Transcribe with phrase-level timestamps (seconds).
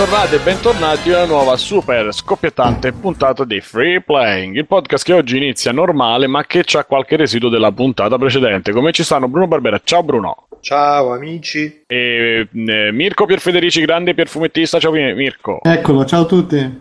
[0.00, 5.12] Bentornati e bentornati a una nuova super scoppiettante puntata di Free Playing, il podcast che
[5.12, 8.72] oggi inizia normale ma che ha qualche residuo della puntata precedente.
[8.72, 9.78] Come ci stanno Bruno Barbera?
[9.84, 10.46] Ciao Bruno.
[10.60, 11.82] Ciao amici.
[11.86, 14.80] E eh, Mirko Pierfederici, grande perfumettista.
[14.80, 15.60] Ciao Mirko.
[15.62, 16.80] Eccolo, ciao a tutti.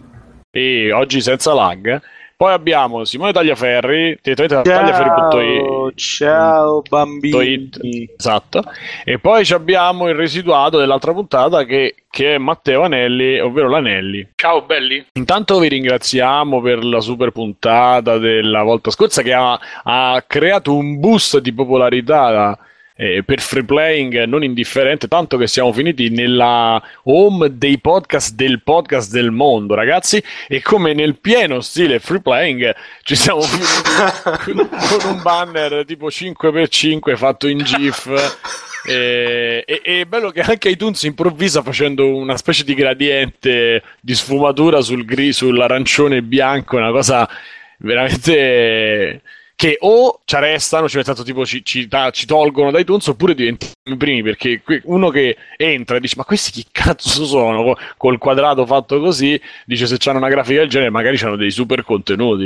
[0.50, 2.02] E oggi senza lag.
[2.40, 5.94] Poi abbiamo Simone Tagliaferri, direttamente da tagliaferri.it.
[5.96, 7.70] Ciao bambini.
[8.18, 8.64] Esatto.
[9.04, 14.26] E poi abbiamo il residuato dell'altra puntata che, che, è Matteo Anelli, ovvero l'Anelli.
[14.36, 15.06] Ciao belli.
[15.16, 20.98] Intanto vi ringraziamo per la super puntata della volta scorsa che ha, ha creato un
[20.98, 22.58] boost di popolarità
[23.02, 28.62] eh, per free playing non indifferente, tanto che siamo finiti nella home dei podcast del
[28.62, 30.22] podcast del mondo, ragazzi.
[30.50, 37.16] E come nel pieno stile free playing ci siamo finiti con un banner tipo 5x5
[37.16, 38.58] fatto in GIF.
[38.86, 44.82] E, e, e, bello che anche iTunes improvvisa facendo una specie di gradiente di sfumatura
[44.82, 47.30] sul gri, sull'arancione bianco, una cosa
[47.78, 49.22] veramente
[49.60, 53.74] che o ci arrestano, nel senso tipo ci, ci, ci tolgono da iTunes oppure diventiamo
[53.84, 57.76] i primi perché uno che entra e dice ma questi chi cazzo sono?
[57.98, 61.84] Col quadrato fatto così dice se c'hanno una grafica del genere magari hanno dei super
[61.84, 62.46] contenuti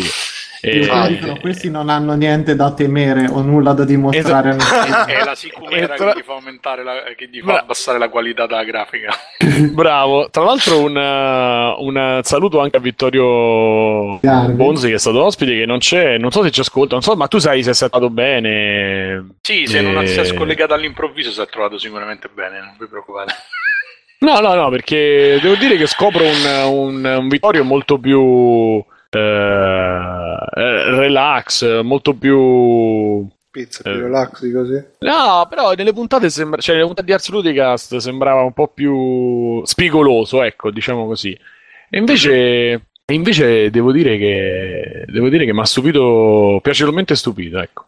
[0.66, 4.56] e, dicono, questi non hanno niente da temere o nulla da dimostrare.
[4.56, 5.10] Esatto.
[5.12, 6.14] È la sicumera tra...
[6.14, 7.60] che gli fa aumentare la, che gli fa Bra...
[7.60, 9.14] abbassare la qualità della grafica.
[9.74, 10.30] Bravo.
[10.30, 14.54] Tra l'altro, un, un saluto anche a Vittorio Garbi.
[14.54, 15.54] Bonzi che è stato ospite.
[15.54, 17.74] Che non c'è, non so se ci ascolta, non so, ma tu sai se è
[17.74, 19.36] stato bene.
[19.42, 19.82] Sì, se e...
[19.82, 22.60] non si è scollegato all'improvviso, si è trovato sicuramente bene.
[22.60, 23.34] Non vi preoccupate.
[24.20, 28.86] No, no, no, perché devo dire che scopro un, un, un Vittorio molto più eh,
[28.86, 28.93] eh,
[30.96, 34.02] relax, molto più pizza più eh.
[34.02, 34.84] relax di così.
[35.00, 39.64] No, però nelle puntate sembra, cioè nelle puntate di Ars Ludicast sembrava un po' più
[39.64, 41.38] spigoloso, ecco, diciamo così.
[41.90, 47.86] E invece, invece devo dire che devo dire che mi ha stupito, piacevolmente stupito, ecco.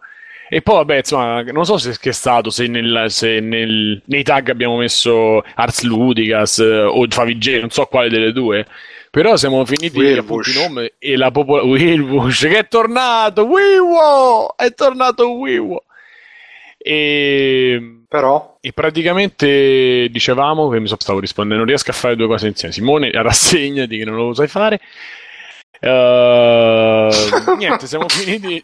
[0.47, 4.49] E poi, vabbè, insomma, non so se è stato, se, nel, se nel, nei tag
[4.49, 8.67] abbiamo messo Ars Ludicas eh, o Favij, non so quale delle due.
[9.15, 14.57] Però siamo finiti appunto in home e la popolazione che è tornato, Wiwo!
[14.57, 15.85] È tornato Wiwo!
[16.77, 22.47] E però e praticamente dicevamo che mi stavo rispondendo, non riesco a fare due cose
[22.47, 22.73] insieme.
[22.73, 24.81] Simone, rassegnati che non lo sai fare.
[25.79, 28.61] Uh, niente, siamo finiti.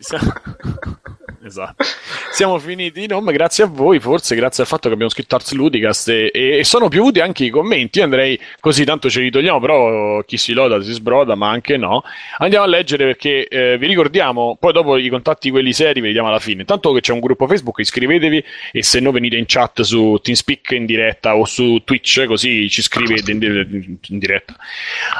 [1.45, 1.83] esatto.
[2.31, 5.51] Siamo finiti in home grazie a voi, forse grazie al fatto che abbiamo scritto Ars
[5.53, 7.99] Ludicast e, e, sono piovuti anche i commenti.
[7.99, 11.77] Io andrei così, tanto ce li togliamo, però chi si loda si sbroda, ma anche
[11.77, 12.03] no.
[12.37, 16.39] Andiamo a leggere perché eh, vi ricordiamo, poi dopo i contatti quelli seri vediamo alla
[16.39, 16.61] fine.
[16.61, 20.71] Intanto che c'è un gruppo Facebook, iscrivetevi e se no venite in chat su TeamSpeak
[20.71, 24.55] in diretta o su Twitch, così ci scrivete in, in, in diretta.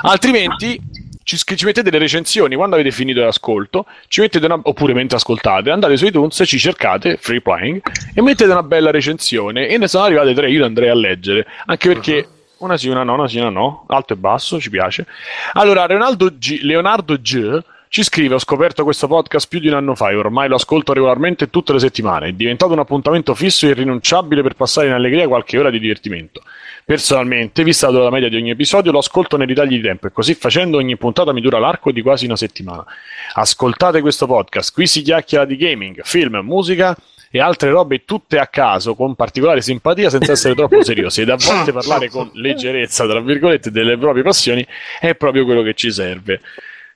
[0.04, 5.18] Altrimenti ci, ci, mettete le recensioni quando avete finito l'ascolto, ci mettete una, oppure mentre
[5.18, 7.82] ascoltate, andate su iTunes, ci cercate Free Playing
[8.14, 9.68] e mettete una bella recensione.
[9.68, 12.16] E ne sono arrivate tre, io le andrei a leggere, anche perché.
[12.18, 12.40] Uh-huh.
[12.62, 15.08] Una sì, una no, una sì, una no, alto e basso, ci piace.
[15.54, 17.60] Allora, G, Leonardo G
[17.92, 20.94] ci scrive: Ho scoperto questo podcast più di un anno fa e ormai lo ascolto
[20.94, 22.30] regolarmente tutte le settimane.
[22.30, 26.42] È diventato un appuntamento fisso e irrinunciabile per passare in allegria qualche ora di divertimento.
[26.86, 30.36] Personalmente, vista la media di ogni episodio, lo ascolto nei ritagli di tempo e così
[30.36, 32.86] facendo ogni puntata mi dura l'arco di quasi una settimana.
[33.34, 36.96] Ascoltate questo podcast, qui si chiacchiera di gaming, film, musica
[37.30, 41.36] e altre robe tutte a caso con particolare simpatia senza essere troppo seriosi ed a
[41.38, 44.66] volte parlare con leggerezza tra virgolette delle proprie passioni
[45.00, 46.42] è proprio quello che ci serve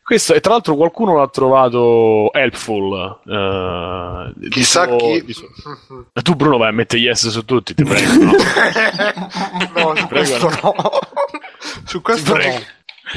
[0.05, 3.21] questo, e tra l'altro qualcuno l'ha trovato helpful.
[3.25, 5.33] Uh, Chissà suo, chi.
[5.33, 5.47] Suo...
[6.21, 8.13] Tu, Bruno, vai a mettere yes su tutti, ti prego.
[8.13, 8.31] No,
[9.73, 10.75] no su prego, questo no.
[11.85, 12.43] Su questo no.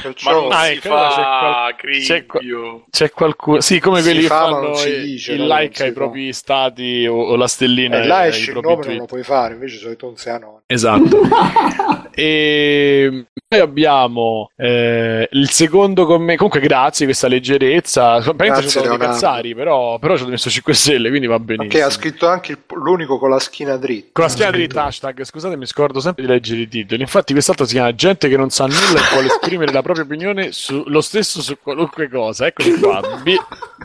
[0.03, 5.33] Perciò Ma non si fa c'è, qual- c'è, qualcuno sì come quelli che fanno dice,
[5.33, 8.97] il like ai propri stati o, o, la stellina eh, là esce il nome non
[8.97, 11.21] lo puoi fare invece sono i tonzi anonimi esatto.
[12.19, 18.21] E poi abbiamo eh, il secondo commento comunque grazie questa leggerezza.
[18.21, 21.81] Praticamente ci sono cazzari però, però ci ho messo 5 stelle quindi va benissimo che
[21.81, 24.09] ha scritto anche il, l'unico con la schiena dritta.
[24.15, 27.03] Con la schiena dritta hashtag scusate mi scordo sempre di leggere i titoli.
[27.03, 30.51] Infatti quest'altro si chiama gente che non sa nulla e vuole esprimere la propria opinione
[30.51, 32.47] su, lo stesso su qualunque cosa.
[32.47, 33.01] Eccoli qua.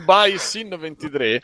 [0.04, 1.38] By Sin23.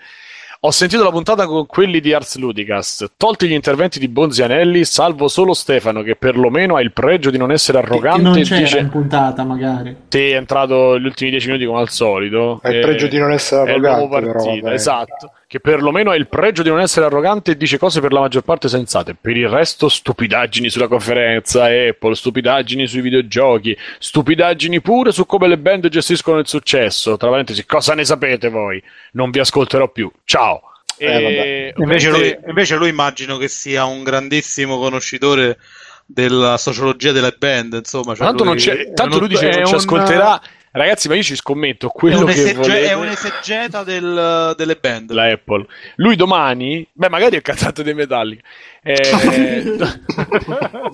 [0.63, 3.13] Ho sentito la puntata con quelli di Ars Ludicast.
[3.17, 7.51] Tolti gli interventi di Bonzianelli, salvo solo Stefano, che perlomeno ha il pregio di non
[7.51, 8.19] essere arrogante.
[8.19, 8.79] Che non c'era dice...
[8.79, 9.97] in puntata, magari.
[10.09, 12.61] Sì, è entrato gli ultimi dieci minuti come al solito.
[12.63, 14.21] Ha il pregio di non essere arrogante.
[14.21, 18.01] Partita, però, esatto che perlomeno ha il pregio di non essere arrogante e dice cose
[18.01, 19.17] per la maggior parte sensate.
[19.21, 25.59] Per il resto, stupidaggini sulla conferenza Apple, stupidaggini sui videogiochi, stupidaggini pure su come le
[25.59, 27.17] band gestiscono il successo.
[27.17, 28.81] Tra parentesi, cosa ne sapete voi?
[29.15, 30.09] Non vi ascolterò più.
[30.23, 30.63] Ciao.
[30.97, 35.59] Eh, invece, lui, invece lui immagino che sia un grandissimo conoscitore
[36.07, 38.15] della sociologia delle band, insomma.
[38.15, 40.41] Cioè tanto, lui, tanto lui dice che non ci ascolterà.
[40.73, 42.91] Ragazzi, ma io ci scommetto quello è che volete...
[42.91, 45.11] È un'esegeta del, delle band.
[45.11, 45.67] La Apple.
[45.97, 48.43] Lui domani, beh, magari è cantato dei Metallica.
[48.81, 49.77] Eh,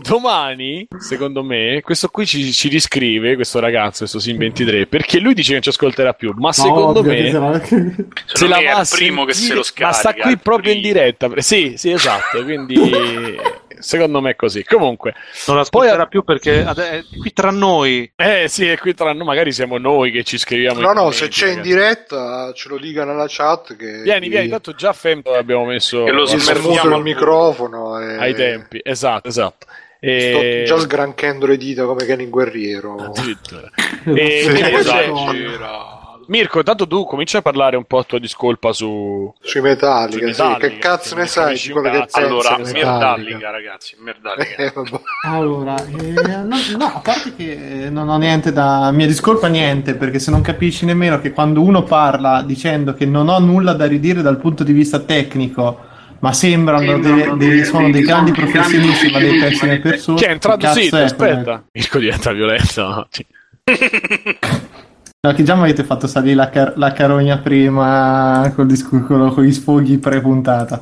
[0.00, 5.48] domani, secondo me, questo qui ci, ci, riscrive, questo ragazzo, questo Sim23, perché lui dice
[5.48, 7.30] che non ci ascolterà più, ma secondo no, me...
[8.24, 9.86] Se la va è il primo che se lo scarica.
[9.88, 11.30] Ma sta qui proprio in diretta.
[11.36, 12.76] Sì, sì, esatto, quindi...
[13.78, 14.64] secondo me è così.
[14.64, 15.14] Comunque,
[15.46, 16.08] non ascolterà poi...
[16.08, 18.10] più perché è qui tra noi.
[18.16, 19.26] Eh sì, è qui tra noi.
[19.26, 20.80] Magari siamo noi che ci scriviamo.
[20.80, 21.68] No, no, se c'è ragazzi.
[21.68, 23.76] in diretta ce lo dica nella chat.
[23.76, 24.48] Che vieni, vieni.
[24.48, 26.04] Tanto già Femto abbiamo messo.
[26.04, 28.00] Che lo smermiamo il microfono.
[28.00, 28.16] E...
[28.16, 29.66] Ai tempi, esatto, esatto.
[29.98, 30.64] E...
[30.64, 32.96] Sto già sgranchendo le dita come Kenny Guerriero.
[32.96, 33.70] Addirittura.
[34.04, 34.42] e...
[34.42, 35.95] Sì, esatto.
[36.28, 39.32] Mirko, tanto tu comincia a parlare un po' a tua discolpa su...
[39.40, 40.54] sui Metallica, sì.
[40.58, 44.72] che cazzo ne sai di quello che pensi allora Merdallica ragazzi Merdallica eh,
[45.22, 46.12] allora eh,
[46.42, 50.40] no, no, a parte che non ho niente da mia discolpa niente perché se non
[50.40, 54.64] capisci nemmeno che quando uno parla dicendo che non ho nulla da ridire dal punto
[54.64, 55.84] di vista tecnico
[56.18, 60.72] ma sembrano, dei, dei, sono dei grandi professionisti ma delle pessime persone che è entrato
[60.72, 63.08] sì, aspetta Mirko diventa violento
[65.32, 69.52] Che già mi avete fatto salire la, car- la carogna prima col discorso con gli
[69.52, 70.80] sfoghi pre-puntata.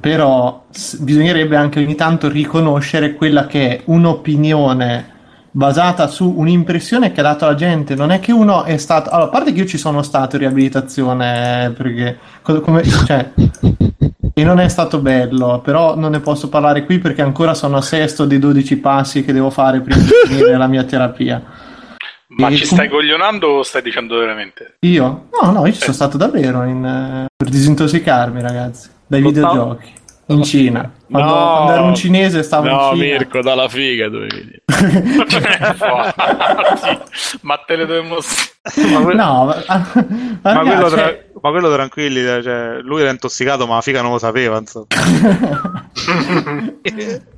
[0.00, 5.12] Però s- bisognerebbe anche ogni tanto riconoscere quella che è un'opinione
[5.56, 7.94] basata su un'impressione che ha dato la gente.
[7.94, 9.10] Non è che uno è stato.
[9.10, 12.18] Allora, a parte che io ci sono stato in riabilitazione perché.
[12.42, 13.30] Come, cioè,
[14.36, 17.82] e non è stato bello, però non ne posso parlare qui perché ancora sono a
[17.82, 21.40] sesto dei 12 passi che devo fare prima di finire la mia terapia.
[22.36, 24.78] Ma e ci stai coglionando o stai dicendo veramente?
[24.80, 25.28] Io?
[25.40, 25.82] No, no, io ci eh.
[25.82, 29.86] sono stato davvero in, uh, per disintossicarmi, ragazzi, dai Lo videogiochi.
[29.86, 30.02] Stavo...
[30.26, 30.90] In Cina.
[31.10, 32.90] Quando, no, quando ero un cinese stavo no, in Cina.
[32.90, 34.62] No, Mirko, dalla figa dovevi
[37.42, 38.22] ma te le dovevo
[38.90, 39.86] ma No, ma, ma,
[40.40, 41.26] ma, quello tra- cioè...
[41.42, 44.86] ma, quello tranquilli, cioè, lui era intossicato ma la figa non lo sapeva, insomma.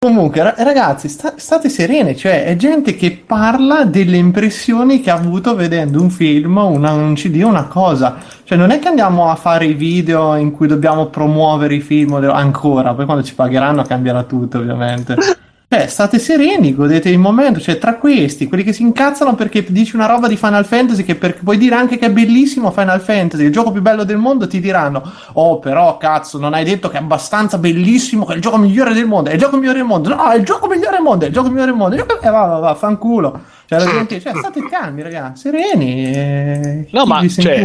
[0.00, 5.56] Comunque, ragazzi, sta- state sereni, cioè è gente che parla delle impressioni che ha avuto
[5.56, 8.16] vedendo un film, una, un CD, una cosa.
[8.44, 12.14] Cioè, non è che andiamo a fare i video in cui dobbiamo promuovere i film
[12.14, 15.16] ancora, poi quando ci pagheranno cambierà tutto, ovviamente.
[15.70, 17.60] Cioè, state sereni, godete il momento.
[17.60, 21.14] Cioè, tra questi, quelli che si incazzano perché dici una roba di Final Fantasy, che
[21.14, 21.38] per...
[21.42, 24.60] puoi dire anche che è bellissimo Final Fantasy, il gioco più bello del mondo, ti
[24.60, 25.02] diranno:
[25.34, 28.94] Oh, però, cazzo, non hai detto che è abbastanza bellissimo, che è il gioco migliore
[28.94, 29.28] del mondo.
[29.28, 30.08] È il gioco migliore del mondo.
[30.08, 31.24] No, è il gioco migliore del mondo.
[31.26, 31.96] È il gioco migliore del mondo.
[31.96, 33.42] E eh, va, va, va, fanculo.
[33.66, 36.14] Cioè, la gente, cioè, state calmi, ragazzi, sereni.
[36.14, 37.28] Eh, no, ma.
[37.28, 37.62] Cioè,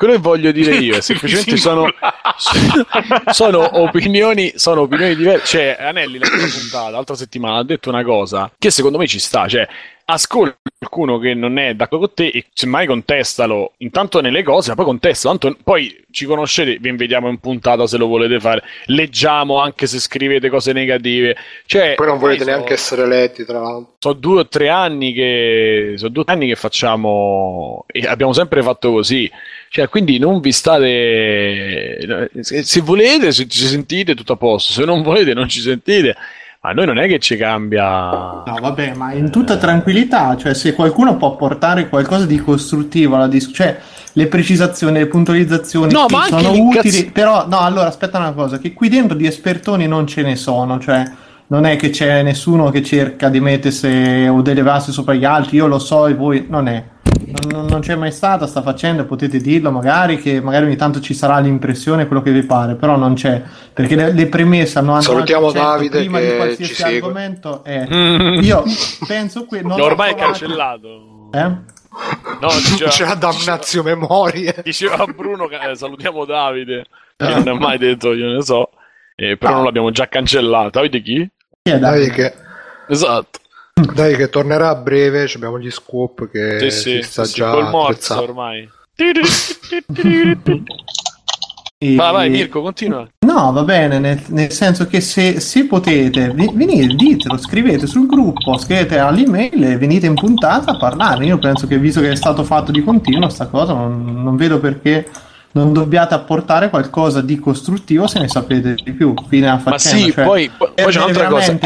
[0.00, 1.86] quello che voglio dire io è semplicemente sono,
[3.32, 5.46] sono, opinioni, sono opinioni diverse.
[5.46, 9.46] Cioè, Anelli, l'altra puntata, l'altra settimana, ha detto una cosa che secondo me ci sta.
[9.46, 9.68] Cioè,
[10.12, 14.76] ascolta qualcuno che non è d'accordo con te e semmai contestalo intanto nelle cose, ma
[14.76, 15.38] poi contestalo.
[15.38, 18.62] Tanto poi ci conoscete, vi invitiamo in puntata se lo volete fare.
[18.86, 21.36] Leggiamo anche se scrivete cose negative.
[21.66, 23.96] Cioè, poi non volete so, neanche essere letti, tra l'altro.
[23.98, 28.90] Sono due o tre anni che, sono due anni che facciamo e abbiamo sempre fatto
[28.90, 29.30] così.
[29.68, 32.30] Cioè, quindi non vi state.
[32.40, 34.72] Se volete, se ci sentite, tutto a posto.
[34.72, 36.16] Se non volete, non ci sentite.
[36.62, 38.42] Ma noi non è che ci cambia.
[38.44, 43.28] No, vabbè, ma in tutta tranquillità, cioè, se qualcuno può portare qualcosa di costruttivo alla
[43.28, 43.80] discussione, cioè,
[44.12, 47.10] le precisazioni, le puntualizzazioni no, sono utili, cazzo...
[47.12, 50.78] però, no, allora aspetta una cosa: che qui dentro di espertoni non ce ne sono,
[50.78, 51.02] cioè
[51.46, 55.56] non è che c'è nessuno che cerca di mettersi o di elevarsi sopra gli altri,
[55.56, 56.84] io lo so e voi non è
[57.48, 61.14] non, non, c'è mai stata sta facendo, potete dirlo magari che magari ogni tanto ci
[61.14, 65.06] sarà l'impressione quello che vi pare, però non c'è perché le, le premesse hanno anche
[65.06, 68.40] Salutiamo Davide prima di qualsiasi argomento è mm.
[68.42, 68.64] io
[69.06, 71.28] penso qui non ormai è cancellato.
[71.32, 71.78] Eh?
[72.40, 74.54] No, diceva, c'è la damnazio memorie.
[74.62, 76.86] Diceva Bruno che eh, salutiamo Davide,
[77.16, 78.70] che non è mai detto, io ne so,
[79.16, 79.56] eh, però ah.
[79.56, 80.70] non l'abbiamo già cancellato.
[80.70, 81.28] Davide chi?
[81.62, 82.06] Chi è Davide?
[82.06, 82.34] Davide che...
[82.88, 83.38] Esatto.
[83.94, 85.30] Dai, che tornerà a breve.
[85.34, 87.50] Abbiamo gli scoop che sì, sì, sta sì, già.
[87.50, 88.68] Col morso ormai.
[88.96, 89.12] E...
[91.96, 93.08] Vai, vai, Mirko, continua.
[93.20, 98.58] No, va bene, nel, nel senso che se, se potete, venite, ditelo, scrivete sul gruppo,
[98.58, 101.24] scrivete all'email e venite in puntata a parlare.
[101.24, 104.60] Io penso che visto che è stato fatto di continuo sta cosa, non, non vedo
[104.60, 105.08] perché
[105.52, 109.14] non dobbiate apportare qualcosa di costruttivo se ne sapete di più.
[109.28, 111.58] Fine a Ma sì, cioè, poi, poi c'è un'altra cosa.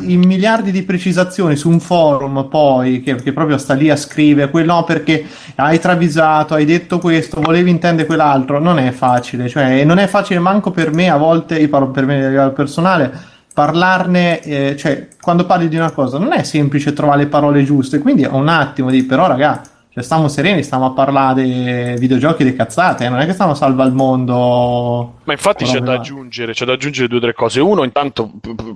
[0.00, 4.50] In miliardi di precisazioni su un forum, poi che, che, proprio sta lì a scrivere
[4.50, 5.24] quello no, perché
[5.56, 8.60] hai travisato, hai detto questo, volevi intendere quell'altro.
[8.60, 12.04] Non è facile, cioè, non è facile manco per me a volte, io parlo per
[12.04, 13.28] me a livello personale.
[13.52, 17.98] Parlarne, eh, cioè, quando parli di una cosa, non è semplice trovare le parole giuste,
[17.98, 22.44] quindi è un attimo di però, ragazzi cioè, stiamo sereni, stiamo a parlare di videogiochi
[22.44, 25.14] di cazzate, non è che stiamo a salvare il mondo.
[25.24, 27.60] Ma infatti c'è da, aggiungere, c'è da aggiungere due o tre cose.
[27.60, 28.30] Uno, intanto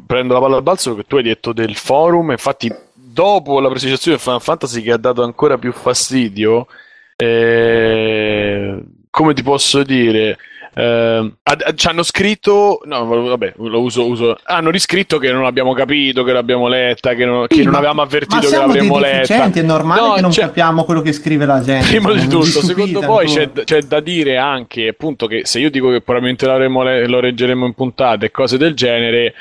[0.05, 4.17] prendo la palla al balzo che tu hai detto del forum, infatti dopo la presentazione
[4.17, 6.67] di Final Fantasy che ha dato ancora più fastidio,
[7.15, 10.37] eh, come ti posso dire?
[10.77, 11.33] Eh,
[11.77, 16.33] ci hanno scritto, no, vabbè, lo uso, uso, hanno riscritto che non abbiamo capito, che
[16.33, 19.51] l'abbiamo letta, che non, che non avevamo avvertito che l'avremmo letta.
[19.53, 21.87] È normale no, che non capiamo quello che scrive la gente.
[21.87, 25.91] Prima di tutto, secondo voi c'è, c'è, da dire anche appunto che se io dico
[25.91, 29.35] che probabilmente le- lo reggeremo in puntate e cose del genere.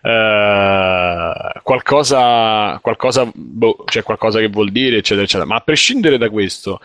[0.00, 5.44] Uh, qualcosa, qualcosa, boh, c'è qualcosa che vuol dire, eccetera, eccetera.
[5.44, 6.80] Ma a prescindere da questo,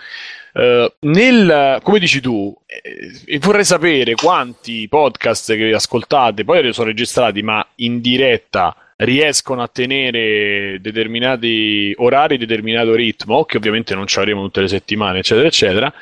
[0.54, 7.42] Uh, nel, come dici tu, eh, vorrei sapere quanti podcast che ascoltate, poi sono registrati,
[7.42, 14.44] ma in diretta riescono a tenere determinati orari, determinato ritmo, che ovviamente non ci avremo
[14.44, 15.94] tutte le settimane, eccetera, eccetera.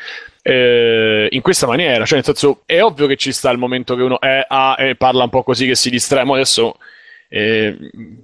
[0.44, 4.02] Eh, in questa maniera, cioè nel senso è ovvio che ci sta il momento che
[4.02, 6.78] uno è, ah, eh, parla un po' così che si distrae, ma adesso
[7.30, 7.78] eh,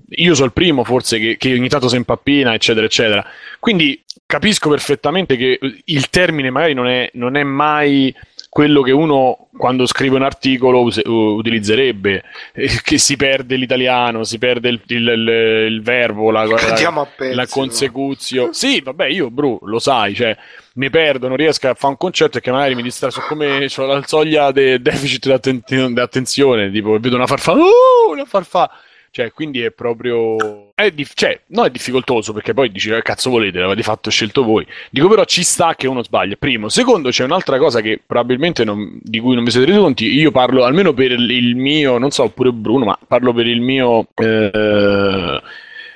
[0.10, 3.26] io sono il primo forse che, che ogni tanto si impappina, eccetera, eccetera.
[3.60, 8.14] Quindi capisco perfettamente che il termine magari non è, non è mai
[8.50, 14.38] quello che uno quando scrive un articolo us- utilizzerebbe, eh, che si perde l'italiano, si
[14.38, 15.28] perde il, il, il,
[15.72, 18.48] il verbo, la, la, la consecuzio.
[18.48, 18.54] No?
[18.54, 20.36] Sì, vabbè, io, Bru, lo sai, cioè,
[20.74, 23.68] mi perdo, non riesco a fare un concetto e che magari mi distrae, so come
[23.76, 28.72] ho la soglia del deficit di attenzione, tipo, vedo una farfalla, uh, una farfalla
[29.18, 30.67] cioè, quindi è proprio.
[30.80, 34.44] È dif- cioè, non è difficoltoso perché poi dici, che cazzo volete, l'avete fatto scelto
[34.44, 34.64] voi.
[34.92, 36.36] Dico, però ci sta che uno sbaglia.
[36.38, 36.70] Primo.
[36.70, 40.06] Secondo, c'è un'altra cosa che probabilmente non, di cui non vi siete resi conti.
[40.06, 44.08] Io parlo almeno per il mio, non so, oppure Bruno, ma parlo per il mio.
[44.14, 45.42] Eh,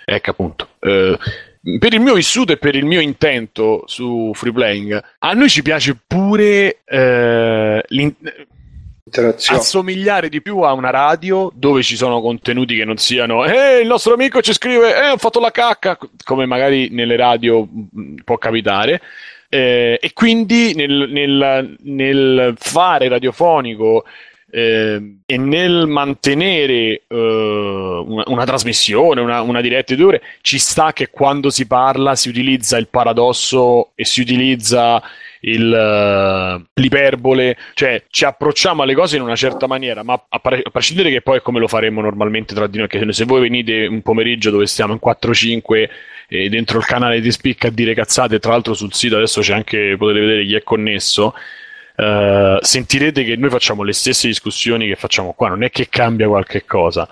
[0.04, 0.70] ecco appunto.
[0.80, 1.16] Eh,
[1.78, 5.62] per il mio vissuto e per il mio intento su free playing, a noi ci
[5.62, 7.86] piace pure eh,
[9.48, 13.88] assomigliare di più a una radio dove ci sono contenuti che non siano eh il
[13.88, 17.68] nostro amico ci scrive eh ho fatto la cacca come magari nelle radio
[18.24, 19.02] può capitare.
[19.54, 24.06] Eh, e quindi nel, nel, nel fare radiofonico
[24.52, 30.94] eh, e nel mantenere uh, una, una, trasmissione, una, una diretta di ore, ci sta
[30.94, 35.02] che quando si parla si utilizza il paradosso e si utilizza
[35.42, 40.62] il, uh, l'iperbole, cioè ci approcciamo alle cose in una certa maniera, ma a, pre-
[40.64, 43.42] a, prescindere che poi è come lo faremo normalmente tra di noi, che se voi
[43.42, 45.90] venite un pomeriggio dove stiamo in 4-5
[46.28, 49.54] e dentro il canale di Spicca a dire cazzate, tra l'altro sul sito adesso c'è
[49.54, 51.34] anche, potete vedere chi è connesso,
[51.96, 56.28] uh, sentirete che noi facciamo le stesse discussioni che facciamo qua, non è che cambia
[56.28, 57.08] qualche cosa.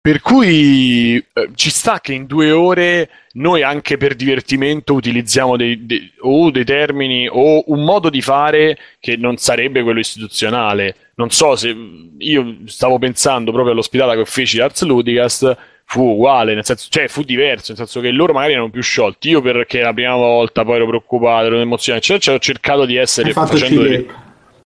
[0.00, 5.84] Per cui eh, ci sta che in due ore noi anche per divertimento utilizziamo dei,
[5.84, 11.12] dei, o dei termini o un modo di fare che non sarebbe quello istituzionale.
[11.16, 11.76] Non so se
[12.16, 17.22] io stavo pensando proprio all'ospitale che feci Arts Ludicast fu uguale, nel senso, cioè fu
[17.22, 19.30] diverso, nel senso che loro magari erano più sciolti.
[19.30, 23.32] Io perché la prima volta poi ero preoccupato, ero emozionato, eccetera, ho cercato di essere
[23.32, 24.06] facendo delle...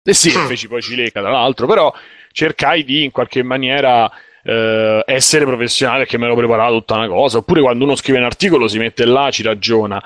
[0.03, 1.93] Eh sì, feci poi Cileca tra l'altro, però
[2.33, 4.11] cercai di in qualche maniera
[4.45, 8.25] eh, essere professionale che me l'ho preparato tutta una cosa, oppure quando uno scrive un
[8.25, 10.03] articolo si mette là, ci ragiona.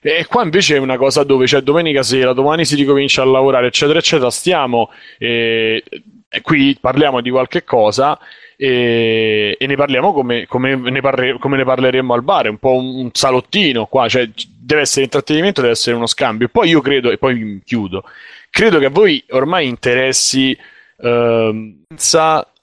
[0.00, 3.66] E qua invece è una cosa dove c'è domenica sera, domani si ricomincia a lavorare,
[3.66, 4.30] eccetera, eccetera.
[4.30, 5.82] Stiamo e,
[6.28, 8.18] e qui parliamo di qualche cosa
[8.56, 12.58] e, e ne parliamo come, come, ne parre, come, ne parleremmo al bar, è un
[12.58, 14.28] po' un, un salottino qua, cioè
[14.58, 16.48] deve essere intrattenimento, deve essere uno scambio.
[16.48, 18.04] Poi io credo, e poi chiudo,
[18.50, 20.56] credo che a voi ormai interessi
[21.00, 21.74] eh,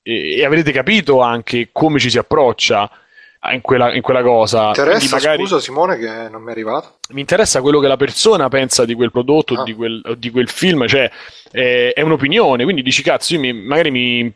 [0.08, 2.90] e, e avrete capito anche come ci si approccia
[3.52, 4.62] in quella, in quella cosa.
[4.62, 6.98] Mi interessa, magari, scusa Simone che non mi è arrivato.
[7.10, 9.64] Mi interessa quello che la persona pensa di quel prodotto ah.
[9.64, 11.10] di, quel, di quel film, cioè
[11.52, 14.34] è, è, un'opinione, quindi dici cazzo, io mi, magari mi,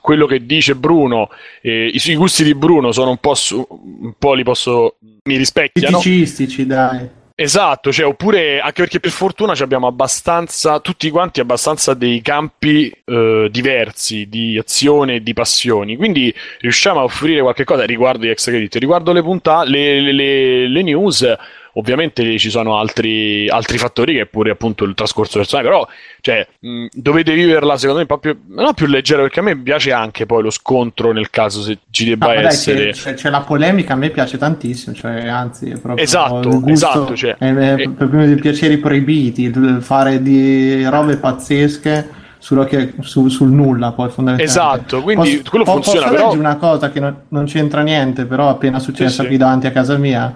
[0.00, 1.28] quello che dice Bruno,
[1.60, 5.36] eh, i, i, gusti di Bruno sono un po', su, un po' li posso, mi
[5.36, 5.98] rispecchiano.
[5.98, 7.20] Critici, dai.
[7.34, 13.48] Esatto, cioè, oppure anche perché per fortuna abbiamo abbastanza, tutti quanti abbastanza dei campi eh,
[13.50, 18.52] diversi di azione e di passioni, quindi riusciamo a offrire qualche cosa riguardo gli extra
[18.52, 21.36] credit, riguardo le puntate, le, le, le, le news,
[21.74, 25.86] ovviamente ci sono altri, altri fattori che pure appunto il trascorso personale, però
[26.20, 29.56] cioè, mh, dovete viverla secondo me un po' più, non più leggero perché a me
[29.56, 32.84] piace anche poi lo scontro nel caso se ci debba ah, essere.
[32.84, 36.70] Dai, c'è, c'è, la polemica, a me piace tantissimo, cioè anzi è proprio esatto, gusto,
[36.70, 43.30] esatto cioè, è, è, è proprio dei piaceri proibiti, fare di robe pazzesche sul, sul,
[43.30, 44.42] sul nulla poi fondamentalmente.
[44.42, 46.08] Esatto, quindi posso, quello funziona.
[46.08, 46.32] Posso però...
[46.34, 49.96] una cosa che non, non, c'entra niente, però appena successa sì, qui davanti a casa
[49.96, 50.34] mia,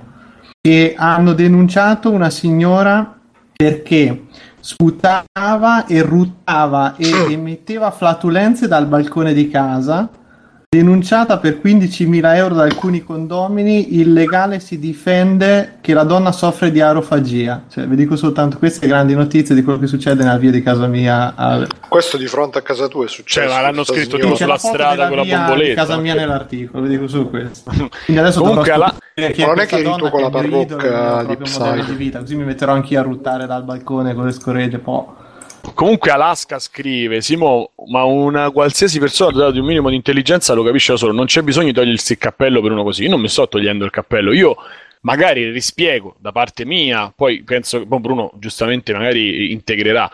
[0.67, 3.17] che hanno denunciato una signora
[3.55, 4.25] perché
[4.59, 10.11] sputava e ruttava e emetteva flatulenze dal balcone di casa
[10.77, 16.71] Denunciata per 15.000 euro da alcuni condomini, il legale si difende che la donna soffre
[16.71, 17.63] di arofagia.
[17.71, 20.87] Cioè, vi dico soltanto queste grandi notizie di quello che succede nella via di casa
[20.87, 21.35] mia.
[21.35, 21.67] A...
[21.89, 23.49] Questo di fronte a casa tua è successo.
[23.49, 25.69] Cioè, l'hanno scritto tipo sulla strada con la bomboletta.
[25.69, 27.71] Di casa mia nell'articolo, vi dico solo questo.
[28.05, 28.95] Quindi adesso Comunque, alla...
[29.17, 32.75] Ma non è che eri tu con la parrocchia di di vita, così mi metterò
[32.75, 35.05] anch'io a ruttare dal balcone con le scoregge, poi
[35.75, 40.63] Comunque Alaska scrive, Simo, ma una qualsiasi persona dotata di un minimo di intelligenza lo
[40.63, 43.21] capisce da solo, non c'è bisogno di togliersi il cappello per uno così, io non
[43.21, 44.57] mi sto togliendo il cappello, io
[45.01, 50.11] magari rispiego da parte mia, poi penso che Bruno giustamente magari integrerà,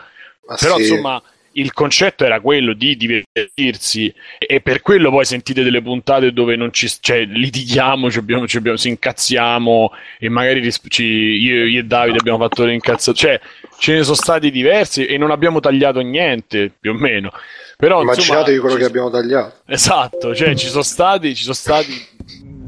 [0.47, 0.81] ma però sì.
[0.81, 1.21] insomma
[1.53, 4.13] il concetto era quello di divertirsi.
[4.37, 8.57] E per quello poi sentite delle puntate dove non ci, cioè, litighiamo, ci abbiamo, ci
[8.57, 12.79] abbiamo, ci incazziamo e magari ci, io, io, e Davide abbiamo fatto le
[13.13, 13.39] cioè
[13.83, 17.33] ce ne sono stati diversi e non abbiamo tagliato niente più o meno.
[17.75, 19.55] Però, Immaginatevi insomma, quello che abbiamo tagliato.
[19.65, 21.91] Esatto, cioè ci sono stati, ci sono stati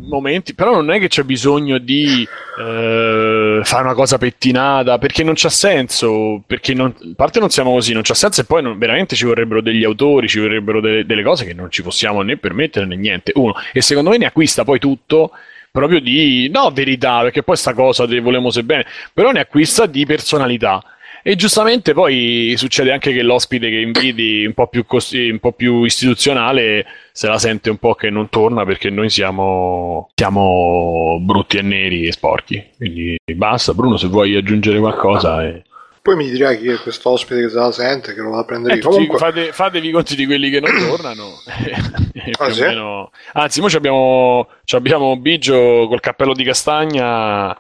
[0.10, 2.28] momenti, però non è che c'è bisogno di
[2.60, 6.44] eh, fare una cosa pettinata perché non c'ha senso.
[6.46, 9.24] Perché non, a parte non siamo così, non c'ha senso, e poi non, veramente ci
[9.24, 12.98] vorrebbero degli autori, ci vorrebbero delle, delle cose che non ci possiamo né permettere né
[12.98, 13.32] niente.
[13.36, 15.32] Uno, e secondo me ne acquista poi tutto
[15.72, 19.86] proprio di no verità, perché poi sta cosa te volemo se bene, però ne acquista
[19.86, 20.84] di personalità.
[21.28, 25.54] E giustamente poi succede anche che l'ospite che invidi un po' più, costi- un po
[25.54, 31.58] più istituzionale se la sente un po' che non torna perché noi siamo, siamo brutti
[31.58, 32.64] e neri e sporchi.
[32.78, 35.44] Quindi basta, Bruno, se vuoi aggiungere qualcosa.
[35.44, 35.64] E...
[36.00, 38.46] Poi mi dirai chi è questo ospite che se la sente, che lo va a
[38.46, 38.76] prendere.
[38.76, 39.18] Eh, Comunque...
[39.18, 41.24] fate, fatevi conti di quelli che non tornano.
[42.38, 42.62] ah, sì?
[42.62, 43.10] meno...
[43.34, 47.58] Anzi, noi abbiamo, abbiamo Biggio col cappello di castagna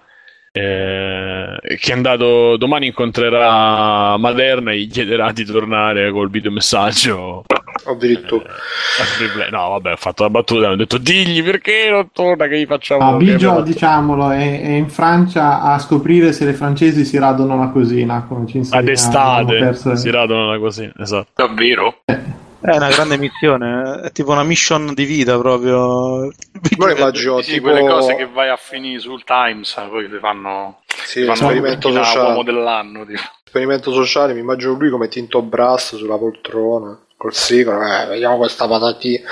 [0.57, 7.43] eh, che è andato domani incontrerà Maderna e gli chiederà di tornare col videomessaggio.
[7.85, 8.45] Addirittura.
[8.45, 12.65] Eh, no vabbè ho fatto la battuta ho detto digli perché non torna che gli
[12.65, 17.53] facciamo ah, Biggio diciamolo è, è, in Francia a scoprire se le francesi si radono
[17.53, 21.27] una cosina come ci ad estate si radono una cosina esatto.
[21.35, 21.97] Davvero?
[22.05, 22.44] Eh.
[22.65, 26.31] È una grande missione, è tipo una mission di vita proprio.
[26.77, 27.69] Non immagino sì, tipo...
[27.69, 32.29] quelle cose che vai a finire sul Times, poi le fanno, sì, fanno esperimento sociale.
[32.29, 33.05] uomo dell'anno.
[33.05, 33.21] Tipo.
[33.45, 38.67] Esperimento sociale, mi immagino lui come Tinto Brass sulla poltrona col sigaro, eh, vediamo questa
[38.67, 39.27] patatina.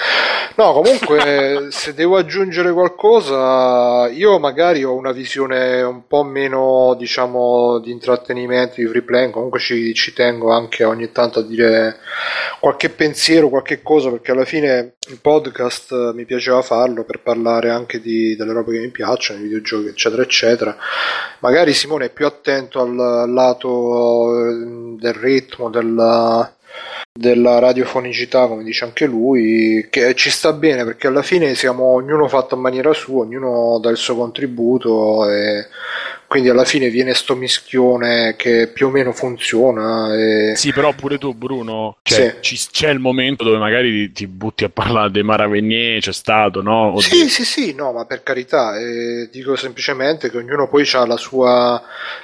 [0.55, 7.79] No, comunque, se devo aggiungere qualcosa, io magari ho una visione un po' meno, diciamo,
[7.79, 11.97] di intrattenimento, di free play, comunque ci, ci tengo anche ogni tanto a dire
[12.59, 17.99] qualche pensiero, qualche cosa, perché alla fine il podcast mi piaceva farlo per parlare anche
[17.99, 20.77] di, delle robe che mi piacciono, i videogiochi, eccetera, eccetera.
[21.39, 26.51] Magari Simone è più attento al lato eh, del ritmo, del
[27.11, 32.27] della radiofonicità, come dice anche lui, che ci sta bene perché alla fine siamo ognuno
[32.27, 35.67] fatto a maniera sua, ognuno dà il suo contributo e
[36.33, 40.15] quindi alla fine viene sto mischione che più o meno funziona.
[40.15, 40.55] E...
[40.55, 42.57] Sì, però pure tu, Bruno, cioè, sì.
[42.57, 46.93] ci, c'è il momento dove magari ti, butti a parlare dei Maravigné, c'è stato, no?
[46.93, 47.29] O sì, di...
[47.29, 51.79] sì, sì, no, ma per carità, eh, dico semplicemente che ognuno poi ha la sua.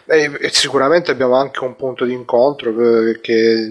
[0.08, 3.70] Eh, e sicuramente abbiamo anche un punto di incontro che, che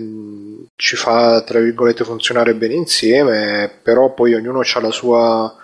[0.78, 5.56] ci fa, tra virgolette, funzionare bene insieme, però poi ognuno ha la sua.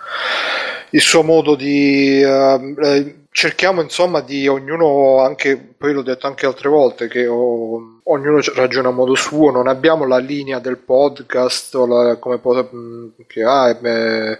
[0.89, 2.21] il suo modo di.
[2.21, 8.39] Uh, cerchiamo insomma di ognuno anche poi l'ho detto anche altre volte che oh, ognuno
[8.53, 12.39] ragiona a modo suo non abbiamo la linea del podcast la, come
[12.73, 14.39] mm, che ah, beh,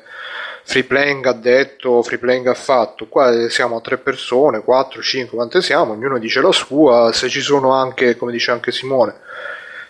[0.64, 5.62] free playing ha detto free playing ha fatto qua siamo tre persone 4 5 quante
[5.62, 9.24] siamo ognuno dice la sua se ci sono anche come dice anche Simone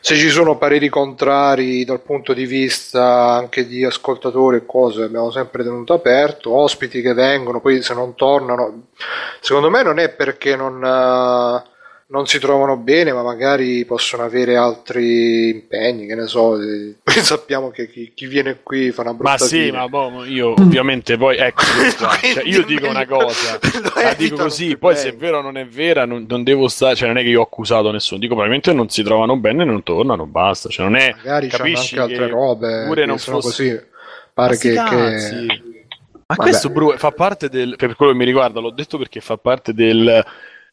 [0.05, 5.31] se ci sono pareri contrari dal punto di vista anche di ascoltatori e cose, abbiamo
[5.31, 8.89] sempre tenuto aperto, ospiti che vengono, poi se non tornano,
[9.39, 11.69] secondo me non è perché non, uh,
[12.07, 16.55] non si trovano bene, ma magari possono avere altri impegni, che ne so.
[17.01, 19.77] Poi sappiamo che chi, chi viene qui fa una brutta Ma sì, fine.
[19.77, 21.63] ma boh, io ovviamente poi ecco,
[21.97, 23.57] cioè, io dico una cosa,
[23.95, 26.95] la dico così, poi se è vero o non è vera, non, non, devo stare,
[26.95, 29.65] cioè non è che io ho accusato nessuno, dico probabilmente non si trovano bene e
[29.65, 33.69] non tornano, basta, cioè non è magari capisci anche altre robe pure non sono fosse...
[33.69, 33.93] così.
[34.35, 35.73] Pare che, che...
[36.27, 36.49] Ma Vabbè.
[36.49, 39.73] questo Bru, fa parte del per quello che mi riguarda, l'ho detto perché fa parte
[39.73, 40.25] del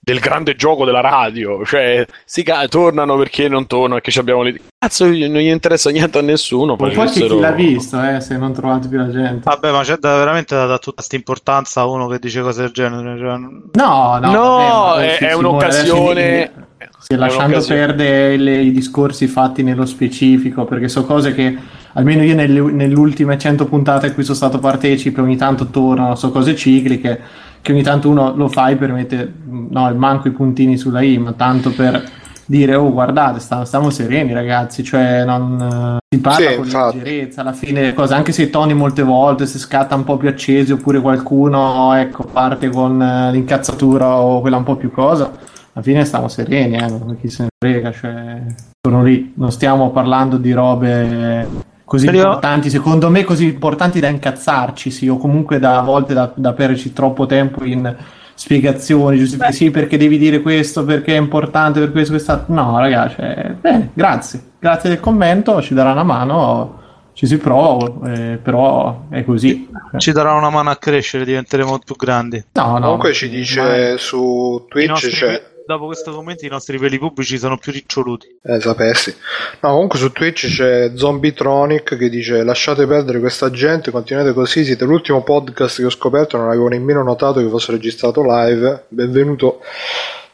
[0.05, 4.61] del grande gioco della radio, cioè si ca- tornano perché non tornano, perché abbiamo le...
[4.77, 6.75] Cazzo, non gli interessa niente a nessuno.
[6.75, 9.43] Poi chi l'ha visto, eh, se non trovate più la gente.
[9.45, 12.63] Vabbè, ma c'è da, veramente da, da tutta questa importanza a uno che dice cose
[12.63, 13.17] del genere.
[13.17, 13.37] Cioè...
[13.75, 16.53] No, no, no vabbè, è, è un'occasione.
[16.99, 21.57] Si è lasciando perdere le, i discorsi fatti nello specifico, perché so cose che
[21.93, 26.17] almeno io nelle, nelle ultime 100 puntate a cui sono stato partecipe ogni tanto tornano,
[26.17, 30.77] so cose cicliche che ogni tanto uno lo fa e permette, no, manco i puntini
[30.77, 36.19] sulla i, ma tanto per dire, oh guardate, stiamo, stiamo sereni ragazzi, cioè non si
[36.19, 36.97] parla sì, con infatti.
[36.99, 40.29] leggerezza, alla fine cosa, anche se i toni molte volte si scatta un po' più
[40.29, 45.31] accesi oppure qualcuno, ecco, parte con uh, l'incazzatura o quella un po' più cosa,
[45.73, 48.43] alla fine stiamo sereni, eh, chi se ne frega, cioè
[48.81, 52.23] sono lì, non stiamo parlando di robe così Io...
[52.23, 56.55] importanti, secondo me così importanti da incazzarci, sì, o comunque da a volte da, da
[56.55, 57.95] perderci troppo tempo in
[58.33, 62.47] spiegazioni, giustificazioni, sì, perché devi dire questo, perché è importante, per questo, questa...
[62.49, 66.81] No, ragazzi, cioè, bene, grazie, grazie del commento, ci darà una mano,
[67.13, 69.69] ci si prova, eh, però è così.
[69.99, 72.43] Ci darà una mano a crescere, diventeremo più grandi.
[72.53, 72.81] No, no.
[72.81, 73.99] Comunque ci dice ma...
[73.99, 75.11] su Twitch, nostri...
[75.11, 78.39] cioè dopo questo commento i nostri peli pubblici sono più riccioluti.
[78.43, 79.15] Eh, sapessi.
[79.61, 84.85] No, comunque su Twitch c'è Zombietronic che dice lasciate perdere questa gente, continuate così, siete
[84.85, 88.85] l'ultimo podcast che ho scoperto, non avevo nemmeno notato che fosse registrato live.
[88.89, 89.61] Benvenuto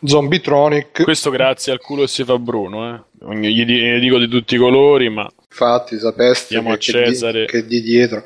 [0.02, 1.02] Zombietronic.
[1.02, 3.06] Questo grazie al culo che si fa Bruno, eh.
[3.36, 5.28] Gli dico di tutti i colori, ma...
[5.50, 7.46] Infatti, sapesti che, a Cesare.
[7.46, 8.24] Che, di, che di dietro.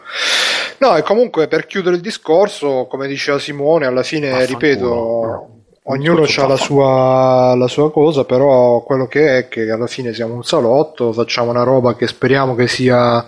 [0.79, 6.23] No, e comunque per chiudere il discorso, come diceva Simone, alla fine, ah, ripeto ognuno
[6.23, 10.45] ha la sua, la sua, cosa, però quello che è che alla fine siamo un
[10.45, 13.27] salotto, facciamo una roba che speriamo che sia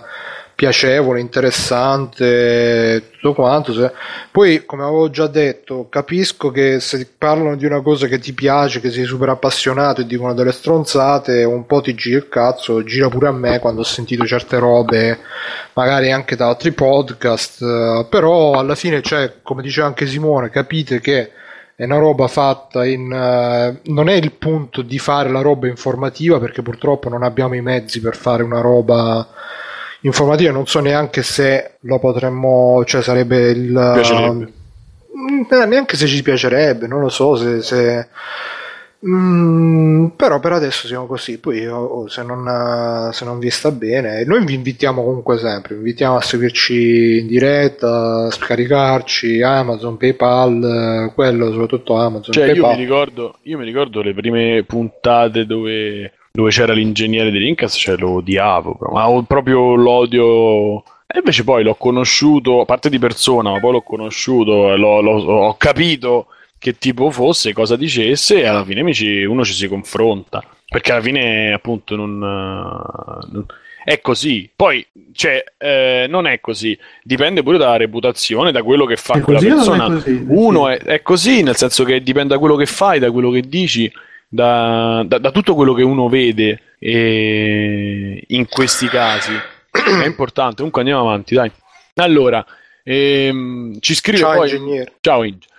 [0.55, 3.73] piacevole, interessante, tutto quanto.
[4.31, 8.79] Poi, come avevo già detto, capisco che se parlano di una cosa che ti piace,
[8.79, 13.09] che sei super appassionato e dicono delle stronzate, un po' ti gira il cazzo, gira
[13.09, 15.19] pure a me quando ho sentito certe robe,
[15.73, 21.31] magari anche da altri podcast, però alla fine, cioè, come diceva anche Simone, capite che
[21.75, 23.11] è una roba fatta in...
[23.11, 27.61] Uh, non è il punto di fare la roba informativa perché purtroppo non abbiamo i
[27.61, 29.27] mezzi per fare una roba
[30.01, 33.71] informativa, non so neanche se lo potremmo, cioè sarebbe il...
[33.71, 34.51] Piacerebbe.
[35.11, 37.61] Uh, neanche se ci piacerebbe, non lo so se...
[37.61, 38.07] se
[39.07, 41.39] Mm, però per adesso siamo così.
[41.39, 45.75] Poi oh, oh, se, non, se, non, vi sta bene, noi vi invitiamo comunque sempre.
[45.75, 52.33] Vi invitiamo a seguirci in diretta, a scaricarci Amazon, PayPal, quello soprattutto Amazon.
[52.33, 52.71] Cioè, PayPal.
[52.71, 57.75] Io, mi ricordo, io mi ricordo le prime puntate dove, dove c'era l'ingegnere di Rincas,
[57.77, 60.83] cioè lo odiavo, ma ho proprio l'odio.
[61.07, 65.21] E invece poi l'ho conosciuto, a parte di persona, ma poi l'ho conosciuto, l'ho, l'ho,
[65.21, 70.43] ho capito che tipo fosse, cosa dicesse e alla fine ci, uno ci si confronta.
[70.67, 72.17] Perché alla fine appunto non...
[72.17, 73.45] non
[73.85, 74.49] è così.
[74.53, 76.77] Poi, cioè, eh, non è così.
[77.03, 80.01] Dipende pure dalla reputazione, da quello che fa è quella persona.
[80.03, 83.29] È Uno è, è, così, nel senso che dipende da quello che fai, da quello
[83.29, 83.89] che dici,
[84.27, 86.61] da, da, da tutto quello che uno vede.
[86.79, 89.33] E in questi casi
[89.71, 90.55] è importante.
[90.55, 91.51] Comunque andiamo avanti, dai.
[91.93, 92.43] Allora,
[92.83, 94.49] ehm, ci scrive Ciao, poi.
[94.49, 94.93] Ingegnere.
[94.99, 95.53] Ciao, Ingegnere.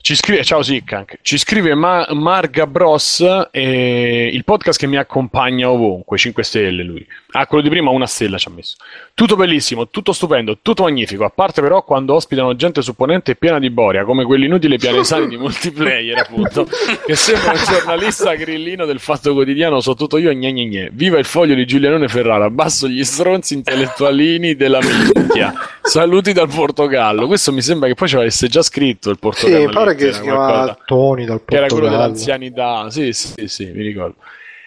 [0.00, 5.68] Ci scrive, ciao Sickank, ci scrive Ma- Marga Bros, eh, il podcast che mi accompagna
[5.70, 7.04] ovunque, 5 stelle lui.
[7.32, 8.76] Ah, quello di prima una stella ci ha messo.
[9.12, 13.68] Tutto bellissimo, tutto stupendo, tutto magnifico, a parte però quando ospitano gente supponente piena di
[13.68, 16.66] boria, come quell'inutile pianesani di multiplayer, appunto,
[17.04, 20.90] che sembra un giornalista grillino del fatto quotidiano, so tutto io, gne gne gne.
[20.92, 25.52] Viva il foglio di Giulianone Ferrara, abbasso gli stronzi intellettualini della minchia.
[25.82, 27.26] Saluti dal Portogallo.
[27.26, 29.68] Questo mi sembra che poi ci avesse già scritto il Portogallo.
[29.68, 31.44] Sì, pare che si chiama Tony dal Portogallo.
[31.44, 34.16] Che era quello dell'anzianità, sì, sì, sì, mi ricordo.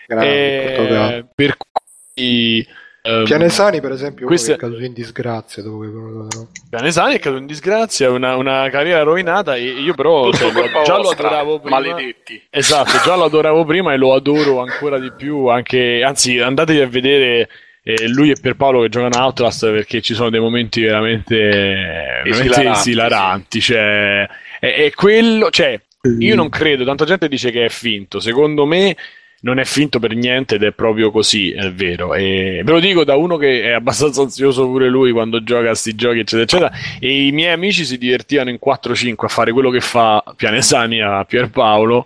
[0.08, 1.26] Grande, e...
[1.34, 2.68] Per cui...
[3.04, 4.54] Um, Pianesani, per esempio, questo...
[4.54, 5.64] è caduto in disgrazia.
[5.64, 5.70] Che...
[6.70, 9.56] Pianesani è caduto in disgrazia, una, una carriera rovinata.
[9.56, 10.52] E io, però, cioè,
[10.84, 11.80] già lo adoravo prima.
[11.80, 12.44] Maledetti.
[12.50, 15.48] Esatto, già lo adoravo prima e lo adoro ancora di più.
[15.48, 17.50] Anche, anzi, andatevi a vedere
[17.84, 22.30] eh, lui e Pierpaolo che giocano a Outlast perché ci sono dei momenti veramente, veramente
[22.30, 22.80] esilaranti.
[22.80, 23.72] esilaranti sì.
[23.72, 24.30] Cioè,
[24.62, 25.80] è, è quello, cioè,
[26.20, 28.20] Io non credo, tanta gente dice che è finto.
[28.20, 28.96] Secondo me
[29.42, 32.14] non è finto per niente ed è proprio così, è vero.
[32.14, 35.68] E ve lo dico da uno che è abbastanza ansioso pure lui quando gioca a
[35.70, 36.72] questi giochi, eccetera, eccetera.
[37.00, 41.26] E i miei amici si divertivano in 4-5 a fare quello che fa Pianesani a
[41.26, 42.06] Pierpaolo.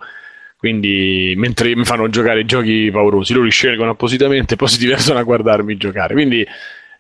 [0.58, 5.20] Quindi, mentre mi fanno giocare giochi paurosi, loro li scelgono appositamente e poi si divertono
[5.20, 6.14] a guardarmi giocare.
[6.14, 6.46] Quindi,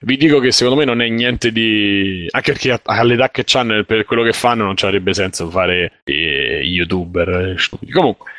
[0.01, 2.27] vi dico che secondo me non è niente di.
[2.29, 6.61] anche perché all'età che hanno per quello che fanno non ci avrebbe senso fare eh,
[6.63, 7.91] youtuber eh.
[7.91, 8.31] Comunque.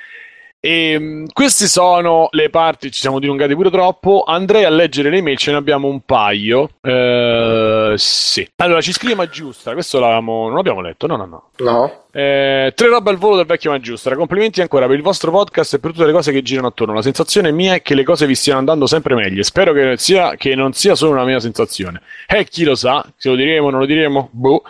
[0.66, 4.24] E, ehm, queste sono le parti, ci siamo dilungati pure troppo.
[4.26, 6.70] Andrei a leggere le email, ce ne abbiamo un paio.
[6.80, 8.50] Eh, sì.
[8.56, 11.42] Allora, ci scrive Maggiustra, questo l'avevamo, non l'abbiamo letto, no, no, no.
[11.58, 12.04] No.
[12.10, 14.16] Eh, tre robe al volo del vecchio Maggiustra.
[14.16, 16.94] Complimenti ancora per il vostro podcast e per tutte le cose che girano attorno.
[16.94, 19.44] La sensazione mia è che le cose vi stiano andando sempre meglio.
[19.44, 22.00] Spero che, sia, che non sia solo una mia sensazione.
[22.26, 24.64] E eh, chi lo sa, se lo diremo o non lo diremo, boh.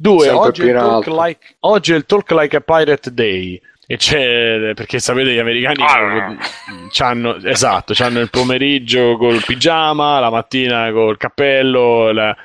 [0.00, 0.72] Due, oggi è,
[1.06, 3.60] like, oggi è il Talk Like a Pirate Day.
[3.90, 6.36] E c'è perché sapete gli americani ah.
[6.98, 12.12] hanno esatto, hanno il pomeriggio col pigiama, la mattina col cappello.
[12.12, 12.36] La,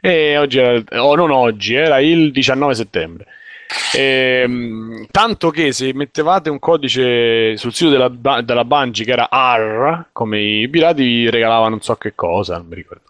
[0.00, 3.26] e oggi era, o oh, non oggi, era il 19 settembre.
[3.94, 9.30] E, ehm, tanto che se mettevate un codice sul sito della, della Bungie che era
[9.30, 13.02] AR, come i pirati vi regalavano non so che cosa, non mi ricordo.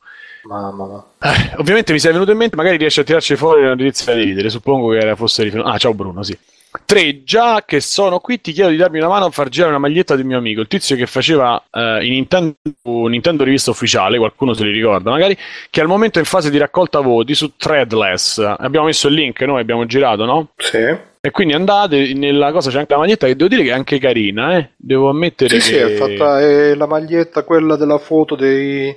[0.43, 1.33] Mamma mia.
[1.33, 4.25] Eh, ovviamente mi sei venuto in mente, magari riesci a tirarci fuori la notizia di
[4.25, 4.51] ridere.
[4.51, 5.67] Suppongo che era fosse riferito.
[5.67, 6.37] Ah, ciao Bruno, sì.
[6.85, 7.23] 3.
[7.25, 10.17] Già che sono qui, ti chiedo di darmi una mano a far girare una maglietta
[10.17, 14.65] del mio amico, il tizio che faceva eh, in Nintendo, Nintendo Rivista Ufficiale, qualcuno se
[14.65, 15.37] li ricorda magari,
[15.71, 18.39] che al momento è in fase di raccolta voti su Threadless.
[18.59, 20.49] Abbiamo messo il link, noi abbiamo girato, no?
[20.57, 21.07] Sì.
[21.21, 23.99] E quindi andate, nella cosa c'è anche la maglietta che devo dire che è anche
[23.99, 24.71] carina, eh?
[24.77, 25.77] Devo ammettere sì, che...
[25.77, 28.97] Sì, è fatta è la maglietta, quella della foto dei,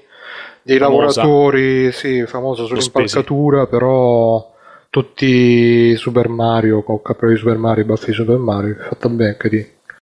[0.61, 4.50] dei lavoratori, sì, famosa sull'impalcatura, però
[4.91, 9.49] tutti Super Mario con cappello di Super Mario, baffi di Super Mario, fatta bene, che
[9.49, 9.57] di.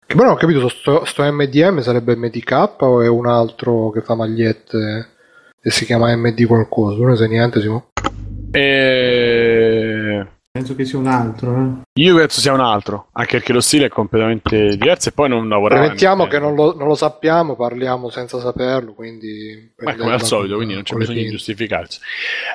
[0.06, 4.02] Che poi non ho capito, sto, sto MDM sarebbe MDK o è un altro che
[4.02, 5.08] fa magliette
[5.62, 6.98] e si chiama MD qualcosa?
[6.98, 7.90] Non ne sai niente, Simo?
[8.52, 9.39] E...
[10.60, 11.56] Penso che sia un altro.
[11.56, 12.02] Eh.
[12.02, 15.48] Io penso sia un altro, anche perché lo stile è completamente diverso e poi non
[15.48, 15.88] lavorava.
[15.88, 19.72] Mettiamo che non lo, non lo, sappiamo, parliamo senza saperlo, quindi...
[19.78, 22.00] Ma come al solito, quindi non c'è bisogno di giustificarsi.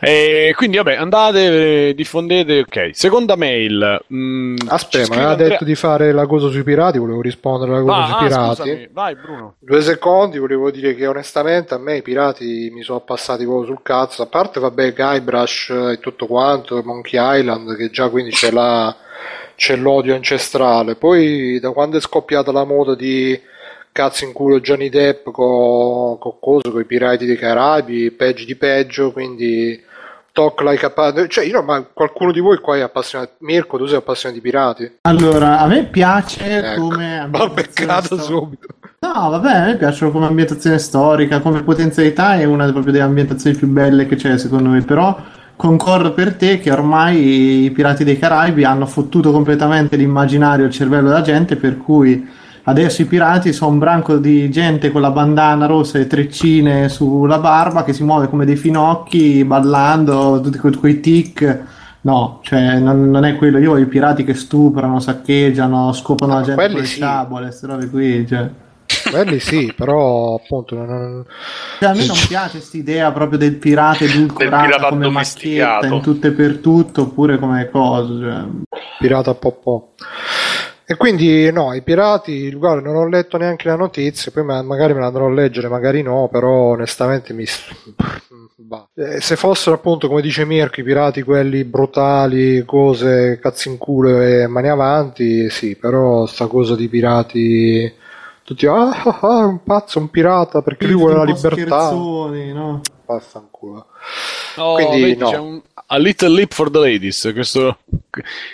[0.01, 2.91] E quindi vabbè, andate, diffondete, ok.
[2.93, 4.05] Seconda mail.
[4.07, 5.49] Mh, mm, Aspetta, ma aveva Andrea...
[5.49, 8.55] detto di fare la cosa sui pirati, volevo rispondere alla cosa ah, sui ah, pirati.
[8.55, 8.89] Scusami.
[8.93, 9.55] Vai Bruno.
[9.61, 13.83] Due secondi, volevo dire che onestamente a me i pirati mi sono passati proprio sul
[13.83, 18.95] cazzo, a parte vabbè Guybrush e tutto quanto, Monkey Island, che già quindi c'è, la,
[19.55, 20.97] c'è l'odio ancestrale.
[20.97, 23.41] Poi da quando è scoppiata la moda di
[23.93, 28.57] cazzo in culo Johnny Depp con co cosa, con i pirati dei Caraibi, peggio di
[28.57, 29.81] peggio, quindi
[30.35, 33.99] talk like a cioè io ma qualcuno di voi qua è appassionato Mirko tu sei
[33.99, 36.81] appassionato di pirati allora a me piace ecco.
[36.81, 38.67] come ho beccato subito
[38.99, 43.57] no vabbè a me piacciono come ambientazione storica come potenzialità è una proprio delle ambientazioni
[43.57, 45.17] più belle che c'è secondo me però
[45.57, 50.75] concordo per te che ormai i Pirati dei Caraibi hanno fottuto completamente l'immaginario e il
[50.75, 52.29] cervello della gente, per cui
[52.65, 57.39] adesso i pirati sono un branco di gente con la bandana rossa e treccine sulla
[57.39, 61.63] barba che si muove come dei finocchi ballando, tutti que- quei tic.
[62.03, 63.59] No, cioè non, non, è quello.
[63.59, 66.97] Io ho i pirati che stuprano, saccheggiano, scopano la gente con le sì.
[66.97, 68.27] sciabole, queste robe qui.
[68.27, 68.51] Cioè.
[69.15, 71.25] Quelli sì, però appunto non...
[71.79, 76.27] Cioè, a me non piace questa idea proprio del pirata edulcorato come macchietta in tutto
[76.27, 78.19] e per tutto oppure come cosa.
[78.19, 78.79] Cioè...
[78.99, 79.95] Pirata po'.
[80.87, 85.01] E quindi no, i pirati, guarda, non ho letto neanche la notizia, poi magari me
[85.01, 87.45] la andrò a leggere, magari no, però onestamente mi...
[88.95, 94.21] Eh, se fossero appunto, come dice Mirko, i pirati quelli brutali, cose, cazzo in culo
[94.21, 98.03] e mani avanti, sì, però sta cosa di pirati
[98.45, 101.91] tutti ah, ah, ah un pazzo, un pirata perché lui vuole la libertà.
[101.91, 102.81] No?
[103.07, 103.87] Vaffanculo.
[104.57, 105.31] Oh, Quindi vedi, no.
[105.31, 107.79] C'è un A Little Leap for the Ladies, questo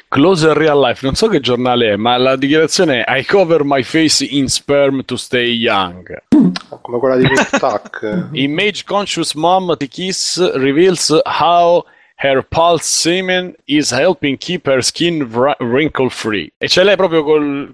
[0.09, 3.83] Closer Real Life, non so che giornale è, ma la dichiarazione è I cover my
[3.83, 6.23] face in sperm to stay young.
[6.81, 8.29] Come quella di Tuck.
[8.33, 11.85] Image conscious mom to kiss reveals how
[12.17, 16.53] her pulse semen is helping keep her skin wrinkle free.
[16.59, 17.71] E c'è lei proprio col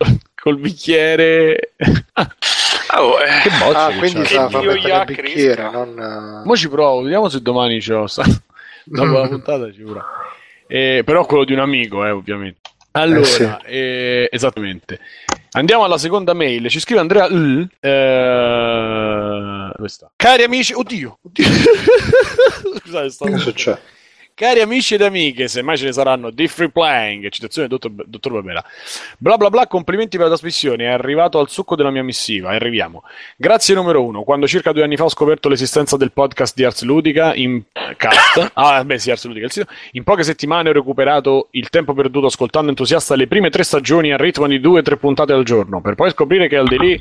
[0.46, 1.74] col bicchiere.
[2.96, 3.42] Oh, eh.
[3.42, 6.42] Che bocce ah, quindi sa far mettere il bicchiere, non...
[6.44, 8.22] Mo ci provo, vediamo se domani ce lo sta.
[8.84, 10.04] Dopo la puntata ci provo.
[10.68, 12.60] Eh, però quello di un amico, eh, ovviamente.
[12.92, 13.48] Allora, eh sì.
[13.66, 15.00] eh, esattamente.
[15.50, 16.68] Andiamo alla seconda mail.
[16.68, 17.68] Ci scrive Andrea L.
[17.80, 19.72] Eh,
[20.14, 21.44] Cari amici, oddio, oddio.
[22.78, 23.24] Scusate, sto...
[23.24, 23.80] Che succede?
[24.38, 28.32] Cari amici ed amiche, se mai ce ne saranno, di Free Playing, citazione dottor, dottor
[28.32, 28.62] Barbera.
[29.16, 33.02] Bla bla bla, complimenti per la trasmissione, è arrivato al succo della mia missiva, arriviamo.
[33.38, 36.82] Grazie numero uno, quando circa due anni fa ho scoperto l'esistenza del podcast di Ars
[36.82, 37.62] Ludica in
[37.96, 41.94] cast, ah beh sì, Ars Ludica, il sito, in poche settimane ho recuperato il tempo
[41.94, 45.44] perduto ascoltando entusiasta le prime tre stagioni a ritmo di due o tre puntate al
[45.44, 47.00] giorno, per poi scoprire che al di lì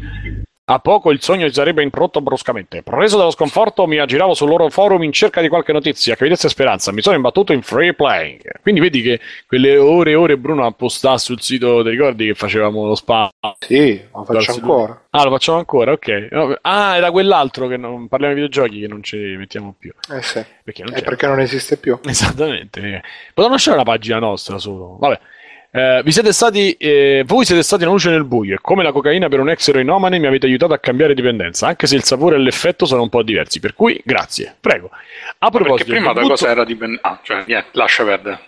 [0.68, 2.82] a poco il sogno si sarebbe interrotto bruscamente.
[2.82, 6.50] Preso dallo sconforto, mi aggiravo sul loro forum in cerca di qualche notizia, che vedesse
[6.50, 6.92] speranza.
[6.92, 8.62] Mi sono imbattuto in free playing.
[8.62, 12.88] Quindi vedi che quelle ore e ore Bruno appostà sul sito, ti ricordi che facevamo
[12.88, 13.30] lo spam?
[13.60, 15.06] Sì, lo faccio ancora.
[15.12, 16.58] Ah, lo facciamo ancora, ok.
[16.62, 19.94] Ah, era quell'altro che non parliamo di videogiochi che non ci mettiamo più.
[20.12, 20.44] Eh sì.
[20.64, 22.00] Perché non, perché non esiste più.
[22.04, 23.04] Esattamente.
[23.28, 24.98] Potevamo lasciare la pagina nostra solo.
[25.00, 25.20] Vabbè.
[25.76, 28.94] Eh, vi siete stati, eh, voi siete stati una luce nel buio e come la
[28.94, 32.38] cocaina per un ex eroinomane mi avete aiutato a cambiare dipendenza, anche se il sapore
[32.38, 33.60] e l'effetto sono un po' diversi.
[33.60, 34.56] Per cui, grazie.
[34.58, 34.90] Prego.
[35.40, 37.06] A proposito, perché prima da cosa era dipendenza?
[37.10, 38.40] Ah, cioè, niente, lascia perdere.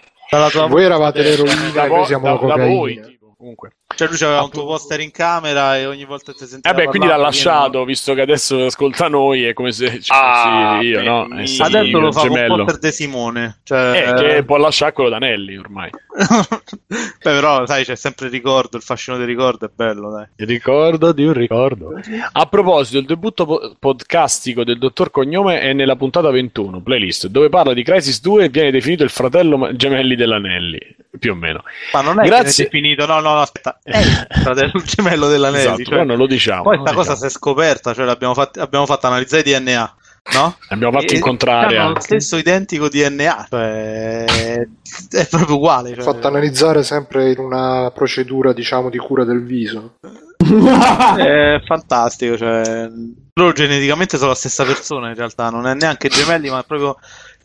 [0.70, 2.64] Voi eravate l'eroina, noi siamo la cocaina.
[2.64, 3.72] Da voi, comunque.
[3.98, 6.86] Cioè lui aveva un tuo poster in camera e ogni volta ti sentiva Eh beh,
[6.86, 11.28] quindi l'ha lasciato, visto che adesso ascolta noi, è come se ci ah, io, no?
[11.40, 12.54] Eh, sì, adesso lo fa gemello.
[12.54, 13.60] un poster di Simone.
[13.64, 14.06] Cioè...
[14.08, 15.90] Eh, che può lasciare quello d'Anelli ormai.
[16.88, 20.28] beh, però, sai, c'è sempre il ricordo, il fascino del ricordo è bello, dai.
[20.36, 22.00] Il ricordo di un ricordo.
[22.32, 27.74] A proposito, il debutto podcastico del dottor Cognome è nella puntata 21, playlist, dove parla
[27.74, 30.80] di Crisis 2 e viene definito il fratello gemelli dell'Anelli,
[31.18, 31.64] più o meno.
[31.94, 32.66] Ma non è Grazie...
[32.66, 33.80] definito, no, no, no, aspetta
[34.84, 35.82] gemello dell'anelli.
[35.82, 36.64] Esatto, cioè, non lo diciamo.
[36.64, 37.30] Poi questa cosa diciamo.
[37.30, 39.96] si è scoperta, cioè l'abbiamo fatto, abbiamo fatto analizzare i DNA.
[40.34, 40.58] No?
[40.68, 45.94] Abbiamo fatto e, incontrare hanno lo stesso identico DNA, cioè, è proprio uguale.
[45.94, 46.04] Cioè.
[46.04, 49.94] Fatto analizzare sempre in una procedura, diciamo, di cura del viso.
[51.18, 52.90] è fantastico, cioè,
[53.34, 56.98] loro geneticamente sono la stessa persona in realtà, non è neanche gemelli, ma è proprio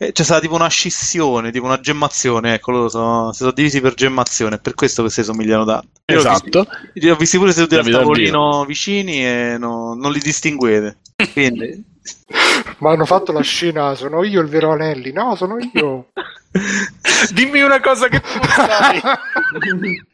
[0.07, 3.81] eh, c'è stata tipo una scissione, tipo una gemmazione, ecco, loro sono, si sono divisi
[3.81, 5.87] per gemmazione, è per questo che si somigliano tanto.
[6.05, 6.67] Io esatto.
[6.93, 10.97] Li ho visti pure seduti al tavolino vicini e no, non li distinguete.
[11.31, 11.91] Quindi...
[12.79, 16.07] Ma hanno fatto la scena, sono io il vero Anelli, no, sono io.
[17.31, 19.01] Dimmi una cosa che tu sai.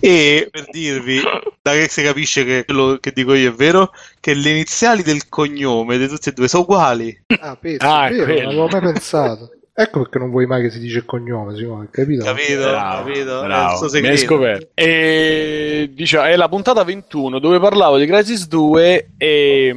[0.00, 1.20] e per dirvi,
[1.60, 5.28] da che si capisce che quello che dico io è vero, che le iniziali del
[5.28, 7.22] cognome di tutti e due sono uguali.
[7.40, 9.50] Ah, penso, ah, è vero, non avevo mai pensato.
[9.72, 12.22] Ecco perché non vuoi mai che si dice il cognome, Simone, capito?
[12.22, 13.40] Capito, bravo, capito.
[13.40, 13.88] Bravo.
[13.92, 14.68] Mi hai scoperto.
[14.74, 19.74] E diciamo, è la puntata 21 dove parlavo di Crisis 2 e,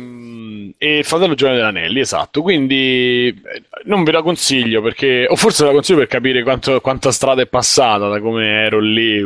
[0.78, 2.42] e il fratello Giovanni dell'Anelli, esatto.
[2.42, 6.82] Quindi eh, non ve la consiglio perché, o forse ve la consiglio per capire quanto,
[6.82, 9.22] quanta strada è passata da come ero lì.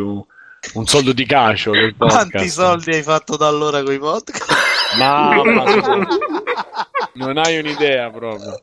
[0.74, 1.72] Un soldo di cacio.
[1.98, 4.46] Quanti soldi hai fatto da allora con i podcast?
[4.98, 5.64] Mamma
[7.14, 8.62] non hai un'idea proprio.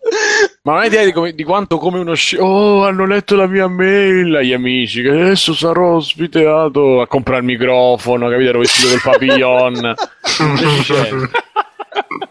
[0.63, 3.47] Ma non hai idea di, come, di quanto come uno sci- Oh, hanno letto la
[3.47, 8.49] mia mail agli amici che adesso sarò ospitato a comprare il microfono, capito?
[8.49, 9.95] Ero vestito col papillon.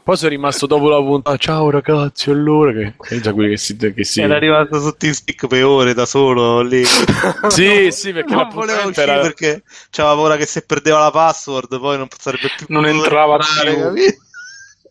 [0.03, 1.37] Poi sono rimasto dopo la puntata.
[1.37, 4.19] Ciao ragazzi, allora che, quelli che si, che si...
[4.19, 6.83] Era rimasto su TeamSpeak per ore da solo lì.
[7.47, 9.21] sì, sì, perché non voleva uscire era...
[9.21, 13.93] perché c'aveva paura che se perdeva la password poi non sarebbe più non entrava più.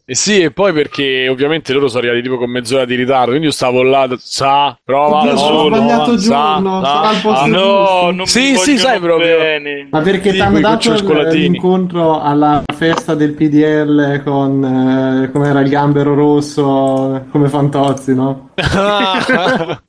[0.04, 3.46] Eh sì, e poi perché ovviamente loro sono arrivati tipo con mezz'ora di ritardo, quindi
[3.46, 8.10] io stavo là, sa, prova Oddio, solo, sbagliato sa, giorno, sa, al posto ah, no,
[8.10, 9.38] non sì, sì, sai proprio.
[9.38, 9.86] Bene.
[9.90, 10.92] Ma perché ti hanno dato
[11.30, 18.50] l'incontro alla festa del PDL con, eh, come era il gambero rosso, come Fantozzi, no?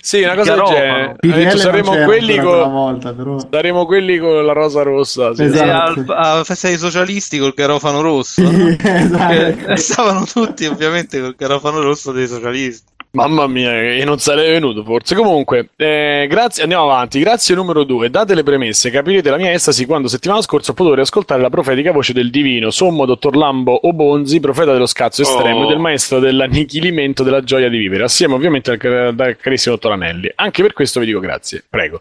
[0.00, 1.16] sì, una cosa del genere.
[1.20, 2.72] Detto, saremo, quelli con...
[2.72, 3.38] volta, però.
[3.50, 5.34] saremo quelli con la rosa rossa.
[5.34, 5.44] Sì.
[5.44, 6.04] Esatto.
[6.12, 8.48] Alla festa dei socialisti col garofano rosso.
[8.48, 9.76] Sì, esatto.
[9.76, 12.94] stavano tutti ovviamente col garofano rosso dei socialisti.
[13.12, 15.14] Mamma mia, e non sarei venuto forse.
[15.14, 17.18] Comunque, eh, grazie, andiamo avanti.
[17.20, 18.10] Grazie numero due.
[18.10, 21.92] Date le premesse, capirete la mia estasi quando settimana scorsa ho potuto riascoltare la profetica
[21.92, 25.64] voce del divino, sommo dottor Lambo o Bonzi, profeta dello scazzo estremo oh.
[25.64, 30.30] e del maestro dell'annichilimento della gioia di vivere, assieme ovviamente al, al carissimo dottor Anelli.
[30.34, 31.64] Anche per questo vi dico grazie.
[31.68, 32.00] Prego.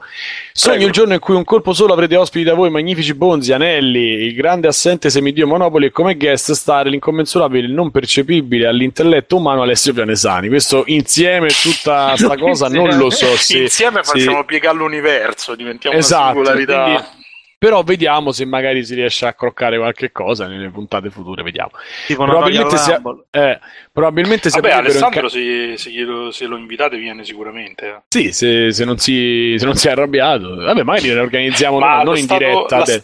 [0.51, 0.87] Sogno Prego.
[0.89, 4.33] il giorno in cui un colpo solo avrete ospiti da voi, magnifici Bonzi, Anelli, il
[4.33, 9.93] grande assente semidio Monopoli e come guest stare l'incommensurabile, il non percepibile all'intelletto umano Alessio
[9.93, 10.49] Pianesani.
[10.49, 14.45] Questo in insieme tutta sta cosa non lo so se insieme facciamo se...
[14.45, 17.23] piegare l'universo diventiamo esatto, una singolarità quindi...
[17.57, 21.41] Però vediamo se magari si riesce a croccare qualche cosa nelle puntate future.
[21.41, 21.71] Vediamo.
[22.13, 23.01] Probabilmente, sia,
[23.31, 23.59] eh,
[23.91, 25.29] probabilmente Vabbè, Alessandro, in...
[25.29, 27.87] se, se, lo, se, lo, invitate, viene sicuramente.
[27.87, 28.01] Eh.
[28.09, 32.03] Sì, se, se, non si, se non si è arrabbiato, vabbè, magari ne organizziamo Ma
[32.03, 32.77] non in diretta.
[32.85, 33.01] La,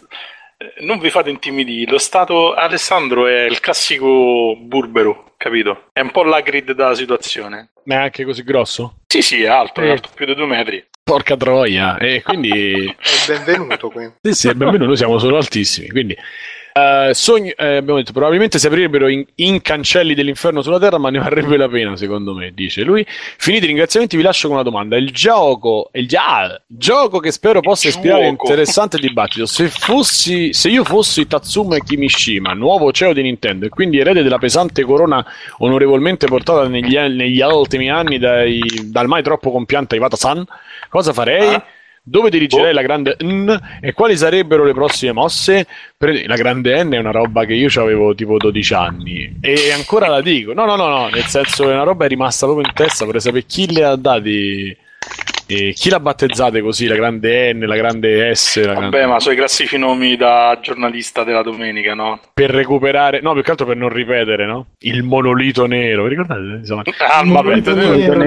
[0.81, 1.89] non vi fate intimidire.
[1.89, 5.87] Lo stato Alessandro è il classico burbero capito?
[5.91, 7.69] È un po' la grid della situazione.
[7.85, 8.97] Ma è anche così grosso?
[9.07, 9.91] Sì, sì, è alto, è Eh.
[9.91, 10.85] alto più di due metri.
[11.03, 11.97] Porca troia.
[11.97, 12.85] E quindi...
[13.27, 14.11] È benvenuto qui.
[14.21, 15.89] Sì, sì, benvenuto, noi siamo solo altissimi.
[15.89, 16.15] Quindi,
[16.73, 21.09] eh, sogni- eh, abbiamo detto, probabilmente si aprirebbero in, in cancelli dell'inferno sulla terra, ma
[21.09, 23.05] ne varrebbe la pena, secondo me, dice lui.
[23.07, 24.97] Finiti i ringraziamenti, vi lascio con una domanda.
[24.97, 29.45] Il gioco, il gia- gioco che spero possa Il ispirare un interessante dibattito.
[29.45, 34.37] Se, fossi, se io fossi Tatsume Kimishima, nuovo CEO di Nintendo, e quindi erede della
[34.37, 35.25] pesante corona
[35.59, 40.43] onorevolmente portata negli, negli ultimi anni dai- dal mai troppo compiante Iwata-san,
[40.89, 41.53] cosa farei?
[41.55, 41.65] Ah.
[42.03, 42.73] Dove dirigerei Oh.
[42.73, 45.67] la grande N e quali sarebbero le prossime mosse?
[46.25, 50.21] La grande N è una roba che io avevo tipo 12 anni e ancora la
[50.21, 50.53] dico.
[50.53, 53.05] No, no, no, no, nel senso che una roba è rimasta proprio in testa.
[53.05, 54.75] Vorrei sapere chi le ha dati
[55.53, 59.19] e chi l'ha battezzate così, la grande N, la grande S, la grande- Vabbè, ma
[59.19, 62.19] sono i classici nomi da giornalista della domenica, no?
[62.33, 64.67] per recuperare, no, più che altro per non ripetere, no?
[64.79, 66.39] Il monolito nero, vi ricordate?
[66.59, 68.23] Insomma, Ah, Il vabbè, monolito nero.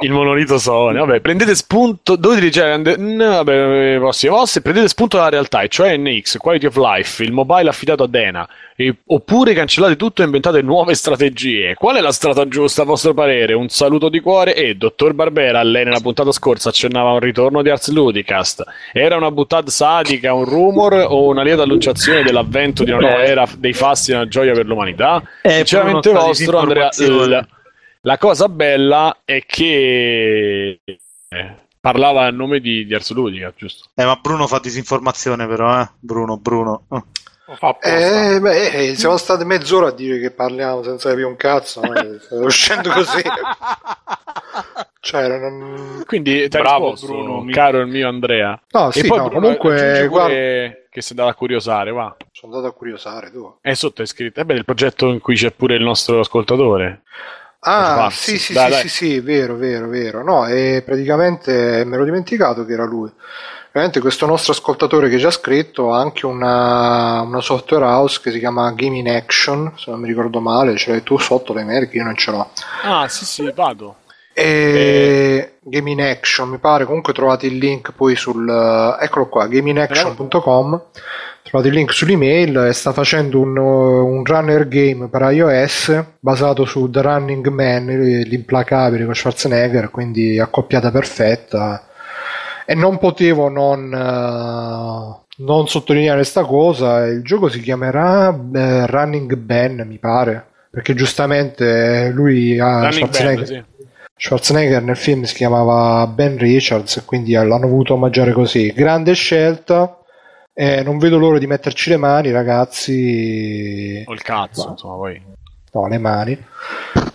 [0.00, 0.98] il monolito Sony.
[0.98, 2.16] Vabbè, prendete spunto.
[2.16, 3.16] Dove dirigere grande N?
[3.18, 4.60] Vabbè, le prossime mosse.
[4.62, 8.48] Prendete spunto dalla realtà, e cioè NX, Quality of Life, il mobile affidato a Dena.
[8.86, 11.74] E- oppure cancellate tutto e inventate nuove strategie.
[11.74, 13.54] Qual è la strada giusta a vostro parere?
[13.54, 17.62] Un saluto di cuore e dottor Barbera, lei nella puntata scorsa accennava a un ritorno
[17.62, 18.64] di Ars Ludicast.
[18.92, 23.46] Era una buttata sadica, un rumor o una lieta annunciazione dell'avvento di una nuova era
[23.56, 25.22] dei fasti e una gioia per l'umanità?
[25.42, 26.88] Eh, Sinceramente vostro, Andrea.
[26.88, 27.36] disinformazione.
[27.40, 27.48] l-
[28.04, 33.88] la cosa bella è che eh, parlava a nome di, di Ars Ludica, giusto?
[33.94, 35.88] Eh, ma Bruno fa disinformazione però, eh?
[36.00, 36.84] Bruno, Bruno.
[36.88, 37.06] Oh.
[37.80, 41.94] Eh, beh, eh, siamo stati mezz'ora a dire che parliamo senza capire un cazzo, ma
[42.18, 43.22] sta uscendo così.
[45.04, 46.04] Cioè, non...
[46.06, 48.60] Quindi Bravo, risposto, Bruno, mi- caro il mio Andrea.
[48.70, 52.16] No, e sì, poi no, Bruno, comunque, guarda, che sei andato a curiosare, va.
[52.30, 53.56] sono andato a curiosare tu.
[53.60, 57.02] È sotto è scritto, è beh, il progetto in cui c'è pure il nostro ascoltatore.
[57.64, 58.80] Ah, sì, sì, Dai, sì, dai.
[58.80, 60.22] sì, sì, vero, vero, vero.
[60.22, 63.10] No, e praticamente me l'ho dimenticato che era lui.
[63.72, 68.30] Veramente questo nostro ascoltatore che ci ha scritto ha anche una, una software house che
[68.30, 71.88] si chiama Gaming Action, se non mi ricordo male, ce l'hai tu sotto le mail
[71.88, 72.50] che io non ce l'ho.
[72.82, 73.96] Ah, sì, sì, vado.
[74.34, 78.46] E Gaming Action, mi pare, comunque trovate il link poi sul...
[78.46, 80.82] eh, eccolo qua, gamingaction.com,
[81.42, 86.90] trovate il link sull'email e sta facendo un, un runner game per iOS basato su
[86.90, 91.86] The Running Man, l'implacabile con Schwarzenegger, quindi accoppiata perfetta.
[92.64, 99.34] E non potevo non, eh, non sottolineare sta cosa, il gioco si chiamerà eh, Running
[99.36, 103.46] Ben, mi pare, perché giustamente lui ha Running Schwarzenegger.
[103.46, 103.86] Band, sì.
[104.14, 108.72] Schwarzenegger nel film si chiamava Ben Richards e quindi l'hanno voluto omaggiare così.
[108.72, 109.98] Grande scelta.
[110.54, 114.04] Eh, non vedo l'ora di metterci le mani, ragazzi.
[114.06, 115.22] O il cazzo, Ma- insomma, poi.
[115.74, 116.38] No, le mani.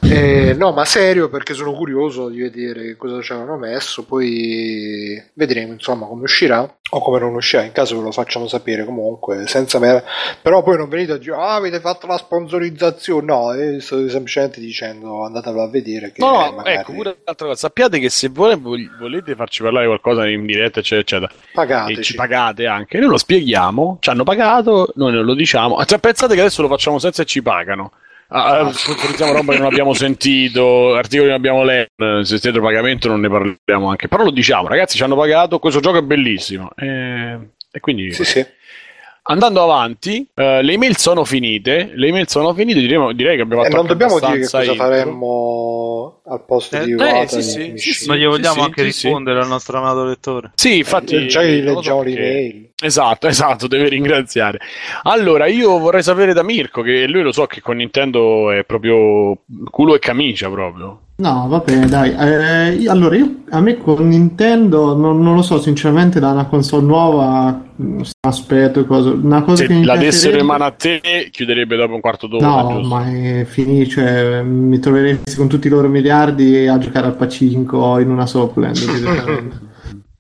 [0.02, 4.04] Eh, no, ma serio perché sono curioso di vedere cosa ci avranno messo.
[4.04, 7.64] Poi vedremo insomma come uscirà o come non uscirà.
[7.64, 9.46] In caso ve lo facciamo sapere comunque.
[9.46, 10.04] Senza me...
[10.42, 13.26] Però poi non venite a dire ah, avete fatto la sponsorizzazione.
[13.26, 16.12] No, eh, sto semplicemente dicendo andatelo a vedere.
[16.12, 17.60] Che No, no, magari ecco, pure un'altra cosa.
[17.60, 21.52] Sappiate che se voi vol- volete farci parlare qualcosa in diretta, eccetera, eccetera, e ci
[21.54, 22.16] pagateci.
[22.16, 25.84] pagate anche, noi lo spieghiamo, ci hanno pagato, noi non lo diciamo.
[25.86, 27.92] Cioè, pensate che adesso lo facciamo senza e ci pagano.
[28.30, 32.60] Ah, ah, sponsorizziamo roba che non abbiamo sentito, articoli che non abbiamo letto, se siete
[32.60, 34.08] pagamento non ne parliamo anche.
[34.10, 36.70] Però lo diciamo, ragazzi, ci hanno pagato, questo gioco è bellissimo.
[36.76, 37.38] E,
[37.72, 38.46] e quindi Sì, sì.
[39.24, 43.62] andando avanti, eh, le email sono finite, le email sono finite, diremo- direi che abbiamo
[43.62, 44.76] E fatto non anche dobbiamo dire che cosa intro.
[44.76, 47.96] faremmo al posto Eh, di eh, sì, e sì, Mishima.
[47.96, 49.06] sì, Ma gli vogliamo sì, anche sì, sì.
[49.06, 50.52] rispondere al nostro amato lettore.
[50.56, 52.67] Sì, infatti Eh, già non leggiamo perché- l'email.
[52.80, 54.60] Esatto, esatto, deve ringraziare.
[55.04, 59.40] Allora, io vorrei sapere da Mirko, che lui lo so che con Nintendo è proprio
[59.72, 61.02] culo e camicia proprio.
[61.20, 62.14] No, va bene, dai.
[62.14, 66.46] Eh, io- allora, io, a me con Nintendo non, non lo so, sinceramente, da una
[66.46, 70.72] console nuova mh, aspetto cosa, una cosa Se che mi la dessero in mano a
[70.72, 72.88] te, chiuderebbe dopo un quarto d'ora, No, giusto?
[72.96, 77.98] ma è finito, cioè, mi troveresti con tutti i loro miliardi a giocare al pacinco
[77.98, 78.78] in una Sopland.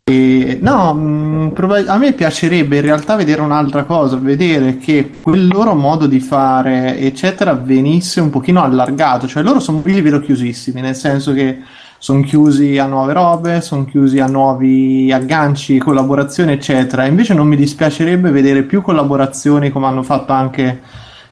[0.10, 5.48] E, no, mh, proba- a me piacerebbe in realtà vedere un'altra cosa, vedere che quel
[5.50, 10.22] loro modo di fare, eccetera, venisse un pochino allargato, cioè loro sono, io li vedo
[10.22, 11.60] chiusissimi, nel senso che
[11.98, 17.06] sono chiusi a nuove robe, sono chiusi a nuovi agganci, collaborazioni, eccetera.
[17.06, 20.80] Invece non mi dispiacerebbe vedere più collaborazioni come hanno fatto anche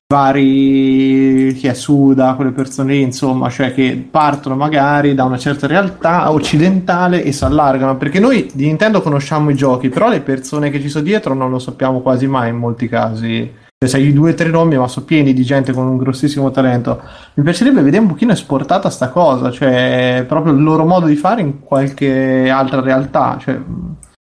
[0.08, 5.66] vari chi è Suda, quelle persone lì, insomma, cioè che partono magari da una certa
[5.66, 10.70] realtà occidentale e si allargano, perché noi di Nintendo conosciamo i giochi, però le persone
[10.70, 14.32] che ci sono dietro non lo sappiamo quasi mai in molti casi Cioè, sai, due
[14.32, 17.02] o tre nomi, ma sono pieni di gente con un grossissimo talento.
[17.34, 21.42] Mi piacerebbe vedere un pochino esportata sta cosa, cioè proprio il loro modo di fare
[21.42, 23.38] in qualche altra realtà.
[23.40, 23.60] Cioè,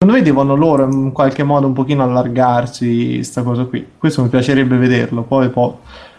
[0.03, 3.85] secondo me devono loro in qualche modo un pochino allargarsi sta cosa qui.
[3.97, 5.71] Questo mi piacerebbe vederlo, poi, poi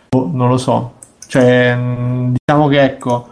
[0.08, 0.94] boh, non lo so.
[1.26, 1.76] Cioè,
[2.30, 3.28] diciamo che ecco,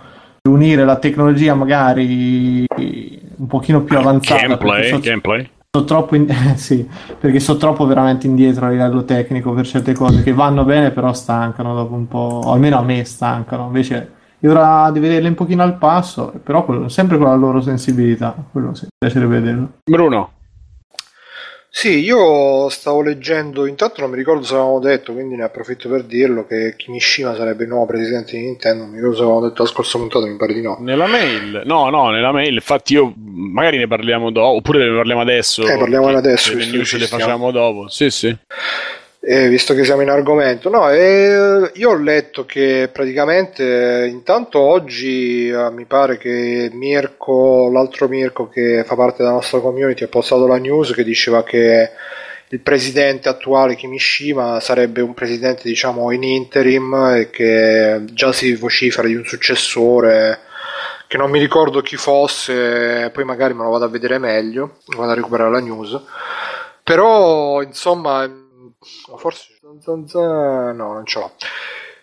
[0.48, 4.42] unire la tecnologia magari un pochino più avanzata.
[4.42, 5.50] Gameplay, so, gameplay.
[5.70, 6.28] So troppo in...
[6.56, 6.86] sì,
[7.18, 11.14] perché sono troppo veramente indietro a livello tecnico per certe cose che vanno bene, però
[11.14, 13.66] stancano dopo un po', o almeno a me stancano.
[13.66, 17.62] Invece è ora di vederle un pochino al passo, però quello, sempre con la loro
[17.62, 18.34] sensibilità.
[18.50, 19.68] Quello sì, piacerebbe vederlo.
[19.90, 20.40] Bruno.
[21.74, 26.02] Sì, io stavo leggendo, intanto non mi ricordo se avevamo detto, quindi ne approfitto per
[26.04, 29.62] dirlo, che Kimishima sarebbe il nuovo presidente di Nintendo, non mi ricordo se avevamo detto
[29.62, 30.76] la scorsa puntata, mi pare di no.
[30.80, 31.62] Nella mail?
[31.64, 35.66] No, no, nella mail, infatti io magari ne parliamo dopo, oppure ne parliamo adesso.
[35.66, 36.54] Eh, parliamo adesso.
[36.54, 38.36] Le news le facciamo dopo, sì sì
[39.24, 40.68] eh, visto che siamo in argomento.
[40.68, 48.08] No, eh, io ho letto che praticamente intanto oggi eh, mi pare che Mirko, l'altro
[48.08, 51.90] Mirko che fa parte della nostra community, ha postato la news che diceva che
[52.48, 59.06] il presidente attuale Kimishima sarebbe un presidente diciamo in interim e che già si vocifera
[59.06, 60.40] di un successore
[61.06, 65.12] che non mi ricordo chi fosse, poi magari me lo vado a vedere meglio, vado
[65.12, 66.00] a recuperare la news.
[66.82, 68.28] Però insomma
[69.16, 71.32] forse no, non ce l'ho.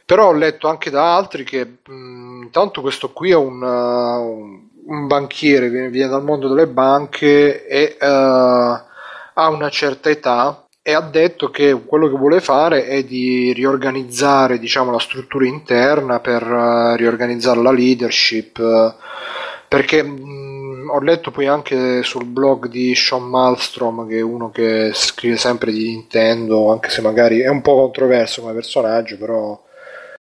[0.06, 5.08] Però ho letto anche da altri che mh, intanto questo qui è un, uh, un
[5.08, 11.02] banchiere che viene dal mondo delle banche e uh, ha una certa età e ha
[11.02, 16.96] detto che quello che vuole fare è di riorganizzare diciamo, la struttura interna per uh,
[16.96, 18.96] riorganizzare la leadership
[19.68, 20.49] perché mh,
[20.90, 25.72] ho letto poi anche sul blog di Sean Malmstrom che è uno che scrive sempre
[25.72, 29.68] di Nintendo anche se magari è un po' controverso come personaggio però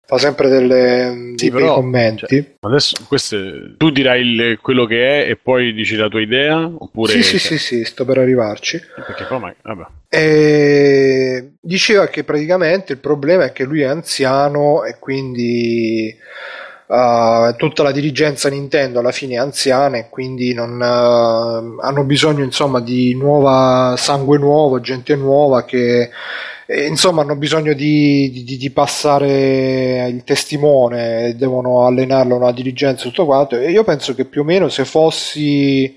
[0.09, 2.26] fa sempre delle, sì, dei però, commenti.
[2.26, 6.65] cioè, adesso queste, tu dirai il, quello che è e poi dici la tua idea
[6.65, 7.39] oppure sì sì cioè...
[7.39, 8.82] sì sì sto per arrivarci.
[8.95, 9.86] Perché poi vabbè.
[10.09, 16.17] E diceva che praticamente il problema è che lui è anziano e quindi
[16.90, 22.44] Uh, tutta la dirigenza Nintendo alla fine è anziana e quindi non, uh, hanno bisogno
[22.44, 26.10] insomma di nuova sangue nuovo, gente nuova che
[26.66, 33.10] eh, insomma hanno bisogno di, di, di, passare il testimone, devono allenarlo una dirigenza e
[33.10, 33.56] tutto quanto.
[33.56, 35.96] E io penso che più o meno se fossi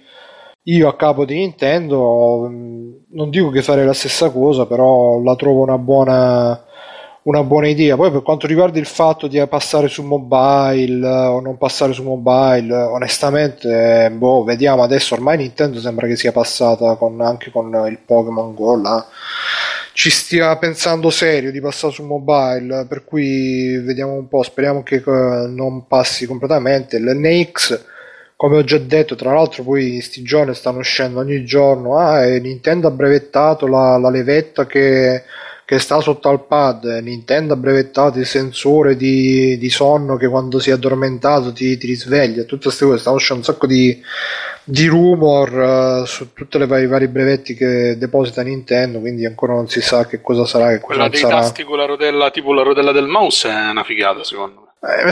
[0.64, 5.34] io a capo di Nintendo mm, non dico che farei la stessa cosa però la
[5.36, 6.64] trovo una buona
[7.24, 7.96] una buona idea.
[7.96, 12.74] Poi per quanto riguarda il fatto di passare su mobile o non passare su mobile,
[12.74, 15.14] onestamente, boh, vediamo adesso.
[15.14, 19.06] Ormai Nintendo sembra che sia passata con, anche con il Pokémon Go là.
[19.94, 25.02] Ci stia pensando serio di passare su mobile, per cui vediamo un po', speriamo che
[25.04, 26.98] non passi completamente.
[26.98, 27.84] L'NX,
[28.34, 32.24] come ho già detto, tra l'altro poi in sti giorni stanno uscendo ogni giorno, ah,
[32.24, 35.24] Nintendo ha brevettato la, la levetta che
[35.72, 36.84] che sta sotto al pad.
[37.02, 41.86] Nintendo ha brevettato il sensore di, di sonno che quando si è addormentato ti, ti
[41.86, 42.42] risveglia.
[42.42, 42.98] Tutte queste cose.
[42.98, 43.98] Stanno uscendo un sacco di,
[44.64, 49.00] di rumor uh, su tutti i vari brevetti che deposita Nintendo.
[49.00, 50.72] Quindi ancora non si sa che cosa sarà.
[50.72, 51.40] Che Quella cosa dei sarà.
[51.40, 54.71] tasti con la rotella, tipo la rotella del mouse, è una figata secondo me.
[54.84, 55.04] Eh,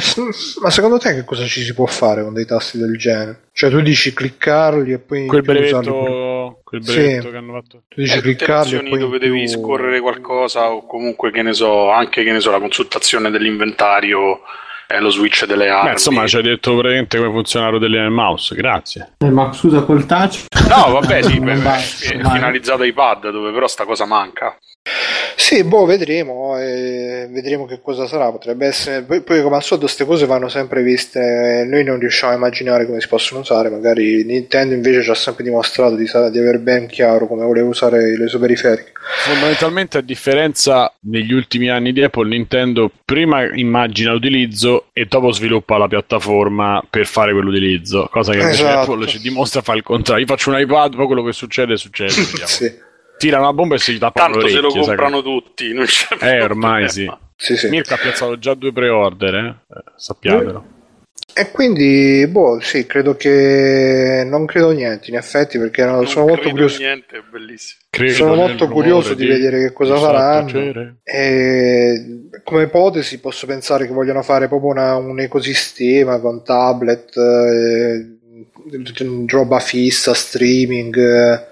[0.62, 3.42] ma secondo te che cosa ci si può fare con dei tasti del genere?
[3.52, 7.30] Cioè tu dici cliccarli e poi quel brevetto, quel brevetto sì.
[7.30, 7.82] che hanno fatto.
[7.86, 9.28] Tu dici eh, cliccarli e poi dove più...
[9.28, 14.40] devi scorrere qualcosa o comunque che ne so, anche che ne so, la consultazione dell'inventario
[14.88, 15.84] e lo switch delle armi.
[15.84, 19.12] Beh, insomma, ci hai detto praticamente come funziona la rotellina del mouse, grazie.
[19.18, 20.46] Eh, ma scusa col touch?
[20.68, 24.58] No, vabbè, sì, beh, è finalizzato ai pad dove però sta cosa manca.
[25.50, 28.30] Sì, boh, vedremo, eh, vedremo che cosa sarà.
[28.30, 29.02] Potrebbe essere.
[29.02, 31.66] Poi, poi come al solito, queste cose vanno sempre viste.
[31.68, 33.68] Noi non riusciamo a immaginare come si possono usare.
[33.68, 38.16] Magari Nintendo invece ci ha sempre dimostrato di, di aver ben chiaro come voleva usare
[38.16, 38.92] le sue periferiche.
[39.24, 45.78] Fondamentalmente, a differenza negli ultimi anni di Apple, Nintendo prima immagina l'utilizzo e dopo sviluppa
[45.78, 48.08] la piattaforma per fare quell'utilizzo.
[48.08, 48.92] Cosa che invece esatto.
[48.92, 50.24] Apple ci dimostra fa il contrario.
[50.24, 52.12] Io faccio un iPad, poi quello che succede, succede.
[52.46, 52.88] sì
[53.20, 56.88] tira una bomba e si tappano Tanto se lo comprano tutti, non c'è Eh, ormai
[56.88, 57.10] sì.
[57.36, 57.68] sì, sì.
[57.68, 59.48] Mirko ha piazzato già due pre-order, eh?
[59.48, 60.78] eh sappiatelo.
[61.34, 66.48] E quindi, boh, sì, credo che non credo niente in effetti perché non sono molto
[66.48, 66.78] curioso.
[66.78, 67.80] Niente, è bellissimo.
[67.90, 70.96] Credo sono molto curioso di, di vedere che cosa faranno.
[71.04, 78.18] E come ipotesi posso pensare che vogliono fare proprio una, un ecosistema con tablet, eh,
[79.26, 81.48] roba fissa, streaming.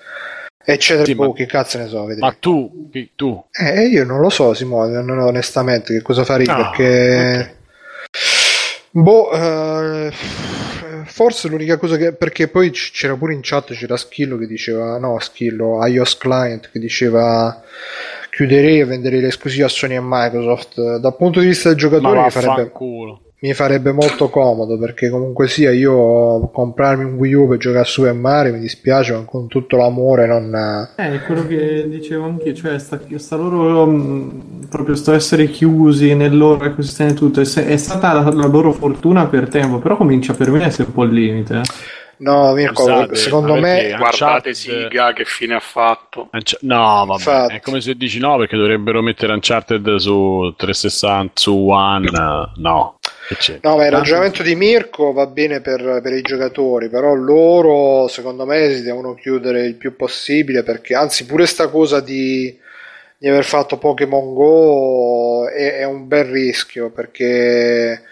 [0.68, 2.26] Eh, E c'è Sì, boh, ma- che cazzo ne so, vedete.
[2.26, 6.56] Ma tu, tu, Eh, io non lo so, Simone, non onestamente che cosa farei Ah,
[6.56, 7.56] perché.
[8.90, 10.12] Boh, eh,
[11.06, 12.12] forse l'unica cosa che.
[12.12, 14.98] Perché poi c'era pure in chat, c'era Schillo che diceva.
[14.98, 17.62] No, Schillo, iOS Client che diceva.
[18.30, 20.98] Chiuderei e venderei l'esclusiva a Sony e Microsoft.
[20.98, 23.22] Dal punto di vista del giocatore mi farebbe, vaffanculo.
[23.40, 27.86] Mi farebbe molto comodo perché comunque sia io comprarmi un Wii U per giocare a
[27.86, 30.52] Super Mario mi dispiace ma con tutto l'amore non
[30.96, 36.14] Eh, è quello che dicevo anch'io, cioè sta, sta loro mh, proprio sto essere chiusi
[36.16, 39.96] nel loro ecosistema e tutto, è, è stata la, la loro fortuna per tempo, però
[39.96, 41.54] comincia per me a essere un po' il limite.
[41.58, 41.62] eh.
[42.20, 46.28] no Mirko Scusate, secondo avete- me Guardate Uncharted- Siga che fine ha fatto.
[46.32, 47.54] Unch- No, vabbè, Infatti.
[47.54, 52.10] è come se dici no perché dovrebbero mettere Uncharted su 360, su One,
[52.56, 52.96] no.
[53.34, 53.58] C'è?
[53.62, 58.46] No, ma il ragionamento di Mirko va bene per, per i giocatori, però loro secondo
[58.46, 62.56] me si devono chiudere il più possibile perché anzi pure sta cosa di,
[63.18, 68.02] di aver fatto Pokémon Go è, è un bel rischio perché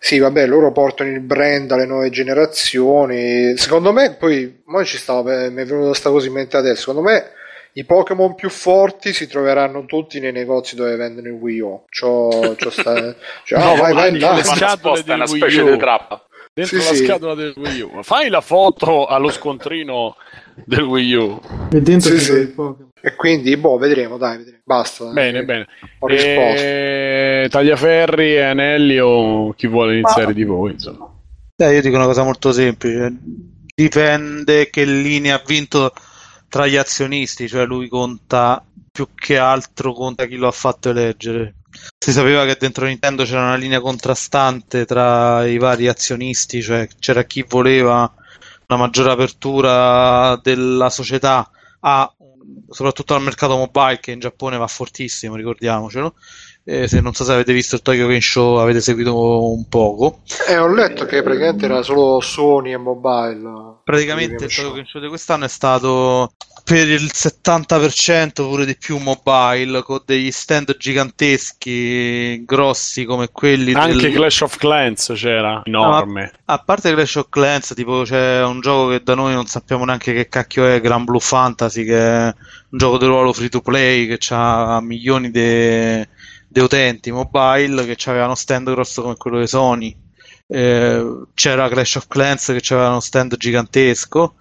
[0.00, 3.56] sì, vabbè, loro portano il brand alle nuove generazioni.
[3.56, 6.90] Secondo me, poi mo ci stava, mi è venuta sta cosa in mente adesso.
[6.90, 7.30] Secondo me
[7.74, 11.84] i Pokémon più forti si troveranno tutti nei negozi dove vendono il Wii U.
[11.88, 13.14] C'ho, c'ho sta,
[13.44, 15.02] cioè, No, ah, vai, vai ma là.
[15.04, 16.22] è una specie di trappa.
[16.52, 17.04] Dentro Sì, la sì.
[17.04, 18.02] scatola del Wii U.
[18.02, 20.16] Fai la foto allo scontrino
[20.64, 21.40] del Wii U.
[21.72, 22.54] E dentro Sì, sì.
[23.00, 24.62] E quindi, boh, vedremo, dai, vedremo.
[24.64, 25.04] Basta.
[25.04, 25.12] dai.
[25.14, 25.66] Bene, bene.
[26.00, 26.60] Ho risposto.
[26.60, 27.46] E...
[27.48, 31.08] Tagliaferri e anelli o chi vuole iniziare di voi, insomma.
[31.56, 33.12] Eh, io dico una cosa molto semplice.
[33.74, 35.92] Dipende che linea ha vinto
[36.48, 41.54] tra gli azionisti, cioè lui conta più che altro conta chi lo ha fatto eleggere.
[41.98, 47.24] Si sapeva che dentro Nintendo c'era una linea contrastante tra i vari azionisti, cioè c'era
[47.24, 48.12] chi voleva
[48.66, 51.48] una maggiore apertura della società
[51.80, 52.12] a
[52.70, 56.14] soprattutto al mercato mobile che in Giappone va fortissimo, ricordiamocelo.
[56.70, 60.20] Eh, se non so se avete visto il Tokyo Game Show, avete seguito un poco.
[60.46, 63.78] Eh, ho letto che praticamente era solo Sony e mobile.
[63.82, 64.54] Praticamente il.
[64.54, 70.02] Tokyo Game Show di quest'anno è stato per il 70% pure di più mobile, con
[70.04, 74.12] degli stand giganteschi, grossi come quelli Anche del...
[74.12, 76.32] Clash of Clans c'era, enorme.
[76.44, 80.12] A parte Clash of Clans, tipo c'è un gioco che da noi non sappiamo neanche
[80.12, 84.06] che cacchio è, Gran Blue Fantasy, che è un gioco di ruolo free to play
[84.06, 86.06] che ha milioni di
[86.58, 89.96] utenti mobile che avevano stand grosso come quello di Sony.
[90.46, 94.34] Eh, c'era Clash of Clans che aveva uno stand gigantesco.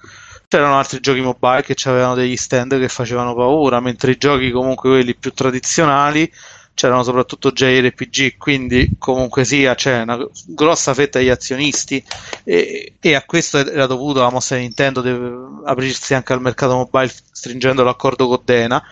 [0.47, 4.89] C'erano altri giochi mobile che avevano degli stand che facevano paura, mentre i giochi comunque
[4.89, 6.31] quelli più tradizionali
[6.77, 12.01] c'erano soprattutto JRPG, quindi comunque sia c'è una grossa fetta degli azionisti
[12.43, 15.09] e, e a questo era dovuto la mossa di Nintendo di
[15.65, 18.83] aprirsi anche al mercato mobile stringendo l'accordo con Dena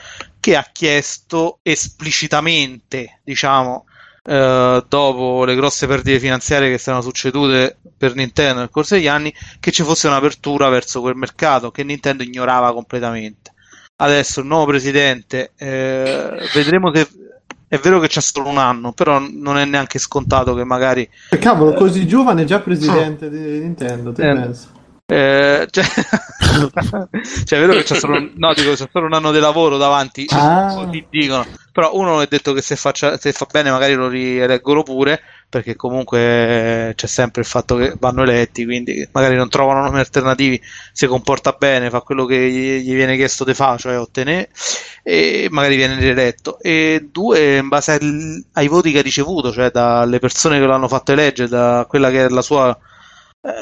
[0.46, 3.86] che ha chiesto esplicitamente, diciamo,
[4.24, 9.34] eh, dopo le grosse perdite finanziarie che erano succedute per Nintendo nel corso degli anni,
[9.60, 13.54] che ci fosse un'apertura verso quel mercato che Nintendo ignorava completamente.
[13.96, 17.10] Adesso il nuovo presidente, eh, vedremo se
[17.68, 21.40] è vero che c'è solo un anno, però non è neanche scontato che magari Eh,
[21.40, 24.68] Cavolo, così giovane già presidente di Nintendo, te Eh, pensi?
[25.08, 25.84] Eh, cioè,
[27.46, 29.78] cioè, è vero che c'è solo, un- no, dico, c'è solo un anno di lavoro
[29.78, 30.74] davanti, Ah.
[30.76, 31.46] così dicono.
[31.72, 35.76] Però uno è detto che se, faccia, se fa bene magari lo rieleggono pure, perché
[35.76, 40.60] comunque c'è sempre il fatto che vanno eletti, quindi magari non trovano nomi alternativi,
[40.94, 44.50] si comporta bene, fa quello che gli, gli viene chiesto di fare, cioè ottenere,
[45.04, 46.60] e magari viene rieletto.
[46.62, 50.88] E due, in base al- ai voti che ha ricevuto, cioè dalle persone che l'hanno
[50.88, 52.76] fatto eleggere, da quella che è la sua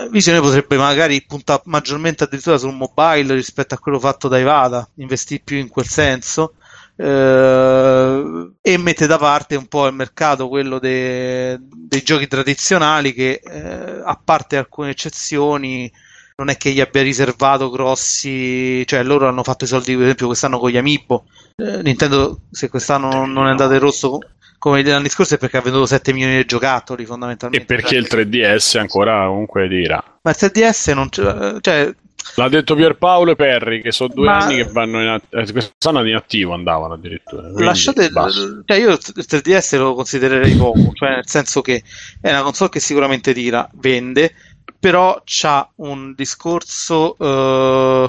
[0.10, 5.42] visione potrebbe magari puntare maggiormente addirittura sul mobile rispetto a quello fatto da Ivada, investire
[5.44, 6.56] più in quel senso.
[6.96, 13.42] Eh, e mette da parte un po' il mercato, quello de- dei giochi tradizionali che
[13.44, 15.92] eh, a parte alcune eccezioni
[16.36, 20.28] non è che gli abbia riservato grossi, cioè loro hanno fatto i soldi per esempio
[20.28, 21.26] quest'anno con gli Amiibo,
[21.56, 24.20] Eh, Nintendo se quest'anno non è andato in rosso
[24.64, 27.66] come gli anni scorsi è perché ha venduto 7 milioni di giocattoli E fondamentalmente.
[27.66, 30.02] perché il 3DS ancora comunque dirà.
[30.22, 31.94] Ma il 3DS non c'è, cioè,
[32.36, 35.52] L'ha detto Pierpaolo e Perri, che sono due Ma- anni che vanno in att- eh,
[35.52, 37.50] quest'anno in attivo andavano addirittura.
[37.56, 41.84] lasciate cioè io il 3DS lo considererei poco, cioè nel senso che
[42.22, 44.34] è una console che sicuramente tira, vende,
[44.80, 48.08] però c'ha un discorso eh,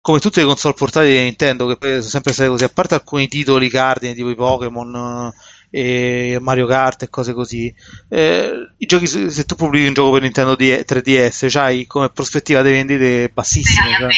[0.00, 3.28] come tutte le console portatili di Nintendo che sono sempre state così, a parte alcuni
[3.28, 5.30] titoli cardine tipo i Pokémon
[5.70, 7.72] e Mario Kart e cose così.
[8.08, 12.72] Eh, I giochi, se tu pubblichi un gioco per Nintendo 3DS, c'hai come prospettiva dei
[12.72, 13.96] vendite bassissime.
[13.98, 14.08] Cioè.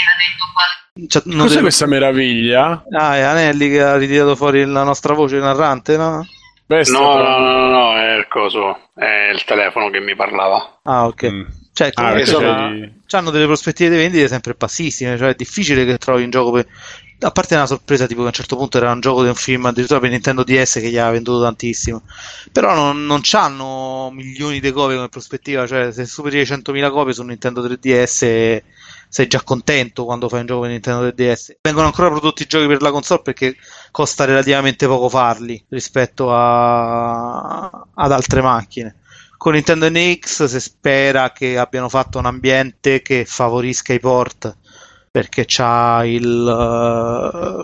[1.07, 1.61] Cioè, Cos'è devo...
[1.61, 2.84] questa meraviglia?
[2.90, 6.26] Ah, è Anelli che ha ritirato fuori la nostra voce narrante, no?
[6.66, 10.78] Beh, no, no, no, no, è il coso, è il telefono che mi parlava.
[10.84, 11.32] Ah, ok.
[11.32, 11.42] Mm.
[11.72, 16.24] Cioè, ah, sono, hanno delle prospettive di vendite sempre bassissime, cioè è difficile che trovi
[16.24, 16.66] un gioco per...
[17.23, 19.35] A parte una sorpresa, tipo che a un certo punto era un gioco di un
[19.35, 22.03] film addirittura per Nintendo DS che gli ha venduto tantissimo.
[22.51, 27.12] Però non, non hanno milioni di copie come prospettiva, cioè se superi le 100.000 copie
[27.12, 28.62] su Nintendo 3DS
[29.11, 31.57] sei già contento quando fai un gioco per Nintendo 3DS.
[31.61, 33.57] Vengono ancora prodotti giochi per la console perché
[33.91, 37.87] costa relativamente poco farli rispetto a...
[37.93, 38.97] ad altre macchine.
[39.37, 44.57] Con Nintendo NX si spera che abbiano fatto un ambiente che favorisca i port
[45.11, 47.61] perché c'ha il uh,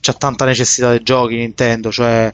[0.00, 2.32] c'ha tanta necessità dei giochi Nintendo, cioè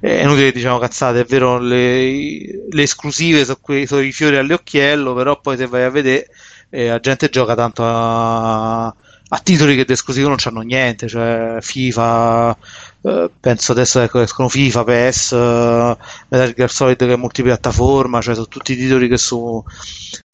[0.00, 5.40] è inutile diciamo cazzate, è vero le, le esclusive sono, sono i fiori all'occhiello, però
[5.40, 6.28] poi se vai a vedere
[6.70, 12.56] e la gente gioca tanto a, a titoli che d'esclusivo non c'hanno niente, cioè FIFA,
[13.00, 15.96] eh, penso adesso ecco, escono FIFA, PS, eh,
[16.28, 19.62] Metal Gear Solid che è multipiattaforma, cioè sono tutti titoli che su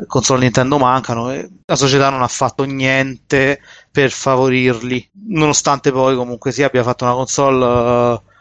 [0.06, 3.60] console Nintendo mancano e la società non ha fatto niente
[3.90, 8.14] per favorirli, nonostante poi comunque si abbia fatto una console...
[8.16, 8.32] Eh,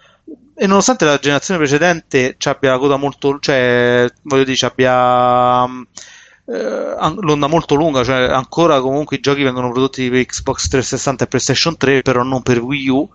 [0.55, 5.65] e nonostante la generazione precedente ci abbia la coda molto, cioè voglio dire, ci abbia
[6.45, 11.27] eh, l'onda molto lunga, cioè ancora comunque i giochi vengono prodotti per Xbox 360 e
[11.27, 13.09] PlayStation 3, però non per Wii U,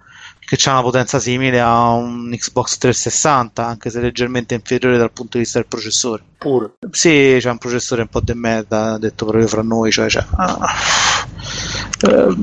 [0.49, 5.37] che ha una potenza simile a un Xbox 360, anche se leggermente inferiore dal punto
[5.37, 6.23] di vista del processore.
[6.39, 6.73] Pure.
[6.91, 10.75] Sì, c'è un processore un po' di merda, detto proprio fra noi, cioè, cioè ah,
[12.09, 12.37] eh,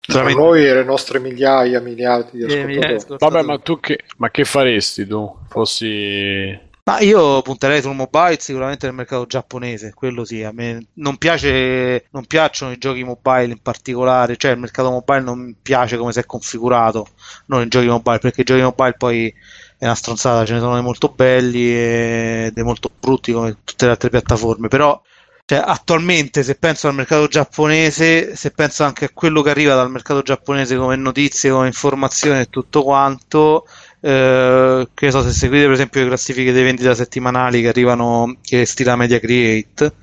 [0.00, 3.18] tra noi e le nostre migliaia, miliardi di eh, ascoltatori.
[3.18, 5.32] Vabbè, ma tu che, ma che faresti tu?
[5.48, 11.16] Fossi ma io punterei sul mobile sicuramente nel mercato giapponese, quello sì, a me non,
[11.16, 16.12] piace, non piacciono i giochi mobile in particolare, cioè il mercato mobile non piace come
[16.12, 17.06] si è configurato,
[17.46, 19.32] non i giochi mobile, perché i giochi mobile poi
[19.78, 23.84] è una stronzata, ce ne sono dei molto belli e dei molto brutti come tutte
[23.84, 25.00] le altre piattaforme, però
[25.44, 29.90] cioè, attualmente se penso al mercato giapponese, se penso anche a quello che arriva dal
[29.90, 33.66] mercato giapponese come notizie, come informazioni e tutto quanto,
[34.04, 38.66] eh, che so, se seguite per esempio le classifiche dei vendita settimanali che arrivano, che
[38.66, 39.94] stila Media Create,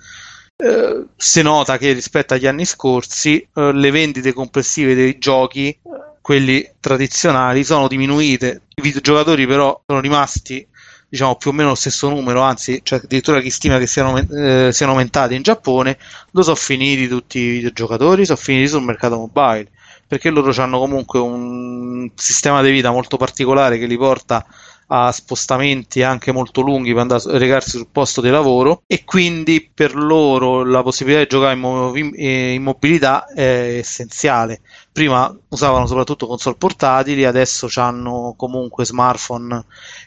[0.56, 5.78] eh, si nota che rispetto agli anni scorsi eh, le vendite complessive dei giochi,
[6.22, 8.62] quelli tradizionali, sono diminuite.
[8.76, 10.66] I videogiocatori però sono rimasti
[11.10, 14.70] diciamo più o meno lo stesso numero, anzi c'è addirittura chi stima che siano, eh,
[14.72, 15.98] siano aumentati in Giappone,
[16.32, 19.70] dove sono finiti tutti i videogiocatori, sono finiti sul mercato mobile
[20.10, 24.44] perché loro hanno comunque un sistema di vita molto particolare che li porta
[24.92, 29.70] a spostamenti anche molto lunghi per andare a recarsi sul posto di lavoro e quindi
[29.72, 34.62] per loro la possibilità di giocare in, movi- eh, in mobilità è essenziale.
[34.92, 39.64] Prima usavano soprattutto console portatili, adesso hanno comunque smartphone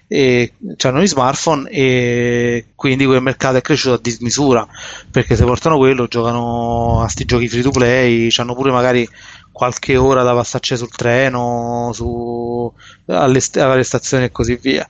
[0.08, 4.66] e hanno gli smartphone e quindi quel mercato è cresciuto a dismisura
[5.10, 9.08] perché se portano quello giocano a sti giochi free to play, hanno pure magari
[9.52, 12.72] qualche ora da passarci sul treno, su,
[13.06, 14.88] alle, alle stazioni e così via.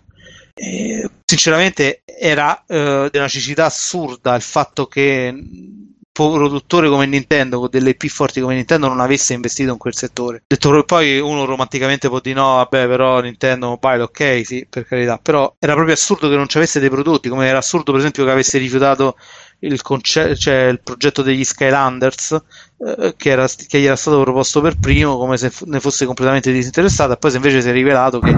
[0.54, 7.68] E, sinceramente era eh, una cecità assurda il fatto che un produttore come Nintendo con
[7.70, 11.46] delle IP forti come Nintendo non avesse investito in quel settore detto che poi uno
[11.46, 15.94] romanticamente può dire no vabbè però Nintendo Mobile ok sì per carità però era proprio
[15.94, 19.16] assurdo che non ci avesse dei prodotti come era assurdo per esempio che avesse rifiutato
[19.62, 22.40] il, conce- cioè il progetto degli Skylanders
[22.78, 26.04] eh, che, era, che, gli era stato proposto per primo come se f- ne fosse
[26.06, 28.32] completamente disinteressato e poi invece si è rivelato che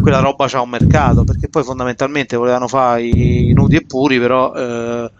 [0.00, 4.54] quella roba c'ha un mercato perché poi fondamentalmente volevano fare i nudi e puri però
[4.54, 5.10] eh,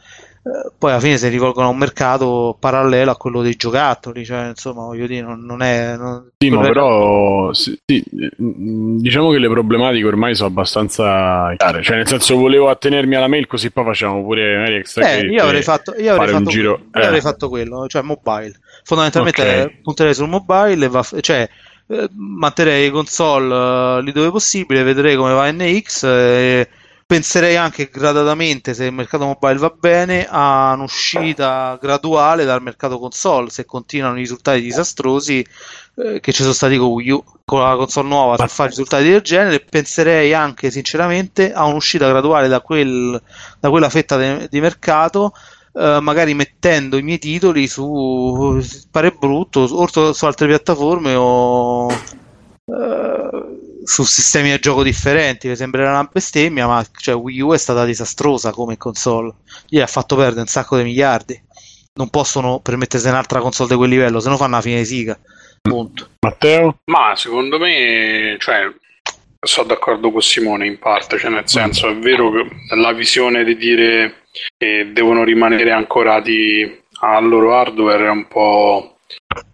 [0.79, 4.85] poi alla fine si rivolgono a un mercato parallelo a quello dei giocattoli, cioè insomma
[4.85, 5.97] voglio dire, non, non è...
[5.97, 6.31] Non...
[6.39, 8.05] Sì, ma però sì, sì,
[8.43, 13.29] mm, diciamo che le problematiche ormai sono abbastanza chiare, cioè nel senso volevo attenermi alla
[13.29, 16.81] mail così poi facciamo pure magari extra eh, io avrei fatto, io avrei fatto, giro,
[16.95, 17.05] io eh.
[17.05, 19.81] avrei fatto quello, cioè mobile, fondamentalmente okay.
[19.83, 21.49] punterei sul mobile, va, cioè
[21.89, 26.69] eh, manterrei console lì dove possibile, vedrei come va NX e
[27.09, 33.49] penserei anche gradatamente, se il mercato mobile va bene, a un'uscita graduale dal mercato console,
[33.49, 35.43] se continuano i risultati disastrosi
[35.95, 37.25] eh, che ci sono stati con Wii U.
[37.47, 42.47] Con la console nuova, se fa risultati del genere, penserei anche sinceramente a un'uscita graduale
[42.47, 43.19] da, quel,
[43.59, 45.33] da quella fetta de, di mercato.
[45.73, 53.58] Uh, magari mettendo i miei titoli su pare brutto o su, altre piattaforme o uh,
[53.89, 57.87] su sistemi di gioco differenti, mi sembrerà una bestemmia, ma cioè, Wii U è stata
[57.87, 59.33] disastrosa come console.
[59.67, 61.41] Gli ha fatto perdere un sacco di miliardi.
[61.95, 65.19] Non possono permettersi un'altra console di quel livello, se no fanno la fine di siga.
[65.63, 66.11] Punto.
[66.21, 66.81] Matteo?
[66.85, 68.71] Ma secondo me, cioè,
[69.41, 73.57] sono d'accordo con Simone in parte, cioè nel senso è vero che la visione di
[73.57, 74.25] dire
[74.59, 78.99] che devono rimanere ancorati al loro hardware è un po'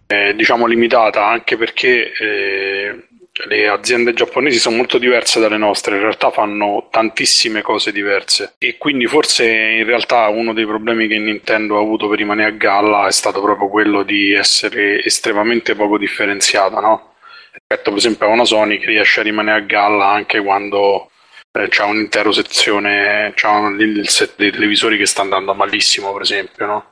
[0.07, 3.07] eh, diciamo limitata anche perché eh,
[3.43, 8.77] le aziende giapponesi sono molto diverse dalle nostre, in realtà fanno tantissime cose diverse e
[8.77, 13.07] quindi forse in realtà uno dei problemi che Nintendo ha avuto per rimanere a galla
[13.07, 17.15] è stato proprio quello di essere estremamente poco differenziata, no?
[17.51, 21.09] Rispetto per esempio a una Sony che riesce a rimanere a galla anche quando
[21.51, 26.21] eh, c'è un'intera sezione, c'è un, il set dei televisori che sta andando malissimo per
[26.21, 26.85] esempio, no?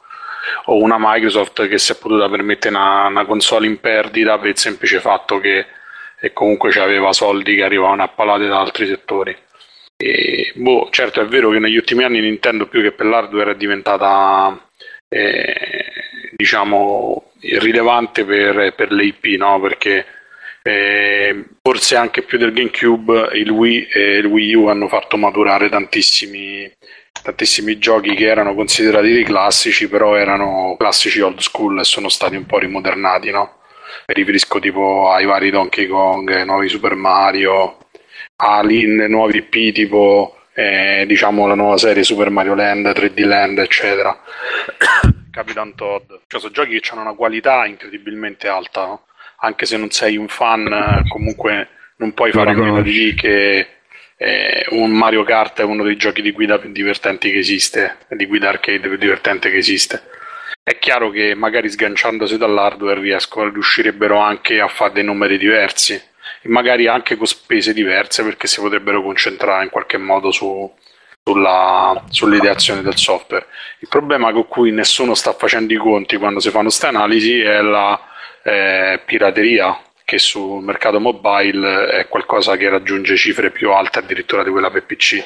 [0.66, 4.58] O una Microsoft che si è potuta permettere una, una console in perdita per il
[4.58, 5.66] semplice fatto che
[6.24, 9.36] e comunque aveva soldi che arrivavano a palate da altri settori.
[9.97, 13.55] E, boh, certo è vero che negli ultimi anni Nintendo più che per l'hardware è
[13.57, 14.57] diventata
[15.09, 15.84] eh,
[16.34, 19.59] diciamo rilevante per, per le IP, no?
[19.59, 20.05] perché
[20.61, 25.67] eh, forse anche più del GameCube il Wii e il Wii U hanno fatto maturare
[25.67, 26.71] tantissimi,
[27.21, 32.38] tantissimi giochi che erano considerati dei classici, però erano classici old school e sono stati
[32.38, 33.57] un po' rimodernati, no?
[34.06, 37.78] Mi riferisco tipo ai vari Donkey Kong, ai nuovi Super Mario,
[38.38, 44.18] ai nuovi P tipo eh, diciamo la nuova serie Super Mario Land, 3D Land, eccetera.
[45.32, 49.06] Capitan Todd, cioè sono giochi che hanno una qualità incredibilmente alta, no?
[49.38, 53.68] anche se non sei un fan, comunque non puoi fare a meno di dire che
[54.16, 58.26] eh, un Mario Kart è uno dei giochi di guida più divertenti che esiste, di
[58.26, 60.04] guida arcade più divertente che esiste.
[60.66, 66.47] È chiaro che magari sganciandosi dall'hardware riescono, riuscirebbero anche a fare dei numeri diversi e
[66.47, 70.74] magari anche con spese diverse perché si potrebbero concentrare in qualche modo su,
[71.22, 73.45] sulla, sull'ideazione del software.
[73.80, 77.59] Il problema con cui nessuno sta facendo i conti quando si fanno queste analisi è
[77.59, 77.99] la
[78.41, 84.49] eh, pirateria, che sul mercato mobile è qualcosa che raggiunge cifre più alte addirittura di
[84.49, 85.22] quella per PC.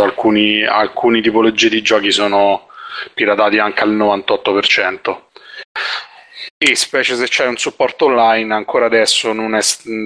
[0.00, 2.66] Alcuni, alcuni tipologie di giochi sono
[3.14, 5.24] piratati anche al 98%.
[6.58, 9.60] E specie se c'è un supporto online, ancora adesso non è,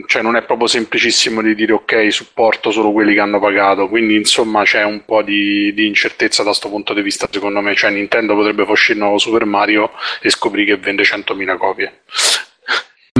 [0.07, 3.89] cioè non è proprio semplicissimo di dire ok, supporto solo quelli che hanno pagato.
[3.89, 7.77] Quindi insomma c'è un po' di, di incertezza da questo punto di vista, secondo me.
[7.77, 12.01] Cioè Nintendo potrebbe uscire il nuovo Super Mario e scoprire che vende 100.000 copie.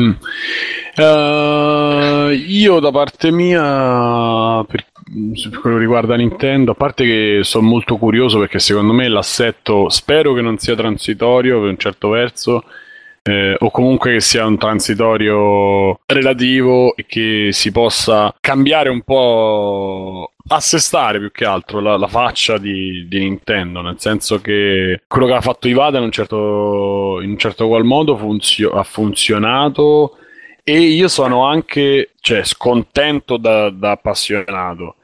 [0.01, 0.13] Mm.
[0.97, 4.87] Uh, io da parte mia, per
[5.61, 10.41] quello riguarda Nintendo, a parte che sono molto curioso perché secondo me l'assetto spero che
[10.41, 12.65] non sia transitorio per un certo verso.
[13.23, 20.33] Eh, o comunque che sia un transitorio relativo e che si possa cambiare un po'
[20.49, 25.35] assestare più che altro la, la faccia di, di, Nintendo, nel senso che quello che
[25.35, 30.17] ha fatto Ivada in un certo, in un certo qual modo funzio- ha funzionato
[30.65, 34.95] e io sono anche cioè, scontento da, da appassionato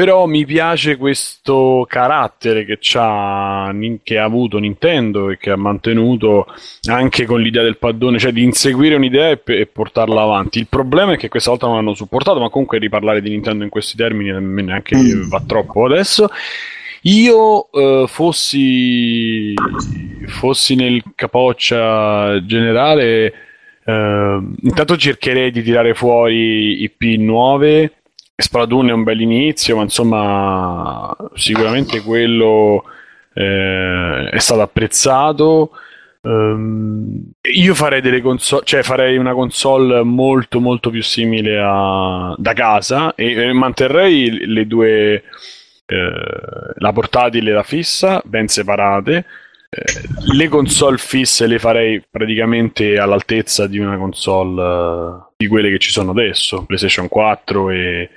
[0.00, 6.46] però mi piace questo carattere che, che, ha avuto Nintendo e che ha mantenuto
[6.88, 10.58] anche con l'idea del paddone, cioè di inseguire un'idea e, e, portarla avanti.
[10.58, 13.68] Il problema è che questa volta non hanno supportato, ma comunque riparlare di Nintendo in
[13.68, 14.30] questi termini
[14.62, 15.28] neanche mm.
[15.28, 16.30] va troppo adesso.
[17.02, 19.52] Io eh, fossi,
[20.28, 23.34] fossi nel capoccia generale,
[23.84, 27.96] eh, intanto cercherei di tirare fuori IP nuove
[28.40, 32.84] Splatoon è un bel inizio, ma insomma, sicuramente quello
[33.34, 35.70] eh, è stato apprezzato.
[36.22, 42.52] Um, io farei delle console, cioè farei una console molto molto più simile a da
[42.52, 45.22] casa e, e manterrei le due
[45.86, 49.24] eh, la portatile e la fissa ben separate.
[49.70, 49.82] Eh,
[50.34, 55.90] le console fisse le farei praticamente all'altezza di una console uh, di quelle che ci
[55.90, 58.10] sono adesso, PlayStation 4 e,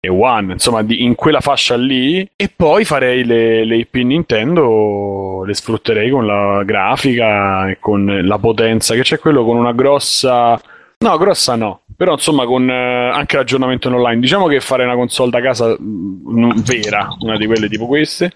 [0.00, 5.42] e One, insomma di, in quella fascia lì e poi farei le, le IP Nintendo,
[5.44, 10.60] le sfrutterei con la grafica e con la potenza che c'è quello con una grossa...
[10.98, 14.20] No, grossa no, però insomma con eh, anche l'aggiornamento in online.
[14.20, 18.32] Diciamo che fare una console da casa mh, mm, vera, una di quelle tipo queste,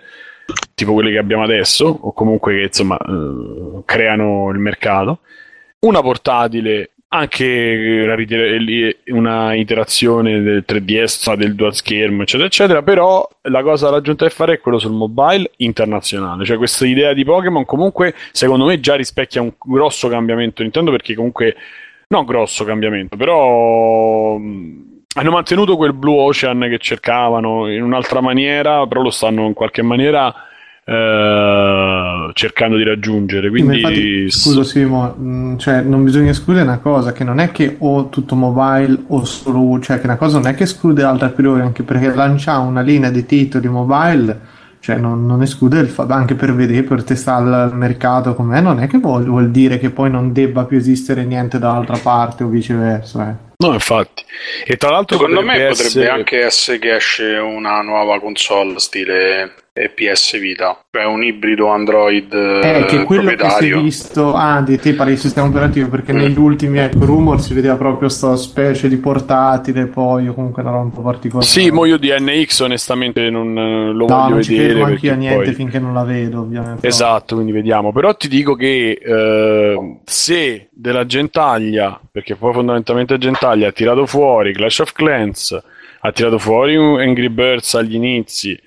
[0.75, 5.21] tipo quelle che abbiamo adesso, o comunque che insomma eh, creano il mercato.
[5.81, 12.83] Una portatile anche una iterazione del 3DS, del dual schermo, eccetera, eccetera.
[12.83, 16.45] Però la cosa raggiunta da fare è quello sul mobile internazionale.
[16.45, 20.91] Cioè, questa idea di Pokémon, comunque, secondo me, già rispecchia un grosso cambiamento Nintendo.
[20.93, 21.57] Perché, comunque,
[22.09, 29.03] non grosso cambiamento, però hanno mantenuto quel Blue Ocean che cercavano in un'altra maniera, però
[29.03, 30.35] lo stanno in qualche maniera
[30.91, 33.49] eh, cercando di raggiungere.
[33.49, 37.76] Quindi, Infatti, scusa Simo, mh, cioè, non bisogna escludere una cosa, che non è che
[37.78, 41.30] o tutto mobile o solo, cioè che una cosa non è che esclude l'altra a
[41.30, 46.12] priori, anche perché lanciare una linea di titoli mobile, cioè non, non esclude il fatto,
[46.12, 49.91] anche per vedere, per testare il mercato com'è, non è che vuol, vuol dire che
[49.91, 53.30] poi non debba più esistere niente dall'altra parte o viceversa.
[53.30, 53.49] Eh.
[53.59, 54.24] No, infatti.
[54.64, 58.78] E tra l'altro Secondo me potrebbe potrebbe essere- anche essere che esce una nuova console
[58.78, 59.53] stile
[59.83, 64.61] eh, PS Vita, cioè un ibrido Android Eh, che quello che si è visto, ah,
[64.62, 66.16] di te parli di sistema operativo, perché Mm.
[66.16, 70.70] negli ultimi ecco, rumor si vedeva proprio sta specie di portatile, poi o comunque una
[70.72, 71.47] roba un po' particolare.
[71.47, 74.72] Sì, mo io di NX onestamente non eh, lo no, voglio non ci vedere.
[74.74, 76.87] credo anche io a niente poi- finché non la vedo, ovviamente.
[76.87, 77.93] Esatto, quindi vediamo.
[77.93, 84.53] Però ti dico che eh, se della Gentaglia, perché poi fondamentalmente Gentaglia ha tirato fuori
[84.53, 85.59] Clash of Clans,
[86.01, 88.59] ha tirato fuori Angry Birds agli inizi,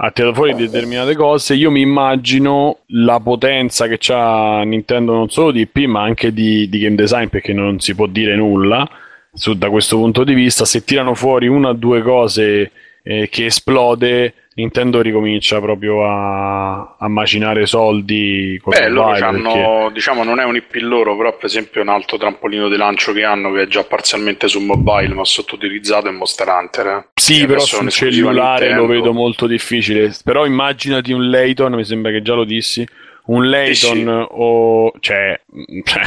[0.00, 5.50] ha tirato fuori determinate cose, io mi immagino la potenza che c'ha Nintendo non solo
[5.50, 8.88] di IP ma anche di, di game design perché non si può dire nulla
[9.32, 12.70] su- da questo punto di vista, se tirano fuori una o due cose
[13.10, 19.88] eh, che esplode, Nintendo ricomincia proprio a, a macinare soldi con Beh, loro perché- c'hanno,
[19.90, 23.24] diciamo, non è un IP loro, però per esempio un altro trampolino di lancio che
[23.24, 26.86] hanno che è già parzialmente su mobile ma sottoutilizzato è Monster Hunter.
[26.86, 27.06] eh.
[27.14, 30.12] Sì, però sul cellulare lo vedo molto difficile.
[30.22, 32.86] Però immaginati un Layton, mi sembra che già lo dissi.
[33.28, 34.26] Un Layton sì.
[34.30, 35.38] o cioè,
[35.84, 36.02] cioè,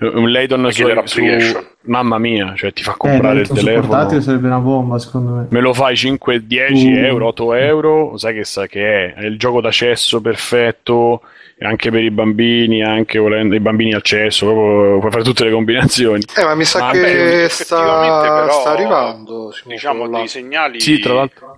[0.14, 3.66] un Layton La su, su- mamma mia, cioè ti fa Eh, comprare il Nintendo su
[3.66, 3.88] telefono.
[3.88, 5.46] portatile sarebbe una bomba, secondo me.
[5.50, 6.96] Me lo fai 5, 10 Uh.
[7.04, 9.14] euro, 8 euro, sai che sa che è?
[9.14, 11.20] È il gioco d'accesso perfetto
[11.60, 15.50] anche per i bambini, anche volendo i bambini al cesso, proprio puoi fare tutte le
[15.52, 16.22] combinazioni.
[16.36, 19.52] Eh, ma mi sa Ma che beh, sta, effettivamente, però, sta arrivando.
[19.64, 21.56] Diciamo dei segnali Sì, tra l'altro.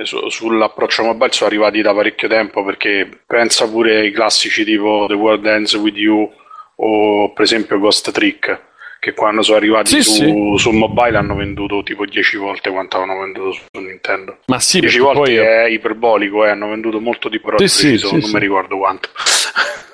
[0.00, 5.04] Eh, su- sull'approccio mobile sono arrivati da parecchio tempo perché pensa pure ai classici tipo
[5.08, 6.30] The World Ends With You
[6.76, 8.60] o per esempio Ghost Trick
[9.04, 10.54] che quando sono arrivati Sì, su, sì.
[10.56, 14.96] su mobile hanno venduto tipo 10 volte quanto avevano venduto su Nintendo Ma sì, 10
[14.98, 18.38] perché volte poi è iperbolico eh, hanno venduto molto di però Sì, sì, non mi
[18.38, 19.10] ricordo quanto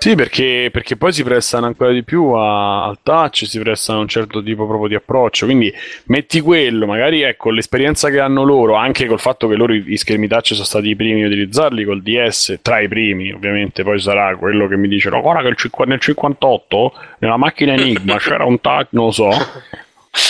[0.02, 4.00] Sì, perché, perché poi si prestano ancora di più a- al touch, si prestano a
[4.00, 5.44] un certo tipo proprio di approccio.
[5.44, 5.70] Quindi
[6.06, 10.26] metti quello, magari ecco l'esperienza che hanno loro, anche col fatto che loro i, schermi
[10.26, 14.34] touch sono stati i primi a utilizzarli col DS, tra i primi, ovviamente, poi sarà
[14.36, 15.54] quello che mi dice: "No, guarda che
[15.84, 19.30] nel 58 nella macchina Enigma c'era un touch, non lo so.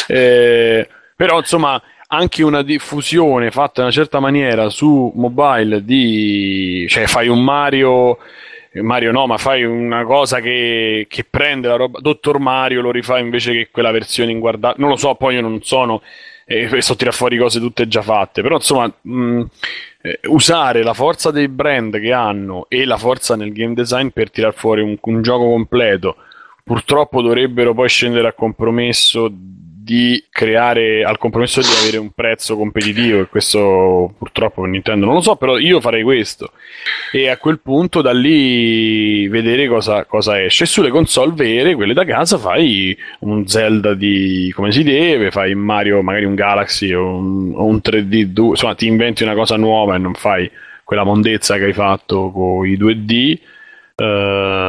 [0.09, 7.07] Eh, però insomma anche una diffusione fatta in una certa maniera su mobile di cioè
[7.07, 8.18] fai un Mario
[8.75, 13.18] Mario no ma fai una cosa che, che prende la roba Dottor Mario lo rifà
[13.18, 16.03] invece che quella versione inguardabile non lo so poi io non sono
[16.45, 19.43] e sto tirare fuori cose tutte già fatte però insomma mh,
[20.03, 24.31] eh, usare la forza dei brand che hanno e la forza nel game design per
[24.31, 26.16] tirar fuori un, un gioco completo
[26.71, 33.18] purtroppo dovrebbero poi scendere a compromesso di creare al compromesso di avere un prezzo competitivo
[33.18, 36.53] e questo purtroppo per Nintendo non lo so però io farei questo.
[37.11, 40.62] E a quel punto da lì vedere cosa, cosa esce.
[40.62, 45.57] E sulle console vere quelle da casa fai un Zelda di come si deve fai
[45.57, 49.97] Mario magari un Galaxy o un, o un 3D insomma ti inventi una cosa nuova
[49.97, 50.49] e non fai
[50.85, 53.39] quella mondezza che hai fatto con i 2D
[53.97, 54.68] eh,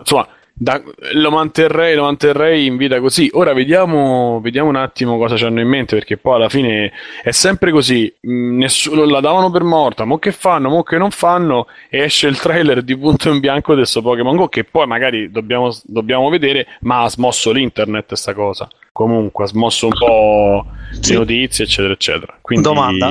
[0.00, 0.28] insomma
[0.58, 0.82] da-
[1.12, 3.30] lo, manterrei, lo manterrei in vita così.
[3.34, 6.92] Ora vediamo, vediamo un attimo cosa ci hanno in mente, perché poi alla fine
[7.22, 8.12] è sempre così.
[8.20, 12.26] mh, nessuno la davano per morta, mo che fanno, mo che non fanno, e esce
[12.26, 16.28] il trailer di punto in bianco di questo Pokémon Go, che poi magari dobbiamo, dobbiamo
[16.28, 18.68] vedere, ma ha smosso l'internet sta cosa.
[18.92, 20.66] Comunque, ha smosso un po'
[21.00, 21.12] Sì.
[21.12, 22.36] le notizie, eccetera, eccetera.
[22.40, 23.10] Quindi, Domanda.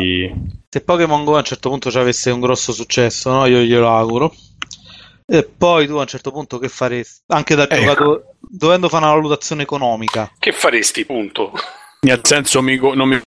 [0.69, 3.45] Se Pokémon Go a un certo punto ci avesse un grosso successo, no?
[3.45, 4.33] Io glielo auguro.
[5.29, 7.23] E poi tu a un certo punto che faresti?
[7.27, 7.75] Anche da Ecco.
[7.75, 10.31] giocatore, dovendo fare una valutazione economica.
[10.39, 11.51] che faresti punto
[11.99, 13.19] Nel senso, mi non mi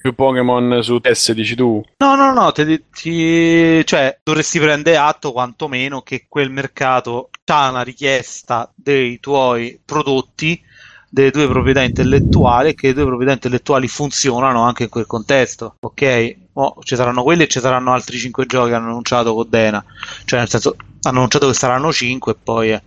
[0.00, 1.82] più Pokémon su TS, dici tu?
[1.98, 7.82] No, no, no, ti, ti- cioè dovresti prendere atto quantomeno che quel mercato ha una
[7.82, 10.62] richiesta dei tuoi prodotti,
[11.08, 15.74] delle tue proprietà intellettuali e che le tue proprietà intellettuali funzionano anche in quel contesto,
[15.80, 16.36] ok?
[16.52, 19.84] Mo ci saranno quelli e ci saranno altri 5 giochi che hanno annunciato con Dena,
[20.26, 22.70] cioè nel senso annunciato che saranno 5 e poi...
[22.72, 22.82] eh,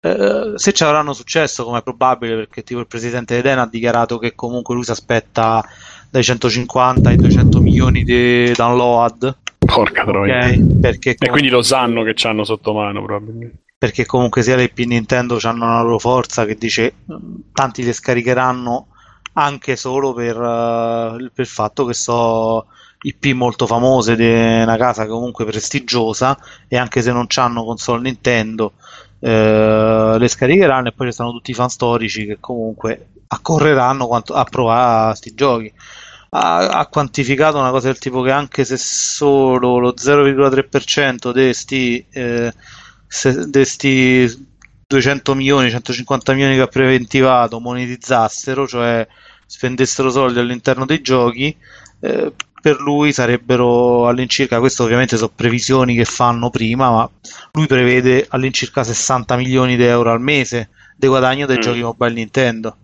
[0.00, 3.68] eh, se ci avranno successo, come è probabile, perché tipo il presidente di Dena ha
[3.68, 5.64] dichiarato che comunque lui si aspetta
[6.10, 9.36] dai 150 ai 200 milioni di download.
[9.58, 10.46] Porca troia.
[10.46, 10.78] ok?
[10.80, 13.62] Perché, E quindi lo sanno che ci hanno sotto mano, probabilmente.
[13.76, 18.86] perché comunque sia l'IP Nintendo hanno la loro forza che dice "Mm, tanti le scaricheranno
[19.34, 22.66] anche solo per, uh, per il fatto che so
[23.00, 26.36] IP molto famose di una casa comunque prestigiosa
[26.66, 28.72] e anche se non hanno console Nintendo
[29.20, 34.34] eh, le scaricheranno e poi ci stanno tutti i fan storici che comunque accorreranno quanto,
[34.34, 35.72] a provare questi giochi.
[36.30, 42.06] Ha, ha, quantificato una cosa del tipo che anche se solo lo 0,3% di questi
[42.10, 42.52] eh,
[44.86, 49.06] 200 milioni, 150 milioni che ha preventivato monetizzassero, cioè
[49.46, 51.56] spendessero soldi all'interno dei giochi,
[52.00, 57.10] eh, per lui sarebbero all'incirca, questo ovviamente sono previsioni che fanno prima, ma
[57.52, 61.60] lui prevede all'incirca 60 milioni di euro al mese di guadagno dei mm.
[61.60, 62.76] giochi mobile Nintendo.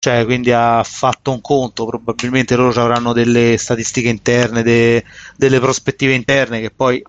[0.00, 5.04] Cioè, quindi ha fatto un conto, probabilmente loro avranno delle statistiche interne, de,
[5.36, 7.02] delle prospettive interne che poi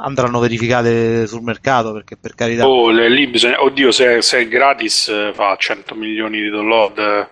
[0.00, 2.68] andranno verificate sul mercato, perché per carità...
[2.68, 3.62] Oh, lì bisogna...
[3.62, 7.28] Oddio, se, se è gratis eh, fa 100 milioni di download eh,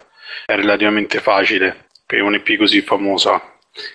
[0.46, 3.53] è relativamente facile per un'EP così famosa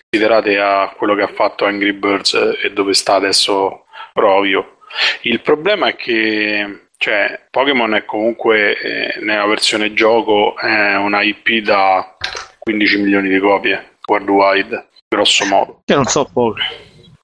[0.09, 4.77] considerate a quello che ha fatto Angry Birds e dove sta adesso Rovio.
[5.21, 11.63] Il problema è che cioè, Pokémon è comunque eh, nella versione gioco è una IP
[11.63, 12.17] da
[12.57, 15.81] 15 milioni di copie worldwide, grosso modo.
[15.85, 16.57] Che non so poco.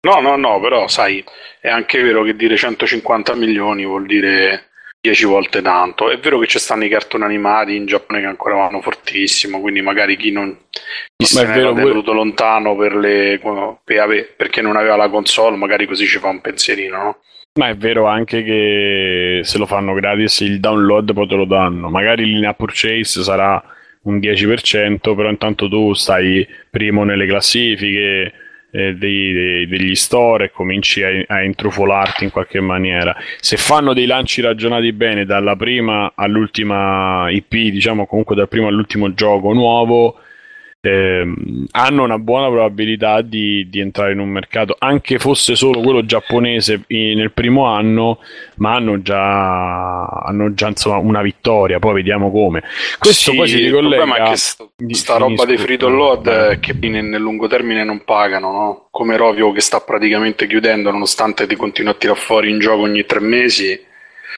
[0.02, 1.24] No, no, no, però sai,
[1.60, 4.70] è anche vero che dire 150 milioni vuol dire
[5.06, 6.10] 10 volte tanto.
[6.10, 9.82] È vero che ci stanno i cartoni animati in Giappone che ancora vanno fortissimo, quindi
[9.82, 10.58] magari chi non
[11.16, 13.40] chi se ne era tenuto lontano per le,
[13.84, 17.18] per, perché non aveva la console, magari così ci fa un pensierino, no?
[17.60, 21.90] Ma è vero anche che se lo fanno gratis il download poi te lo danno.
[21.90, 23.64] Magari l'in purchase sarà
[24.04, 28.34] un 10%, però intanto tu stai primo nelle classifiche
[28.76, 33.16] eh, dei, dei, degli store e cominci a, a intrufolarti in qualche maniera.
[33.40, 39.14] Se fanno dei lanci ragionati bene dalla prima all'ultima IP, diciamo comunque dal primo all'ultimo
[39.14, 40.20] gioco nuovo,
[40.86, 41.34] eh,
[41.72, 46.84] hanno una buona probabilità di, di, entrare in un mercato, anche fosse solo quello giapponese
[46.88, 48.20] nel primo anno,
[48.56, 52.64] ma hanno già, hanno già insomma, una vittoria, poi vediamo come.
[53.00, 54.04] Questo sì, poi si ricollega...
[54.04, 57.84] Il problema è che sta, sta roba dei free download eh, che nel lungo termine
[57.84, 58.88] non pagano, no?
[58.92, 63.06] come Rovio che sta praticamente chiudendo nonostante ti continua a tirare fuori in gioco ogni
[63.06, 63.78] tre mesi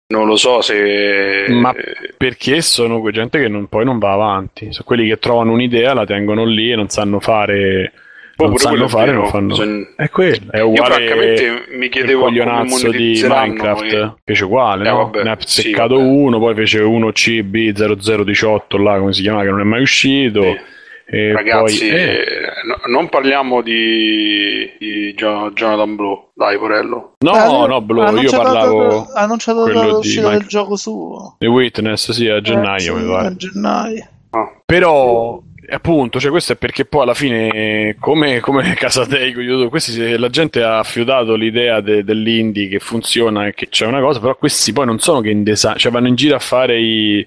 [0.07, 1.45] non lo so se.
[1.49, 1.73] Ma
[2.17, 4.71] perché sono quei gente che non, poi non va avanti.
[4.71, 7.91] Sono quelli che trovano un'idea, la tengono lì e non sanno fare.
[8.37, 9.47] Non sanno fare, non fanno.
[9.47, 9.87] Bisogna...
[9.95, 10.51] È quello.
[10.51, 11.03] È uguale.
[11.03, 13.93] Io francamente mi chiedevo il coglionazzo di Minecraft.
[13.93, 14.13] E...
[14.23, 14.97] Fece uguale, eh, no?
[14.97, 19.49] Vabbè, ne ha seccato sì, uno, poi fece uno CB0018 là, come si chiama, che
[19.49, 20.43] non è mai uscito.
[20.43, 20.75] Sì
[21.09, 22.21] e Ragazzi, poi, eh.
[22.65, 27.13] no, non parliamo di, di Jonathan Blue, dai, Porello.
[27.19, 29.05] No, eh, no, Blue, io parlavo.
[29.13, 31.37] Ha annunciato l'uscita del gioco suo.
[31.39, 33.27] The Witness, sì, a gennaio, eh, mi pare.
[33.27, 34.07] A gennaio.
[34.31, 34.61] Ah.
[34.65, 40.61] Però appunto, cioè questo è perché poi alla fine, come, come Casateico, questi, la gente
[40.61, 44.85] ha fiutato l'idea de, dell'indie che funziona e che c'è una cosa, però questi poi
[44.85, 47.25] non sono che in design, cioè vanno in giro a fare i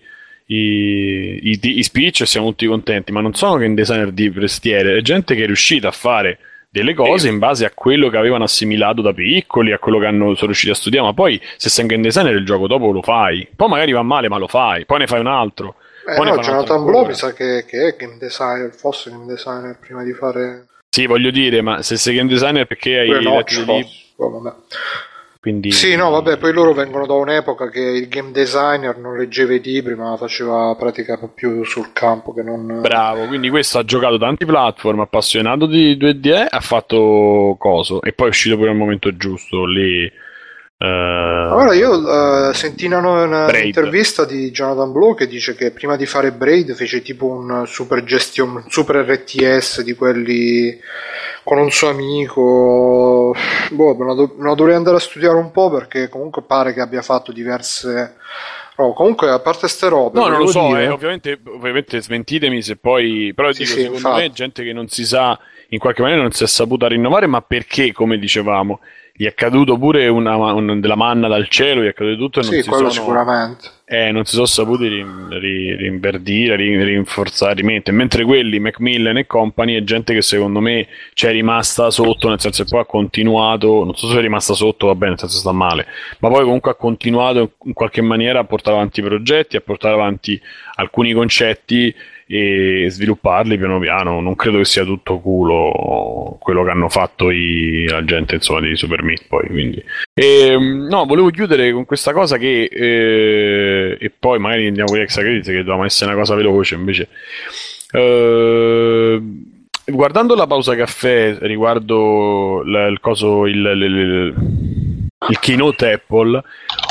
[0.51, 4.31] i, i, i speech e siamo tutti contenti, ma non sono che un designer di
[4.31, 6.39] prestiere, è gente che è riuscita a fare
[6.69, 10.35] delle cose in base a quello che avevano assimilato da piccoli, a quello che hanno,
[10.35, 13.03] sono riusciti a studiare, ma poi se sei un game designer il gioco dopo lo
[13.03, 15.77] fai, poi magari va male ma lo fai, poi ne fai un altro.
[16.07, 19.79] Eh poi no, Jonathan Blow mi sa che, che, è game designer, fosse game designer
[19.79, 20.67] prima di fare...
[20.89, 23.87] Sì, voglio dire, ma se sei game designer perché hai letto libri...
[24.17, 24.65] Oh,
[25.41, 25.73] quindi...
[25.73, 29.63] Sì, no, vabbè, poi loro vengono da un'epoca che il game designer non leggeva i
[29.63, 32.81] libri, ma faceva pratica più sul campo che non...
[32.83, 38.27] Bravo, quindi questo ha giocato tanti platform, appassionato di 2D, ha fatto coso, e poi
[38.27, 40.29] è uscito pure al momento giusto, lì...
[40.83, 45.95] Uh, allora io uh, sentì una, una intervista di Jonathan Blow che dice che prima
[45.97, 50.81] di fare Braid fece tipo un super gestion, un super RTS di quelli
[51.45, 53.20] con un suo amico.
[53.71, 56.81] Boh, me lo, me lo dovrei andare a studiare un po' perché comunque pare che
[56.81, 58.17] abbia fatto diverse.
[58.77, 60.69] Oh, comunque, a parte ste robe, no, non lo so.
[60.69, 60.85] Dire...
[60.85, 63.33] Eh, ovviamente, ovviamente, smentitemi se poi.
[63.35, 64.21] Però sì, dico, sì, secondo infatti.
[64.21, 65.39] me, gente che non si sa,
[65.69, 68.81] in qualche maniera non si è saputa rinnovare, ma perché, come dicevamo,
[69.13, 72.43] gli è caduto pure una, una, della manna dal cielo, gli è caduto tutto e
[72.43, 73.69] non sì, si sono, sicuramente.
[73.93, 79.27] Eh, non si sono saputi rin, rin, rinverdire, rin, rinforzare, rimettere, mentre quelli, Macmillan e
[79.27, 83.83] compagni, è gente che secondo me c'è rimasta sotto, nel senso che poi ha continuato,
[83.83, 85.87] non so se è rimasta sotto, va bene, nel senso sta male,
[86.21, 89.95] ma poi comunque ha continuato in qualche maniera a portare avanti i progetti, a portare
[89.95, 90.41] avanti
[90.77, 91.93] alcuni concetti
[92.31, 94.21] e svilupparli piano piano.
[94.21, 98.77] Non credo che sia tutto culo quello che hanno fatto i, la gente insomma, di
[98.77, 99.47] Super Meat poi.
[99.49, 99.83] Quindi.
[100.15, 105.03] E, no, volevo chiudere con questa cosa che eh, e poi magari andiamo con gli
[105.03, 107.09] extra che dovevamo essere una cosa veloce invece.
[107.93, 109.21] Eh,
[109.87, 114.35] guardando la pausa caffè riguardo l- il coso, il, il, il,
[115.29, 116.43] il keynote Apple,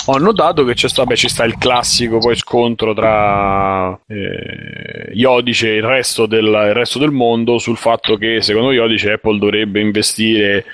[0.06, 5.78] ho notato che sta, beh, ci sta il classico poi scontro tra eh, Iodice e
[5.78, 10.66] il resto, del, il resto del mondo sul fatto che secondo Iodice Apple dovrebbe investire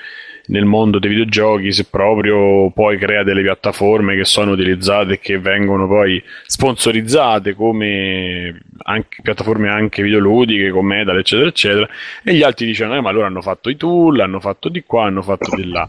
[0.48, 5.38] nel mondo dei videogiochi se proprio poi crea delle piattaforme che sono utilizzate e che
[5.38, 11.88] vengono poi sponsorizzate come anche, piattaforme anche videoludiche come Medal eccetera eccetera.
[12.22, 15.06] E gli altri dicono eh, ma loro hanno fatto i tool hanno fatto di qua
[15.06, 15.88] hanno fatto di là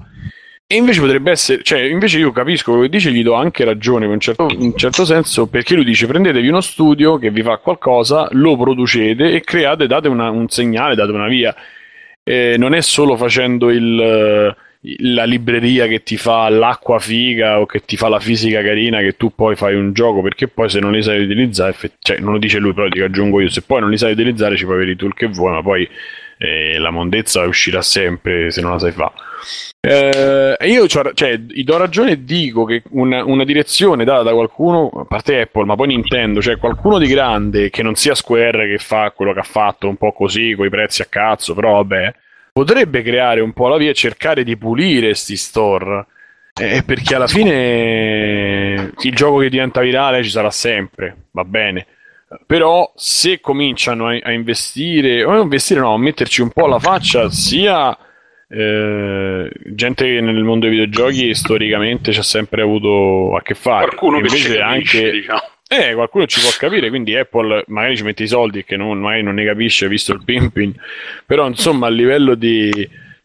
[0.70, 4.04] e invece potrebbe essere, cioè, invece io capisco quello che dice, gli do anche ragione
[4.04, 7.58] in un, certo, in certo senso, perché lui dice prendetevi uno studio che vi fa
[7.58, 11.56] qualcosa, lo producete e create, date una, un segnale, date una via.
[12.22, 14.54] Eh, non è solo facendo il,
[15.00, 19.18] la libreria che ti fa l'acqua figa o che ti fa la fisica carina che
[19.18, 22.40] tu poi fai un gioco perché poi se non li sai utilizzare cioè non lo
[22.40, 24.92] dice lui però ti aggiungo io se poi non li sai utilizzare ci puoi avere
[24.92, 25.88] i tool che vuoi ma poi
[26.38, 29.14] eh, la mondezza uscirà sempre se non la sai fare
[29.80, 35.06] eh, io cioè, do ragione e dico che una, una, direzione data da qualcuno, a
[35.06, 39.12] parte Apple, ma poi Nintendo, cioè qualcuno di grande che non sia Square che fa
[39.12, 42.14] quello che ha fatto un po' così, con i prezzi a cazzo, però vabbè,
[42.52, 46.06] potrebbe creare un po' la via e cercare di pulire sti store.
[46.60, 51.86] Eh, perché alla fine il gioco che diventa virale ci sarà sempre, va bene.
[52.46, 56.80] Però se cominciano a, a investire, o a investire no, a metterci un po' la
[56.80, 57.98] faccia sia
[58.50, 63.88] eh, gente che nel mondo dei videogiochi storicamente ci ha sempre avuto a che fare.
[63.88, 65.12] Qualcuno che ci capisce, anche...
[65.12, 65.40] diciamo.
[65.70, 69.24] Eh, qualcuno ci può capire, quindi Apple magari ci mette i soldi che non, magari
[69.24, 70.74] non ne capisce visto il pimping,
[71.26, 72.72] però insomma a livello di,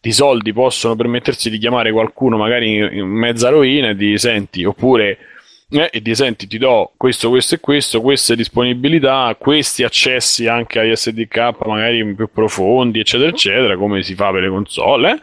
[0.00, 5.18] di soldi possono permettersi di chiamare qualcuno magari in mezza rovina e di senti, oppure
[5.72, 10.78] eh, e di senti ti do questo, questo e questo, queste disponibilità, questi accessi anche
[10.78, 15.10] agli SDK magari più profondi, eccetera, eccetera, come si fa per le console.
[15.12, 15.20] Eh?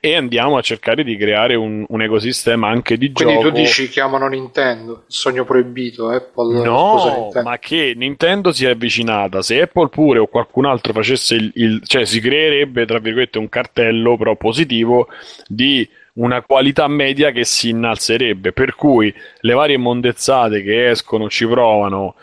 [0.00, 3.50] e andiamo a cercare di creare un, un ecosistema anche di Quindi gioco.
[3.50, 6.62] Quindi tu dici chiamano Nintendo, il sogno proibito, Apple.
[6.62, 9.42] No, ma che Nintendo si è avvicinata.
[9.42, 13.48] Se Apple pure o qualcun altro facesse il, il cioè si creerebbe tra virgolette un
[13.48, 15.08] cartello però positivo
[15.48, 15.88] di
[16.18, 22.14] una qualità media che si innalzerebbe, per cui le varie mondezzate che escono ci provano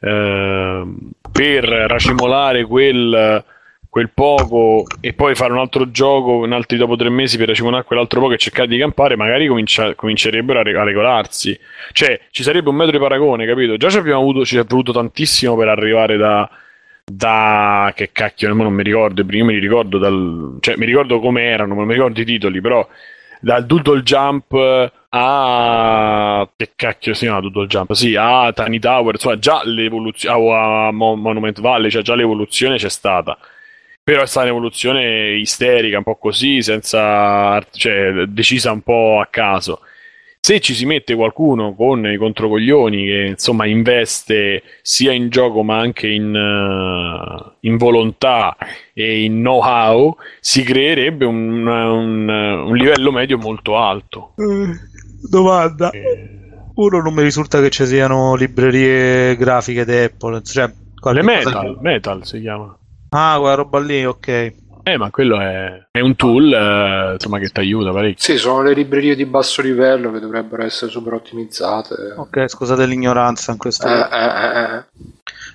[0.00, 0.84] eh,
[1.30, 3.44] per racimolare quel,
[3.88, 7.84] quel, poco e poi fare un altro gioco in altri dopo tre mesi per racimolare
[7.84, 11.58] quell'altro poco e cercare di campare, magari comincia, comincerebbero a, re, a, regolarsi.
[11.92, 13.76] Cioè, ci sarebbe un metro di paragone, capito?
[13.76, 16.48] Già ci abbiamo avuto, ci è voluto tantissimo per arrivare da
[17.06, 21.74] da che cacchio non mi ricordo prima mi ricordo dal cioè mi ricordo come erano
[21.74, 22.88] non mi ricordo i titoli però
[23.44, 24.52] dal Doodle Jump
[25.10, 27.92] a che cacchio si chiama Doodle Jump?
[27.92, 32.88] Sì, a Tiny Tower, insomma, già l'evoluzione o a Monument Valley, cioè già l'evoluzione c'è
[32.88, 33.36] stata.
[34.02, 39.80] Però è stata un'evoluzione isterica, un po' così, senza cioè decisa un po' a caso
[40.44, 45.78] se ci si mette qualcuno con i controcoglioni che insomma investe sia in gioco ma
[45.78, 48.54] anche in, uh, in volontà
[48.92, 54.34] e in know-how, si creerebbe un, un, un livello medio molto alto.
[54.36, 55.88] Eh, domanda.
[55.92, 56.28] Eh.
[56.74, 60.70] Uno non mi risulta che ci siano librerie grafiche di Apple, cioè
[61.10, 62.76] le Metal, Metal si chiama.
[63.08, 64.54] Ah, quella roba lì, ok.
[64.86, 68.22] Eh, ma quello è, è un tool eh, insomma, che ti aiuta parecchio.
[68.22, 72.12] Sì, sono le librerie di basso livello che dovrebbero essere super ottimizzate.
[72.16, 73.88] Ok, scusate l'ignoranza in questo.
[73.88, 74.84] Eh, eh,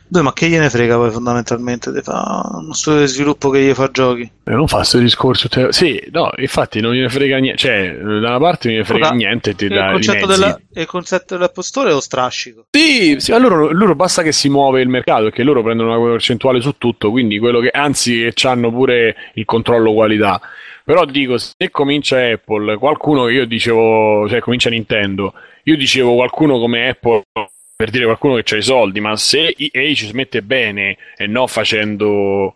[0.09, 0.11] eh, eh.
[0.11, 1.93] Dove, ma che gliene frega poi fondamentalmente?
[1.93, 4.21] Ti fa uno studio di sviluppo che gli fa giochi?
[4.21, 5.47] Eh, non fa questo discorso.
[5.47, 5.71] Te...
[5.71, 7.59] Sì, no, infatti non gliene frega niente.
[7.59, 9.55] Cioè, da una parte non gliene frega Ora, niente.
[9.55, 12.65] Ti il, dà concetto della, il concetto dell'App Store è lo strascico.
[12.71, 16.59] Sì, sì loro, loro, basta che si muove il mercato perché loro prendono una percentuale
[16.59, 17.11] su tutto.
[17.11, 20.41] Quindi quello che anzi, hanno pure il controllo qualità.
[20.83, 25.33] Però dico, se comincia Apple, qualcuno che io dicevo, cioè comincia Nintendo,
[25.65, 27.21] io dicevo qualcuno come Apple
[27.79, 31.47] per dire qualcuno che ha i soldi, ma se EA ci smette bene e non
[31.47, 32.55] facendo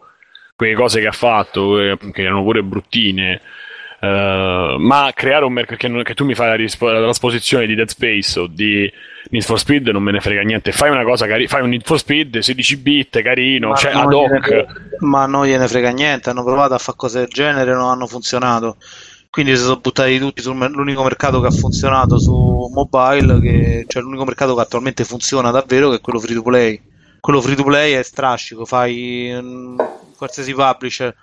[0.53, 3.39] quelle cose che ha fatto, eh, che erano pure bruttine,
[4.01, 4.05] uh,
[4.79, 7.87] ma creare un mercato che, che, tu mi fai la, rispo- la trasposizione di Dead
[7.87, 8.91] Space o di
[9.29, 11.85] Need for Speed non me ne frega niente, fai una cosa carina, fai un Need
[11.85, 14.65] for Speed 16 bit carino, ma cioè ad hoc.
[14.99, 18.75] ma non gliene frega niente, hanno provato a fare cose del genere non hanno funzionato
[19.34, 24.26] quindi si sono buttati tutti sull'unico mercato che ha funzionato su mobile, che, cioè l'unico
[24.26, 26.80] mercato che attualmente funziona davvero, che è quello free to play.
[27.19, 29.76] Quello free to play è strascico, fai um,
[30.15, 31.15] qualsiasi publisher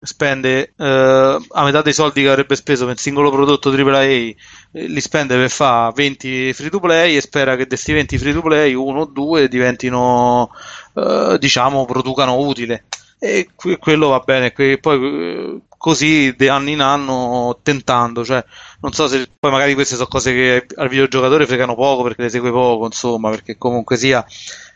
[0.00, 4.36] spende eh, a metà dei soldi che avrebbe speso per il singolo prodotto AAA, eh,
[4.72, 8.42] li spende per fare 20 free to play e spera che questi 20 free to
[8.42, 10.50] play uno o due diventino,
[10.94, 12.86] eh, diciamo, producano utile.
[13.20, 18.44] E que- quello va bene, que- poi eh, così di anno in anno tentando, cioè
[18.82, 22.28] non so se poi magari queste sono cose che al videogiocatore fregano poco perché le
[22.28, 24.24] segue poco, insomma, perché comunque sia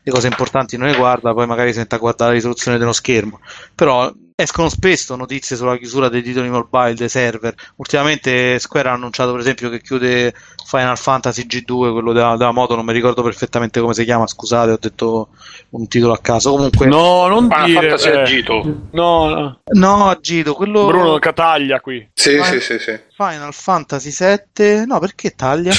[0.07, 2.93] le cose importanti non le guarda, poi magari si mette a guardare la risoluzione dello
[2.93, 3.41] schermo.
[3.75, 7.53] Però escono spesso notizie sulla chiusura dei titoli mobile, dei server.
[7.77, 10.33] Ultimamente Square ha annunciato per esempio che chiude
[10.65, 14.71] Final Fantasy G2, quello della, della moto, non mi ricordo perfettamente come si chiama, scusate,
[14.71, 15.29] ho detto
[15.71, 16.53] un titolo a caso.
[16.53, 17.81] Comunque No, non Final dire...
[17.89, 18.63] Fantasy eh, Agito.
[18.93, 19.61] No, no.
[19.73, 22.09] No, Agito, quello Bruno Cataglia qui.
[22.15, 22.97] Sì, Ma- sì, sì, sì.
[23.17, 24.85] Final Fantasy 7.
[24.87, 25.73] No, perché taglia?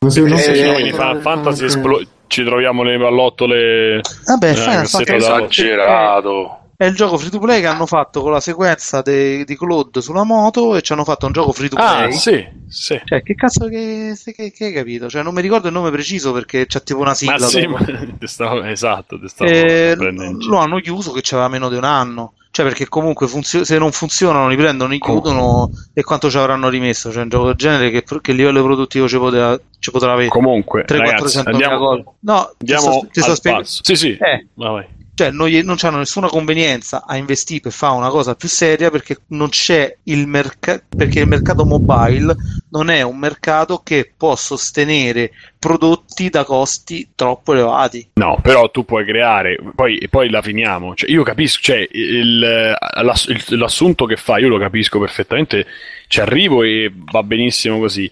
[0.00, 4.00] Non si- non Eh, si- eh, Final Fantasy esplo- ci troviamo le pallottole.
[4.26, 6.58] Vabbè, Eh, Final Fantasy da- 7 Esagerato.
[6.76, 10.00] è il gioco free to play che hanno fatto con la sequenza de- di Claude
[10.02, 12.06] sulla moto e ci hanno fatto un gioco free to play.
[12.06, 13.00] Ah, sì, sì.
[13.04, 15.08] Cioè, che cazzo che, che, che hai capito?
[15.08, 17.36] Cioè, non mi ricordo il nome preciso perché c'è tipo una sigla.
[17.38, 17.78] Ma sì, ma
[18.22, 22.34] stavo- esatto, stavo Eh, lo hanno chiuso che c'aveva meno di un anno.
[22.54, 26.68] Cioè, perché comunque funzio- se non funzionano, li prendono, li chiudono e quanto ci avranno
[26.68, 27.10] rimesso?
[27.10, 30.28] Cioè, un gioco del genere che, che livello produttivo ci poteva, ci potrà avere?
[30.28, 32.04] Comunque, 3 ragazzi, 400 andiamo, gol.
[32.20, 33.64] No, ti andiamo sto, ti sto al spiegando.
[33.66, 33.80] passo.
[33.82, 34.46] Sì, sì, Eh.
[35.14, 38.90] Cioè, non, gli- non hanno nessuna convenienza a investire per fare una cosa più seria
[38.90, 42.34] perché non c'è il mercato perché il mercato mobile
[42.70, 48.10] non è un mercato che può sostenere prodotti da costi troppo elevati.
[48.14, 50.94] No, però tu puoi creare, poi, poi la finiamo.
[50.94, 55.66] Cioè, io capisco, cioè, il- l'ass- l'assunto che fa, io lo capisco perfettamente,
[56.08, 58.10] ci arrivo e va benissimo così.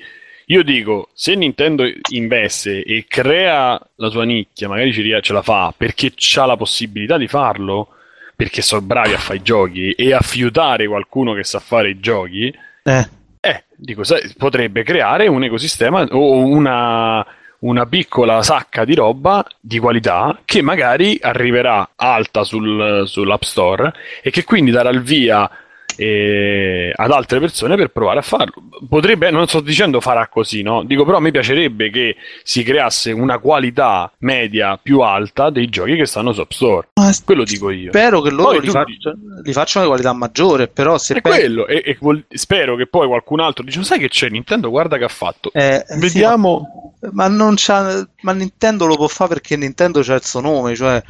[0.52, 6.12] Io dico, se Nintendo investe e crea la sua nicchia, magari ce la fa perché
[6.36, 7.88] ha la possibilità di farlo,
[8.36, 12.00] perché sono bravi a fare i giochi e a fiutare qualcuno che sa fare i
[12.00, 13.08] giochi, Eh,
[13.40, 17.24] eh, dico, sai, potrebbe creare un ecosistema o una,
[17.60, 23.90] una piccola sacca di roba di qualità che magari arriverà alta sul, sull'App Store
[24.22, 25.50] e che quindi darà il via
[25.96, 28.54] ad altre persone per provare a farlo.
[28.88, 30.82] Potrebbe, non sto dicendo farà così, no?
[30.84, 35.96] Dico però a me piacerebbe che si creasse una qualità media più alta dei giochi
[35.96, 36.88] che stanno su App Store.
[36.94, 37.90] ma Quello dico io.
[37.90, 41.20] spero che loro Poi li, tu- faccia- li facciano di qualità maggiore, però se È
[41.20, 44.70] pensi- quello, e, e vuol- spero che poi qualcun altro dice: Sai che c'è Nintendo?
[44.70, 45.50] Guarda che ha fatto.
[45.52, 46.94] Eh, sì, Vediamo.
[47.00, 50.74] ma, ma non c'ha, ma Nintendo lo può fare perché Nintendo c'ha il suo nome,
[50.74, 51.02] cioè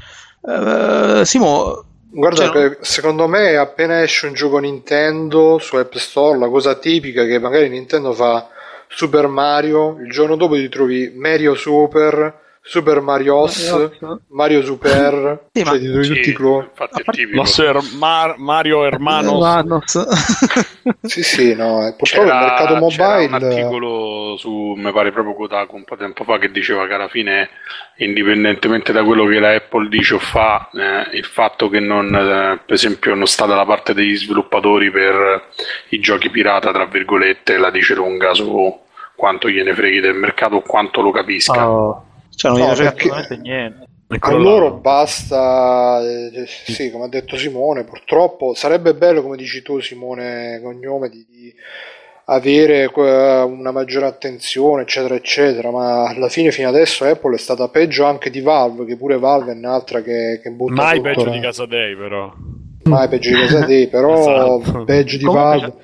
[0.49, 6.49] eh, Simo, Guarda, Cioè, secondo me appena esce un gioco Nintendo su App Store, la
[6.49, 8.51] cosa tipica è che magari Nintendo fa
[8.87, 12.35] Super Mario, il giorno dopo ti trovi Mario Super,
[12.65, 13.91] Super Marios,
[14.29, 16.67] Mario Super, Sì, cioè ma- ti trovi tutti i Sì, cloni.
[16.71, 17.43] infatti è tipico.
[17.99, 20.07] Mar- Mario Hermanos.
[21.03, 23.47] Sì, sì, no, e purtroppo il C'era, mercato c'era un mobile...
[23.47, 27.09] articolo su, mi pare proprio Kotaku un po' di tempo fa che diceva che alla
[27.09, 27.51] fine,
[27.97, 32.61] indipendentemente da quello che la Apple dice o fa, eh, il fatto che non, eh,
[32.65, 35.49] per esempio, non sta dalla parte degli sviluppatori per
[35.91, 38.79] i giochi pirata, tra virgolette, la dice lunga su
[39.17, 41.69] quanto gliene freghi del mercato o quanto lo capisca.
[41.69, 42.05] Oh,
[42.43, 43.87] cioè non No, gli assolutamente niente.
[44.19, 44.51] A Eccolo là.
[44.51, 50.61] loro basta, eh, sì, come ha detto Simone, purtroppo sarebbe bello, come dici tu Simone
[50.63, 51.55] Cognome, di, di
[52.27, 58.05] avere una maggiore attenzione, eccetera, eccetera, ma alla fine fino adesso Apple è stata peggio
[58.05, 61.31] anche di Valve, che pure Valve è un'altra che, che butta Mai tutto, peggio no?
[61.31, 62.33] di Casadei, però.
[62.85, 64.85] mai peggio di casa te, però Esatto.
[64.85, 65.75] peggio di Comunque Valve.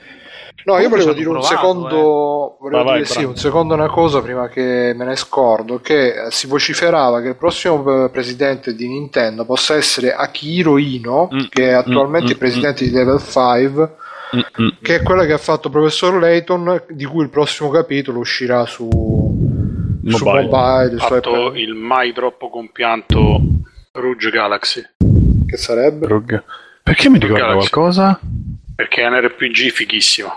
[0.69, 3.29] No, io volevo dire un provato, secondo, volevo Vai, vai, dire sì, bravo.
[3.31, 7.37] un secondo una cosa prima che me ne scordo, che eh, si vociferava che il
[7.37, 12.39] prossimo eh, presidente di Nintendo possa essere Akihiro Ino, Mm, che è attualmente mm, il
[12.39, 13.95] presidente di Level 5,
[14.37, 14.77] Mm-mm.
[14.83, 18.89] che è quella che ha fatto Professor Layton, di cui il prossimo capitolo uscirà su
[20.09, 20.49] su Mobile.
[20.49, 23.41] mobile, Ha su fatto il mai troppo compianto
[23.93, 24.83] Rouge Galaxy
[25.47, 26.07] che sarebbe?
[26.07, 26.45] Drog.
[26.83, 28.21] Perché mi ricorda qualcosa?
[28.79, 30.33] Perché è un RPG fighissimo.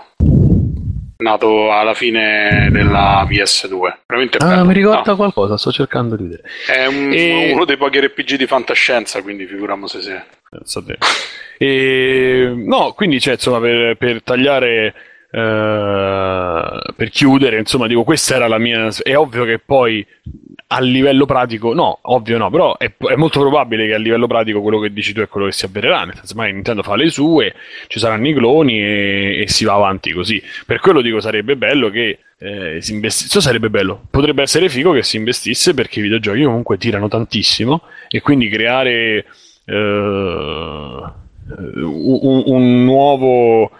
[1.18, 3.98] Nato alla fine della PS2.
[4.04, 4.64] Veramente Ah, bello.
[4.64, 6.42] mi ricorda No, qualcosa, sto cercando di vedere.
[6.66, 10.22] è un- E- uno dei pochi RPG di fantascienza, quindi figuriamo se se.
[10.50, 10.98] Pensa a te.
[11.56, 14.92] E, no, quindi c'è insomma per, per tagliare,
[15.34, 18.88] eh, per chiudere, insomma, dico, questa era la mia.
[19.02, 20.06] È ovvio che poi
[20.66, 24.60] a livello pratico, no, ovvio no, però è, è molto probabile che a livello pratico
[24.60, 26.04] quello che dici tu è quello che si avvererà.
[26.04, 27.54] Nel senso, magari Nintendo fa le sue,
[27.86, 30.42] ci saranno i cloni e, e si va avanti così.
[30.66, 32.18] Per quello dico, sarebbe bello che.
[32.42, 36.76] Eh, si investisse, sarebbe bello, potrebbe essere figo che si investisse perché i videogiochi comunque
[36.76, 39.24] tirano tantissimo e quindi creare
[39.64, 39.74] eh,
[41.76, 43.70] un, un nuovo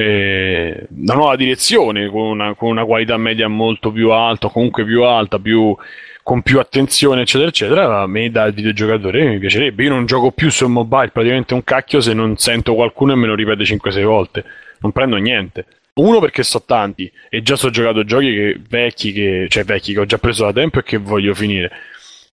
[0.00, 5.02] eh, una nuova direzione con una, con una, qualità media molto più alta, comunque più
[5.04, 5.76] alta, più,
[6.22, 8.00] con più attenzione, eccetera, eccetera.
[8.00, 9.84] A me da videogiocatore mi piacerebbe.
[9.84, 13.26] Io non gioco più su mobile praticamente un cacchio se non sento qualcuno e me
[13.26, 14.44] lo ripete 5-6 volte.
[14.80, 15.66] Non prendo niente.
[15.94, 20.00] Uno perché so tanti e già so giocato giochi che, vecchi, che, cioè vecchi che
[20.00, 21.70] ho già preso da tempo e che voglio finire.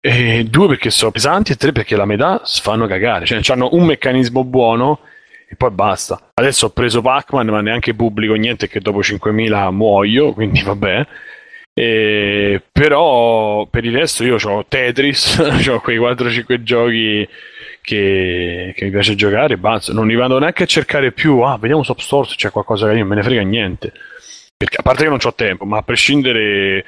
[0.02, 3.26] E due perché sono pesanti e tre perché la metà fanno cagare.
[3.26, 5.00] Cioè, hanno un meccanismo buono
[5.54, 6.32] e poi basta.
[6.34, 11.06] Adesso ho preso Pac-Man, ma neanche pubblico niente che dopo 5.000 muoio, quindi vabbè.
[11.76, 15.38] E, però per il resto io ho Tetris,
[15.70, 17.28] ho quei 4-5 giochi
[17.82, 19.94] che, che, mi piace giocare, basta.
[19.94, 22.98] Non li vado neanche a cercare più, ah, vediamo su Store se c'è qualcosa che
[22.98, 23.94] io me ne frega niente.
[24.58, 26.84] Perché, a parte che non ho tempo, ma a prescindere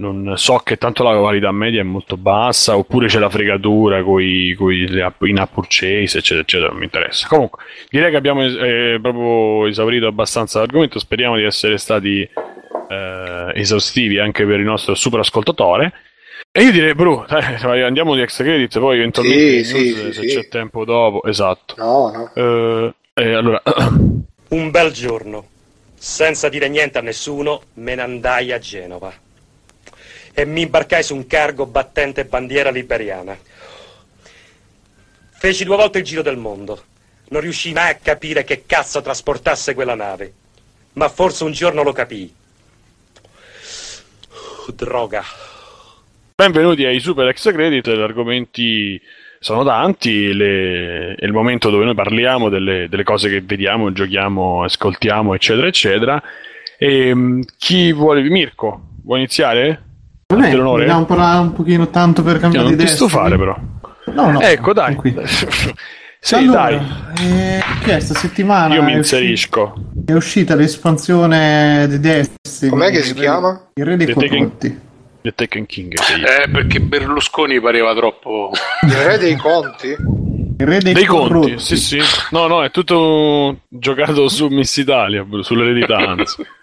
[0.00, 4.22] non so che tanto la qualità media è molto bassa, oppure c'è la fregatura con
[4.22, 7.28] i in-app purchase, eccetera, eccetera, non mi interessa.
[7.28, 14.18] Comunque, direi che abbiamo eh, proprio esaurito abbastanza l'argomento, speriamo di essere stati eh, esaustivi
[14.18, 15.92] anche per il nostro super ascoltatore.
[16.50, 20.26] E io direi, Bru, dai, andiamo di extra credit, poi eventualmente sì, sì, se sì,
[20.26, 21.22] c'è tempo dopo.
[21.24, 21.74] Esatto.
[21.76, 22.32] No, no.
[22.34, 23.62] Eh, eh, allora,
[24.48, 25.46] Un bel giorno,
[25.94, 29.28] senza dire niente a nessuno, me ne andai a Genova
[30.32, 33.36] e mi imbarcai su un cargo battente bandiera liberiana.
[35.30, 36.84] Feci due volte il giro del mondo.
[37.30, 40.32] Non riuscii mai a capire che cazzo trasportasse quella nave.
[40.94, 42.34] Ma forse un giorno lo capii.
[44.74, 45.24] Droga.
[46.34, 49.00] benvenuti ai super extra credit, gli argomenti
[49.38, 54.62] sono tanti, le- è il momento dove noi parliamo delle, delle cose che vediamo, giochiamo,
[54.64, 56.22] ascoltiamo, eccetera, eccetera.
[56.78, 59.89] E, mh, chi vuole, Mirko, vuoi iniziare?
[60.30, 60.84] Vabbè, Fate l'onore?
[60.84, 62.94] vogliamo parlare un pochino tanto per Cioè, cambiare non ti idea.
[62.94, 63.56] stufare però.
[64.12, 64.40] No, no.
[64.40, 64.96] ecco, dai.
[66.20, 66.76] sì, allora, dai,
[67.20, 68.74] eh, che è sta settimana?
[68.74, 69.74] io mi è usci- inserisco.
[70.06, 72.70] È uscita l'espansione di Destiny.
[72.70, 73.70] Com'è che si chiama?
[73.74, 74.80] Il re dei The Taken- corrotti.
[75.22, 75.92] The Tekken King.
[75.94, 78.52] Eh, perché Berlusconi pareva troppo.
[78.82, 79.88] Il re dei conti?
[79.88, 81.98] Il re dei, Dei conti, sì, sì.
[82.30, 86.42] No, no, è tutto giocato su Miss Italia, sull'eredità, anzi.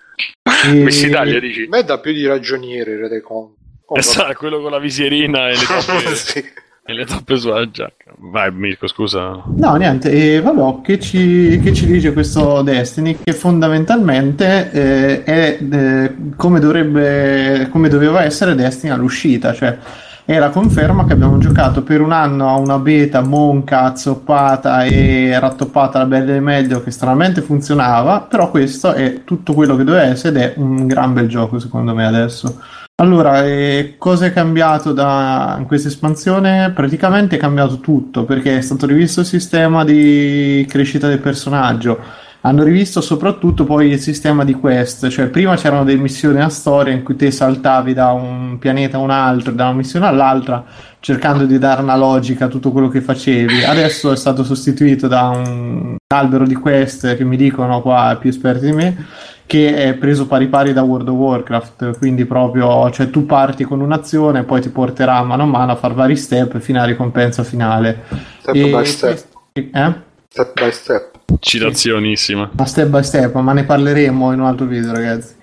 [0.65, 1.63] E- Miss Italia dici?
[1.63, 3.56] A me dà più di ragioniere il re dei conti.
[3.89, 6.43] Oh, Esatto, quello con la visierina e le toppe, sì.
[6.85, 8.11] e le toppe sulla giacca.
[8.17, 9.41] Vai, Mirko, scusa.
[9.45, 13.17] No, niente, e vabbè, che ci, che ci dice questo Destiny?
[13.23, 19.77] Che fondamentalmente eh, è eh, come, dovrebbe, come doveva essere Destiny all'uscita, cioè
[20.25, 25.39] è la conferma che abbiamo giocato per un anno a una beta monca, azzoppata e
[25.39, 30.03] rattoppata la bella e meglio che stranamente funzionava, però questo è tutto quello che doveva
[30.03, 32.59] essere ed è un gran bel gioco secondo me adesso.
[32.99, 36.71] Allora, eh, cosa è cambiato da in questa espansione?
[36.71, 41.99] Praticamente è cambiato tutto perché è stato rivisto il sistema di crescita del personaggio.
[42.41, 46.91] Hanno rivisto soprattutto poi il sistema di quest, cioè prima c'erano delle missioni a storia
[46.91, 50.65] in cui te saltavi da un pianeta a un altro, da una missione all'altra,
[50.99, 53.63] cercando di dare una logica a tutto quello che facevi.
[53.63, 58.65] Adesso è stato sostituito da un albero di quest che mi dicono qua più esperti
[58.65, 59.05] di me
[59.47, 63.79] che è preso pari pari da World of Warcraft, quindi proprio cioè tu parti con
[63.79, 68.03] un'azione, poi ti porterà mano a mano a fare vari step fino alla ricompensa finale.
[68.41, 69.23] Step E by step.
[69.53, 69.93] Eh?
[70.27, 71.11] Step by step.
[71.39, 72.49] Citazionissima.
[72.51, 75.35] Ma step by step, ma ne parleremo in un altro video, ragazzi.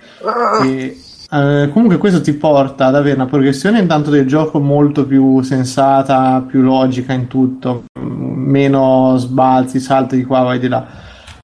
[0.65, 0.99] E,
[1.31, 6.45] eh, comunque questo ti porta ad avere una progressione intanto del gioco molto più sensata,
[6.47, 10.87] più logica in tutto, meno sbalzi, salti di qua, vai di là.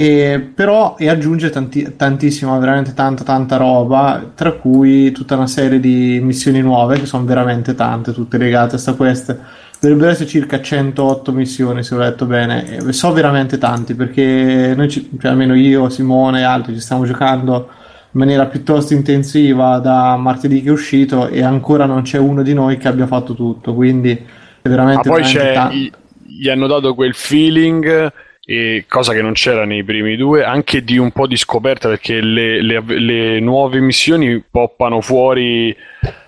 [0.02, 5.78] E, però e aggiunge tanti- tantissima, veramente tanta tanta roba, tra cui tutta una serie
[5.78, 9.38] di missioni nuove che sono veramente tante, tutte legate a sta queste.
[9.78, 12.78] Dovrebbero essere circa 108 missioni, se ho letto bene.
[12.78, 17.04] E so veramente tanti perché noi, ci- cioè almeno io, Simone e altri, ci stiamo
[17.04, 17.68] giocando
[18.12, 22.54] in maniera piuttosto intensiva da martedì che è uscito e ancora non c'è uno di
[22.54, 23.74] noi che abbia fatto tutto.
[23.74, 24.12] Quindi
[24.62, 25.92] è Ma veramente, poi veramente c'è, i-
[26.26, 28.12] gli hanno dato quel feeling,
[28.88, 32.60] cosa che non c'era nei primi due, anche di un po' di scoperta perché le,
[32.62, 35.70] le- le nuove missioni poppano fuori,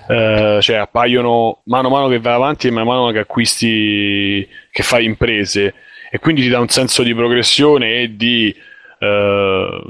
[0.08, 4.82] eh, cioè appaiono mano a mano che vai avanti e man mano che acquisti, che
[4.82, 5.74] fai imprese.
[6.10, 8.54] E quindi ti dà un senso di progressione e di
[8.98, 9.82] eh,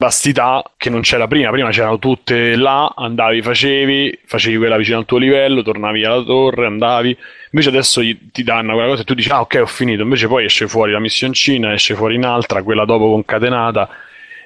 [0.00, 1.50] vastità che non c'era prima.
[1.50, 6.66] Prima c'erano tutte là, andavi, facevi, facevi quella vicino al tuo livello, tornavi alla torre,
[6.66, 7.16] andavi.
[7.52, 10.02] Invece adesso gli- ti danno quella cosa e tu dici, ah ok, ho finito.
[10.02, 13.88] Invece poi esce fuori la missioncina, esce fuori un'altra, quella dopo concatenata.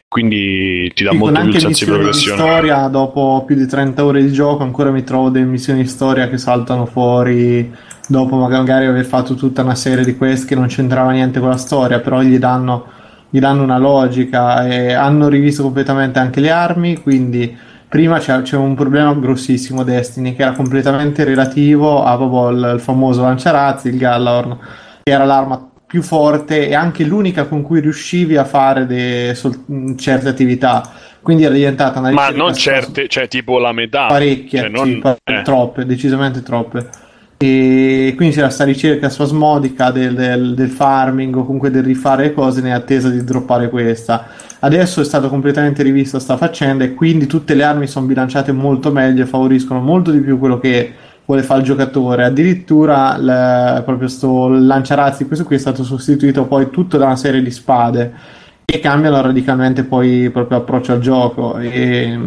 [0.08, 2.22] Quindi ti dà Sì, molto più il senso di missioni di progressione.
[2.22, 6.28] storia, dopo più di 30 ore di gioco, ancora mi trovo delle missioni di storia
[6.28, 7.72] che saltano fuori
[8.08, 11.56] dopo magari aver fatto tutta una serie di quest che non c'entrava niente con la
[11.56, 12.86] storia, però gli danno,
[13.34, 17.52] gli danno una logica e hanno rivisto completamente anche le armi, quindi
[17.88, 23.22] prima c'è, un problema grossissimo Destiny che era completamente relativo a proprio il, il famoso
[23.22, 24.56] lanciarazzi, il Gallorn,
[25.02, 29.96] che era l'arma più forte e anche l'unica con cui riuscivi a fare de, sol,
[29.96, 30.88] certe attività.
[31.20, 34.06] Quindi era diventata una Ma non certe, cioè tipo la metà.
[34.06, 35.42] Parecchie, cioè, non, sì, eh.
[35.42, 36.88] troppe, decisamente troppe.
[37.46, 42.60] E quindi c'era questa ricerca spasmodica del, del, del, farming o comunque del rifare cose
[42.60, 44.28] in attesa di droppare questa.
[44.60, 48.90] Adesso è stata completamente rivista sta faccenda e quindi tutte le armi sono bilanciate molto
[48.90, 50.90] meglio e favoriscono molto di più quello che
[51.26, 52.24] vuole fare il giocatore.
[52.24, 57.42] Addirittura il, proprio sto lanciarazzi, questo qui è stato sostituito poi tutto da una serie
[57.42, 58.12] di spade
[58.64, 61.58] che cambiano radicalmente poi proprio approccio al gioco.
[61.58, 62.18] E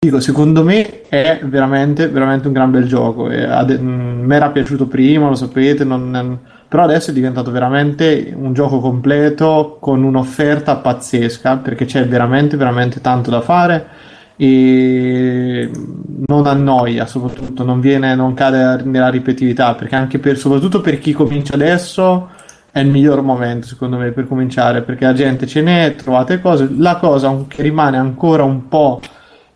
[0.00, 3.30] dico, secondo me è veramente, veramente un gran bel gioco.
[3.30, 6.38] E ad, mh, me era piaciuto prima, lo sapete, non,
[6.68, 13.00] però adesso è diventato veramente un gioco completo con un'offerta pazzesca perché c'è veramente, veramente
[13.00, 13.86] tanto da fare
[14.40, 15.68] e
[16.28, 21.12] non annoia soprattutto non viene non cade nella ripetitività perché anche per soprattutto per chi
[21.12, 22.30] comincia adesso
[22.70, 26.68] è il miglior momento secondo me per cominciare perché la gente ce n'è trovate cose
[26.78, 29.00] la cosa che rimane ancora un po'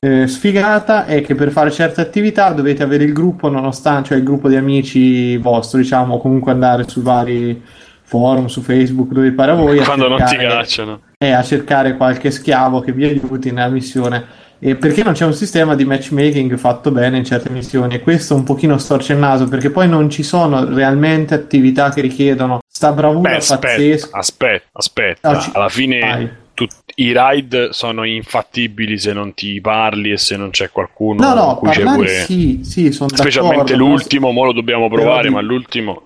[0.05, 4.25] eh, sfigata è che per fare certe attività dovete avere il gruppo nonostante cioè il
[4.25, 7.63] gruppo di amici vostro diciamo comunque andare su vari
[8.03, 11.01] forum su Facebook dove pare a voi quando a non ti cacciano.
[11.17, 14.25] È a cercare qualche schiavo che vi aiuti nella missione.
[14.59, 17.95] E perché non c'è un sistema di matchmaking fatto bene in certe missioni?
[17.95, 22.01] E questo un pochino storce il naso perché poi non ci sono realmente attività che
[22.01, 24.19] richiedono sta bravura Beh, aspetta, pazzesca.
[24.19, 25.33] aspetta aspetta.
[25.33, 26.31] No, ci- alla fine vai.
[26.55, 31.35] Tut- i raid sono infattibili se non ti parli e se non c'è qualcuno no
[31.35, 35.41] no cui pure sì sì sono specialmente l'ultimo mo lo dobbiamo Però provare di- ma
[35.41, 36.03] l'ultimo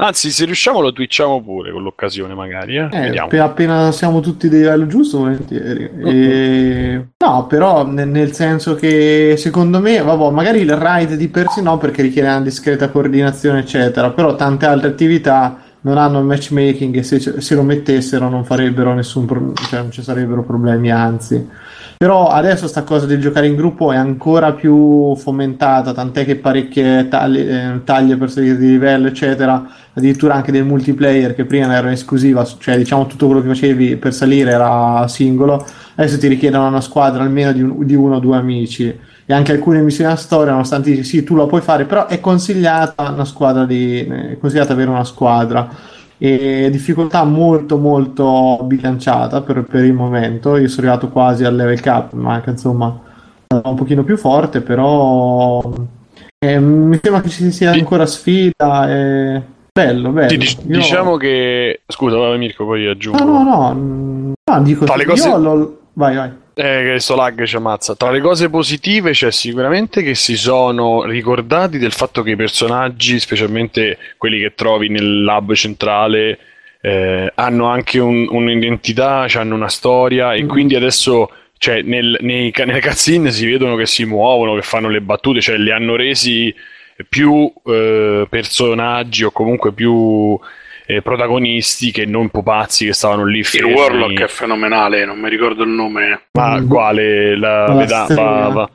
[0.00, 2.88] anzi se riusciamo lo twitchiamo pure con l'occasione magari eh?
[2.92, 5.90] Eh, appena, siamo tutti di livello giusto, volentieri.
[6.06, 11.48] E- No, però ne- nel senso che secondo me, vabbè, magari il raid di per
[11.48, 14.10] sé no, perché richiede una discreta coordinazione, eccetera.
[14.10, 18.92] Però tante altre attività non hanno il matchmaking e se, se lo mettessero non farebbero
[18.92, 21.48] nessun pro- cioè non ci sarebbero problemi, anzi.
[21.96, 27.08] Però adesso sta cosa del giocare in gruppo è ancora più fomentata, tant'è che parecchie
[27.08, 31.90] taglie, eh, taglie per salire di livello, eccetera, addirittura anche del multiplayer che prima era
[31.90, 35.66] esclusiva, cioè diciamo tutto quello che facevi per salire era singolo,
[35.96, 38.96] adesso ti richiedono una squadra almeno di, un- di uno o due amici
[39.30, 43.10] e anche alcune missioni della storia, nonostante sì, tu la puoi fare, però è consigliata
[43.10, 45.68] una squadra di, è consigliata avere una squadra
[46.16, 50.56] e difficoltà molto molto bilanciata per, per il momento.
[50.56, 52.98] Io sono arrivato quasi al level cap, ma anche insomma
[53.48, 55.60] un pochino più forte, però
[56.38, 58.90] eh, mi sembra che ci sia ancora sfida.
[58.90, 59.42] E...
[59.78, 60.30] Bello, bello.
[60.30, 64.86] Sì, dic- Io- diciamo che scusa vai, Mirko poi aggiungo No, no, no, no, dico
[64.86, 66.30] Tra le io cose- Vai, vai.
[66.60, 67.94] Eh, che sto lag ci ammazza.
[67.94, 73.20] Tra le cose positive c'è sicuramente che si sono ricordati del fatto che i personaggi,
[73.20, 76.36] specialmente quelli che trovi nel lab centrale,
[76.80, 80.48] eh, hanno anche un- un'identità, hanno una storia e Mm.
[80.48, 85.00] quindi adesso cioè, nel- nei, nelle cutscene si vedono che si muovono, che fanno le
[85.00, 86.52] battute, cioè li hanno resi
[87.08, 90.36] più eh, personaggi o comunque più
[90.90, 93.72] eh, protagonisti che non pupazzi che stavano lì Il fermi.
[93.74, 96.28] Warlock è fenomenale, non mi ricordo il nome.
[96.32, 96.66] Ma Mm.
[96.68, 97.36] quale?
[97.36, 98.22] La, La stella.
[98.22, 98.70] va- va-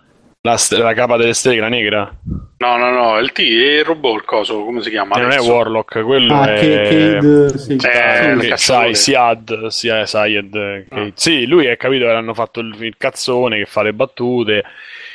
[0.46, 2.14] la, la capa delle streghe, la negra?
[2.58, 5.16] No, no, no, il T, il robot, il coso, come si chiama?
[5.16, 5.40] Eh, non è?
[5.40, 6.60] Warlock, quello Ah, è...
[6.60, 7.72] che, Cade, sì.
[7.72, 8.58] Eh, Eh, il cacciatore.
[8.58, 11.12] sai, Siad, sì, Syed, eh, che- Ah.
[11.16, 14.64] sì, lui è capito che hanno fatto il, il cazzone che fa le battute.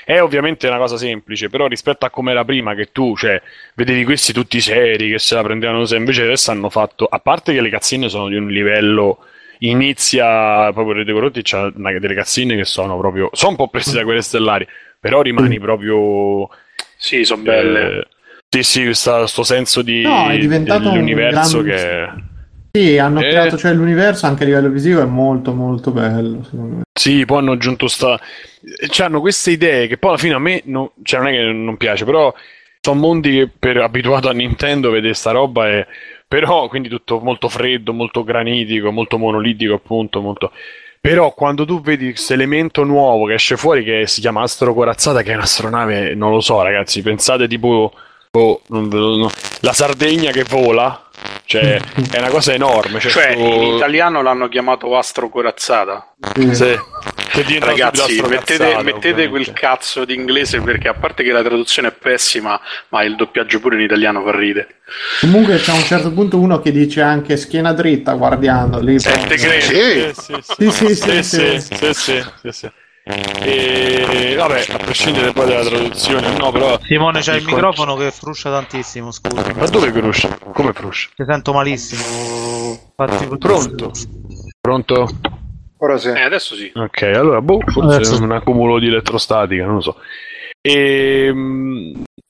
[0.09, 3.39] È ovviamente una cosa semplice, però rispetto a come era prima, che tu, cioè,
[3.75, 7.53] vedevi questi tutti seri che se la prendevano se invece adesso hanno fatto, a parte
[7.53, 9.19] che le cazzine sono di un livello,
[9.59, 13.93] inizia proprio Rete Corrotti, c'ha una- delle cazzine che sono proprio, sono un po' prese
[13.99, 14.67] da quelle stellari,
[14.99, 16.49] però rimani proprio...
[16.97, 17.99] Sì, sono belle.
[17.99, 18.07] Eh,
[18.49, 22.09] sì, sì, questo sto senso di, No, è diventato un gran- che...
[22.79, 23.29] Sì, hanno Eh.
[23.29, 26.45] creato, cioè l'universo anche a livello visivo è molto molto bello.
[26.45, 26.83] secondo me.
[26.93, 28.21] Sì, poi hanno aggiunto sta...
[28.89, 31.43] Cioè, hanno queste idee che poi alla fine a me non, cioè, non è che
[31.53, 32.33] non piace, però
[32.81, 35.87] sono mondi che per abituato a Nintendo vede sta roba e...
[36.29, 40.53] Però, quindi tutto molto freddo, molto granitico, molto monolitico appunto, molto...
[41.01, 45.23] Però quando tu vedi questo elemento nuovo che esce fuori che si chiama Astro Corazzata,
[45.23, 47.93] che è un'astronave, non lo so ragazzi, pensate tipo...
[48.31, 49.31] boh, non ve lo- no,
[49.61, 51.08] la Sardegna che vola,
[51.45, 51.81] cioè
[52.11, 53.01] è una cosa enorme.
[53.01, 56.15] Cioè, Cioè, sto- in italiano l'hanno chiamato Astro Corazzata.
[56.35, 56.55] Sì.
[56.55, 56.79] Sì.
[57.61, 62.61] Ragazzi, mettete, mettete quel cazzo di inglese perché a parte che la traduzione è pessima,
[62.89, 64.67] ma il doppiaggio pure in italiano fa ride.
[65.21, 68.99] Comunque c'è a un certo punto uno che dice anche schiena dritta guardando lì.
[68.99, 69.61] Sette gradi.
[69.61, 70.13] Sì.
[70.15, 71.61] Sì, Sì, sì, sì, sì, sì.
[71.61, 72.71] sì, sì, sì, sì.
[73.11, 76.79] E vabbè, a prescindere poi dalla traduzione, no, però.
[76.83, 79.51] Simone c'ha il, il microfono che fruscia tantissimo, scusa.
[79.55, 80.39] Ma dove fruscia?
[80.53, 81.09] Come fruscia?
[81.17, 82.03] Ti sento malissimo.
[82.97, 83.93] Infatti, Pronto?
[84.61, 85.09] Pronto?
[85.79, 86.09] Ora sì.
[86.09, 86.71] Eh, adesso sì.
[86.75, 89.97] Ok, allora, boh, forse Adesso- è un accumulo di elettrostatica, non lo so.
[90.61, 91.33] E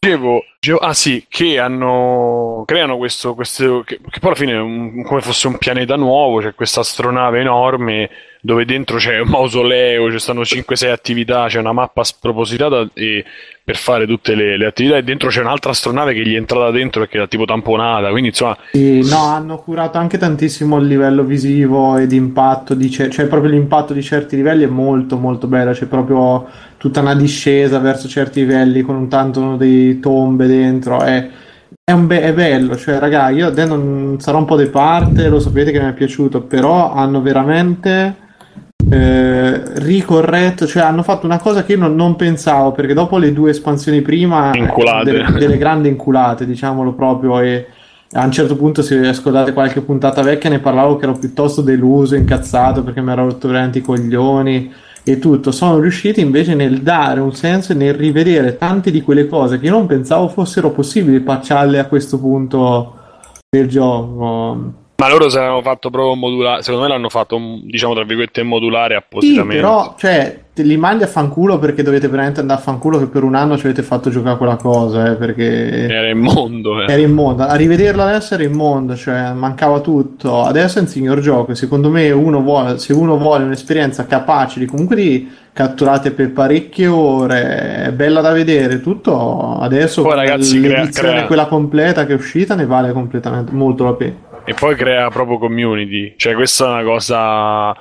[0.00, 5.02] dicevo, ah sì, che hanno creano questo, questo che, che poi alla fine è un-
[5.02, 8.08] come fosse un pianeta nuovo, c'è questa astronave enorme
[8.40, 13.24] dove dentro c'è un mausoleo, ci stanno 5-6 attività, c'è una mappa spropositata e-
[13.64, 16.70] per fare tutte le, le attività e dentro c'è un'altra astronave che gli è entrata
[16.70, 21.24] dentro perché era tipo tamponata, quindi insomma Sì, no, hanno curato anche tantissimo il livello
[21.24, 25.72] visivo e di impatto, di cioè proprio l'impatto di certi livelli è molto molto bello,
[25.72, 26.46] c'è proprio
[26.78, 31.28] tutta una discesa verso certi livelli con un tanto di tombe dentro, è,
[31.84, 35.40] è, un be- è bello, cioè raga, io non sarò un po' di parte, lo
[35.40, 38.26] sapete che mi è piaciuto, però hanno veramente
[38.90, 43.32] eh, ricorretto, cioè hanno fatto una cosa che io non, non pensavo, perché dopo le
[43.32, 44.52] due espansioni prima,
[45.02, 47.66] delle, delle grandi inculate, diciamolo proprio, e
[48.12, 52.14] a un certo punto, se ascoltate qualche puntata vecchia, ne parlavo che ero piuttosto deluso,
[52.14, 54.72] incazzato perché mi ero rotto veramente i coglioni
[55.12, 55.50] e tutto.
[55.50, 59.66] Sono riusciti invece nel dare un senso e nel rivedere tante di quelle cose che
[59.66, 62.94] io non pensavo fossero possibili pacciarle a questo punto
[63.48, 64.77] del gioco.
[65.00, 68.94] Ma loro se l'hanno fatto proprio modulare, secondo me l'hanno fatto, diciamo, tra virgolette, modulare
[68.94, 69.54] Sì, appositamente.
[69.54, 73.22] però, cioè, te li mandi a fanculo perché dovete veramente andare a fanculo che per
[73.22, 76.92] un anno ci avete fatto giocare quella cosa, eh, perché Era in mondo, eh.
[76.92, 77.44] era immondo.
[77.44, 80.42] A rivederlo adesso era immondo, cioè mancava tutto.
[80.42, 84.66] Adesso è un signor gioco secondo me uno vuole, se uno vuole un'esperienza capace di
[84.66, 90.88] comunque di catturate per parecchie ore, è bella da vedere, tutto adesso Poi, ragazzi, crea-
[90.88, 94.14] crea- quella completa che è uscita ne vale completamente molto la pena.
[94.48, 96.14] E poi crea proprio community.
[96.16, 97.72] Cioè, questa è una cosa.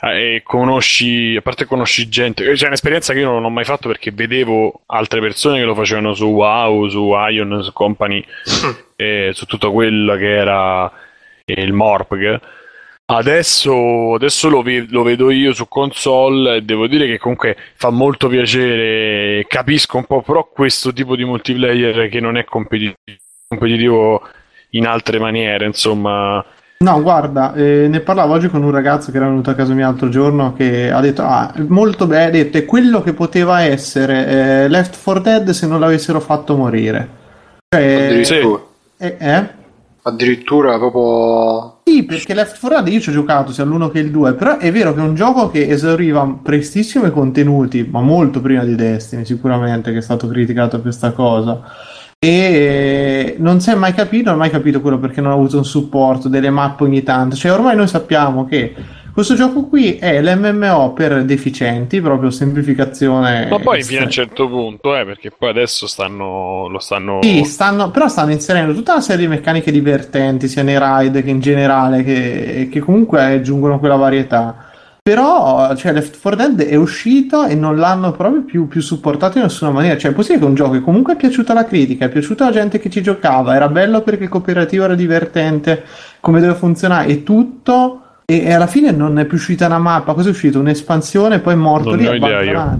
[0.00, 3.88] eh, E conosci, a parte conosci gente, cioè un'esperienza che io non ho mai fatto
[3.88, 8.24] perché vedevo altre persone che lo facevano su WoW, su Ion, su Company,
[8.96, 10.90] e su tutto quello che era
[11.44, 12.40] il Morpg.
[13.10, 17.88] Adesso, adesso lo, ve- lo vedo io su console e devo dire che comunque fa
[17.90, 22.94] molto piacere, capisco un po', però questo tipo di multiplayer che non è competi-
[23.48, 24.22] competitivo
[24.70, 26.44] in altre maniere, insomma,
[26.80, 29.86] No, guarda, eh, ne parlavo oggi con un ragazzo che era venuto a casa mia
[29.86, 34.26] l'altro giorno che ha detto, ah, molto bene, ha detto, è quello che poteva essere
[34.64, 37.08] eh, Left 4 Dead se non l'avessero fatto morire.
[37.68, 38.62] Cioè, Addirittura.
[38.96, 39.48] eh, eh?
[40.02, 41.80] Addirittura proprio.
[41.82, 44.58] Sì, perché Left 4 Dead io ci ho giocato sia l'1 che il 2, però
[44.58, 48.76] è vero che è un gioco che esauriva prestissimo i contenuti, ma molto prima di
[48.76, 51.60] Destiny, sicuramente, che è stato criticato per questa cosa.
[52.20, 55.56] E non si è mai capito, non ho mai capito quello perché non ha avuto
[55.56, 57.36] un supporto delle mappe ogni tanto.
[57.36, 58.74] Cioè, ormai noi sappiamo che
[59.12, 63.46] questo gioco qui è l'MMO per deficienti, proprio semplificazione.
[63.48, 67.20] ma poi fino a un certo punto, eh, perché poi adesso stanno, lo stanno...
[67.22, 71.30] Sì, stanno, però stanno inserendo tutta una serie di meccaniche divertenti, sia nei raid che
[71.30, 74.67] in generale, che, che comunque aggiungono quella varietà.
[75.08, 79.44] Però, cioè, Left 4 Dead è uscito e non l'hanno proprio più, più supportato in
[79.44, 79.96] nessuna maniera.
[79.96, 82.52] Cioè, è possibile che un gioco che comunque è piaciuto alla critica, è piaciuto alla
[82.52, 85.82] gente che ci giocava, era bello perché il cooperativo era divertente,
[86.20, 90.12] come deve funzionare e tutto, e, e alla fine non è più uscita una mappa.
[90.12, 90.60] Cosa è uscito?
[90.60, 92.78] Un'espansione poi è morto Non lì ne ho idea io.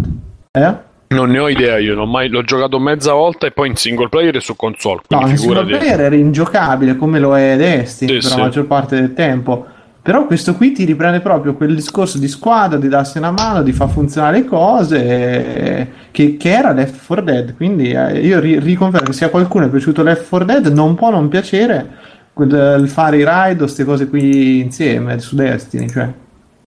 [0.51, 0.75] Eh?
[1.09, 3.77] Non ne ho idea io, non ho mai, l'ho giocato mezza volta e poi in
[3.77, 8.11] single player e su console, No, nel single player era ingiocabile come lo è Destiny
[8.11, 8.37] Sì, per sì.
[8.37, 9.77] la maggior parte del tempo.
[10.09, 13.73] Però questo qui ti riprende proprio quel discorso di squadra, di darsi una mano, di
[13.73, 17.55] far funzionare le cose eh, che, che era Left 4 Dead.
[17.55, 20.95] Quindi eh, io ri- riconfermo che se a qualcuno è piaciuto Left 4 Dead non
[20.95, 21.87] può non piacere
[22.33, 25.91] quel- il fare i raid o queste cose qui insieme su Destiny.
[25.91, 26.11] Cioè,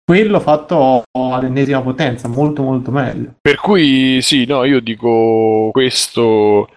[0.04, 3.36] quello fatto all'ennesima potenza, molto molto meglio.
[3.40, 6.68] Per cui sì, no, io dico questo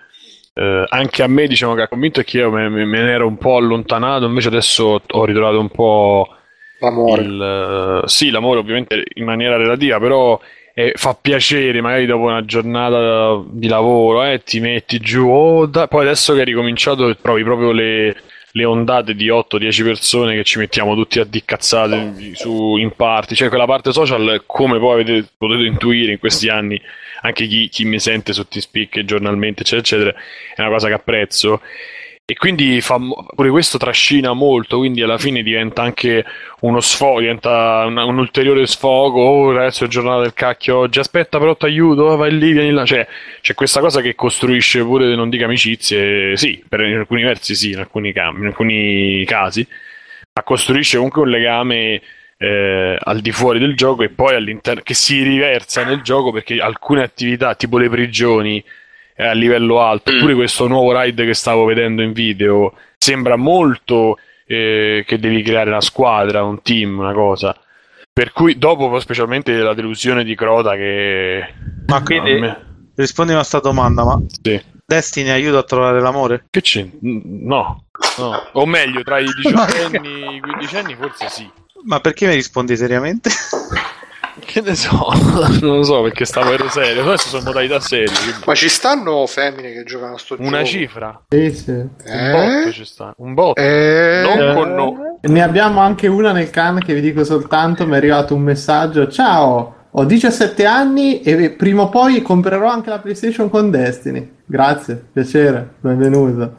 [0.53, 3.35] eh, anche a me diciamo che ha convinto che io me- me ne ero un
[3.35, 6.37] po' allontanato, invece adesso ho ritrovato un po'
[6.83, 7.21] L'amore.
[7.21, 10.39] il, eh, sì, l'amore ovviamente in maniera relativa, però
[10.73, 15.87] eh, fa piacere magari dopo una giornata di lavoro, eh, ti metti giù, oh, dai.
[15.87, 18.15] poi adesso che hai ricominciato trovi proprio le,
[18.51, 23.49] le ondate di 8-10 persone che ci mettiamo tutti a dicazzate su, in parti, cioè
[23.49, 26.81] quella parte social come poi avete potuto intuire in questi anni,
[27.21, 30.13] anche chi, chi mi sente su Teamspeak giornalmente eccetera eccetera,
[30.55, 31.61] è una cosa che apprezzo.
[32.25, 32.97] E quindi fa,
[33.35, 36.23] pure questo trascina molto, quindi alla fine diventa anche
[36.61, 39.21] uno sfogo, diventa un, un ulteriore sfogo.
[39.21, 40.99] Oh, ragazzi, è giornata del cacchio oggi.
[40.99, 42.85] Aspetta, però ti aiuto, vai lì, vieni là.
[42.85, 43.05] Cioè,
[43.41, 47.71] c'è questa cosa che costruisce pure, non dica amicizie, sì, per, in alcuni versi sì,
[47.71, 49.67] in alcuni, cam- in alcuni casi,
[50.33, 52.01] ma costruisce comunque un legame
[52.37, 56.61] eh, al di fuori del gioco e poi all'interno che si riversa nel gioco perché
[56.61, 58.63] alcune attività, tipo le prigioni,
[59.13, 60.11] è a livello alto.
[60.11, 60.17] Mm.
[60.17, 65.69] Oppure questo nuovo ride che stavo vedendo in video sembra molto eh, che devi creare
[65.69, 67.55] una squadra, un team, una cosa.
[68.11, 71.53] Per cui dopo, specialmente la delusione di Crota che...
[71.87, 74.61] Ma quindi me- rispondi a questa domanda, ma sì.
[74.85, 76.45] Destiny aiuta a trovare l'amore?
[76.49, 76.87] Che c'è?
[77.01, 77.85] No.
[78.17, 78.49] no.
[78.51, 81.49] O meglio, tra i 18 anni e i 15 anni forse sì.
[81.85, 83.29] Ma perché mi rispondi seriamente?
[84.53, 84.91] Che ne so,
[85.61, 87.01] non lo so perché stavo ero serio.
[87.01, 88.05] Adesso sono modalità serie.
[88.05, 90.65] quindi- Ma ci stanno femmine che giocano a sto Una gioco?
[90.69, 91.21] cifra?
[91.27, 91.71] Sì, sì.
[91.71, 92.31] Un Eh?
[92.61, 93.13] botto ci sta.
[93.17, 93.59] Un botto.
[93.59, 94.21] Eh?
[94.35, 95.17] Non con no.
[95.21, 99.07] Ne abbiamo anche una nel can che vi dico soltanto, mi è arrivato un messaggio,
[99.07, 104.35] ciao, ho 17 anni e prima o poi comprerò anche la PlayStation con Destiny.
[104.45, 106.53] Grazie, piacere, benvenuto.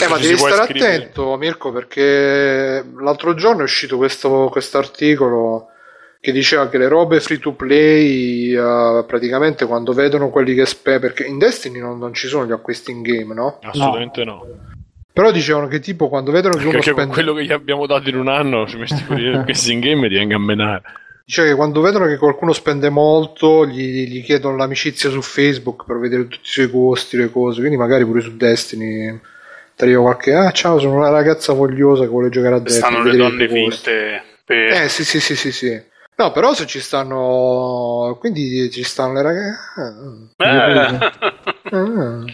[0.00, 0.94] Eh, ma devi stare iscrivere.
[0.94, 5.70] attento, Mirko, perché l'altro giorno è uscito questo articolo
[6.20, 10.98] che diceva che le robe free to play eh, praticamente quando vedono quelli che spe
[10.98, 13.58] perché in Destiny non, non ci sono gli acquisti in game, no?
[13.62, 14.44] Assolutamente no.
[15.12, 17.86] Però dicevano che tipo quando vedono che uno Perché con spende quello che gli abbiamo
[17.86, 20.82] dato in un anno ci metti fuori questi in game e ti venga a menare.
[21.24, 25.98] Dice che quando vedono che qualcuno spende molto, gli, gli chiedono l'amicizia su Facebook per
[25.98, 27.58] vedere tutti i suoi costi, le cose.
[27.58, 29.20] Quindi magari pure su Destiny
[29.76, 30.32] ti arriva qualche.
[30.34, 32.92] Ah, ciao, sono una ragazza vogliosa che vuole giocare a Destiny.
[32.92, 34.22] Stanno le donne tuoi costi." finte.
[34.44, 35.82] per- Eh, sì, sì, sì, sì, sì.
[36.20, 38.16] No, però se ci stanno.
[38.18, 40.28] Quindi ci stanno le ragazze.
[40.36, 40.98] Eh.
[41.70, 42.24] Ah.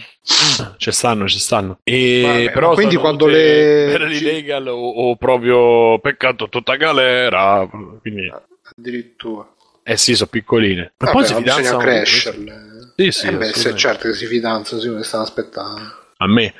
[0.77, 1.77] Ci stanno, ci stanno.
[1.83, 4.75] E Vabbè, però quindi quando le- per ci- illegal o,
[5.11, 7.67] o proprio peccato tutta galera.
[8.01, 8.31] Quindi,
[8.75, 9.47] Addirittura.
[9.83, 10.93] eh sì, sono piccoline.
[10.97, 11.77] Ma poi si ma bisogna fidanzano.
[11.83, 12.53] crescerle.
[12.95, 13.77] Sì, sì, Eh beh, se assolutamente.
[13.77, 15.81] certo che si fidanzano, sì, che stanno aspettando.
[16.17, 16.53] A me.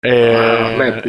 [0.00, 1.02] Eh, a me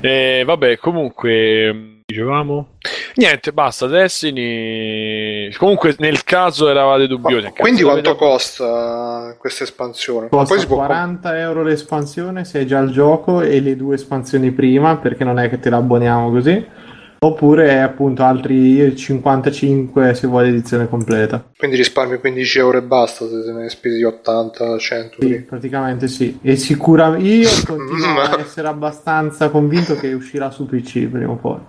[0.00, 2.68] eh, vabbè, comunque dicevamo
[3.14, 3.86] niente, basta.
[3.86, 5.52] Destiny.
[5.56, 7.46] Comunque, nel caso eravate dubbiosi.
[7.46, 10.28] Ma quindi quanto l'avete- costa questa espansione?
[10.28, 13.94] Costa poi si può 40 euro l'espansione se hai già il gioco e le due
[13.94, 16.80] espansioni prima, perché non è che te la abboniamo così.
[17.24, 21.50] Oppure appunto altri 55 se vuoi l'edizione completa.
[21.56, 25.16] Quindi risparmi 15 euro e basta se se ne spesi 80, 100.
[25.20, 26.40] Sì, praticamente sì.
[26.42, 31.36] E sicuramente io continuo Ma- a essere abbastanza convinto che uscirà su PC prima o
[31.36, 31.60] poi.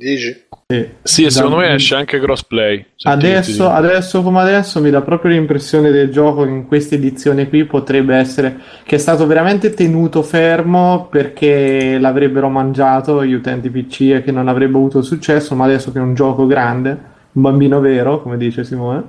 [0.00, 0.44] Dici?
[0.66, 0.88] Sì.
[1.02, 2.86] Sì, secondo Da- me esce anche crossplay.
[3.02, 7.64] Adesso, adesso come adesso mi dà proprio l'impressione del gioco che in questa edizione qui
[7.64, 14.22] potrebbe essere che è stato veramente tenuto fermo perché l'avrebbero mangiato gli utenti PC e
[14.22, 16.88] che non avrebbe avuto successo, ma adesso che è un gioco grande,
[17.32, 19.02] un bambino vero, come dice Simone,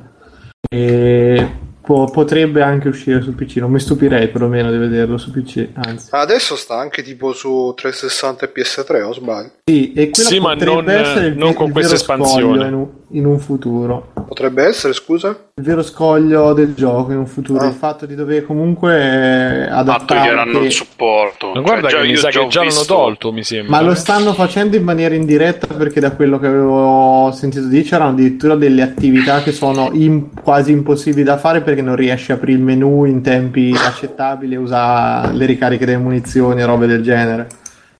[0.69, 1.47] e
[1.81, 6.07] po- potrebbe anche uscire su PC, non mi stupirei perlomeno di vederlo su PC, anzi.
[6.11, 9.51] Adesso sta anche tipo su 360 e PS3, o sbaglio?
[9.65, 12.67] Sì, e quello Sì, ma potrebbe non- essere il, non con questa espansione.
[12.67, 14.13] in in un futuro.
[14.31, 15.27] Potrebbe essere, scusa?
[15.55, 17.67] il vero scoglio del gioco in un futuro, Ah.
[17.67, 20.49] il fatto di dover comunque eh, Fatto adattare.
[20.51, 21.51] che il supporto.
[21.53, 23.69] Ma guarda Cioè, già che mi io sa già che già l'hanno tolto, mi sembra.
[23.77, 28.11] Ma lo stanno facendo in maniera indiretta perché da quello che avevo sentito dire c'erano
[28.11, 32.57] addirittura delle attività che sono im- quasi impossibili da fare perché non riesci a aprire
[32.57, 37.47] il menu in tempi accettabili e usa le ricariche delle munizioni e robe del genere.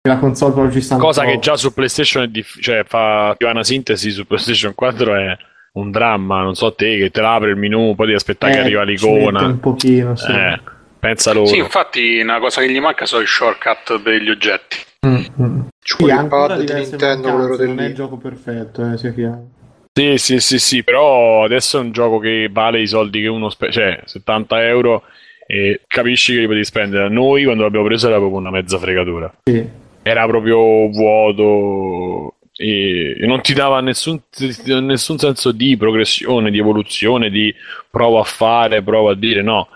[0.03, 3.49] La console proprio ci stanno Cosa che già su PlayStation è difficile, cioè fa fa
[3.49, 5.37] una sintesi su PlayStation 4 è
[5.73, 8.57] un dramma, non so te, che te la apre il menu, poi devi aspettare che
[8.59, 9.45] Eh, arriva ci mette l'icona.
[9.45, 10.31] un pochino, sì.
[10.31, 10.59] Eh,
[10.99, 11.45] pensa loro.
[11.45, 14.77] Sì, infatti una cosa che gli manca sono i shortcut degli oggetti.
[15.07, 15.59] Mm, mm.
[15.81, 19.47] Ci Sì, pad di Nintendo le mancanze, non è il gioco perfetto, eh, sia chiaro.
[19.93, 23.49] Sì, sì, sì, sì, però adesso è un gioco che vale i soldi che uno
[23.49, 25.03] spende, cioè 70 euro
[25.47, 27.09] e capisci che li potevi spendere.
[27.09, 29.33] Noi quando l'abbiamo preso era proprio una mezza fregatura.
[29.43, 29.67] Sì.
[30.03, 32.30] Era proprio vuoto
[32.61, 34.21] e non ti dava nessun,
[34.81, 37.53] nessun senso di progressione, di evoluzione, di
[37.89, 39.67] prova a fare, prova a dire no.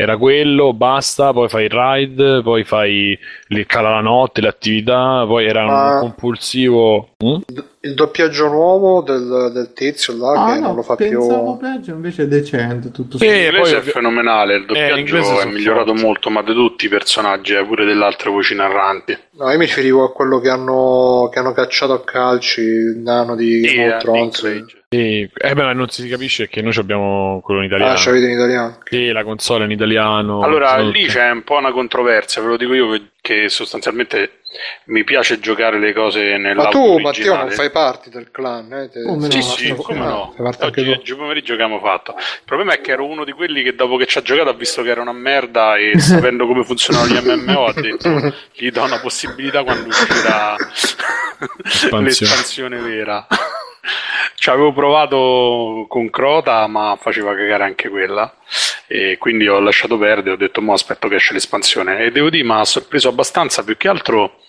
[0.00, 3.18] Era quello, basta, poi fai il ride, poi fai
[3.48, 7.10] il cala la notte, le attività, poi era Ma- un compulsivo.
[7.22, 7.36] Mm?
[7.82, 11.66] il doppiaggio nuovo del, del tizio là Ah, che no, non lo fa pensavo più.
[11.68, 15.22] peggio, invece è decente tutto Sì, e L'inglese poi- è fenomenale, il Eh, doppiaggio è
[15.22, 16.02] sono migliorato forti.
[16.04, 19.16] molto, ma di tutti i personaggi, eh, pure delle altre voci narranti.
[19.32, 23.34] No, io mi riferivo a quello che hanno, che hanno cacciato a calci il nano
[23.34, 23.96] di Sì, Game
[24.92, 27.92] Sì, eh beh, ma non si capisce che noi abbiamo quello in italiano.
[27.92, 28.78] Ah, c'avete in italiano.
[28.82, 30.42] Sì, la console in italiano.
[30.42, 34.40] Allora, sono lì c'è un po' una controversia, ve lo dico io che sostanzialmente
[34.86, 37.38] mi piace giocare le cose Ma nell'auto tu, Matteo, originale.
[37.44, 38.88] non fai parte del clan, eh?
[38.88, 40.50] Te- Come Sì, no, sì, come no, no.
[40.58, 40.90] Oggi, tu.
[40.90, 42.16] oggi pomeriggio abbiamo fatto.
[42.16, 44.54] Il problema è che ero uno di quelli che dopo che ci ha giocato ha
[44.54, 48.82] visto che era una merda e sapendo come funzionano gli MMO ha detto gli do
[48.82, 50.56] una possibilità quando uscirà
[52.00, 53.24] l'espansione vera.
[54.34, 58.34] Ci avevo provato con Crota, ma faceva cagare anche quella.
[58.86, 62.04] E quindi ho lasciato perdere, ho detto mo aspetto che esce l'espansione.
[62.04, 64.40] E devo dire, mi ha sorpreso abbastanza, più che altro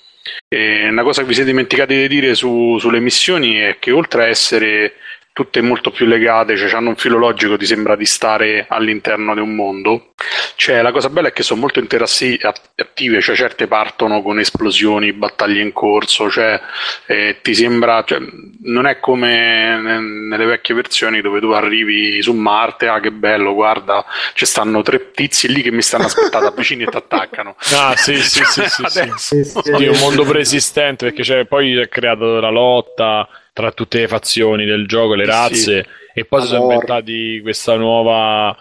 [0.48, 4.24] eh, una cosa che vi siete dimenticati di dire su- sulle missioni è che oltre
[4.24, 4.96] a essere
[5.34, 9.40] tutte molto più legate, cioè hanno un filo logico, ti sembra di stare all'interno di
[9.40, 10.14] un mondo.
[10.56, 14.40] Cioè, la cosa bella è che sono molto interassi- att- attive, cioè certe partono con
[14.40, 16.60] esplosioni, battaglie in corso, cioè
[17.08, 18.20] eh, ti sembra, cioè,
[18.64, 23.54] non è come ne- nelle vecchie versioni dove tu arrivi su Marte, ah che bello,
[23.54, 27.56] guarda, ci stanno tre tizi lì che mi stanno aspettando avvicini e ti attaccano.
[27.74, 29.12] Ah, sì, sì, sì, sì, sì.
[29.16, 29.60] Sì, sì.
[29.64, 34.66] Sì, un mondo preesistente perché c'è, poi è creato la lotta tra tutte le fazioni
[34.66, 38.56] del gioco, le Sì, razze, e poi si sono inventati questa nuova.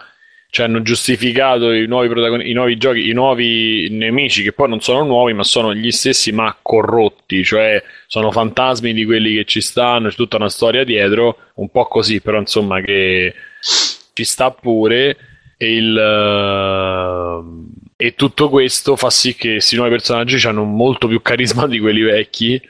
[0.53, 4.81] Cioè, hanno giustificato i nuovi, protagoni- i nuovi giochi, i nuovi nemici che poi non
[4.81, 9.61] sono nuovi, ma sono gli stessi, ma corrotti, cioè sono fantasmi di quelli che ci
[9.61, 13.33] stanno, c'è tutta una storia dietro, un po' così, però insomma che
[14.13, 15.17] ci sta pure.
[15.55, 21.21] E, il, ehm, e tutto questo fa sì che questi nuovi personaggi hanno molto più
[21.21, 22.61] carisma di quelli vecchi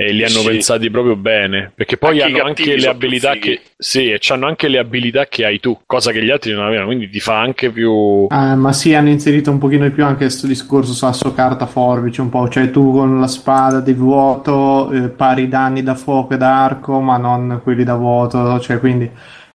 [0.00, 0.46] e li hanno Sì.
[0.46, 4.68] pensati proprio bene perché poi Anche hanno anche le abilità che sì, e hanno anche
[4.68, 7.70] le abilità che hai tu, cosa che gli altri non avevano, quindi ti fa anche
[7.70, 11.66] più Ah, ma sì, hanno inserito un pochino di più anche questo discorso sasso, carta,
[11.66, 16.32] forbice, un po', cioè tu con la spada di vuoto eh, pari danni da fuoco
[16.32, 19.10] e da arco, ma non quelli da vuoto, cioè quindi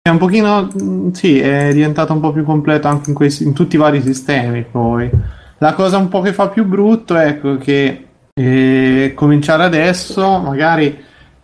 [0.02, 3.52] è un pochino, mh, sì, è diventato un po' più completo anche in, questi, in
[3.55, 5.09] tutti i vari sistemi poi.
[5.59, 10.96] La cosa un po' che fa più brutto, ecco, che eh, cominciare adesso, magari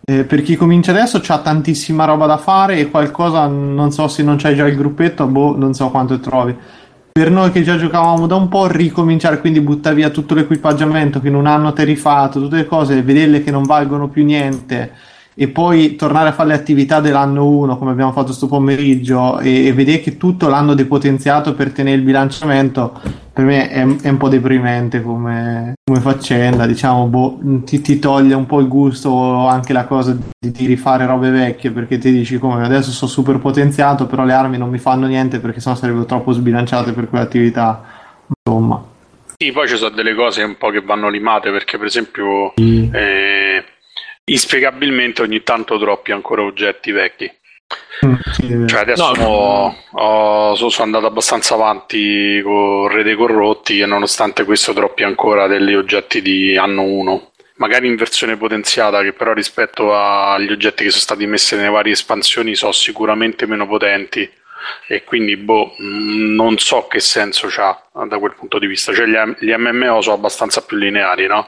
[0.03, 4.23] eh, per chi comincia adesso c'ha tantissima roba da fare e qualcosa, non so se
[4.23, 6.55] non c'hai già il gruppetto, boh, non so quanto trovi.
[7.11, 11.27] Per noi che già giocavamo da un po', ricominciare, quindi butta via tutto l'equipaggiamento che
[11.27, 14.91] in un anno ti hai rifatto, tutte le cose, vederle che non valgono più niente
[15.41, 19.67] e poi tornare a fare le attività dell'anno 1 come abbiamo fatto sto pomeriggio e,
[19.67, 22.99] e vedere che tutto l'hanno depotenziato per tenere il bilanciamento
[23.31, 28.33] per me è, è un po' deprimente come, come faccenda diciamo boh, ti, ti toglie
[28.33, 32.37] un po' il gusto anche la cosa di, di rifare robe vecchie perché ti dici
[32.37, 36.03] come adesso sono super potenziato però le armi non mi fanno niente perché sennò sarebbero
[36.03, 37.83] troppo sbilanciate per quell'attività.
[38.43, 38.83] Insomma.
[39.37, 43.63] Sì, poi ci sono delle cose un po' che vanno limate perché, per esempio, eh,
[44.31, 47.31] inspiegabilmente ogni tanto droppi ancora oggetti vecchi.
[48.05, 49.23] Mm, Cioè, adesso No.
[49.27, 55.45] ho- ho- so- sono andato abbastanza avanti con Rete Corrotti e nonostante questo droppi ancora
[55.47, 57.31] degli oggetti di anno 1.
[57.57, 61.91] Magari in versione potenziata, che però rispetto agli oggetti che sono stati messi nelle varie
[61.91, 64.27] espansioni sono sicuramente meno potenti.
[64.87, 68.93] E quindi, boh, mh, non so che senso c'ha da quel punto di vista.
[68.93, 71.47] Cioè, gli, gli MMO sono abbastanza più lineari, no?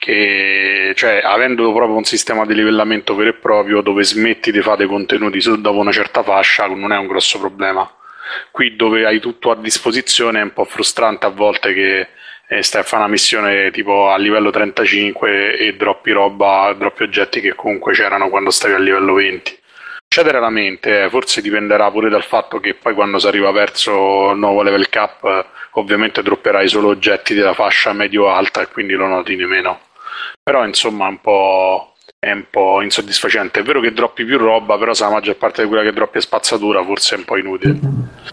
[0.00, 4.86] Che, cioè, avendo proprio un sistema di livellamento vero e proprio dove smetti di fare
[4.86, 7.90] contenuti su- dopo una certa fascia, non è un grosso problema.
[8.50, 12.08] Qui dove hai tutto a disposizione è un po' frustrante a volte che
[12.48, 17.40] eh, stai a fare una missione tipo a livello 35 e droppi roba, droppi oggetti
[17.40, 19.58] che comunque c'erano quando stavi a livello 20.
[20.10, 24.38] Succede raramente, eh, forse dipenderà pure dal fatto che poi quando si arriva verso il
[24.38, 29.36] nuovo level cap eh, ovviamente dropperai solo oggetti della fascia medio-alta e quindi lo noti
[29.36, 29.80] di meno.
[30.42, 33.60] Però insomma è un po', è un po' insoddisfacente.
[33.60, 36.18] È vero che droppi più roba, però se la maggior parte di quella che droppi
[36.18, 37.78] è spazzatura, forse è un po' inutile.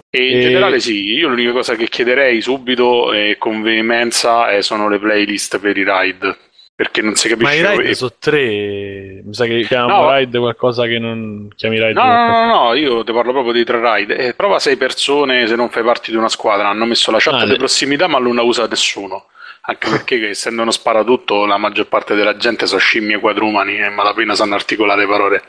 [0.09, 4.61] E in E- generale sì, io l'unica cosa che chiederei subito e con veemenza eh,
[4.61, 6.37] sono le playlist per i ride.
[6.77, 9.21] Perché non si Ma capisce i ride e- sono tre.
[9.23, 10.13] Mi sa che chiamano No.
[10.17, 11.93] ride qualcosa che non chiami ride.
[11.93, 14.17] No, no, no, no, io ti parlo proprio di tre ride.
[14.17, 16.67] Eh, prova sei persone se non fai parte di una squadra.
[16.67, 19.27] Hanno messo la chat Ah, di le- prossimità, ma non la usa nessuno.
[19.67, 24.35] Anche perché, essendo uno sparatutto, la maggior parte della gente sono scimmie quadrumani e malapena
[24.35, 25.41] sanno articolare parole.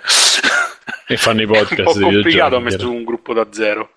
[1.07, 3.91] E fanno i È un podcast po' complicato mettere un gruppo da zero.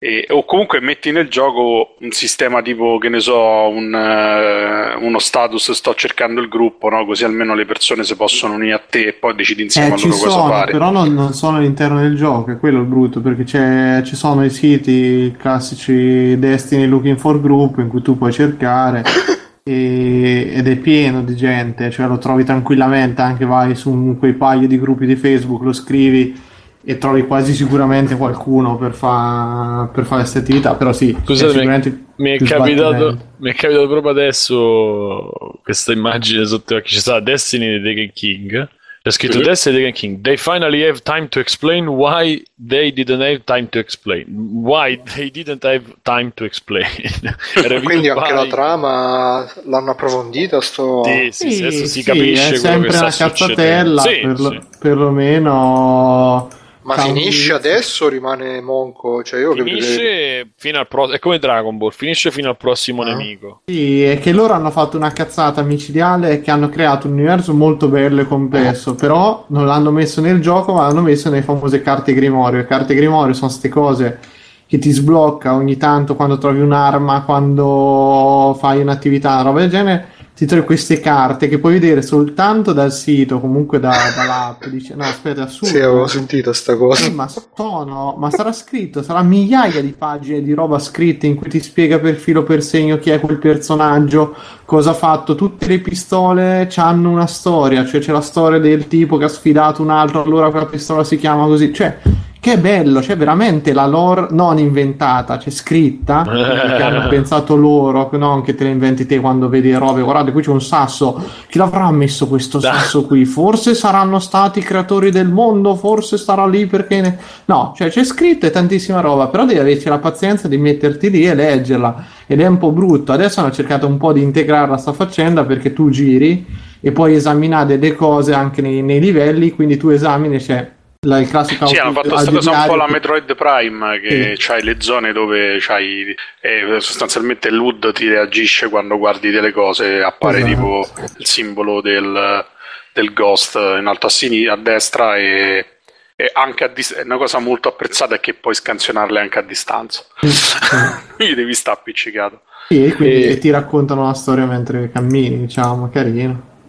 [0.00, 5.20] E, o comunque metti nel gioco un sistema tipo, che ne so, un, eh, uno
[5.20, 7.06] status sto cercando il gruppo, no?
[7.06, 9.94] così almeno le persone si possono unire a te e poi decidi insieme Eh, a
[9.96, 10.72] loro cosa sono, fare.
[10.72, 14.44] però non, non sono all'interno del gioco, è quello il brutto, perché c'è- ci sono
[14.44, 19.04] i siti classici Destiny Looking for Group in cui tu puoi cercare
[19.62, 24.66] e- ed è pieno di gente, cioè lo trovi tranquillamente, anche vai su quei paio
[24.66, 26.50] di gruppi di Facebook, lo scrivi
[26.84, 31.92] e trovi quasi sicuramente qualcuno per, fa- per fare queste attività, però sì, Scusate, è
[32.16, 35.30] Mi è, capitato, mi è capitato proprio adesso
[35.62, 36.94] questa immagine sotto gli occhi.
[36.94, 38.68] C'è stata Destiny di Taken King.
[39.02, 39.42] C'è scritto Mhm.
[39.44, 40.20] Destiny di Taken King.
[40.20, 44.26] They finally have time to explain why they didn't have time to explain.
[44.62, 46.86] Why they didn't have time to explain.
[47.82, 50.60] Quindi anche by- la trama l'hanno approfondita.
[50.60, 51.02] Sto...
[51.04, 54.02] Sì, sì, sì, adesso si sì, capisce è quello che sempre una cazzatella.
[54.02, 54.60] Sì, per- sì.
[54.78, 56.48] perlomeno
[56.82, 59.22] Ma un finisce adesso o rimane monco?
[59.22, 61.14] Cioè, io Finisce fino al prossimo.
[61.16, 63.06] È come Dragon Ball, finisce fino al prossimo Ah.
[63.14, 63.62] nemico.
[63.66, 67.88] Sì, è che loro hanno fatto una cazzata micidiale che hanno creato un universo molto
[67.88, 72.12] bello e complesso, però non l'hanno messo nel gioco, ma l'hanno messo nelle famose carte
[72.14, 72.58] Grimorio.
[72.58, 74.18] Le carte Grimorio sono queste cose
[74.66, 80.08] che ti sblocca ogni tanto quando trovi un'arma, quando fai un'attività, una roba del genere.
[80.42, 84.64] Ti trovi queste carte che puoi vedere soltanto dal sito, comunque da- dall'app.
[84.64, 85.72] Dice, no, aspetta, assurdo.
[85.72, 87.04] Sì, avevo sentito sta cosa.
[87.04, 91.48] Sì, ma sono, ma sarà scritto, sarà migliaia di pagine di roba scritta in cui
[91.48, 95.36] ti spiega per filo per segno chi è quel personaggio, cosa ha fatto.
[95.36, 99.80] Tutte le pistole hanno una storia, cioè c'è la storia del tipo che ha sfidato
[99.80, 101.72] un altro, allora quella pistola si chiama così.
[101.72, 101.98] Cioè,
[102.42, 108.42] che bello, c'è veramente la lore non inventata, c'è scritta, che hanno pensato loro, non
[108.42, 110.02] che te la inventi te quando vedi robe.
[110.02, 113.26] Guardate, qui c'è un sasso, chi l'avrà messo questo sasso qui?
[113.26, 117.00] Forse saranno stati i creatori del mondo, forse starà lì perché...
[117.00, 121.10] ne- No, cioè c'è scritto e tantissima roba, però devi averci la pazienza di metterti
[121.10, 122.04] lì e leggerla.
[122.26, 123.12] Ed è un po' brutto.
[123.12, 126.44] Adesso hanno cercato un po' di integrarla sta faccenda perché tu giri
[126.80, 131.28] e puoi esaminare delle cose anche nei, nei livelli, quindi tu esamini, c'è la, il
[131.28, 135.12] classico Sì, hanno fatto questa cosa un po' la Metroid Prime, che c'hai le zone
[135.12, 140.52] dove c'hai eh, sostanzialmente l'UD ti reagisce quando guardi delle cose, appare Esatto.
[140.54, 140.88] tipo
[141.18, 142.44] il simbolo del,
[142.92, 145.66] del ghost in alto a, sinistra, a destra e,
[146.14, 150.04] e anche a dis- una cosa molto apprezzata è che puoi scansionarle anche a distanza.
[151.16, 152.42] Quindi devi stare appiccicato.
[152.68, 156.60] Sì, e quindi E- ti raccontano la storia mentre cammini, diciamo, carino.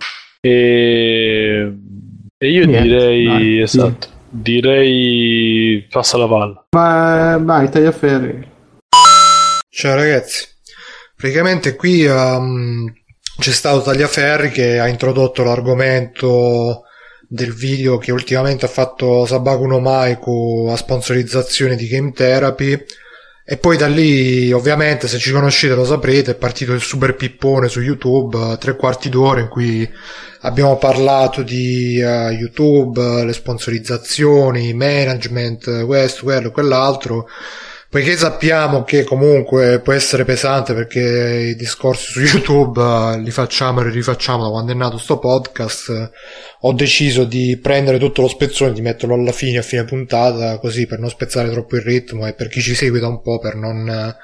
[0.41, 1.71] E,
[2.35, 6.65] e io Niente, direi, dai, esatto, direi passa la palla.
[6.71, 8.51] Ma vai, tagliaferri.
[9.69, 10.47] Ciao ragazzi,
[11.15, 12.91] praticamente qui um,
[13.39, 16.83] c'è stato Tagliaferri che ha introdotto l'argomento
[17.27, 22.77] del video che ultimamente ha fatto Sabaku no Maiku a sponsorizzazione di Game Therapy
[23.45, 27.67] e poi da lì ovviamente se ci conoscete lo saprete è partito il super pippone
[27.67, 29.89] su YouTube eh, tre quarti d'ora in cui
[30.41, 37.27] abbiamo parlato di eh, YouTube, eh, le sponsorizzazioni, management, questo, quello, quell'altro
[37.93, 43.81] Poiché sappiamo che comunque può essere pesante perché i discorsi su YouTube eh, li facciamo
[43.81, 46.11] e li rifacciamo da quando è nato sto podcast,
[46.61, 50.57] ho deciso di prendere tutto lo spezzone e di metterlo alla fine, a fine puntata,
[50.57, 53.37] così per non spezzare troppo il ritmo e per chi ci segue da un po'
[53.37, 54.15] per non, eh,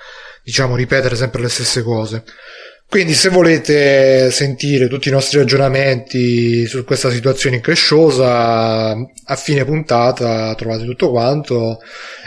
[0.44, 2.24] diciamo, ripetere sempre le stesse cose.
[2.90, 10.56] Quindi se volete sentire tutti i nostri ragionamenti su questa situazione incresciosa, a fine puntata
[10.56, 11.82] trovate tutto quanto.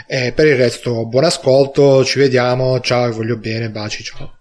[0.07, 4.37] E per il resto, buon ascolto, ci vediamo, ciao, vi voglio bene, baci, ciao.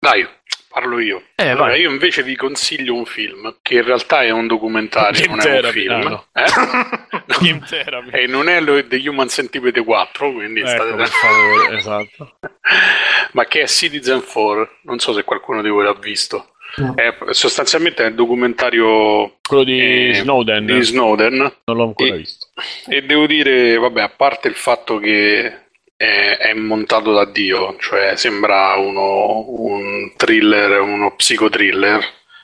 [0.00, 0.26] Dai,
[0.72, 1.22] parlo io.
[1.36, 1.80] Eh, Allora, vai.
[1.80, 5.70] io invece vi consiglio un film che in realtà è un documentario, non è un
[5.70, 5.98] film.
[6.08, 6.26] no.
[6.32, 8.22] Eh?
[8.22, 12.38] E non è lo The Human Centipede 4, quindi Ecco, state per favore, esatto.
[13.32, 16.48] ma che è Citizen 4, non so se qualcuno di voi l'ha visto.
[16.74, 16.94] No.
[16.94, 22.16] È sostanzialmente è il documentario Quello di eh, Snowden, di Snowden non l'ho ancora E-
[22.16, 22.46] visto.
[22.88, 25.61] e devo dire, vabbè, a parte il fatto che
[26.02, 32.00] è, è montato da Dio, cioè sembra uno, un thriller, uno psicothriller.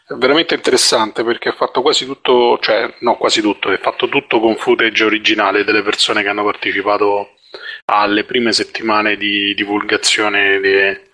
[0.07, 4.39] È veramente interessante perché è fatto quasi tutto, cioè no quasi tutto, è fatto tutto
[4.39, 7.33] con footage originale delle persone che hanno partecipato
[7.87, 11.11] alle prime settimane di divulgazione delle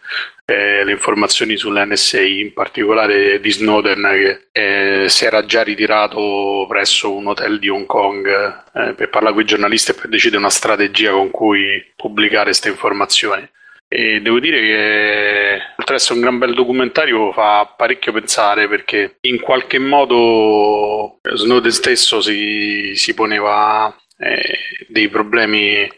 [0.47, 7.15] eh, le informazioni sull'NSA, in particolare di Snowden che eh, si era già ritirato presso
[7.15, 8.27] un hotel di Hong Kong
[8.75, 12.69] eh, per parlare con i giornalisti e per decidere una strategia con cui pubblicare queste
[12.69, 13.49] informazioni.
[13.89, 19.19] E devo dire che oltre ad essere un gran bel documentario fa parecchio pensare perché
[19.23, 24.59] in qualche modo Snowden stesso si, si poneva eh,
[24.89, 25.89] dei problemi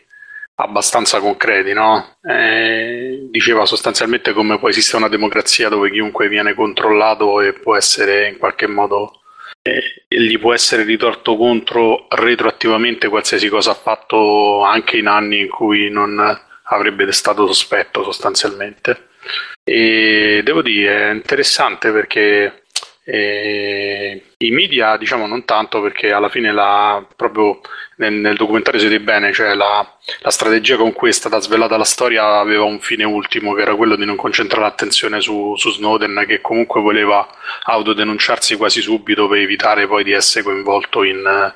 [0.57, 2.17] abbastanza concreti, no?
[2.23, 8.29] Eh, diceva sostanzialmente come può esistere una democrazia dove chiunque viene controllato e può essere
[8.29, 9.21] in qualche modo
[9.63, 15.49] eh, gli può essere ritorto contro retroattivamente qualsiasi cosa ha fatto anche in anni in
[15.49, 16.19] cui non
[16.65, 19.09] avrebbe stato sospetto sostanzialmente.
[19.65, 22.66] E devo dire, è interessante perché
[23.09, 27.61] eh, I media, diciamo, non tanto perché alla fine la, proprio
[27.99, 29.89] nel, nel documentario si vede bene, cioè la,
[30.23, 33.77] la, strategia con cui è stata svelata la storia aveva un fine ultimo, che era
[33.77, 37.25] quello di non concentrare l'attenzione su, su Snowden, che comunque voleva
[37.67, 41.55] autodenunciarsi quasi subito per evitare poi di essere coinvolto in,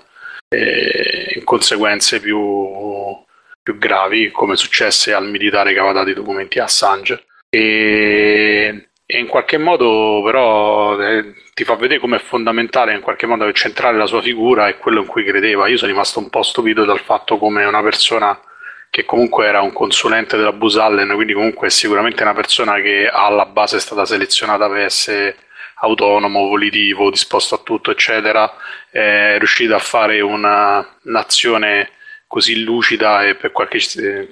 [0.51, 3.19] eh, in conseguenze più,
[3.61, 7.25] più gravi, come successe al militare che aveva dato i documenti a Assange.
[7.49, 13.27] E e in qualche modo però eh, ti fa vedere come è fondamentale in qualche
[13.27, 15.66] modo centrare la sua figura e quello in cui credeva.
[15.66, 18.41] Io sono rimasto un po' stupito dal fatto come una persona
[18.89, 23.47] che comunque era un consulente della Busallen, quindi comunque è sicuramente una persona che alla
[23.47, 25.37] base è stata selezionata per essere
[25.82, 28.53] autonomo, volitivo, disposto a tutto, eccetera,
[28.91, 31.91] è riuscita a fare una, un'azione
[32.27, 33.81] così lucida e per qualche,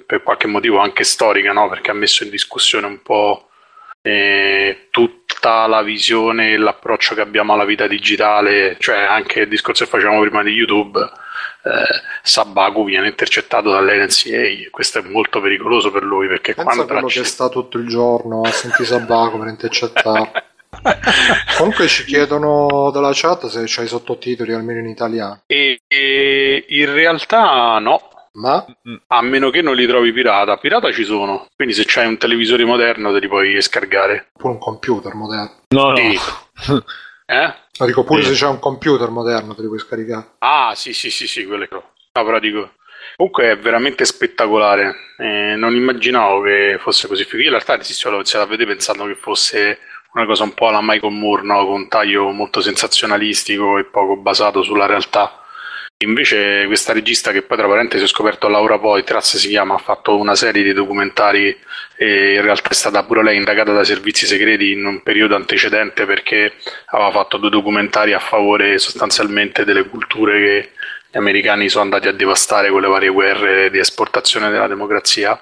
[0.05, 1.67] per qualche motivo anche storica, no?
[1.67, 3.48] perché ha messo in discussione un po'
[4.01, 9.83] eh, tutta la visione e l'approccio che abbiamo alla vita digitale, cioè anche il discorso
[9.83, 15.91] che facevamo prima di YouTube, eh, Sabaku viene intercettato dall'NCA e questo è molto pericoloso
[15.91, 19.47] per lui perché Pensa quando quello che sta tutto il giorno a sentire Sabaku per
[19.47, 20.43] intercettare
[21.57, 25.41] Comunque ci chiedono dalla chat se c'hai sottotitoli almeno in italiano.
[25.47, 28.65] E, e in realtà no, ma?
[29.07, 30.57] A meno che non li trovi pirata.
[30.57, 31.47] Pirata ci sono.
[31.55, 34.29] Quindi se c'hai un televisore moderno te li puoi scaricare.
[34.33, 35.63] Oppure un computer moderno.
[35.69, 35.95] No, no.
[35.95, 36.19] Sì.
[37.25, 37.53] eh?
[37.79, 40.35] No, dico pure se c'è un computer moderno te li puoi scaricare.
[40.39, 41.91] Ah, sì, sì, sì, sì, quelle no.
[42.13, 42.71] No, però dico...
[43.15, 45.13] Comunque è veramente spettacolare.
[45.17, 47.37] Eh, non immaginavo che fosse così figo.
[47.37, 49.79] Io in realtà all'inizio l'ho iniziato a vedere pensando che fosse
[50.13, 51.65] una cosa un po' alla Michael Moore, no?
[51.65, 55.38] con un taglio molto sensazionalistico e poco basato sulla realtà.
[56.01, 60.17] Invece questa regista che poi tra parentesi ho scoperto Laura Poitras si chiama, ha fatto
[60.17, 61.53] una serie di documentari
[61.97, 66.05] e in realtà è stata pure lei indagata dai servizi segreti in un periodo antecedente
[66.05, 66.53] perché
[66.85, 70.71] aveva fatto due documentari a favore sostanzialmente delle culture che
[71.11, 75.37] gli americani sono andati a devastare con le varie guerre di esportazione della democrazia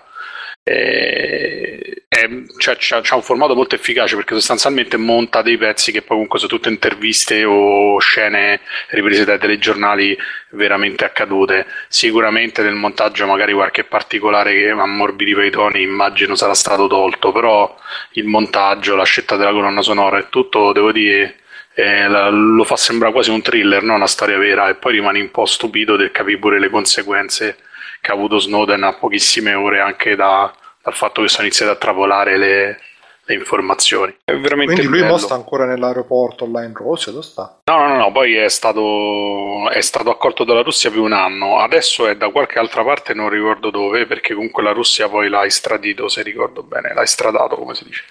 [0.67, 2.27] eh, è,
[2.57, 6.69] c'ha, un formato molto efficace perché sostanzialmente monta dei pezzi che poi comunque sono tutte
[6.69, 10.17] interviste o scene riprese dai telegiornali
[10.51, 11.65] veramente accadute.
[11.87, 17.73] Sicuramente nel montaggio magari qualche particolare che ammorbidiva i toni immagino sarà stato tolto, però
[18.11, 21.37] il montaggio, la scelta della colonna sonora e tutto, devo dire,
[21.75, 25.31] eh, lo fa sembrare quasi un thriller, non una storia vera e poi rimani un
[25.31, 27.57] po' stupito del capire pure le conseguenze
[28.01, 31.75] che ha avuto Snowden a pochissime ore anche da, dal fatto che sono iniziate a
[31.75, 32.79] travolare le,
[33.27, 34.15] le informazioni.
[34.23, 35.17] È veramente Quindi lui bello.
[35.17, 37.59] sta ancora nell'aeroporto là in Russia, dove sta?
[37.65, 42.07] No, no, no, poi è stato, è stato accolto dalla Russia per un anno, adesso
[42.07, 46.07] è da qualche altra parte, non ricordo dove, perché comunque la Russia poi l'ha estradito,
[46.07, 48.03] se ricordo bene, l'ha estradato, come si dice.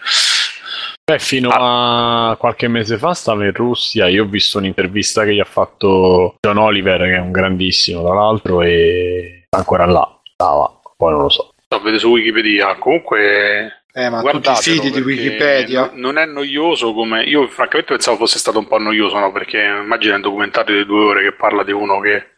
[1.08, 2.30] Beh, fino ah.
[2.30, 4.08] a qualche mese fa stava in Russia.
[4.08, 8.12] Io ho visto un'intervista che gli ha fatto John Oliver, che è un grandissimo, tra
[8.12, 10.20] l'altro, e ancora là.
[10.34, 11.54] Stava, poi non lo so.
[11.68, 12.76] A vedere su Wikipedia.
[12.76, 15.90] Comunque, eh, ma tutti i siti di Wikipedia.
[15.94, 17.24] Non è noioso come.
[17.24, 19.32] Io, francamente, pensavo fosse stato un po' noioso, no?
[19.32, 22.34] Perché immagina un documentario di due ore che parla di uno che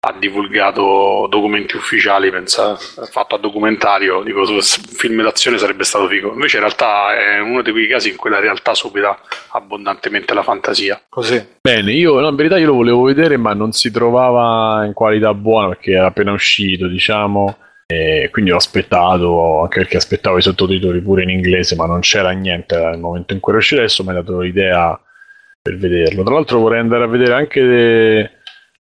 [0.00, 6.32] ha divulgato documenti ufficiali, pensa, fatto a documentario, dico, un film d'azione sarebbe stato figo.
[6.32, 9.18] Invece in realtà è uno di quei casi in cui la realtà supera
[9.50, 11.00] abbondantemente la fantasia.
[11.08, 11.44] Così.
[11.60, 15.34] Bene, io no, in verità io lo volevo vedere, ma non si trovava in qualità
[15.34, 17.56] buona perché era appena uscito, diciamo.
[17.86, 22.30] E quindi l'ho aspettato, anche perché aspettavo i sottotitoli pure in inglese, ma non c'era
[22.30, 23.80] niente nel momento in cui era uscito.
[23.80, 25.00] Adesso mi ha dato l'idea
[25.60, 26.22] per vederlo.
[26.22, 28.30] Tra l'altro vorrei andare a vedere anche de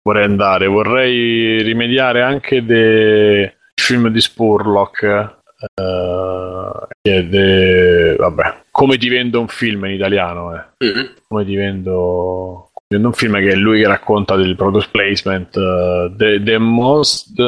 [0.02, 0.66] vorrei andare.
[0.66, 5.36] Vorrei rimediare anche del film di Spurlock.
[5.74, 8.14] Uh, è de...
[8.16, 10.84] vabbè, come ti vendo un film in italiano eh.
[10.84, 11.06] mm-hmm.
[11.26, 12.70] come ti vendo...
[12.86, 17.40] un film che è lui che racconta del product placement uh, the, the most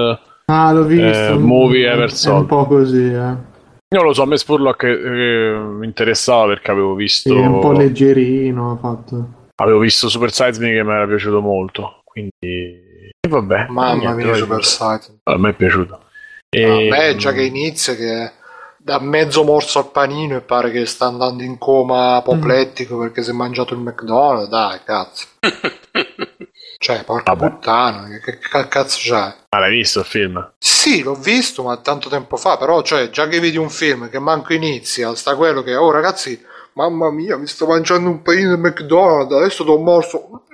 [0.47, 3.49] ah l'ho visto uh, movie ever sold è un po' così eh
[3.93, 7.29] io lo so, a me Spurlock eh, mi interessava perché avevo visto.
[7.29, 8.79] Sì, è un po' leggerino.
[8.81, 9.49] Fatto.
[9.57, 12.00] Avevo visto Super Size Me che mi era piaciuto molto.
[12.11, 13.67] Quindi, e vabbè.
[13.69, 15.21] Mamma mia, Super Saiyan.
[15.23, 16.05] A me è piaciuto.
[16.49, 16.65] E...
[16.65, 18.33] A me già che inizia che
[18.77, 23.01] da mezzo morso al panino e pare che sta andando in coma apoplettico mm.
[23.01, 25.27] perché si è mangiato il McDonald's, dai, cazzo.
[26.83, 27.51] Cioè, porca Vabbè.
[27.57, 29.35] puttana, che, che cazzo c'hai?
[29.51, 30.53] Ah, l'hai visto il film?
[30.57, 34.19] Sì, l'ho visto, ma tanto tempo fa, però, cioè, già che vedi un film che
[34.19, 36.43] manco inizia, sta quello che, oh ragazzi,
[36.73, 40.47] mamma mia, mi sto mangiando un panino del McDonald's, adesso t'ho morso.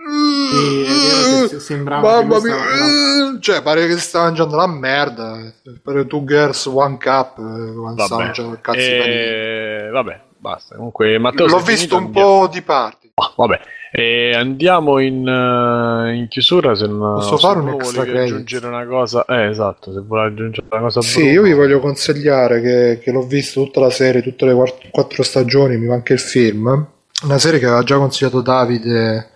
[1.49, 5.39] Sì, sembrava Mamma mia, stava- cioè, pare che si sta mangiando la merda.
[5.83, 7.43] Pare two girls, one cup, eh,
[7.73, 8.15] Vabbè.
[8.15, 9.05] mangiando il cazzo di panino.
[9.15, 10.77] Eh, vabbè, basta.
[10.77, 11.97] Comunque, Matteo, L'ho visto finito?
[11.97, 13.11] un po' di parti.
[13.15, 13.61] Ah, vabbè,
[13.93, 16.75] E andiamo in, eh, in chiusura.
[16.75, 18.33] Se non Posso se fare un extra credit?
[18.33, 19.91] aggiungere una cosa, eh, esatto.
[19.93, 21.33] Se vuoi aggiungere una cosa, Sì, Bruno.
[21.33, 25.23] io vi voglio consigliare che, che l'ho visto tutta la serie, tutte le quatt- quattro
[25.23, 26.87] stagioni, mi manca il film.
[27.25, 29.31] Una serie che aveva già consigliato Davide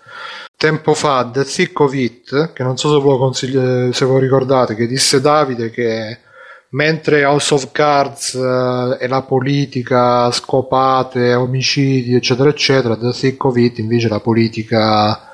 [0.61, 4.87] tempo fa, The Thick of It, che non so se voi, se voi ricordate, che
[4.87, 6.19] disse Davide che
[6.73, 13.57] mentre House of Cards eh, e la politica, scopate, omicidi, eccetera, eccetera, The Thick of
[13.57, 15.29] It invece la politica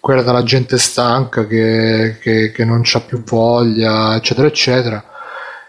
[0.00, 5.04] quella della gente stanca che, che- che non c'ha più voglia, eccetera, eccetera.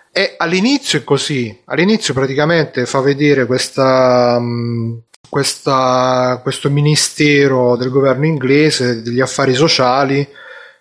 [0.09, 5.01] E all'inizio è così, all'inizio praticamente fa vedere questa, mh,
[5.31, 10.27] questa- questo ministero del governo inglese degli affari sociali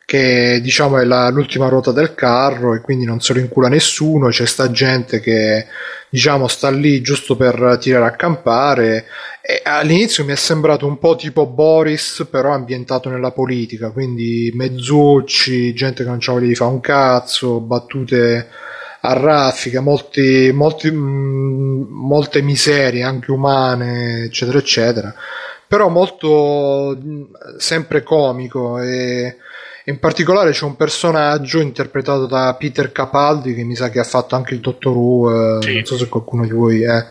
[0.04, 4.26] che diciamo è la- l'ultima ruota del carro e quindi non se lo incula nessuno,
[4.26, 5.66] c'è sta gente che
[6.08, 9.04] diciamo sta lì giusto per tirare a campare.
[9.40, 15.72] E all'inizio mi è sembrato un po' tipo Boris però ambientato nella politica, quindi mezzucci,
[15.74, 18.48] gente che non c'ha voglia di fare un cazzo, battute
[19.02, 25.14] a raffica, molti, molti, mh, molte miserie anche umane, eccetera, eccetera.
[25.66, 29.36] Però molto mh, sempre comico e
[29.86, 34.34] in particolare c'è un personaggio interpretato da Peter Capaldi che mi sa che ha fatto
[34.36, 35.74] anche il Dottor Who, eh, Sì.
[35.74, 37.06] non so se qualcuno di voi è,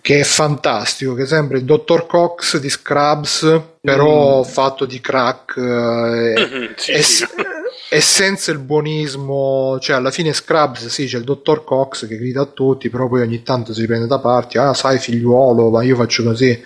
[0.00, 6.72] che è fantastico, che sembra il Dottor Cox di Scrubs, però fatto di crack eh,
[6.76, 7.24] sì, e, sì.
[7.94, 12.40] e senza il buonismo, cioè alla fine Scrubs sì c'è il dottor Cox che grida
[12.40, 15.94] a tutti, però poi ogni tanto si prende da parte, ah sai figliuolo, ma io
[15.94, 16.58] faccio così.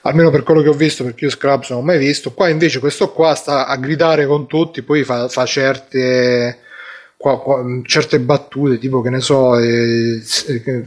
[0.00, 2.32] Almeno per quello che ho visto, perché io Scrubs non ho mai visto.
[2.32, 6.60] Qua invece questo qua sta a gridare con tutti, poi fa, fa certe,
[7.18, 10.84] qua- qua- certe battute, tipo che ne so, eh, eh,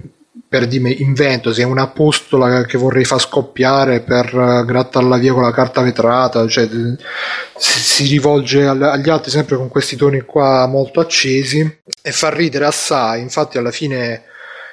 [0.50, 5.32] per dire invento, se è una postola che vorrei far scoppiare per eh, grattarla via
[5.32, 6.68] con la carta vetrata, cioè
[7.56, 13.22] si, rivolge agli altri sempre con questi toni qua molto accesi e fa ridere assai,
[13.22, 14.24] infatti alla fine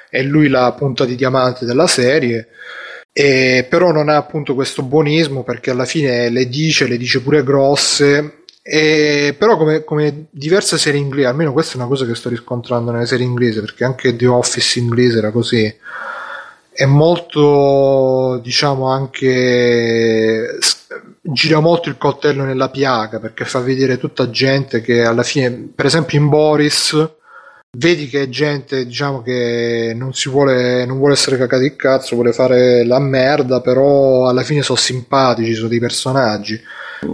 [0.09, 2.47] è lui la punta di diamante della serie.
[3.13, 7.43] E però non ha appunto questo buonismo perché alla fine le dice, le dice pure
[7.43, 8.36] grosse.
[8.69, 12.91] E però come, come diverse serie inglesi, almeno questa è una cosa che sto riscontrando
[12.91, 15.73] nelle serie inglesi, perché anche The Office inglese era così.
[16.69, 20.57] È molto, diciamo, anche
[21.21, 25.85] gira molto il coltello nella piaga perché fa vedere tutta gente che alla fine, per
[25.85, 27.09] esempio in Boris,
[27.77, 32.15] vedi che è gente diciamo che non si vuole non vuole essere cacati il cazzo
[32.15, 36.59] vuole fare la merda però alla fine sono simpatici sono dei personaggi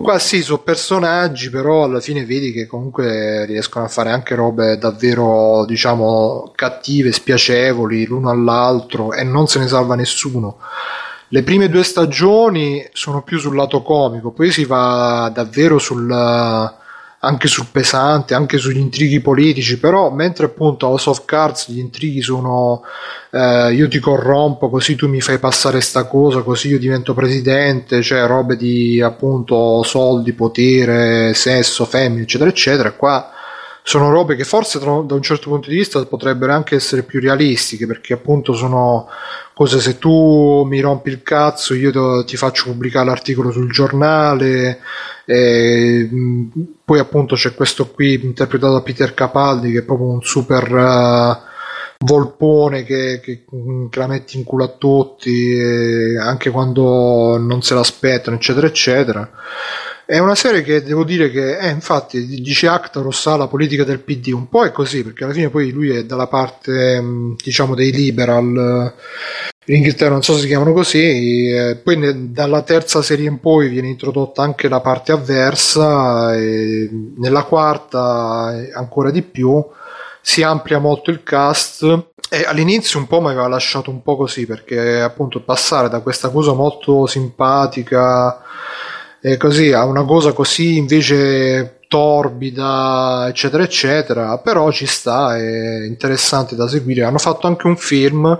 [0.01, 4.77] qua sì sono personaggi però alla fine vedi che comunque riescono a fare anche robe
[4.77, 10.57] davvero diciamo cattive spiacevoli l'uno all'altro e non se ne salva nessuno.
[11.29, 16.07] Le prime due stagioni sono più sul lato comico poi si va davvero sul
[17.23, 22.21] anche sul pesante, anche sugli intrighi politici, però mentre appunto House of Cards gli intrighi
[22.21, 22.83] sono
[23.31, 28.01] eh, io ti corrompo così tu mi fai passare sta cosa, così io divento presidente,
[28.01, 33.31] cioè robe di appunto soldi, potere, sesso, femmine, eccetera, eccetera, qua
[33.85, 37.85] sono robe che forse da un certo punto di vista potrebbero anche essere più realistiche
[37.85, 39.09] perché appunto sono
[39.53, 44.79] cose se tu mi rompi il cazzo io ti faccio pubblicare l'articolo sul giornale
[45.25, 46.09] e,
[46.83, 51.51] poi appunto c'è questo qui interpretato da Peter Capaldi che è proprio un super eh,
[52.05, 53.43] volpone che, che-
[53.89, 55.59] che la metti in culo a tutti
[56.19, 59.29] anche quando non se l'aspettano eccetera eccetera
[60.05, 63.99] è una serie che devo dire che, eh, infatti, dice Actaros ha la politica del
[63.99, 67.73] PD, un po' è così, perché alla fine poi lui è dalla parte, mh, diciamo,
[67.73, 68.93] dei liberal,
[69.65, 71.49] in Inghilterra non so se si chiamano così,
[71.81, 77.43] poi ne- dalla terza serie in poi viene introdotta anche la parte avversa, e nella
[77.43, 79.65] quarta ancora di più,
[80.21, 82.11] si amplia molto il cast.
[82.29, 86.29] E all'inizio un po' mi aveva lasciato un po' così perché appunto passare da questa
[86.29, 88.41] cosa molto simpatica
[89.25, 96.55] e così a una cosa così invece torbida eccetera eccetera però ci sta è interessante
[96.57, 98.37] da seguire hanno fatto anche un film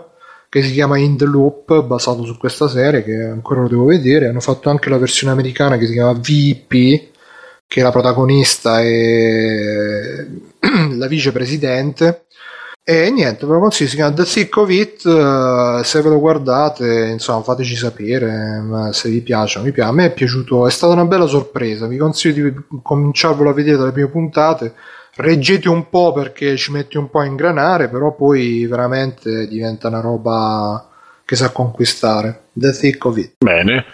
[0.50, 4.28] che si chiama In the Loop basato su questa serie che ancora lo devo vedere
[4.28, 7.12] hanno fatto anche la versione americana che si chiama VP
[7.74, 10.28] che la protagonista è
[10.94, 12.26] la vicepresidente.
[12.86, 16.20] E niente, ve lo consiglio, si chiama The Thick of It, eh, se ve lo
[16.20, 18.62] guardate, insomma, fateci sapere
[18.92, 19.84] se vi piace o.
[19.84, 23.78] A me è piaciuto, è stata una bella sorpresa, vi consiglio di cominciarvelo a vedere
[23.78, 24.74] dalle prime puntate,
[25.16, 30.02] reggete un po' perché ci metti un po' a ingranare, però poi veramente diventa una
[30.02, 30.86] roba
[31.24, 32.48] che sa conquistare.
[32.52, 33.36] The Thick of It.
[33.38, 33.86] Bene.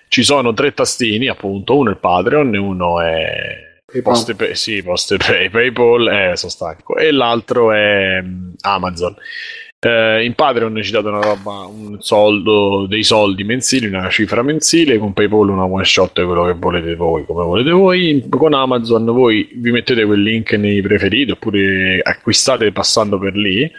[0.07, 3.69] ci sono tre tastini appunto, uno è il Patreon e uno è
[4.01, 6.95] Poste pay, sì, poste pay, PayPal, eh, sono stanco.
[6.95, 9.15] E l'altro è mm, Amazon.
[9.83, 14.97] Eh, in Patreon ci date una roba, un soldo, dei soldi mensili, una cifra mensile,
[14.97, 18.23] con PayPal una one shot quello che volete voi, come volete voi.
[18.29, 23.69] Con Amazon voi vi mettete quel link nei preferiti oppure acquistate passando per lì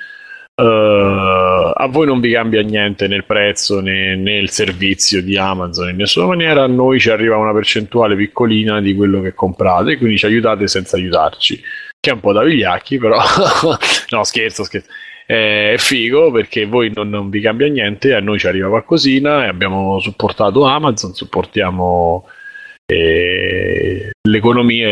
[0.62, 5.96] Uh, a voi non vi cambia niente nel prezzo né nel servizio di Amazon in
[5.96, 10.26] nessuna maniera, a noi ci arriva una percentuale piccolina di quello che comprate, quindi ci
[10.26, 11.60] aiutate senza aiutarci,
[11.98, 13.18] che è un po' da vigliacchi, però
[14.10, 14.88] no scherzo, scherzo.
[15.26, 19.48] È figo perché voi non, non vi cambia niente, a noi ci arriva qualcosina e
[19.48, 22.24] abbiamo supportato Amazon, supportiamo
[22.92, 24.88] eh, l'economia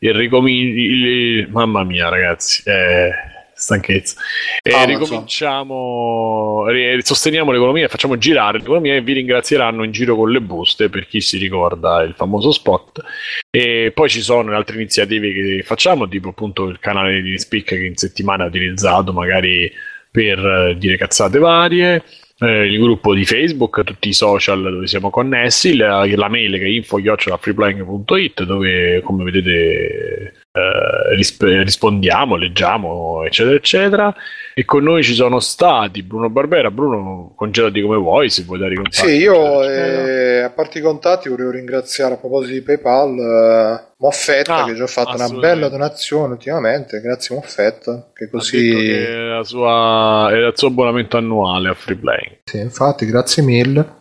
[0.00, 1.50] il ricomincio.
[1.50, 3.10] Mamma mia, ragazzi, eh,
[3.54, 4.20] stanchezza.
[4.62, 10.40] E ricominciamo, ri- sosteniamo l'economia facciamo girare l'economia e vi ringrazieranno in giro con le
[10.40, 13.02] buste per chi si ricorda il famoso spot.
[13.50, 17.84] E poi ci sono altre iniziative che facciamo, tipo appunto il canale di Speak che
[17.84, 19.70] in settimana è utilizzato magari
[20.10, 22.02] per dire cazzate varie
[22.40, 26.64] eh, il gruppo di Facebook, tutti i social dove siamo connessi, la, la mail che
[26.64, 34.14] è info.freeplaying.it dove come vedete eh, risp- rispondiamo, leggiamo, eccetera, eccetera.
[34.54, 36.70] E con noi ci sono stati Bruno Barbera.
[36.70, 39.08] Bruno, congedati come vuoi, se vuoi dare i contatti.
[39.08, 44.56] Sì, io eh, a parte i contatti volevo ringraziare a proposito di PayPal eh, Moffetta
[44.56, 47.00] ah, che ci ha fatto una bella donazione ultimamente.
[47.00, 48.10] Grazie Moffetta.
[48.12, 48.70] Che così...
[48.70, 52.40] Che è, la sua, è il suo abbonamento annuale a Freeplay.
[52.44, 53.96] Sì, infatti, grazie mille.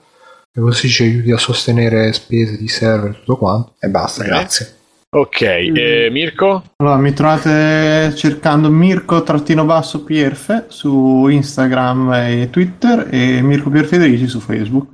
[0.52, 3.76] E così ci aiuti a sostenere spese di server e tutto quanto.
[3.80, 4.36] E basta, Bene.
[4.38, 4.77] grazie.
[5.10, 5.76] Ok, mm.
[5.78, 6.64] eh, Mirko?
[6.76, 14.86] Allora, mi trovate cercando Mirko-Pierfe su Instagram e Twitter e Mirko Pierfederici su Facebook.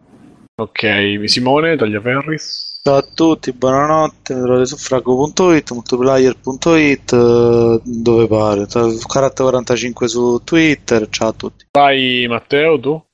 [0.62, 2.82] Ok, Simone, Tagliaferris.
[2.84, 10.42] Ciao a tutti, buonanotte, mi trovate su frago.it, multiplayer.it, eh, dove pare, Carattere 45 su
[10.44, 11.66] Twitter, ciao a tutti.
[11.72, 13.06] Vai Matteo, tu?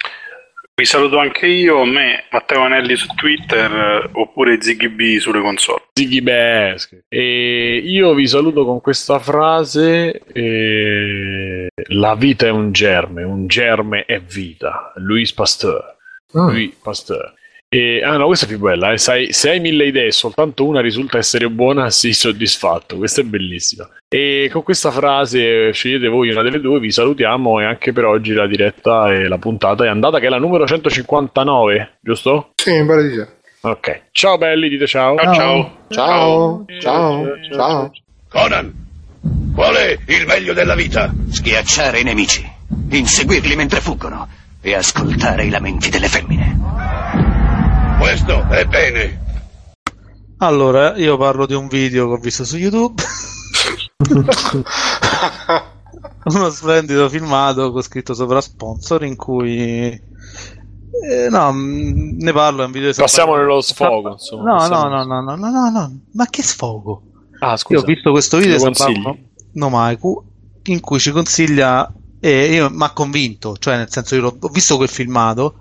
[0.80, 5.82] Vi saluto anche io, me, Matteo Anelli su Twitter eh, oppure Ziggy B sulle console.
[5.92, 7.04] Ziggy Besche.
[7.10, 14.06] E io vi saluto con questa frase: eh, La vita è un germe, un germe
[14.06, 14.94] è vita.
[14.96, 15.98] Louis Pasteur.
[16.38, 16.48] Mm.
[16.48, 17.34] Louis Pasteur.
[17.72, 18.92] E, ah no, questa è più bella.
[18.92, 18.98] Eh.
[18.98, 22.98] Sai, se hai mille idee e soltanto una risulta essere buona, sii soddisfatto.
[22.98, 23.88] Questa è bellissima.
[24.08, 28.34] E con questa frase scegliete voi una delle due, vi salutiamo e anche per oggi
[28.34, 32.50] la diretta e la puntata è andata che è la numero 159, giusto?
[32.56, 33.24] Sì, mi pare di sì.
[33.62, 34.02] Ok.
[34.12, 35.16] Ciao belli, dite ciao.
[35.18, 35.34] Ciao.
[35.34, 35.76] Ciao.
[35.90, 36.66] Ciao.
[36.80, 36.80] Ciao.
[36.80, 37.52] ciao.
[37.52, 37.92] ciao.
[38.30, 38.74] Conan,
[39.54, 41.14] qual è il meglio della vita?
[41.30, 42.44] Schiacciare i nemici,
[42.90, 44.28] inseguirli mentre fuggono
[44.60, 47.29] e ascoltare i lamenti delle femmine.
[48.00, 49.20] Questo è bene.
[50.38, 53.04] Allora, io parlo di un video che ho visto su YouTube.
[56.24, 60.02] Uno splendido filmato con scritto sopra sponsor in cui
[61.02, 64.68] eh, no, mm, ne parlo, è un video Passiamo nello sfogo, insomma.
[64.68, 67.04] No, no, no, no, no, no, no, no, ma che sfogo?
[67.40, 67.80] Ah, scusa.
[67.80, 68.72] Io ho visto questo video
[69.54, 70.24] no, Maiku,
[70.64, 74.76] in cui ci consiglia e io mi ha convinto, cioè nel senso io ho visto
[74.78, 75.56] quel filmato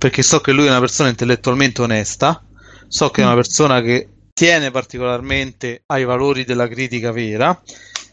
[0.00, 2.42] perché so che lui è una persona intellettualmente onesta,
[2.88, 3.36] so che è una mm.
[3.36, 7.60] persona che tiene particolarmente ai valori della critica vera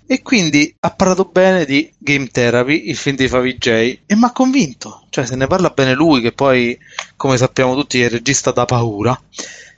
[0.05, 4.33] e quindi ha parlato bene di Game Therapy, il film di Favij e mi ha
[4.33, 6.77] convinto, cioè se ne parla bene lui che poi
[7.15, 9.17] come sappiamo tutti è il regista da paura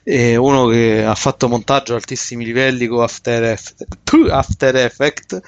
[0.02, 5.40] è uno che ha fatto montaggio a altissimi livelli con After Effects, After Effect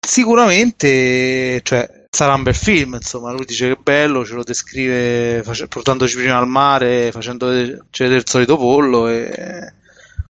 [0.00, 5.42] sicuramente cioè, sarà un bel film, insomma, lui dice che è bello, ce lo descrive
[5.44, 9.72] face- portandoci prima al mare, facendo vedere il solito pollo e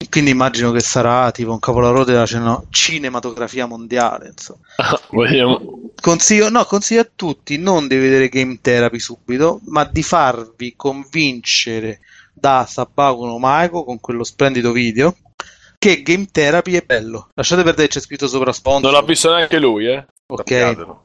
[0.09, 4.29] quindi immagino che sarà tipo un capolavoro della ceno- cinematografia mondiale.
[4.29, 4.61] Insomma.
[6.01, 12.01] Consiglio, no, consiglio a tutti non di vedere Game Therapy subito, ma di farvi convincere
[12.33, 15.17] da Sabakuno Maiko con quello splendido video
[15.79, 17.29] che Game Therapy è bello.
[17.35, 18.91] Lasciate perdere c'è scritto sopra sponsor.
[18.91, 20.07] Non l'ha visto neanche lui, eh?
[20.27, 20.39] Ok.
[20.39, 21.05] Sappiatelo.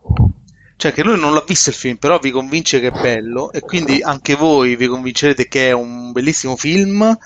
[0.78, 3.62] Cioè che lui non l'ha visto il film, però vi convince che è bello e
[3.62, 7.18] quindi anche voi vi convincerete che è un bellissimo film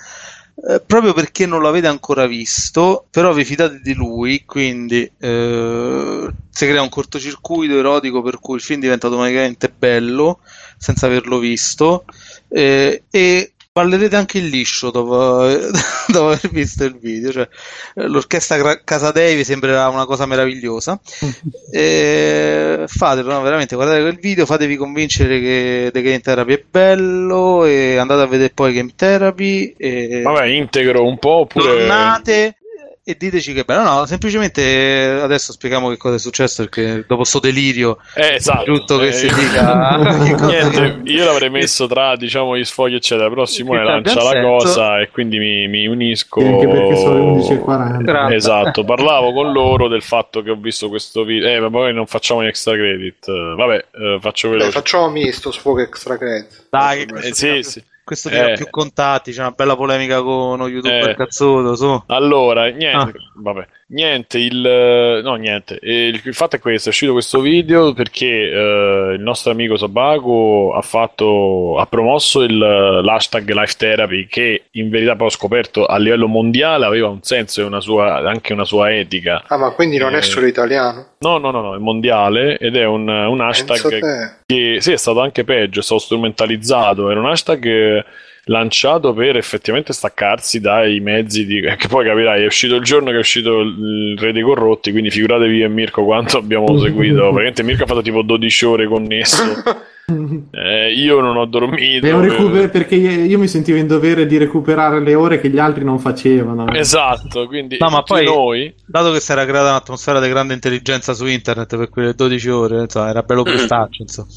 [0.54, 6.66] eh, proprio perché non l'avete ancora visto, però vi fidate di lui, quindi eh, si
[6.66, 10.40] crea un cortocircuito erotico per cui il film diventa automaticamente bello
[10.76, 12.04] senza averlo visto
[12.48, 15.46] eh, e ballerete anche il liscio dopo,
[16.08, 17.32] dopo aver visto il video.
[17.32, 17.48] Cioè,
[17.94, 21.00] l'orchestra Gra- Casadei vi sembrerà una cosa meravigliosa.
[21.74, 27.64] E fatelo, no, veramente guardate quel video, fatevi convincere che The Game Therapy è bello
[27.64, 31.64] e andate a vedere poi Game Therapy e Vabbè, integro un po' oppure...
[31.64, 32.56] tornate
[33.04, 33.82] e diteci che è bello.
[33.82, 38.64] No, semplicemente adesso spieghiamo che cosa è successo perché dopo sto delirio Eh, esatto.
[38.64, 39.96] giusto che Eh, si dica
[40.46, 45.10] Niente, io l'avrei messo tra diciamo gli sfogli eccetera, però Simone lancia la cosa e
[45.10, 46.40] quindi mi, mi unisco.
[46.40, 48.02] Anche perché sono le 11.40.
[48.04, 48.36] Grazie.
[48.36, 51.48] Esatto, parlavo con loro del fatto che ho visto questo video.
[51.48, 53.26] Eh, ma poi non facciamo gli extra credit.
[53.28, 54.70] Eh, Vabbè, eh, faccio Beh, veloce.
[54.72, 56.66] facciamo misto sfogo extra credit.
[56.70, 57.82] Dai, Eh, sì, sì.
[58.04, 58.54] Questo Eh.
[58.54, 61.14] più contatti, c'è una bella polemica con uno youtuber Eh.
[61.14, 62.02] cazzuto, su.
[62.06, 63.30] Allora, niente, Ah.
[63.36, 67.92] vabbè, niente, il, no, niente, Eh, il, il fatto è questo, è uscito questo video
[67.92, 74.64] perché eh, il nostro amico Sabaco ha fatto, ha promosso il, l'hashtag Life Therapy che
[74.72, 78.52] in verità poi ho scoperto a livello mondiale aveva un senso e una sua, anche
[78.52, 79.44] una sua etica.
[79.46, 80.18] Ah, ma quindi non Eh.
[80.18, 81.06] è solo italiano?
[81.18, 84.00] No, no, no, no, è mondiale ed è un, un hashtag
[84.46, 88.04] che sì, è stato anche peggio, è stato strumentalizzato, era un hashtag eh,
[88.44, 91.60] lanciato per effettivamente staccarsi dai mezzi di...
[91.60, 95.10] che poi capirai, è uscito il giorno che è uscito il Re dei Corrotti, quindi
[95.10, 99.62] figuratevi e Mirko quanto abbiamo seguito, praticamente Mirko ha fatto tipo 12 ore connesso,
[100.50, 102.06] Eh, io non ho dormito.
[102.06, 105.84] Eh, recuper- perché io mi sentivo in dovere di recuperare le ore che gli altri
[105.84, 106.66] non facevano.
[106.72, 108.74] Esatto, quindi No, ma poi- noi...
[108.86, 112.80] Dato che si era creata un'atmosfera di grande intelligenza su internet per quelle 12 ore,
[112.82, 113.42] insomma, era bello
[113.98, 114.28] insomma.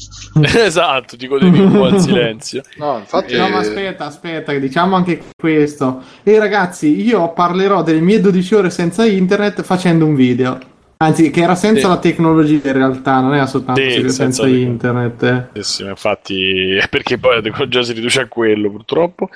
[0.54, 2.62] esatto, ti godevi un po' il silenzio.
[2.76, 3.36] No, infatti...
[3.36, 6.02] No, ma aspetta, aspetta, che diciamo anche questo.
[6.22, 10.58] E ragazzi, io parlerò delle mie 12 ore senza internet facendo un video.
[10.98, 11.86] Anzi, che era senza Sì.
[11.88, 15.22] la tecnologia in realtà, non era soltanto Sì, senza, senza internet.
[15.54, 15.62] eh.
[15.62, 19.28] Sì, sì, infatti, perché poi la tecnologia si riduce a quello, purtroppo,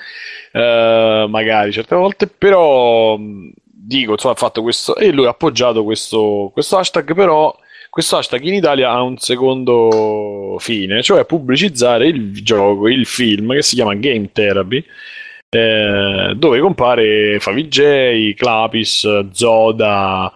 [0.53, 6.49] Eh, magari certe volte, però dico, insomma, ha fatto questo e lui ha appoggiato questo,
[6.51, 7.55] questo hashtag, però
[7.89, 13.61] questo hashtag in Italia ha un secondo fine, cioè pubblicizzare il gioco, il film che
[13.61, 14.83] si chiama Game Therapy.
[15.53, 20.31] eh, dove compare Favij, Clapis, Zoda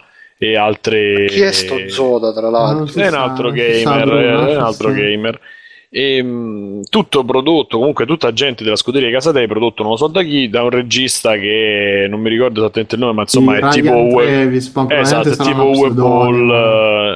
[0.51, 1.26] e altre.
[1.27, 2.77] Chi è sto Zoda, tra l'altro?
[2.77, 5.39] Non si È un altro gamer, Bruno, è un altro gamer.
[5.88, 10.23] E, mh, tutto prodotto, comunque tutta gente della scuderia Casadei, prodotto non lo so da
[10.23, 13.81] chi, da un regista che non mi ricordo esattamente il nome, ma insomma Sì, è
[13.81, 16.51] tipo Travis, ma eh, esatto, è tipo Uwe Ball,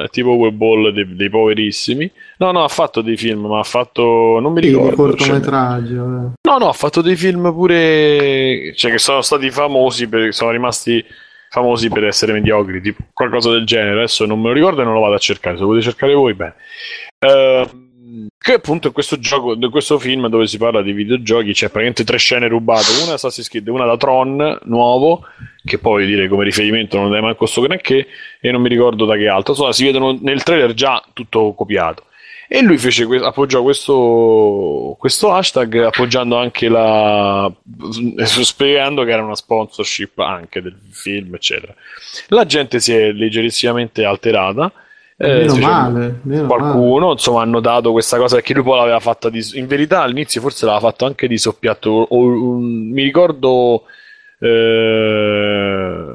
[0.03, 2.10] eh, tipo Ball dei, dei poverissimi.
[2.38, 4.88] No, no, ha fatto dei film, ma ha fatto, non mi di ricordo.
[5.18, 5.95] cioè- cortometraggio.
[5.95, 6.31] eh.
[6.49, 11.03] No, no, ha fatto dei film pure, cioè che sono stati famosi, per, sono rimasti
[11.50, 13.98] famosi per essere mediocri, tipo qualcosa del genere.
[13.98, 15.56] Adesso non me lo ricordo e non lo vado a cercare.
[15.56, 16.56] Se lo volete cercare voi, bene.
[17.20, 21.66] Ehm, che appunto in questo gioco, in questo film dove si parla di videogiochi, c'è
[21.66, 25.26] praticamente tre scene rubate: una da Assassin's Creed, una da Tron nuovo,
[25.64, 28.08] che poi dire come riferimento non è manco sto granché,
[28.40, 29.54] e non mi ricordo da che altro.
[29.54, 32.06] Insomma, si vedono nel trailer già tutto copiato.
[32.52, 37.52] E lui fece appoggiò questo, questo hashtag appoggiando anche la
[38.26, 41.76] spiegando che era una sponsorship anche del film, eccetera.
[42.30, 44.72] La gente si è leggerissimamente alterata.
[45.16, 49.30] eh, Meno male, meno qualcuno insomma hanno dato questa cosa perché lui poi l'aveva fatta
[49.30, 53.84] di, in verità all'inizio forse l'aveva fatto anche di soppiatto o- un- mi ricordo
[54.40, 56.06] eh,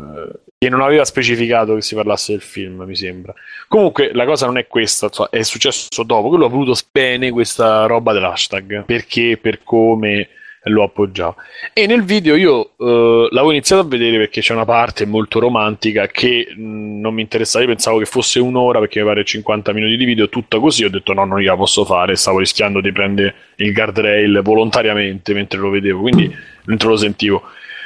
[0.65, 3.35] che non aveva specificato che si parlasse del film mi sembra
[3.69, 8.13] comunque la cosa non è questa è successo dopo lui ha voluto bene questa roba
[8.13, 10.29] dell'hashtag perché per come
[10.65, 11.35] lo appoggiava
[11.75, 16.07] e nel video io eh, l'avevo iniziato a vedere perché c'è una parte molto romantica
[16.07, 17.65] che mh, non mi interessava.
[17.65, 20.85] Io pensavo che fosse un'ora perché mi pare 50 minuti di video, tutta così.
[20.85, 22.17] Ho detto no, non gliela posso fare.
[22.17, 26.35] Stavo rischiando di prendere il guardrail volontariamente mentre lo vedevo, quindi
[26.65, 27.43] mentre lo sentivo.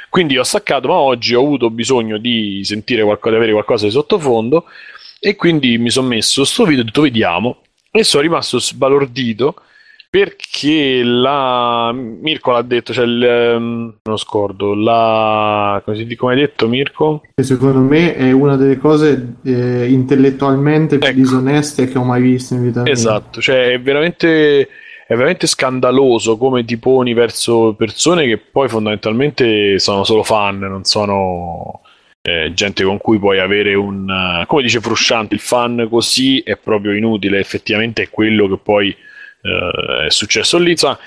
[0.09, 3.91] Quindi ho staccato, ma oggi ho avuto bisogno di sentire qualcosa, di avere qualcosa di
[3.91, 4.65] sottofondo.
[5.19, 7.57] E quindi mi sono messo sto video e ho detto vediamo.
[7.91, 9.55] E sono rimasto sbalordito
[10.11, 16.39] perché la Mirko l'ha detto, cioè il, ehm, non scordo, la come, si- come hai
[16.39, 17.21] detto Mirko?
[17.35, 21.19] Che secondo me è una delle cose eh, intellettualmente più Ecco.
[21.19, 22.91] disoneste che ho mai visto in vita mia.
[22.91, 24.67] Esatto, cioè è veramente,
[25.09, 30.83] è veramente scandaloso come ti poni verso persone che poi fondamentalmente sono solo fan, non
[30.83, 31.81] sono
[32.21, 34.07] eh, gente con cui puoi avere un...
[34.07, 38.95] eh, come dice Frusciante, il fan così è proprio inutile, effettivamente è quello che poi
[39.41, 40.69] eh, è successo lì.
[40.69, 40.99] Insomma,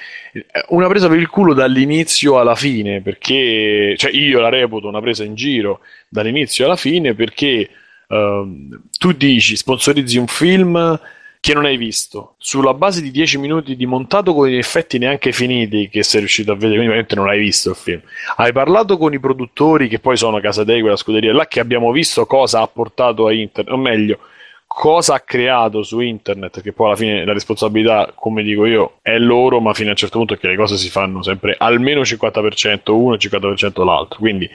[0.70, 5.22] una presa per il culo dall'inizio alla fine, perché cioè io la reputo una presa
[5.22, 7.70] in giro dall'inizio alla fine perché
[8.08, 11.00] ehm, tu dici sponsorizzi un film
[11.42, 15.32] che non hai visto sulla base di 10 minuti di montato con gli effetti neanche
[15.32, 18.00] finiti che sei riuscito a vedere, quindi veramente non hai visto il film.
[18.36, 21.90] Hai parlato con i produttori che poi sono Casa Dei, quella scuderia là, che abbiamo
[21.90, 24.20] visto cosa ha portato a internet, o meglio,
[24.68, 29.18] cosa ha creato su internet, che poi alla fine la responsabilità, come dico io, è
[29.18, 32.02] loro, ma fino a un certo punto è che le cose si fanno sempre almeno
[32.02, 34.20] 50% uno e 50% l'altro.
[34.20, 34.48] Quindi,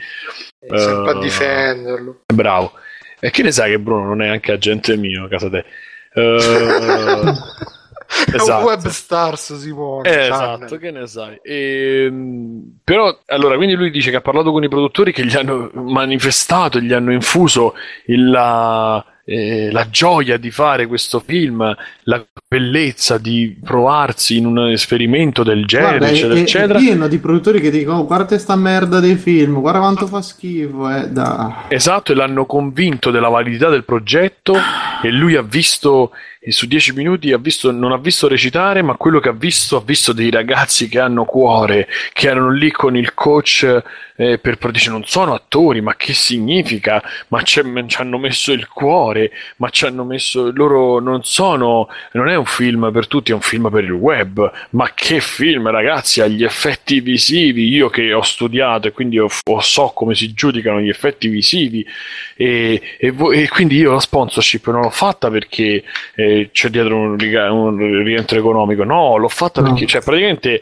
[0.57, 2.21] sempre a eh, difenderlo.
[2.33, 2.71] bravo.
[3.19, 5.65] E che ne sai che Bruno non è anche agente mio, casa te?
[6.17, 7.33] Eh,
[8.07, 8.65] È un esatto.
[8.65, 10.09] web stars Simone.
[10.09, 11.37] Eh, esatto, che ne sai.
[11.43, 15.69] Ehm, però, allora, quindi lui dice che ha parlato con i produttori che gli hanno
[15.73, 17.73] manifestato, gli hanno infuso
[18.05, 24.69] il- la, eh, la gioia di fare questo film, la bellezza di provarsi in un
[24.69, 26.79] esperimento del genere, Guarda, è, eccetera, è- è eccetera.
[26.79, 30.89] pieno di produttori che dicono "Oh, guarda sta merda dei film, guarda quanto fa schifo,
[30.89, 31.65] eh, da...
[31.67, 34.55] Esatto, e l'hanno convinto della validità del progetto
[35.01, 36.11] e lui ha visto,
[36.51, 39.81] su dieci minuti ha visto, non ha visto recitare, ma quello che ha visto, ha
[39.83, 43.83] visto dei ragazzi che hanno cuore, che erano lì con il coach
[44.19, 47.01] eh, per, dice non sono attori, ma che significa?
[47.29, 52.35] Ma ci hanno messo il cuore, ma ci hanno messo, loro non sono, non è
[52.35, 56.27] un film per tutti, è un film per il web, ma che film ragazzi, ha
[56.27, 60.79] gli effetti visivi, io che ho studiato e quindi ho- ho- so come si giudicano
[60.81, 61.85] gli effetti visivi.
[62.35, 65.83] E, e vo- e quindi io la sponsorship non l'ho fatta perché
[66.15, 69.69] eh, c'è dietro un, un rientro economico, no, l'ho fatta No.
[69.69, 70.61] perché, cioè praticamente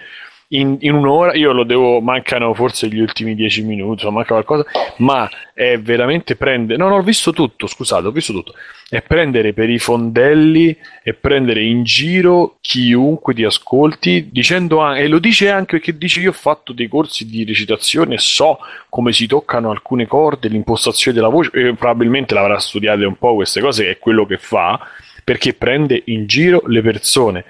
[0.50, 4.66] in, in un'ora io lo devo, mancano forse gli ultimi dieci minuti, manca qualcosa,
[4.98, 8.54] ma è veramente prendere, no, no, ho visto tutto, scusate, ho visto tutto,
[8.88, 15.08] è prendere per i fondelli e prendere in giro chiunque ti ascolti, dicendo anche, e
[15.08, 19.26] lo dice anche perché dice io ho fatto dei corsi di recitazione so come si
[19.26, 23.98] toccano alcune corde, l'impostazione della voce, e probabilmente l'avrà studiate un po' queste cose, è
[23.98, 24.80] quello che fa,
[25.26, 27.44] perché prende in giro le persone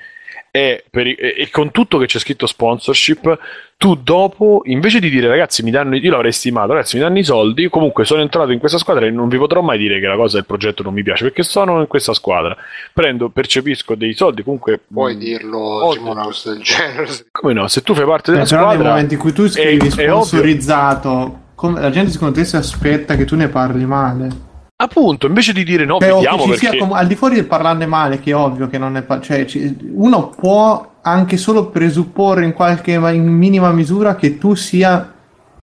[0.49, 3.37] e, per e- e con tutto che c'è scritto sponsorship,
[3.77, 7.25] tu dopo, invece di dire ragazzi mi danno, io l'avrei stimato, ragazzi mi danno i
[7.25, 10.15] soldi, comunque sono entrato in questa squadra e non vi potrò mai dire che la
[10.15, 12.55] cosa del progetto non mi piace, perché sono in questa squadra,
[12.93, 14.79] prendo, percepisco dei soldi, comunque...
[14.87, 15.91] Puoi mh, dirlo Ovvio.
[15.91, 17.07] Simone una cosa del genere.
[17.31, 18.89] Come no, se tu fai parte della Eh, però nel squadra...
[18.91, 23.17] momento in cui tu è- scrivi è sponsorizzato, come- la gente secondo te si aspetta
[23.17, 24.53] che tu ne parli male.
[24.77, 26.77] Appunto, invece di dire no, che vediamo ci perché...
[26.77, 29.03] com- al di fuori del parlarne male, che è ovvio che non è.
[29.03, 34.37] pa- cioè, ci- uno può anche solo presupporre in qualche ma- in minima misura che
[34.37, 35.13] tu sia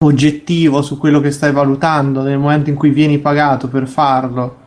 [0.02, 4.62] oggettivo su quello che stai valutando nel momento in cui vieni pagato per farlo.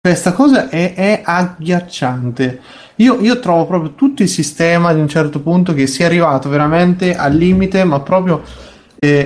[0.00, 2.60] Questa cosa è, è agghiacciante.
[2.96, 7.14] Io, io trovo proprio tutto il sistema ad un certo punto che sia arrivato veramente
[7.14, 8.42] al limite, ma proprio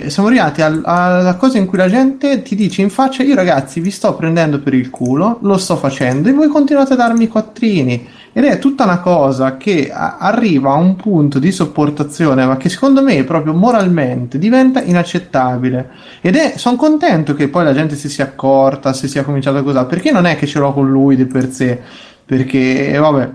[0.09, 3.81] siamo arrivati al- alla cosa in cui la gente ti dice in faccia: Io ragazzi
[3.81, 7.29] vi sto prendendo per il culo, lo sto facendo e voi continuate a darmi i
[7.29, 8.09] quattrini.
[8.33, 12.71] Ed è tutta una cosa che a- arriva a un punto di sopportazione, ma che
[12.71, 15.91] secondo me proprio moralmente diventa inaccettabile.
[16.23, 19.63] Ed è, sono contento che poi la gente si sia accorta, si sia cominciato a
[19.63, 21.79] così, perché non è che ce l'ho con lui di per sé,
[22.25, 23.31] perché vabbè.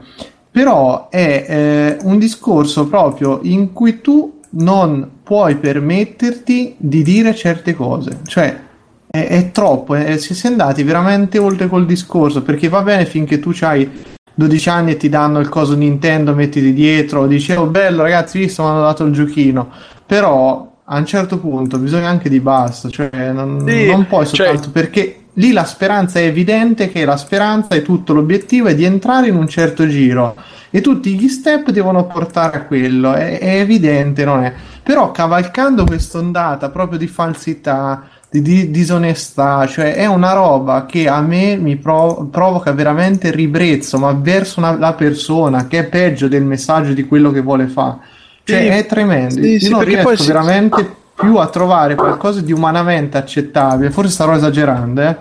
[0.50, 7.74] Però è eh, un discorso proprio in cui tu non puoi permetterti di dire certe
[7.74, 8.60] cose, cioè
[9.08, 13.40] è, è troppo, eh, si è andati veramente oltre col discorso, perché va bene finché
[13.40, 13.90] tu hai
[14.34, 18.64] 12 anni e ti danno il coso Nintendo, mettiti dietro, dici oh bello ragazzi, visto
[18.64, 19.70] mi hanno dato il giochino,
[20.06, 24.48] però a un certo punto bisogna anche di basta, cioè non, Sì, non puoi cioè-
[24.48, 28.84] soltanto perché lì la speranza è evidente che la speranza è tutto l'obiettivo è di
[28.84, 30.36] entrare in un certo giro
[30.72, 34.54] e tutti gli step devono portare a quello, è, è evidente, non è?
[34.82, 41.20] Però cavalcando quest'ondata proprio di falsità, di, di disonestà, cioè è una roba che a
[41.22, 46.44] me mi pro- provoca veramente ribrezzo, ma verso una- la persona che è peggio del
[46.44, 47.98] messaggio di quello che vuole fare.
[48.44, 49.42] Cioè Sì, è tremendo.
[49.42, 53.92] sì, Io non riesco si- veramente più a trovare qualcosa di umanamente accettabile.
[53.92, 55.16] Forse starò esagerando, eh?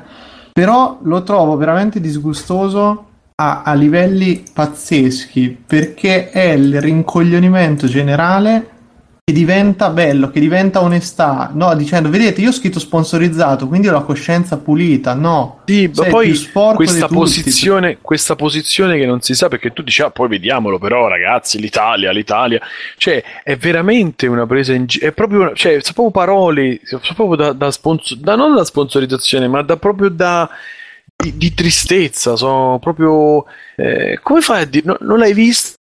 [0.53, 3.05] Però lo trovo veramente disgustoso
[3.41, 8.79] a, a livelli pazzeschi perché è il rincoglionimento generale
[9.25, 11.75] che diventa bello, che diventa onestà, no?
[11.75, 15.61] Dicendo, vedete, io ho scritto sponsorizzato, quindi ho la coscienza pulita, no?
[15.65, 20.03] Sì, ma Sei poi questa posizione, questa posizione che non si sa perché tu dici,
[20.03, 22.61] ah, poi vediamolo, però ragazzi, l'Italia, l'Italia,
[22.99, 27.37] cioè è veramente una presa in giro, è proprio, cioè, sono proprio parole, sono proprio
[27.37, 30.51] da, da, sponsor- da- non da sponsorizzazione, ma da proprio da
[31.21, 33.45] di, di tristezza, sono proprio,
[33.77, 35.79] eh, come fai a dire, no- non l'hai visto?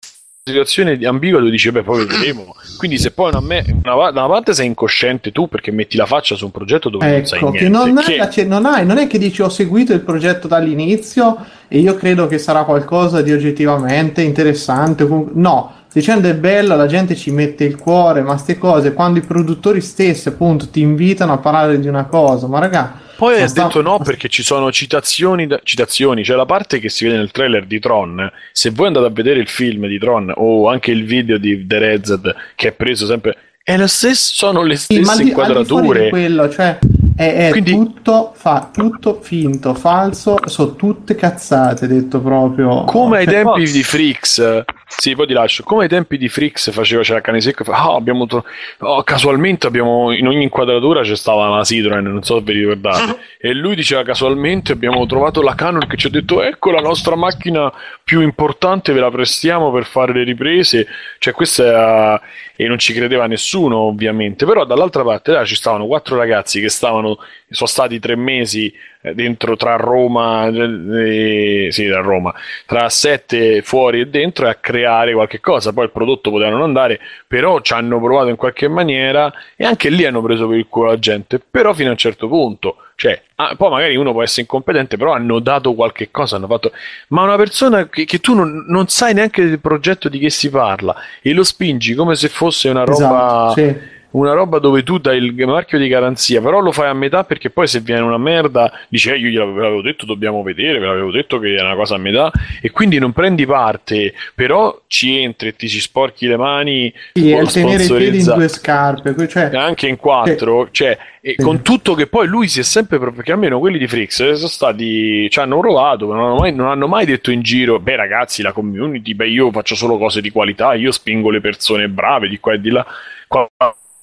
[0.47, 4.27] situazione ambigua dove dici beh poi vedremo quindi se poi una, me- una, da una
[4.27, 7.49] parte sei incosciente tu perché metti la faccia su un progetto dove non sai Ecco,
[7.49, 9.91] niente che non, che- hai la ce- non hai, non è che dici ho seguito
[9.93, 15.07] il progetto dall'inizio e io credo che sarà qualcosa di oggettivamente interessante.
[15.33, 19.23] No, dicendo è bello, la gente ci mette il cuore, ma ste cose, quando i
[19.23, 23.81] produttori stessi appunto ti invitano a parlare di una cosa, ma raga, Poi ha detto
[23.81, 27.79] no perché ci sono citazioni, citazioni, c'è la parte che si vede nel trailer di
[27.79, 28.31] Tron.
[28.51, 31.77] Se voi andate a vedere il film di Tron o anche il video di The
[31.79, 35.29] Red che è preso sempre, è lo stesso, sono le Sì, ma stesse fuori di
[35.29, 36.09] inquadrature.
[36.09, 36.77] quello, cioè
[37.15, 42.83] è, è Quindi- tutto, fa, tutto finto, falso, sono tutte cazzate, detto proprio.
[42.83, 45.63] Come ai Cioè, tempi di Freaks, sì, poi ti lascio.
[45.63, 47.63] Come ai tempi di Freaks faceva c'era cane secco.
[47.63, 48.43] fa, "Ah, abbiamo tro-
[48.79, 53.17] oh, casualmente abbiamo in ogni inquadratura c'è stava una Citroen, non so se vi ricordate.
[53.39, 57.15] e lui diceva casualmente abbiamo trovato la Canon che ci ha detto ecco la nostra
[57.15, 57.71] macchina
[58.03, 60.85] più importante, ve la prestiamo per fare le riprese.
[61.19, 62.21] Cioè, questa era...
[62.55, 64.45] e non ci credeva nessuno, ovviamente.
[64.45, 67.17] Però dall'altra parte là ci stavano quattro ragazzi che stavano,
[67.49, 72.33] sono stati tre mesi eh, dentro tra Roma, eh, sì, da Roma,
[72.65, 75.73] tra sette fuori e dentro e a creare qualche cosa.
[75.73, 79.89] Poi il prodotto poteva non andare, però ci hanno provato in qualche maniera e anche
[79.89, 82.77] lì hanno preso per il culo la gente, però fino a un certo punto.
[82.97, 86.71] Cioè, ah, poi magari uno può essere incompetente, però hanno dato qualche cosa, hanno fatto...
[87.09, 90.49] Ma una persona che, che tu non, non sai neanche del progetto di che si
[90.49, 93.51] parla e lo spingi come se fosse una roba...
[93.51, 93.93] Esatto, sì.
[94.15, 97.49] Una roba dove tu dai il marchio di garanzia, però lo fai a metà perché
[97.49, 101.11] poi se viene una merda dici eh, io gliel'avevo l'avevo detto, dobbiamo vedere, ve l'avevo
[101.11, 102.31] detto che è una cosa a metà
[102.61, 107.31] e quindi non prendi parte, però ci entri e ti ci sporchi le mani Sì,
[107.31, 111.43] è tenere i piedi in due scarpe, cioè, anche in quattro, cioè, e Sì.
[111.43, 114.47] con tutto che poi lui si è sempre perché almeno quelli di Frix eh, sono
[114.47, 118.41] stati, ci hanno provato, non hanno, mai, non hanno mai detto in giro, beh ragazzi,
[118.41, 122.39] la community, beh io faccio solo cose di qualità, io spingo le persone brave di
[122.39, 122.85] qua e di là.
[123.27, 123.49] Qua,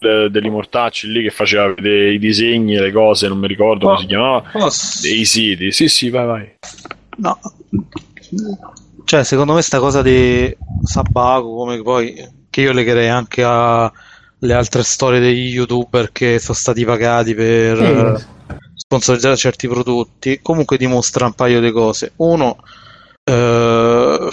[0.02, 3.98] eh, degli mortacci lì che faceva vedere i disegni, le cose, non mi ricordo come
[3.98, 5.72] si chiamava, Posso- dei siti.
[5.72, 6.52] Sì, sì, vai, vai.
[7.18, 7.38] No,
[9.04, 12.14] cioè secondo me sta cosa di Sabaku, come poi
[12.48, 17.84] che io legherei anche alle altre storie degli youtuber che sono stati pagati per Sì.
[17.84, 22.12] eh, sponsorizzare certi prodotti, comunque dimostra un paio di cose.
[22.16, 22.56] Uno,
[23.24, 24.28] eh,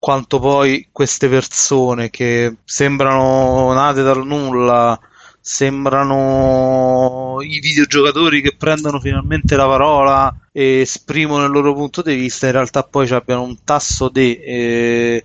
[0.00, 4.98] quanto poi queste persone che sembrano nate dal nulla,
[5.38, 12.46] sembrano i videogiocatori che prendono finalmente la parola e esprimono il loro punto di vista,
[12.46, 15.22] in realtà poi abbiano un tasso di eh,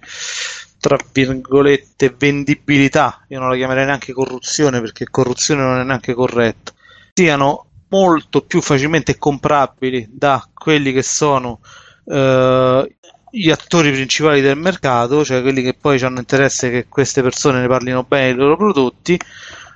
[0.78, 6.74] tra virgolette vendibilità, io non la chiamerei neanche corruzione perché corruzione non è neanche corretto,
[7.14, 11.62] siano molto più facilmente comprabili da quelli che sono
[12.08, 12.96] eh,
[13.36, 17.68] gli attori principali del mercato, cioè quelli che poi hanno interesse che queste persone ne
[17.68, 19.20] parlino bene dei loro prodotti,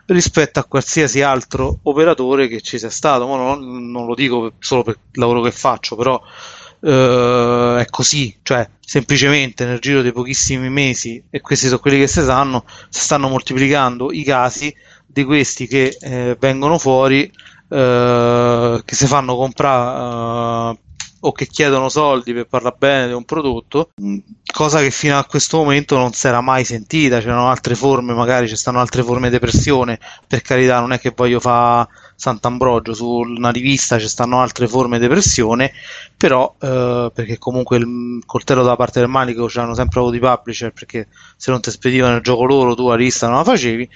[0.05, 3.25] rispetto a qualsiasi altro operatore che ci sia stato.
[3.25, 6.21] Non, non lo dico solo per il lavoro che faccio, però
[6.81, 12.07] eh, è così, cioè semplicemente nel giro di pochissimi mesi, e questi sono quelli che
[12.07, 14.73] si sanno, si stanno moltiplicando i casi
[15.05, 17.31] di questi che eh, vengono fuori,
[17.69, 20.79] eh, che si fanno comprare eh,
[21.21, 24.17] o che chiedono soldi per parlare bene di un prodotto, mh,
[24.53, 27.19] cosa che fino a questo momento non si era mai sentita.
[27.19, 31.13] C'erano altre forme, magari ci stanno altre forme di pressione, per carità, non è che
[31.15, 35.71] voglio fare Sant'Ambrogio su una rivista, ci stanno altre forme di pressione,
[36.15, 40.19] però eh, perché comunque il coltello dalla parte del manico ce l'hanno sempre avuto i
[40.19, 41.07] publisher, perché
[41.37, 43.89] se non ti spedivano il gioco loro, tu la rivista non la facevi.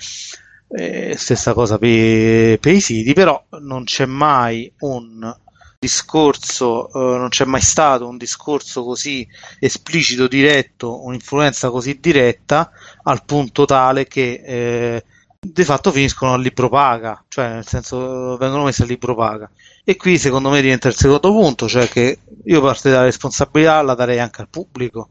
[0.75, 5.35] Eh, stessa cosa per, per i siti, però non c'è mai un
[5.83, 9.27] discorso, eh, non c'è mai stato un discorso così
[9.59, 12.71] esplicito, diretto, un'influenza così diretta
[13.03, 15.03] al punto tale che eh,
[15.39, 19.49] di fatto finiscono a libro paga, cioè nel senso eh, vengono messi a libro paga.
[19.83, 23.93] E qui secondo me diventa il secondo punto, cioè che io parte dalla responsabilità la
[23.93, 25.09] darei anche al pubblico,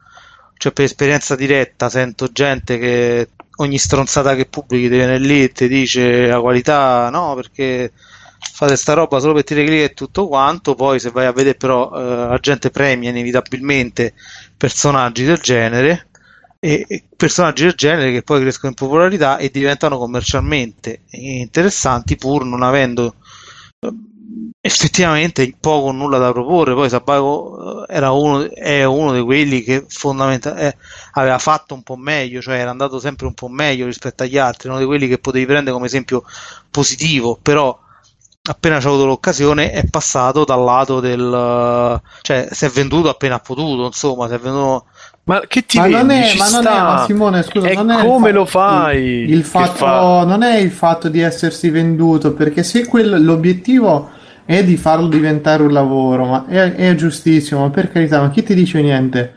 [0.57, 5.53] cioè per esperienza diretta sento gente che ogni stronzata che pubblichi ti viene lì e
[5.53, 7.93] ti dice la qualità no perché
[8.53, 11.57] fate sta roba solo per tirare click e tutto quanto, poi se vai a vedere
[11.57, 14.15] però eh, la gente premia inevitabilmente
[14.57, 16.09] personaggi del genere
[16.65, 22.63] e, personaggi del genere che poi crescono in popolarità e diventano commercialmente interessanti pur non
[22.63, 23.17] avendo
[23.81, 23.93] eh,
[24.61, 26.75] effettivamente poco o nulla da proporre.
[26.75, 30.77] Poi Sabaco eh, era uno, è uno di quelli che fondamentalmente eh,
[31.15, 34.69] aveva fatto un po' meglio, cioè era andato sempre un po' meglio rispetto agli altri,
[34.69, 36.23] uno di quelli che potevi prendere come esempio
[36.71, 37.77] positivo, però
[38.49, 43.41] appena c'è avuto l'occasione è passato dal lato del cioè si è venduto appena ha
[43.41, 44.87] potuto insomma si è venduto
[45.25, 48.05] ma che ti ma non è, ma non è, ma Simone, scusa, E non è
[48.05, 49.05] come fa- lo fai?
[49.05, 50.25] Il, il fatto fa?
[50.25, 54.11] non è il fatto di essersi venduto, perché se quel, l'obiettivo
[54.45, 58.43] è di farlo diventare un lavoro, ma è, è giustissimo, ma per carità, ma chi
[58.43, 59.35] ti dice niente?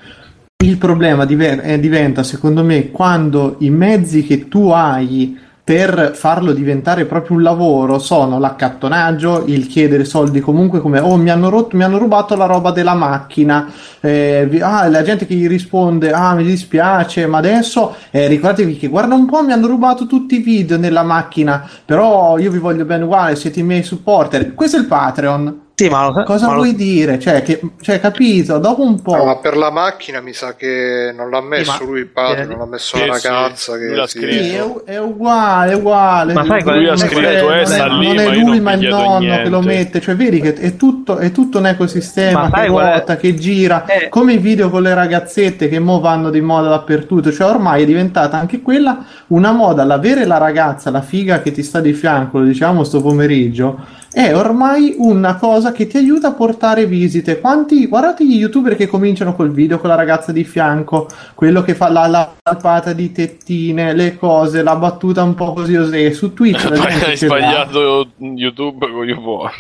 [0.64, 6.54] Il problema dive- eh, diventa, secondo me, quando i mezzi che tu hai per farlo
[6.54, 11.76] diventare proprio un lavoro sono l'accattonaggio, il chiedere soldi comunque come oh mi hanno rotto,
[11.76, 13.68] mi hanno rubato la roba della macchina,
[14.00, 18.88] eh, ah, la gente che gli risponde ah mi dispiace ma adesso eh, ricordatevi che
[18.88, 22.86] guarda un po' mi hanno rubato tutti i video nella macchina però io vi voglio
[22.86, 26.54] bene uguale siete i miei supporter questo è il Patreon sì, ma lo- cosa ma
[26.54, 30.22] lo- vuoi dire cioè che cioè capito dopo un po' No, ma per la macchina
[30.22, 32.96] mi sa che non l'ha messo Sì, ma- lui il padre, eh, non l'ha messo
[32.96, 34.84] sì, la sì, ragazza lui che l'ha si- scritto.
[34.86, 36.34] Sì, è, è uguale, è uguale.
[36.34, 38.44] Ma sai Non Lui ha scritto, non è- eh, sta non lì, è io lui,
[38.56, 39.68] non ma il nonno che lo niente.
[39.84, 40.02] mette.
[40.02, 44.08] Cioè, vedi che è tutto, è tutto un ecosistema Ma che ruota, che gira, Eh.
[44.08, 47.32] come i video con le ragazzette che mo vanno di moda dappertutto.
[47.34, 49.84] Cioè, ormai è diventata anche quella una moda.
[49.84, 54.04] L'avere la ragazza, la figa che ti sta di fianco, lo diciamo sto pomeriggio.
[54.16, 57.42] È ormai una cosa che ti aiuta a portare visite.
[57.42, 61.76] Quanti, guardate gli youtuber che cominciano col video con la ragazza di fianco, quello che
[61.76, 66.14] fa la, la palpata di tettine, le cose, la battuta un po' così così.
[66.14, 69.52] Su Twitch la gente hai sbagliato YouTube con YouPorn.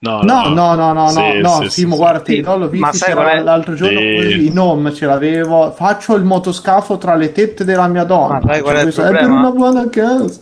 [0.00, 2.40] No, No, no, no, no, Sì, no, no, sì, Simo, sì, guarda, sì.
[2.40, 4.14] no, l'ho visto sai l'altro giorno Sì.
[4.16, 8.40] così, in home ce l'avevo, faccio il motoscafo tra le tette della mia donna.
[8.42, 9.38] Ma sai qual è il per problema?
[9.38, 10.40] una buona casa.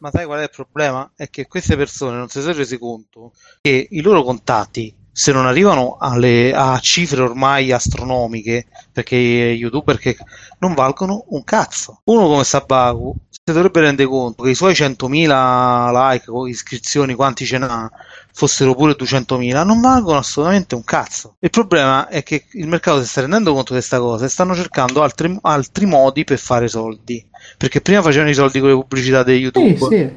[0.00, 1.10] Ma sai qual è- il problema?
[1.16, 5.46] È che queste persone non si sono resi conto che i loro contatti, se non
[5.46, 10.16] arrivano alle, a cifre ormai astronomiche, perché youtuber che
[10.60, 12.00] non valgono un cazzo.
[12.04, 17.44] Uno come Sabaku si dovrebbe rendere conto che i suoi 100.000 like o iscrizioni, quanti
[17.44, 17.90] ce n'ha,
[18.32, 21.36] fossero pure 200.000, non valgono assolutamente un cazzo.
[21.40, 24.54] Il problema è che il mercato si sta rendendo conto di questa cosa e stanno
[24.54, 27.24] cercando altri, altri modi per fare soldi.
[27.56, 29.86] Perché prima facevano i soldi con le pubblicità di Sì, YouTube.
[29.88, 30.16] sì.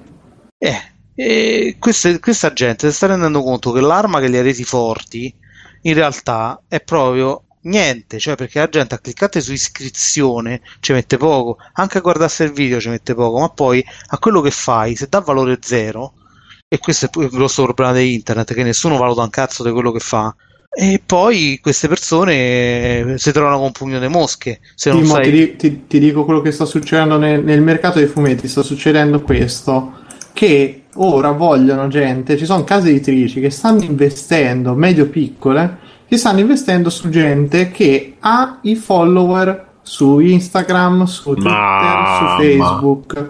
[0.57, 0.81] Eh,
[1.15, 5.33] e queste- questa gente si sta rendendo conto che l'arma che li ha resi forti
[5.83, 11.17] in realtà è proprio niente, cioè perché la gente a cliccare su iscrizione ci mette
[11.17, 14.95] poco, anche a guardarsi il video ci mette poco, ma poi a quello che fai,
[14.95, 16.13] se dà valore zero,
[16.73, 19.91] e questo è il grosso problema di internet, che nessuno valuta un cazzo di quello
[19.91, 20.33] che fa,
[20.73, 25.15] e poi queste persone eh, si trovano con un pugno di mosche, se non Timo,
[25.15, 25.29] sai...
[25.29, 29.19] ti, ti- ti dico quello che sta succedendo nel, nel mercato dei fumetti, sta succedendo
[29.19, 29.95] questo,
[30.31, 35.77] che ora vogliono gente, ci sono case editrici che stanno investendo, medio piccole,
[36.07, 42.37] che stanno investendo su gente che ha i follower su Instagram, su Twitter, Mamma.
[42.37, 43.29] su Facebook.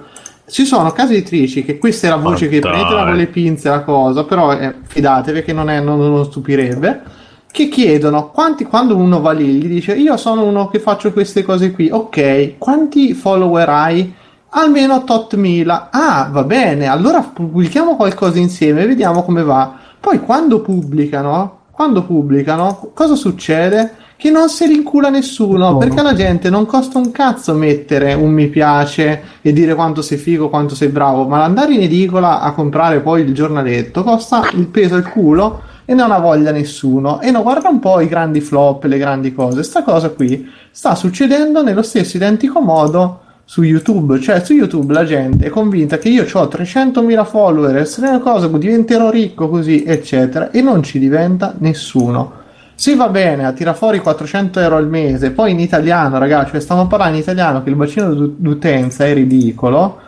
[0.51, 2.71] Ci sono case editrici che questa è la voce Ma che dai.
[2.71, 7.01] prendetela con le pinze la cosa, però eh, fidatevi che non, è, non, non stupirebbe
[7.49, 11.43] che chiedono quanti, quando uno va lì gli dice io sono uno che faccio queste
[11.43, 11.89] cose qui.
[11.89, 14.13] Ok quanti follower hai?
[14.49, 19.73] Almeno tot mila ah va bene allora pubblichiamo qualcosa insieme e vediamo come va.
[20.01, 26.51] Poi quando pubblicano quando pubblicano cosa succede che non si rincula nessuno perché alla gente
[26.51, 30.89] non costa un cazzo mettere un mi piace e dire quanto sei figo quanto sei
[30.89, 35.63] bravo ma andare in edicola a comprare poi il giornaletto costa il peso al culo
[35.85, 37.19] e non ha voglia nessuno.
[37.19, 39.61] E no, guarda un po' i grandi flop, le grandi cose.
[39.63, 44.21] Sta cosa qui sta succedendo nello stesso identico modo su YouTube.
[44.21, 48.09] Cioè, su YouTube la gente è convinta che io ho 300.000 follower, se ne è
[48.11, 52.39] una cosa, diventerò ricco così, eccetera, e non ci diventa nessuno.
[52.81, 56.61] Se va bene a tirare fuori 400 euro al mese, poi in italiano, ragazzi, cioè
[56.61, 59.99] stiamo parlando in italiano che il bacino d'u- d'utenza è ridicolo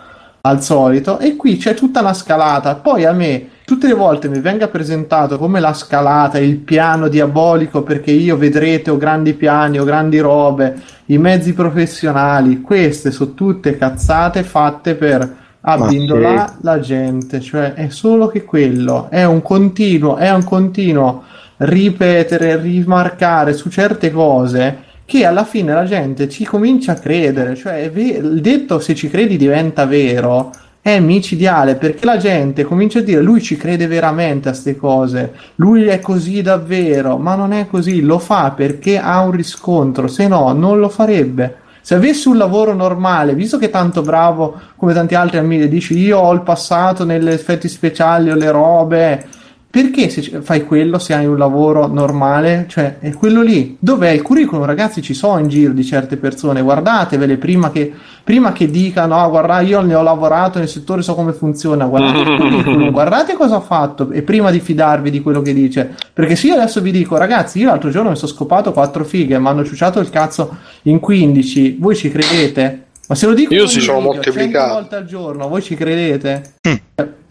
[0.41, 2.73] al solito e qui c'è tutta una scalata.
[2.73, 7.83] Poi a me tutte le volte mi venga presentato come la scalata il piano diabolico
[7.83, 13.77] perché io vedrete ho grandi piani ho grandi robe i mezzi professionali queste sono tutte
[13.77, 20.29] cazzate fatte per abbindolare la gente cioè è solo che quello è un continuo è
[20.33, 21.23] un continuo
[21.65, 27.91] ripetere rimarcare su certe cose che alla fine la gente ci comincia a credere, cioè
[27.93, 30.51] il detto se ci credi diventa vero,
[30.81, 35.33] è micidiale perché la gente comincia a dire lui ci crede veramente a queste cose,
[35.55, 40.27] lui è così davvero, ma non è così, lo fa perché ha un riscontro, se
[40.27, 41.57] no non lo farebbe.
[41.81, 45.97] Se avessi un lavoro normale, visto che è tanto bravo come tanti altri amici, dici
[45.97, 49.27] io ho il passato negli effetti speciali o le robe,
[49.73, 52.67] perché se fai quello se hai un lavoro normale?
[52.69, 53.75] Cioè, è quello lì.
[53.79, 54.65] Dov'è il curriculum?
[54.65, 57.91] Ragazzi, ci sono in giro di certe persone, guardatevele prima che,
[58.23, 62.19] prima che dicano, no, guarda, io ne ho lavorato nel settore, so come funziona, guardate
[62.19, 65.95] il curriculum, guardate cosa ha fatto, e prima di fidarvi di quello che dice.
[66.13, 69.39] Perché se io adesso vi dico, ragazzi, io l'altro giorno mi sono scopato quattro fighe,
[69.39, 72.82] mi hanno ciuciato il cazzo in 15, voi ci credete?
[73.07, 76.55] Ma se lo dico io si sono moltiplicato volte al giorno, voi ci credete?
[76.67, 76.75] Mm.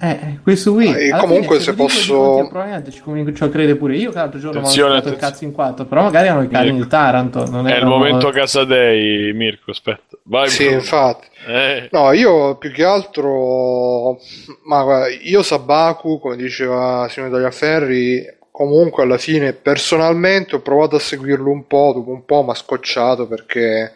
[0.05, 0.93] Eh, questo qui.
[0.93, 2.13] E comunque fine, se, se posso.
[2.13, 4.11] Dico, probabilmente ci comincio a credere pure io.
[4.11, 5.85] Che l'altro giorno mi ho il cazzo in quattro.
[5.85, 7.49] Però magari hanno i cani di Taranto.
[7.49, 9.71] Non è il momento casa dei, Mirko.
[9.71, 10.49] Aspetta, vai.
[10.49, 10.79] Sì, Bruno.
[10.79, 11.29] infatti.
[11.47, 11.89] Eh.
[11.93, 14.19] No, io più che altro.
[14.65, 21.01] Ma guarda, io Sabaku, come diceva signor Tagliaferri, comunque alla fine personalmente ho provato a
[21.01, 21.93] seguirlo un po'.
[21.95, 23.93] Dopo un po' mi ha scocciato perché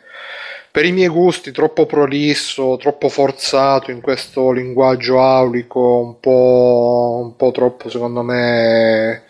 [0.77, 7.35] per i miei gusti troppo prolisso, troppo forzato in questo linguaggio aulico, un po', un
[7.35, 9.23] po troppo secondo me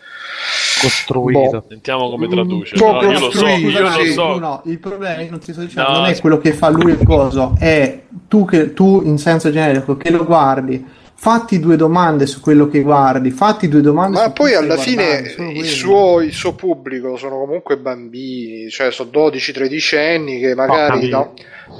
[0.81, 1.49] costruito.
[1.49, 1.63] Boh.
[1.69, 2.75] Sentiamo come traduce.
[2.75, 4.39] No, io lo so, io lo so.
[4.39, 7.03] No, il problema, non ti sto dicendo, no, non è quello che fa lui il
[7.05, 10.85] coso, è tu, che, tu in senso generico che lo guardi
[11.19, 15.65] fatti due domande su quello che guardi, fatti due domande Ma poi alla fine il
[15.65, 21.27] suo, il suo, pubblico sono comunque bambini, cioè sono 12-13 anni che magari da,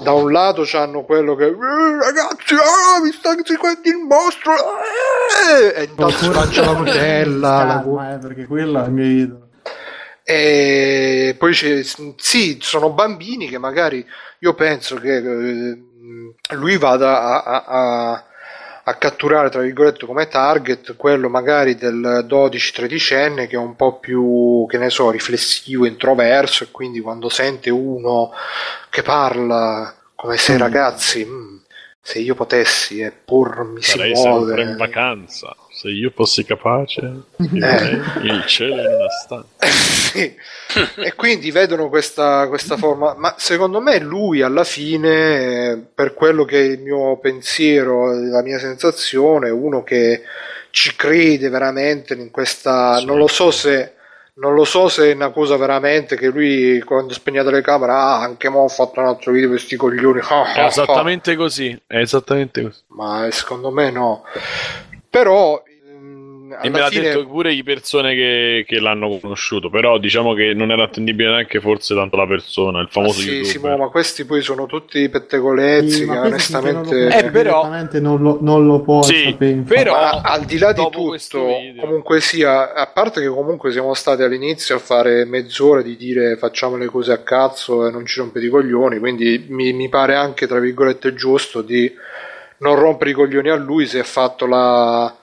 [0.04, 5.82] da, un lato hanno quello che eh, ragazzi, ah, mi sta seguendo il mostro eh,
[5.82, 7.86] e intanto mangia la Nutella, la...
[7.86, 9.48] Ma è perché quello è il mio idolo.
[10.24, 11.82] E poi c'è,
[12.18, 14.06] sì, sono bambini che magari
[14.40, 15.82] io penso che eh,
[16.56, 18.26] lui vada a, a, a
[18.90, 24.66] a catturare tra virgolette come target quello magari del 12-13enne che è un po' più
[24.70, 28.32] che ne so riflessivo, introverso e quindi quando sente uno
[28.90, 30.58] che parla come se mm.
[30.58, 31.58] ragazzi mm,
[32.02, 37.02] se io potessi e pur mi Sarei si muove in vacanza se io fossi capace
[37.38, 38.02] eh.
[38.24, 39.46] il cielo in una stanza.
[40.08, 40.36] Sì.
[40.96, 46.60] e quindi vedono questa, questa forma ma secondo me lui alla fine per quello che
[46.60, 50.24] è il mio pensiero la mia sensazione uno che
[50.72, 53.94] ci crede veramente in questa non lo so se
[54.36, 58.22] non lo so se è una cosa veramente che lui quando spegnete le camere ah
[58.22, 60.22] anche mo ho fatto un altro video per questi coglioni
[60.56, 62.82] è esattamente così è esattamente così.
[62.88, 64.24] Ma secondo me no
[65.18, 65.64] però
[66.62, 67.10] e me l'ha fine...
[67.10, 71.60] detto pure le persone che, che, l'hanno conosciuto, però diciamo che non era attendibile neanche
[71.60, 73.44] forse tanto la persona, il famoso ah, sì.
[73.44, 77.08] Sì, ma questi poi sono tutti pettegolezzi sì, che onestamente...
[77.08, 77.70] Eh, però...
[78.00, 79.64] non lo, non lo può sì, sapere.
[79.68, 81.48] Però, ma al di là di tutto,
[81.80, 86.78] comunque sia, a parte che comunque siamo stati all'inizio a fare mezz'ora di dire facciamo
[86.78, 90.48] le cose a cazzo e non ci rompete i coglioni, quindi mi, mi pare anche,
[90.48, 91.92] tra virgolette, giusto di
[92.60, 95.14] non rompere i coglioni a lui se ha fatto la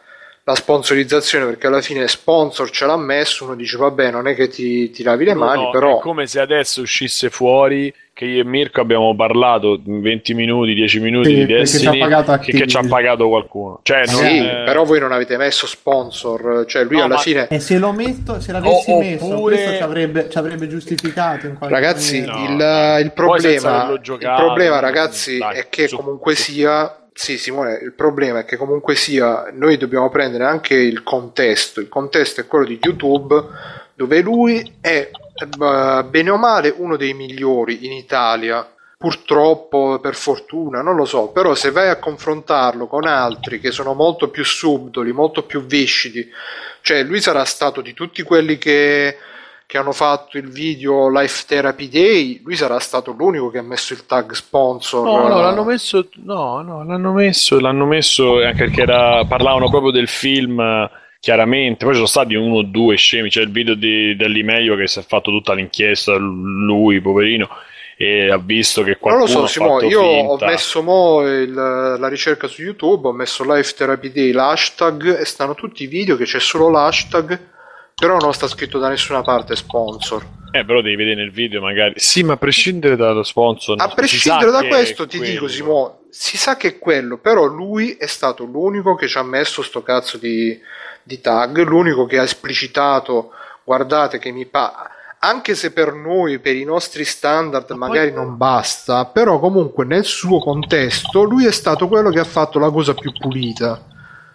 [0.46, 4.48] la sponsorizzazione perché alla fine sponsor ce l'ha messo uno dice vabbè non è che
[4.48, 8.26] ti, ti lavi le no, mani no, però è come se adesso uscisse fuori che
[8.26, 11.98] io e Mirko abbiamo parlato 20 minuti 10 minuti sì, di Destiny
[12.42, 13.80] che, che, ci ha pagato qualcuno.
[13.82, 14.62] Cioè, sì, è...
[14.64, 18.38] però voi non avete messo sponsor cioè lui no, alla fine e se l'ho messo
[18.38, 19.54] se l'avessi o, messo oppure...
[19.54, 25.68] questo ci avrebbe, ci avrebbe giustificato ragazzi il, il, problema il problema ragazzi dai, è
[25.70, 30.74] che comunque sia sì, Simone, il problema è che comunque sia, noi dobbiamo prendere anche
[30.74, 31.80] il contesto.
[31.80, 33.40] Il contesto è quello di YouTube,
[33.94, 38.68] dove lui è eh, bene o male uno dei migliori in Italia.
[38.98, 43.94] Purtroppo, per fortuna, non lo so, però se vai a confrontarlo con altri che sono
[43.94, 46.28] molto più subdoli, molto più viscidi,
[46.80, 49.18] cioè lui sarà stato di tutti quelli che
[49.66, 53.92] che hanno fatto il video Life Therapy Day, lui sarà stato l'unico che ha messo
[53.92, 55.04] il tag sponsor.
[55.04, 59.90] No, no, l'hanno messo, no, no, l'hanno messo, l'hanno messo anche perché era, parlavano proprio
[59.90, 61.84] del film chiaramente.
[61.84, 63.30] Poi ci sono stati uno o due scemi.
[63.30, 67.48] C'è il video di, dell'Imeio che si è fatto tutta l'inchiesta, lui, poverino,
[67.96, 69.26] e ha visto che qualcuno.
[69.26, 70.44] Non lo so, Simo, io finta.
[70.44, 75.24] ho messo mo il, la ricerca su YouTube, ho messo Life Therapy Day, l'hashtag, e
[75.24, 77.52] stanno tutti i video che c'è solo l'hashtag
[78.04, 80.26] però non sta scritto da nessuna parte sponsor.
[80.50, 81.94] Eh, però devi vedere nel video magari.
[81.96, 83.80] Sì, ma a prescindere dallo sponsor.
[83.80, 85.32] A prescindere da questo, ti quello.
[85.32, 89.22] dico, Simo, si sa che è quello, però lui è stato l'unico che ci ha
[89.22, 90.60] messo sto cazzo di,
[91.02, 93.30] di tag, l'unico che ha esplicitato,
[93.64, 94.90] guardate che mi pa...
[95.20, 100.40] anche se per noi, per i nostri standard, magari non basta, però comunque nel suo
[100.40, 103.92] contesto lui è stato quello che ha fatto la cosa più pulita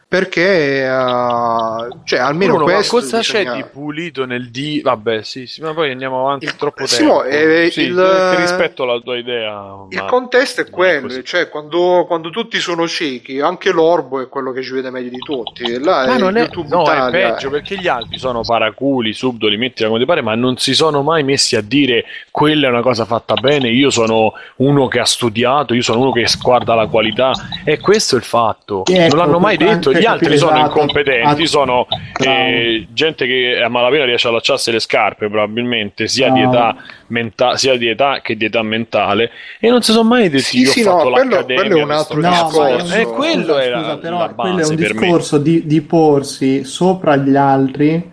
[0.09, 3.51] perché uh, cioè almeno Bruno, questo ma cosa bisogna...
[3.51, 7.23] c'è di pulito nel di vabbè sì, sì ma poi andiamo avanti Il- troppo tempo
[7.25, 11.23] eh, Sì, il- rispetto alla tua idea Il ma- contesto è quello, così.
[11.23, 15.19] cioè quando, quando tutti sono ciechi, anche l'orbo è quello che ci vede meglio di
[15.19, 15.77] tutti.
[15.79, 19.89] Là Ma è non è, no, è peggio perché gli altri sono paraculi, subdoli, mettila
[19.89, 23.05] come ti pare, ma non si sono mai messi a dire quella è una cosa
[23.05, 27.31] fatta bene, io sono uno che ha studiato, io sono uno che guarda la qualità
[27.63, 28.81] e questo è il fatto.
[28.87, 30.65] Non l'hanno mai detto, gli altri sono esatto.
[30.79, 31.87] incompetenti, Ah, sono
[32.19, 32.37] bravo.
[32.39, 36.53] eh, gente che a malapena riesce a allacciarsi le scarpe probabilmente, sia di, Bravo.
[36.55, 36.75] età
[37.07, 40.59] menta- sia di età che di età mentale e non si sono mai detti Sì,
[40.61, 42.59] io sì, ho no, fatto quello- l'accademia quello è un altro No, cazzo.
[42.61, 42.93] ma è un discorso.
[42.93, 46.63] e discorso- quello scusa, era scusa, però la quello è un discorso di, di porsi
[46.63, 48.11] sopra gli altri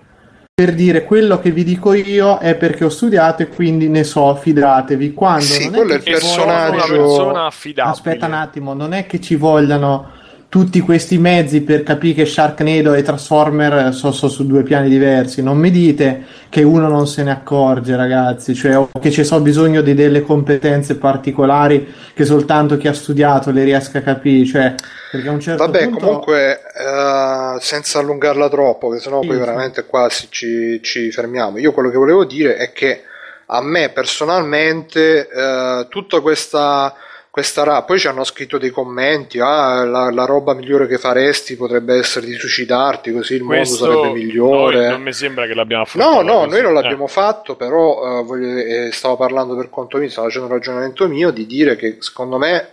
[0.59, 4.35] per dire quello che vi dico io è perché ho studiato e quindi ne so,
[4.37, 5.13] fidatevi.
[5.13, 7.93] Quando Sì, non quello è il che ci sono personaggio- una persona affidabile.
[7.93, 10.13] Aspetta un attimo, non è che ci vogliano
[10.49, 15.43] tutti questi mezzi per capire che Sharknado e Transformer sono su due piani diversi.
[15.43, 19.43] Non mi dite che uno non se ne accorge, ragazzi, cioè o che ci sono
[19.43, 24.47] bisogno di delle competenze particolari che soltanto chi ha studiato le riesca a capire.
[24.47, 24.75] Cioè,
[25.11, 26.07] perché a un certo Vabbè, punto...
[26.07, 31.59] comunque, eh, senza allungarla troppo, che sennò Sì, poi veramente quasi ci, ci fermiamo.
[31.59, 33.03] Io quello che volevo dire è che
[33.47, 36.95] a me personalmente eh, tutta questa
[37.37, 41.55] questa ra- poi ci hanno scritto dei commenti ah la, la roba migliore che faresti
[41.55, 45.83] potrebbe essere di suicidarti così il Questo mondo sarebbe migliore non mi sembra che l'abbiamo
[45.83, 46.23] No, affrontato.
[46.23, 46.49] no, così.
[46.51, 46.81] noi non Eh.
[46.81, 51.07] l'abbiamo fatto, però eh, voglio- eh, stavo parlando per conto mio, stavo facendo un ragionamento
[51.09, 52.71] mio di dire che secondo me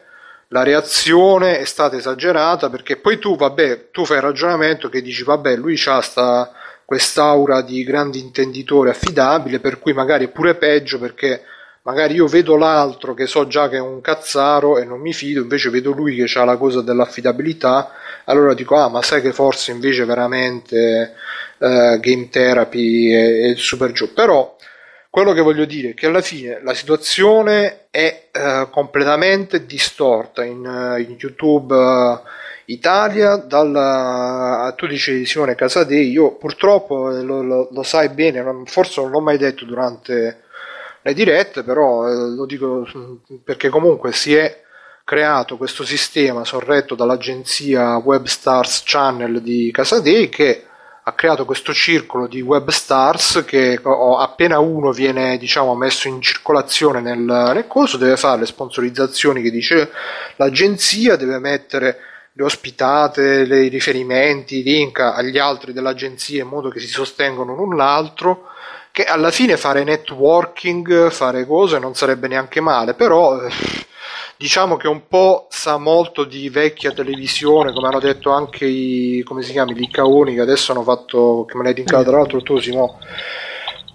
[0.47, 5.23] la reazione è stata esagerata perché poi tu, vabbè, tu fai il ragionamento che dici,
[5.23, 6.53] vabbè, lui ha sta,
[6.85, 11.41] quest'aura di grande intenditore affidabile, per cui magari è pure peggio perché
[11.83, 15.41] magari io vedo l'altro che so già che è un cazzaro e non mi fido,
[15.41, 17.91] invece vedo lui che ha la cosa dell'affidabilità,
[18.25, 21.13] allora dico, ah, ma sai che forse invece veramente
[21.59, 24.13] eh, game therapy è, è il super giù.
[24.13, 24.55] Però
[25.09, 30.65] quello che voglio dire è che alla fine la situazione è eh, completamente distorta in,
[30.65, 32.19] eh, in YouTube eh,
[32.65, 39.01] Italia dal tu dicevi Simone Casadei io purtroppo eh, lo, lo- lo sai bene forse
[39.01, 40.42] non l'ho mai detto durante
[41.03, 44.61] le dirette però eh, lo dico mm, perché comunque si è
[45.03, 50.65] creato questo sistema sorretto dall'agenzia Webstars Channel di Casadei che
[51.05, 57.01] ha creato questo circolo di web stars che appena uno viene diciamo messo in circolazione
[57.01, 59.91] nel, nel coso deve fare le sponsorizzazioni che dice
[60.37, 61.97] l'agenzia deve mettere
[62.35, 67.75] le ospitate, i riferimenti, i link agli altri dell'agenzia in modo che si sostengono l'un
[67.75, 68.47] l'altro
[68.93, 73.49] che alla fine fare networking, fare cose non sarebbe neanche male, però eh,
[74.37, 79.41] diciamo che un po' sa molto di vecchia televisione, come hanno detto anche i, come
[79.41, 82.59] si chiama, i Liccaoni che adesso hanno fatto, che me l'hai linkato tra l'altro tu
[82.59, 82.99] Simo,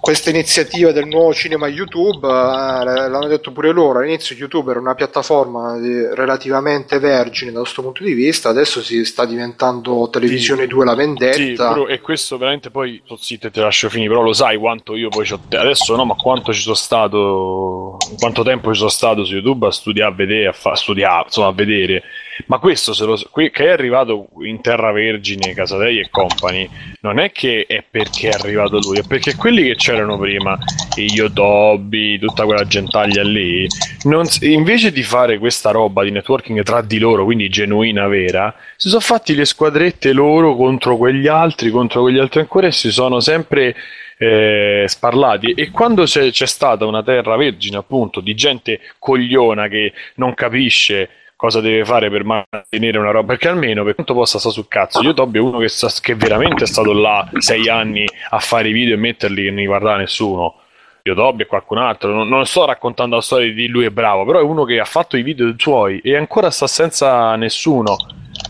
[0.00, 4.94] questa iniziativa del nuovo cinema YouTube, eh, l'hanno detto pure loro, all'inizio YouTube era una
[4.94, 10.84] piattaforma di- relativamente vergine da questo punto di vista, adesso si sta diventando Televisione 2
[10.84, 11.72] la Sì, vendetta.
[11.72, 14.94] però- e questo veramente poi sto zitto e te lascio finire, però lo sai quanto
[14.96, 19.24] io poi te- adesso no, ma quanto ci sono stato, quanto tempo ci sono stato
[19.24, 22.02] su YouTube a studiare, a vedere, a fa, studiare, insomma a vedere.
[22.46, 26.68] Ma questo se lo, che è arrivato in Terra Vergine, Casadei e Company,
[27.00, 30.58] non è che è perché è arrivato lui, è perché quelli che c'erano prima,
[30.96, 33.66] i Yotobi, tutta quella gentaglia lì,
[34.04, 38.88] non invece di fare questa roba di networking tra di loro, quindi genuina, vera, si
[38.88, 43.20] sono fatti le squadrette loro contro quegli altri, contro quegli altri ancora e si sono
[43.20, 43.74] sempre
[44.18, 45.52] eh, sparlati.
[45.52, 51.08] E quando c'è, c'è stata una terra vergine, appunto, di gente cogliona che non capisce
[51.38, 55.00] cosa deve fare per mantenere una roba, perché almeno per quanto possa stare sul cazzo,
[55.02, 58.70] io Tobi è uno che, sta- che veramente è stato là sei anni a fare
[58.70, 60.56] i video e metterli che non li guardava nessuno.
[61.04, 64.24] Io Tobi e qualcun altro, non, non sto raccontando la storia di lui è bravo,
[64.24, 67.96] però è uno che ha fatto i video suoi e ancora sta senza nessuno.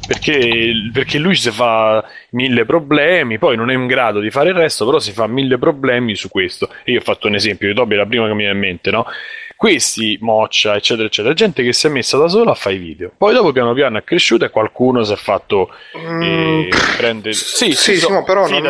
[0.07, 4.55] Perché, perché lui si fa mille problemi, poi non è in grado di fare il
[4.55, 6.70] resto, però si fa mille problemi su questo.
[6.86, 8.91] Io ho fatto un esempio, io Tobi è la prima che mi viene in mente,
[8.91, 9.05] no?
[9.59, 13.11] Questi, Moccia, eccetera, eccetera, gente che si è messa da sola a fare i video.
[13.19, 17.35] Poi dopo piano piano è cresciuto e qualcuno si è fatto eh, prendere...
[17.35, 18.62] Sì, Sì, sì, no, però non,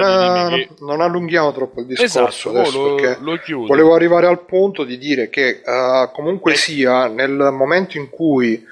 [0.49, 3.67] che- non allunghiamo troppo il discorso Esatto, adesso lo, perché lo chiudo.
[3.67, 8.65] volevo arrivare al punto di dire che eh, comunque sia nel momento in cui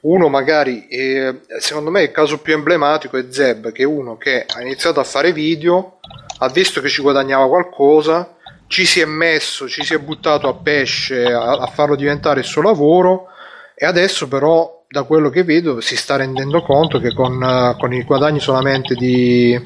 [0.00, 4.46] uno magari, eh, secondo me il caso più emblematico è Zeb, che è uno che
[4.48, 5.98] ha iniziato a fare video,
[6.38, 8.36] ha visto che ci guadagnava qualcosa,
[8.68, 12.46] ci si è messo, ci si è buttato a pesce a, a farlo diventare il
[12.46, 13.26] suo lavoro
[13.74, 17.92] e adesso però da quello che vedo si sta rendendo conto che con, uh, con
[17.92, 19.60] i guadagni solamente di,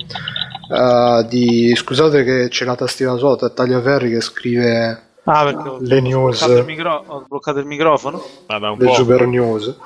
[0.68, 6.00] uh, di scusate che c'è la tastiera sotto Tagliaferri che scrive Ah, perché ho, le
[6.00, 8.24] news bloccato il, micro- ho bloccato il microfono.
[8.46, 8.94] Ah, da un le po'.
[8.94, 9.76] super news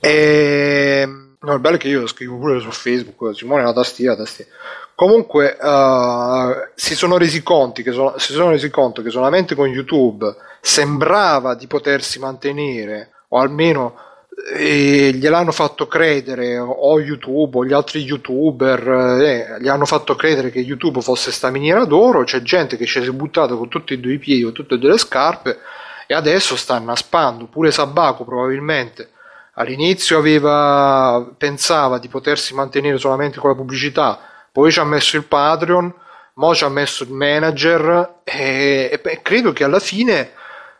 [0.00, 1.06] e
[1.40, 4.18] no, il bello è che io lo scrivo pure su Facebook Simone la tastiera, la
[4.18, 4.50] tastiera.
[4.98, 9.68] Comunque uh, si sono resi conti che so- si sono resi conto che solamente con
[9.68, 13.94] YouTube sembrava di potersi mantenere o almeno
[14.56, 18.88] eh, gliel'hanno fatto credere o YouTube o gli altri youtuber
[19.20, 22.24] eh, gli hanno fatto credere che YouTube fosse sta miniera d'oro.
[22.24, 24.74] C'è gente che ci si è buttata con tutti e due i piedi o tutte
[24.74, 25.58] e due le scarpe
[26.08, 29.10] e adesso sta annaspando pure Sabaco probabilmente
[29.54, 34.27] all'inizio aveva pensava di potersi mantenere solamente con la pubblicità
[34.58, 35.94] poi ci ha messo il Patreon
[36.34, 40.32] mo ci ha messo il manager e, e beh, credo che alla fine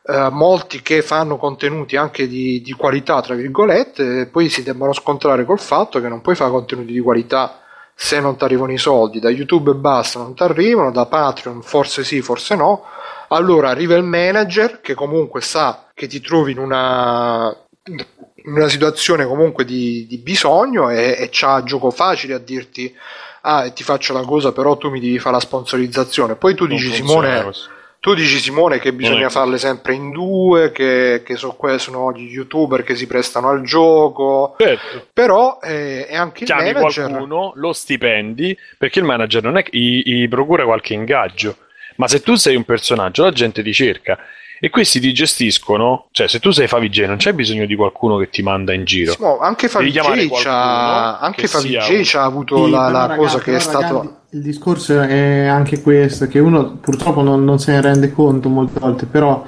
[0.05, 5.45] eh, molti che fanno contenuti anche di, di qualità, tra virgolette, poi si debbano scontrare
[5.45, 7.61] col fatto che non puoi fare contenuti di qualità
[7.95, 11.63] se non ti arrivano i soldi, da YouTube e basta non ti arrivano, da Patreon
[11.63, 12.85] forse sì, forse no.
[13.29, 18.07] Allora arriva il manager che comunque sa che ti trovi in una, in
[18.45, 22.95] una situazione comunque di, di bisogno e, e c'ha gioco facile a dirti
[23.42, 26.76] ah ti faccio la cosa però tu mi devi fare la sponsorizzazione poi tu Non
[26.76, 27.52] dici Simone
[28.00, 32.84] tu dici Simone che bisogna farle sempre in due, che, che so- sono gli youtuber
[32.84, 35.08] che si prestano al gioco, Certo.
[35.12, 37.08] però eh, è anche il chiami manager.
[37.10, 41.57] qualcuno, lo stipendi, perché il manager non è che gli, gli procura qualche ingaggio,
[41.97, 44.17] ma se tu sei un personaggio, la gente ti cerca.
[44.61, 48.28] E questi ti gestiscono, cioè se tu sei Favij non c'è bisogno di qualcuno che
[48.28, 49.15] ti manda in giro.
[49.20, 52.89] Mo, anche Devi chiamare Favij c'ha, qualcuno anche che Favij sia c'ha avuto Sì, la,
[52.89, 53.95] la ragazzi, cosa che è però, stato...
[53.99, 58.49] ragazzi, il discorso è anche questo, che uno purtroppo non, non se ne rende conto
[58.49, 59.45] molte volte, però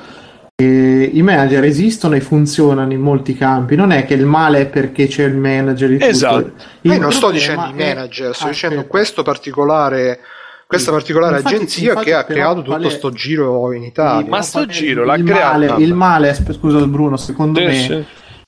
[0.54, 3.74] eh, i manager esistono e funzionano in molti campi.
[3.76, 6.04] Non è che il male è perché c'è il manager tutto.
[6.04, 6.52] Esatto.
[6.82, 8.90] Io non sto dicendo i è- manager, sto Ah, dicendo aspetta.
[8.90, 10.20] questo particolare,
[10.70, 14.28] questa particolare Infatti- agenzia infatti che ha creato tutto è- sto giro in Italia.
[14.30, 17.92] Ma sto giro il l'ha creato- Male, il male, scusa Bruno, secondo me sì.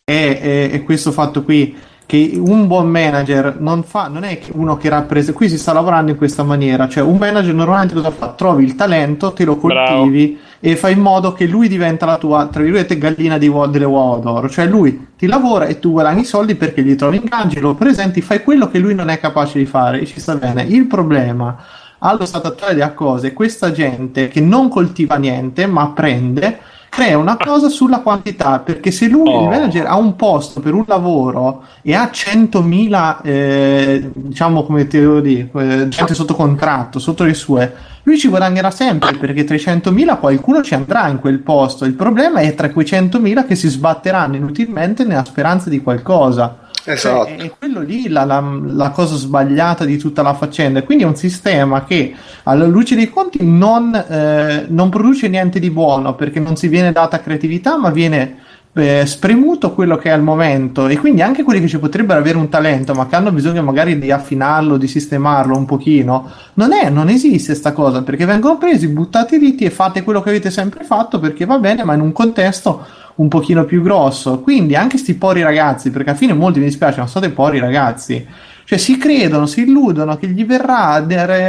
[0.05, 1.77] è, è- è questo fatto qui
[2.07, 5.73] che un buon manager non fa non è che uno che rappresenta qui si sta
[5.73, 8.29] lavorando in questa maniera cioè un manager normalmente cosa fa?
[8.37, 12.47] Trovi il talento te lo coltivi e fai in modo che lui diventa la tua
[12.47, 14.49] tra virgolette gallina di uo- delle uova d'oro.
[14.49, 18.21] Cioè lui ti lavora e tu guadagni i soldi perché gli trovi ingaggi lo presenti
[18.21, 20.63] fai quello che lui non è capace di fare e ci sta bene.
[20.65, 21.57] Il problema
[22.05, 26.59] allo stato attuale della cose è questa gente che non coltiva niente ma prende
[26.89, 29.43] crea una cosa sulla quantità perché se lui Oh.
[29.45, 35.01] il manager ha un posto per un lavoro e ha 100.000 eh, diciamo come te
[35.01, 39.55] devo dire eh, gente sotto contratto sotto le sue lui ci guadagnerà sempre perché tra
[39.55, 43.55] i 100.000 qualcuno ci andrà in quel posto il problema è tra quei 100.000 che
[43.55, 47.27] si sbatteranno inutilmente nella speranza di qualcosa Esatto.
[47.27, 50.81] cioè, è quello lì la, la- la cosa sbagliata di tutta la faccenda.
[50.81, 55.61] E Quindi è un sistema che alla luce dei conti non, eh, non produce niente
[55.61, 58.37] di buono perché non si viene data creatività, ma viene
[58.75, 60.89] eh, spremuto quello che è al momento.
[60.89, 63.99] E quindi anche quelli che ci potrebbero avere un talento, ma che hanno bisogno magari
[63.99, 68.89] di affinarlo, di sistemarlo un pochino, non, è, non esiste sta cosa perché vengono presi,
[68.89, 72.13] buttati lì e fate quello che avete sempre fatto perché va bene, ma in un
[72.13, 72.85] contesto
[73.17, 74.41] un pochino più grosso.
[74.41, 77.59] Quindi anche sti pori ragazzi, perché alla fine molti mi dispiace, non sono dei pori
[77.59, 78.27] ragazzi.
[78.65, 81.05] Cioè si credono, si illudono che gli verrà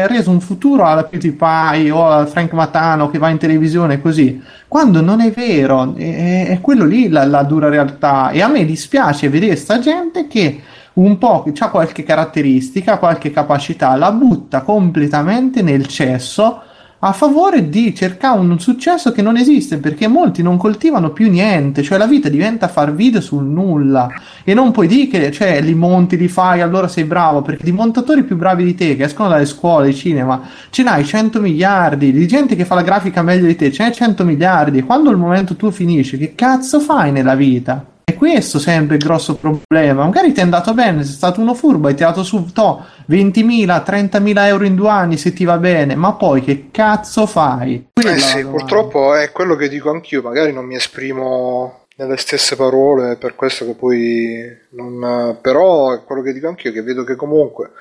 [0.07, 5.01] reso un futuro alla PewDiePie o a Frank Matano che va in televisione così, quando
[5.01, 8.31] non è vero, è, è quello lì la, la dura realtà.
[8.31, 10.61] E a me dispiace vedere sta gente che
[10.93, 16.61] un po' ha qualche caratteristica, qualche capacità, la butta completamente nel cesso
[17.05, 21.83] a favore di cercare un successo che non esiste perché molti non coltivano più niente,
[21.83, 24.07] cioè la vita diventa far video sul nulla.
[24.45, 27.73] E non puoi dire che cioè, li monti, li fai, allora sei bravo perché di
[27.73, 32.25] montatori più bravi di te che escono dalle scuole, cinema, ce n'hai 100 miliardi, di
[32.25, 34.77] gente che fa la grafica meglio di te, ce n'hai 100 miliardi.
[34.77, 37.92] E quando il momento tu finisci, che cazzo fai nella vita?
[38.15, 40.03] Questo sempre il grosso problema.
[40.03, 44.45] Magari ti è andato bene, sei stato uno furbo, hai tirato su to, 20.000, 30.000
[44.45, 47.89] euro in due anni se ti va bene, ma poi che cazzo fai?
[47.93, 52.55] Quella Eh sì, purtroppo è quello che dico anch'io, magari non mi esprimo nelle stesse
[52.55, 55.37] parole, per questo che poi non...
[55.41, 57.71] però è quello che dico anch'io, che vedo che comunque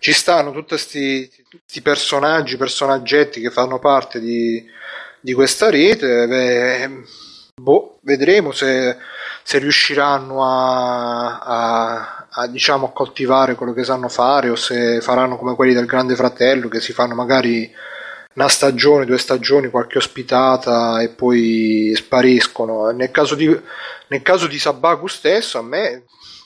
[0.00, 4.64] ci stanno tutti questi personaggi, personaggetti che fanno parte di,
[5.20, 6.90] di questa rete, beh,
[7.60, 8.96] boh, vedremo se,
[9.42, 15.36] se riusciranno a, a, a, diciamo, a coltivare quello che sanno fare o se faranno
[15.36, 17.70] come quelli del Grande Fratello che si fanno magari
[18.34, 22.90] una stagione, due stagioni, qualche ospitata e poi spariscono.
[22.90, 23.46] Nel caso di,
[24.08, 26.04] nel caso di Sabaku stesso, a me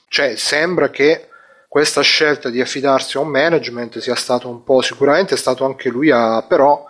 [0.08, 1.28] cioè, sembra che
[1.68, 5.88] questa scelta di affidarsi a un management sia stato un po' sicuramente è stato anche
[5.88, 6.86] lui a però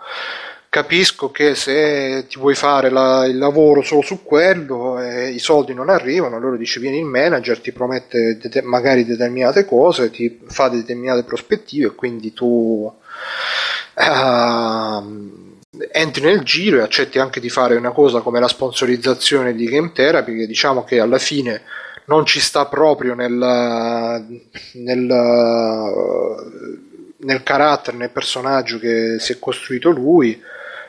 [0.75, 5.73] capisco che se ti vuoi fare la, il lavoro solo su quello e i soldi
[5.73, 10.67] non arrivano, allora dici vieni il manager, ti promette de- magari determinate cose, ti fa
[10.67, 12.93] determinate prospettive e quindi tu
[13.93, 14.03] uh,
[15.91, 19.93] entri nel giro e accetti anche di fare una cosa come la sponsorizzazione di Game
[19.93, 21.61] Therapy che diciamo che alla fine
[22.07, 23.31] non ci sta proprio nel,
[24.73, 25.05] nel
[27.17, 30.39] nel carattere, nel personaggio che si è costruito lui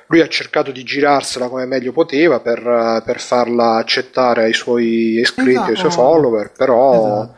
[0.08, 5.50] lui ha cercato di girarsela come meglio poteva per, per farla accettare ai suoi iscritti,
[5.50, 5.70] esatto.
[5.70, 7.34] ai suoi follower, però esatto.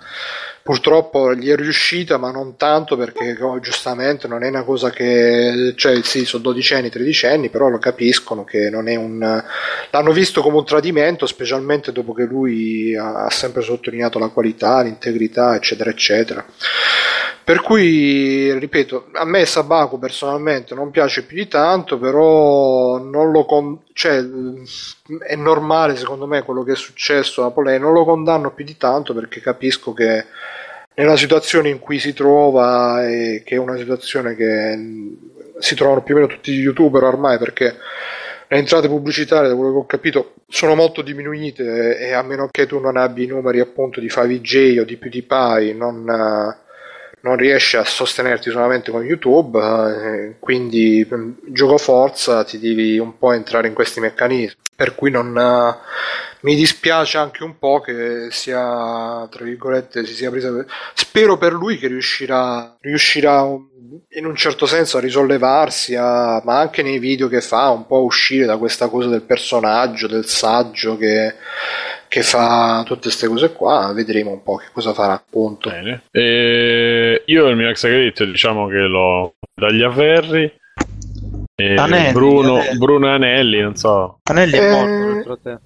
[0.63, 5.73] purtroppo gli è riuscita, ma non tanto perché oh, giustamente non è una cosa che,
[5.77, 9.43] cioè sì, sono dodicenni, tredicenni, però lo capiscono che non è un...
[9.91, 14.83] l'hanno visto come un tradimento, specialmente dopo che lui ha, ha sempre sottolineato la qualità,
[14.83, 16.45] l'integrità, eccetera, eccetera.
[17.49, 23.47] Per cui, ripeto, a me Sabaku personalmente non piace più di tanto, però non lo
[23.47, 24.23] con- cioè,
[25.27, 28.77] è normale secondo me quello che è successo a Polè, non lo condanno più di
[28.77, 30.27] tanto perché capisco che
[30.97, 35.17] nella situazione in cui si trova e che è una situazione che
[35.59, 37.79] si trovano più o meno tutti gli youtuber ormai perché
[38.47, 42.67] le entrate pubblicitarie, da quello che ho capito, sono molto diminuite e a meno che
[42.67, 46.67] tu non abbia i numeri appunto di 5J o di PewDiePie, non
[47.23, 53.19] non riesci a sostenerti solamente con YouTube, eh, quindi mm, gioco forza ti devi un
[53.19, 54.57] po' entrare in questi meccanismi.
[54.75, 55.77] Per cui non, eh,
[56.43, 60.53] mi dispiace anche un po' che sia, tra virgolette, si sia presa.
[60.53, 60.67] Per...
[60.95, 63.45] Spero per lui che riuscirà, riuscirà
[64.11, 68.05] in un certo senso a risollevarsi, a, ma anche nei video che fa, un po'
[68.05, 71.35] uscire da questa cosa del personaggio, del saggio che
[72.09, 75.69] che fa tutte queste cose qua, vedremo un po' che cosa farà, appunto.
[75.69, 76.05] Bene.
[76.11, 80.53] E io il mio ex credit diciamo che l'ho dagli avverri.
[81.57, 82.79] Anelli, Bruno, Anelli.
[82.79, 84.21] Bruno Anelli, non so.
[84.25, 84.85] Anelli è eh...
[84.85, 85.59] morto te.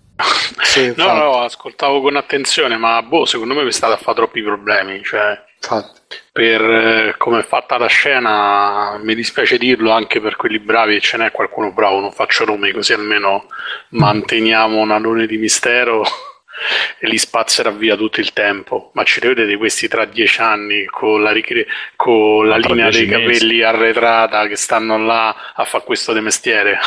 [0.62, 4.42] sì, no, no, ascoltavo con attenzione, ma boh, secondo me mi state a fare troppi
[4.42, 5.02] problemi.
[5.04, 6.16] Cioè, infatti.
[6.32, 11.00] per eh, come è fatta la scena, mi dispiace dirlo anche per quelli bravi, e
[11.00, 13.46] ce n'è qualcuno bravo, non faccio nomi così almeno
[13.90, 16.04] manteniamo un alone di mistero
[16.99, 18.91] e li spazzerà via tutto il tempo.
[18.94, 21.66] Ma ci rivedete questi tra dieci anni con la, ricre-
[21.97, 23.62] con la linea dei capelli mesi.
[23.62, 26.78] arretrata che stanno là a fare questo di mestiere?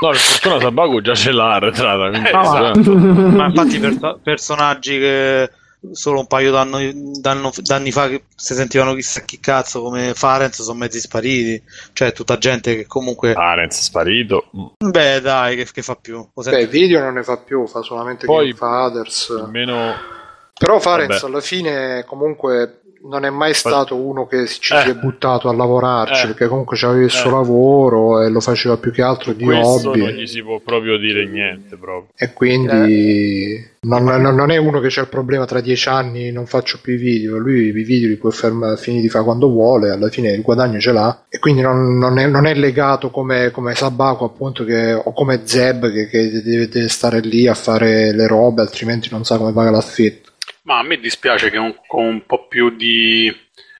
[0.00, 2.16] No, per fortuna Sabaku già ce l'ha arretrata.
[2.16, 5.50] Eh, ma, ma infatti per, personaggi che
[5.92, 10.78] solo un paio d'anni, d'anni fa che si sentivano chissà chi cazzo come Farenz sono
[10.78, 11.62] mezzi spariti.
[11.92, 14.50] Cioè tutta gente che comunque Farenz sparito?
[14.78, 16.26] Beh dai che, che fa più?
[16.34, 20.18] Beh video non ne fa più fa solamente Poi, Fathers meno
[20.60, 24.80] però Farenz alla fine comunque non è mai stato uno che ci eh.
[24.80, 26.26] si è buttato a lavorarci, eh.
[26.28, 27.32] perché comunque aveva il suo eh.
[27.32, 30.00] lavoro e lo faceva più che altro di Questo hobby.
[30.00, 31.76] non gli si può proprio dire niente.
[31.76, 32.08] Proprio.
[32.14, 33.70] E quindi eh.
[33.80, 36.94] non, non, non, è uno che c'è il problema tra dieci anni non faccio più
[36.94, 40.32] i video, lui i video li può fermare, finire di fare quando vuole, alla fine
[40.32, 44.64] il guadagno ce l'ha e quindi non, è, non è, legato come, come Sabaco appunto
[44.64, 49.08] che, o come Zeb che, che deve, deve stare lì a fare le robe altrimenti
[49.10, 50.29] non sa come paga l'affitto.
[50.70, 53.36] Ma a me dispiace che un, con un po' più di...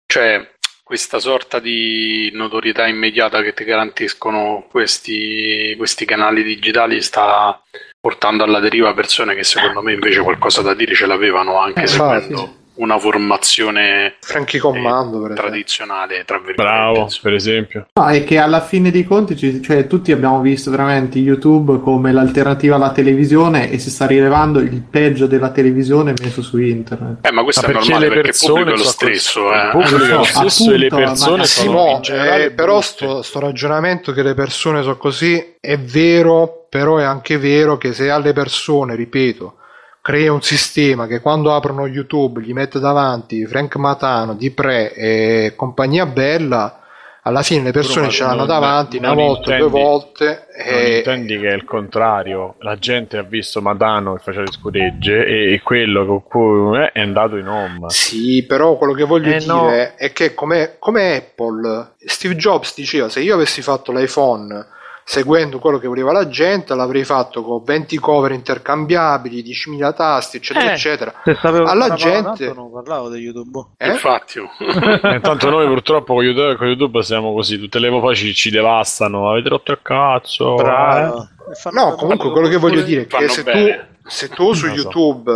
[0.07, 0.45] cioè
[0.83, 7.63] questa sorta di notorietà immediata che ti garantiscono questi, questi canali digitali sta
[8.01, 11.87] portando alla deriva persone che secondo me invece qualcosa da dire ce l'avevano anche eh,
[11.87, 17.87] seguendo una formazione Franchi Commando eh, tradizionale tra bravo per esempio.
[17.93, 22.77] No, è che alla fine dei conti cioè, tutti abbiamo visto veramente YouTube come l'alternativa
[22.77, 27.27] alla televisione e si sta rilevando il peggio della televisione messo su internet.
[27.27, 29.65] Eh ma questo ma è normale perché il pubblico è lo stesso eh.
[29.65, 34.23] il pubblico è lo stesso e le persone sono eh, però sto, sto ragionamento che
[34.23, 39.57] le persone sono così è vero però è anche vero che se alle persone ripeto
[40.03, 45.53] crea un sistema che quando aprono YouTube gli mette davanti Frank Matano, Di Pre e
[45.57, 46.81] compagnia bella,
[47.23, 50.47] alla fine le persone ce l'hanno non, davanti non una volta, intendi, due volte.
[50.57, 50.97] E...
[50.99, 55.61] intendi che è il contrario, la gente ha visto Matano che faceva le scuregge e
[55.63, 57.91] quello con cui è andato in home.
[57.91, 59.71] Sì, però quello che voglio eh dire no.
[59.97, 64.79] è che come, come Apple, Steve Jobs diceva se io avessi fatto l'iPhone
[65.11, 70.71] seguendo quello che voleva la gente, l'avrei fatto con 20 cover intercambiabili, 10.000 tasti, eccetera,
[70.71, 71.13] Eh, eccetera.
[71.43, 73.71] Alla gente- non parlavo di YouTube.
[73.77, 73.89] Eh?
[73.89, 74.39] Infatti.
[75.03, 79.29] Intanto noi purtroppo con YouTube, con YouTube siamo così, tutte le voci ci, ci devastano,
[79.33, 80.53] avete rotto il cazzo.
[80.57, 80.63] eh?
[80.63, 81.29] Bravo.
[81.51, 83.69] E fanno- No, comunque quello che voglio dire è che se tu,
[84.07, 84.73] se tu su so.
[84.73, 85.33] YouTube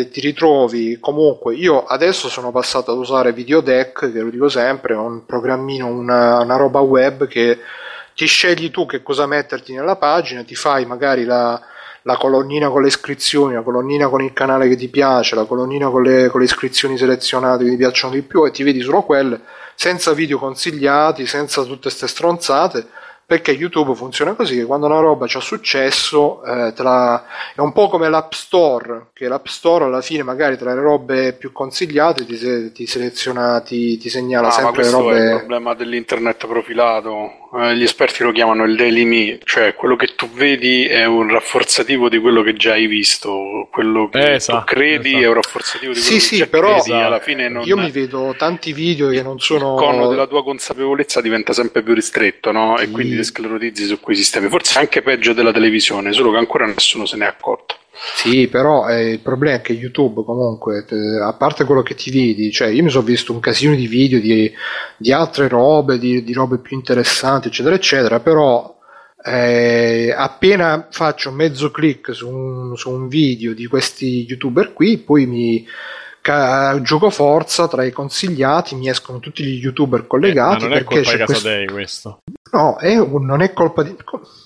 [0.00, 4.94] eh, ti ritrovi, comunque io adesso sono passato ad usare Videodeck, che lo dico sempre,
[4.94, 7.58] è un programmino, una, una roba web che
[8.18, 11.60] ti scegli tu che cosa metterti nella pagina, ti fai magari la,
[12.02, 15.88] la colonnina con le iscrizioni, la colonnina con il canale che ti piace, la colonnina
[15.88, 19.02] con le, con le iscrizioni selezionate che ti piacciono di più e ti vedi solo
[19.02, 19.42] quelle,
[19.76, 22.88] senza video consigliati, senza tutte queste stronzate
[23.28, 27.88] perché YouTube funziona così che quando una roba c'ha successo eh, la- è un po'
[27.88, 32.36] come l'App Store che l'App Store alla fine magari tra le robe più consigliate ti,
[32.38, 35.74] se- ti seleziona ti, ti segnala Ah, ma sempre le questo è il robe problema
[35.74, 37.30] dell'internet profilato.
[37.54, 41.28] Eh, gli esperti lo chiamano il daily me, cioè quello che tu vedi è un
[41.30, 45.24] rafforzativo di quello che già hai visto, quello che Eh, tu esatto, credi esatto.
[45.24, 47.64] è un rafforzativo di quello sì che sì già però credi, alla fine non...
[47.66, 51.82] io mi vedo tanti video che non il sono cono della tua consapevolezza diventa sempre
[51.82, 52.78] più ristretto, no?
[52.78, 54.48] E quindi ti sclerotizzi su quei sistemi.
[54.48, 57.76] Forse anche peggio della televisione, solo che ancora nessuno se ne è accorto.
[58.14, 62.10] Sì, però eh, il problema è che YouTube comunque, te- a parte quello che ti
[62.10, 64.52] vedi, cioè io mi sono visto un casino di video di,
[64.96, 68.76] di altre robe, di, di robe più interessanti, eccetera, eccetera, però
[69.24, 75.66] eh, appena faccio mezzo clic su su un video di questi youtuber qui, poi mi
[76.28, 80.84] ca- gioco forza tra i consigliati, mi escono tutti gli youtuber Ma collegati non è
[80.84, 81.18] colpa di.
[81.18, 82.20] Casadei questo.
[82.52, 83.96] No, è non è colpa di...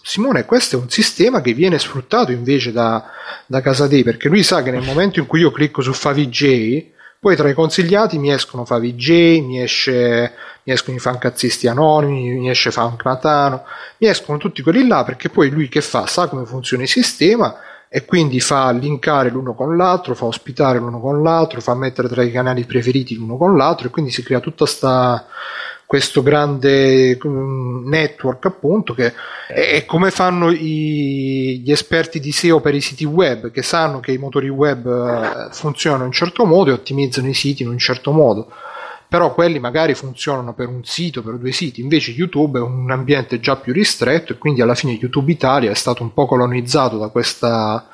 [0.02, 3.04] Simone, questo è un sistema che viene sfruttato invece da,
[3.46, 7.34] da Casadei, perché lui sa che nel momento in cui io clicco su FaviJ, poi
[7.36, 12.70] tra i consigliati mi escono FaviJ, mi, esce, mi escono i fancazzisti anonimi, mi esce
[12.70, 13.64] Fancmatano,
[13.98, 16.06] mi escono tutti quelli là, perché poi lui che fa?
[16.06, 17.56] Sa come funziona il sistema
[17.94, 22.22] e quindi fa linkare l'uno con l'altro, fa ospitare l'uno con l'altro, fa mettere tra
[22.22, 25.26] i canali preferiti l'uno con l'altro e quindi si crea tutta sta
[25.84, 29.12] questo grande mm, network appunto che
[29.46, 34.12] è, come fanno i- gli esperti di SEO per i siti web che sanno che
[34.12, 37.76] i motori web eh, funzionano in un certo modo e ottimizzano i siti in un
[37.78, 38.50] certo modo
[39.12, 43.40] però quelli magari funzionano per un sito, per due siti, invece YouTube è un ambiente
[43.40, 47.08] già più ristretto e quindi alla fine YouTube Italia è stato un po' colonizzato da
[47.08, 47.88] questa,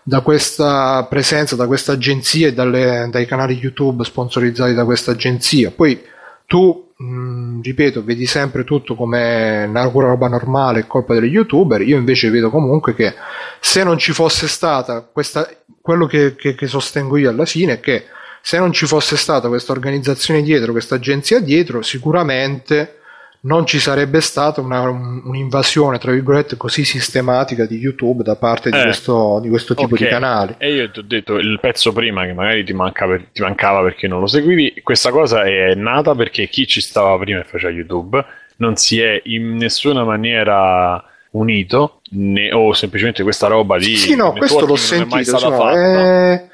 [0.00, 5.72] da questa presenza, da questa agenzia e dalle- dai canali YouTube sponsorizzati da questa agenzia.
[5.72, 6.00] Poi
[6.46, 12.30] tu, mh, ripeto, vedi sempre tutto come una roba normale, colpa degli youtuber, io invece
[12.30, 13.12] vedo comunque che
[13.58, 15.48] se non ci fosse stata questa,
[15.80, 18.04] quello che, che- che sostengo io alla fine è che
[18.46, 22.98] se non ci fosse stata questa organizzazione dietro, questa agenzia dietro, sicuramente
[23.44, 28.68] non ci sarebbe stata una- un- un'invasione, tra virgolette, così sistematica di YouTube da parte
[28.70, 28.82] di Eh.
[28.82, 30.00] questo, di questo tipo Ok.
[30.02, 30.54] di canali.
[30.58, 33.82] E io ti ho detto il pezzo prima che magari ti, manca per- ti mancava
[33.82, 34.80] perché non lo seguivi.
[34.82, 38.22] Questa cosa è nata perché chi ci stava prima e faceva YouTube
[38.56, 44.32] non si è in nessuna maniera unito né, o semplicemente questa roba di Sì, no,
[44.32, 46.32] questo l'ho non è mai sentito, stata insomma, fatta.
[46.32, 46.48] eh,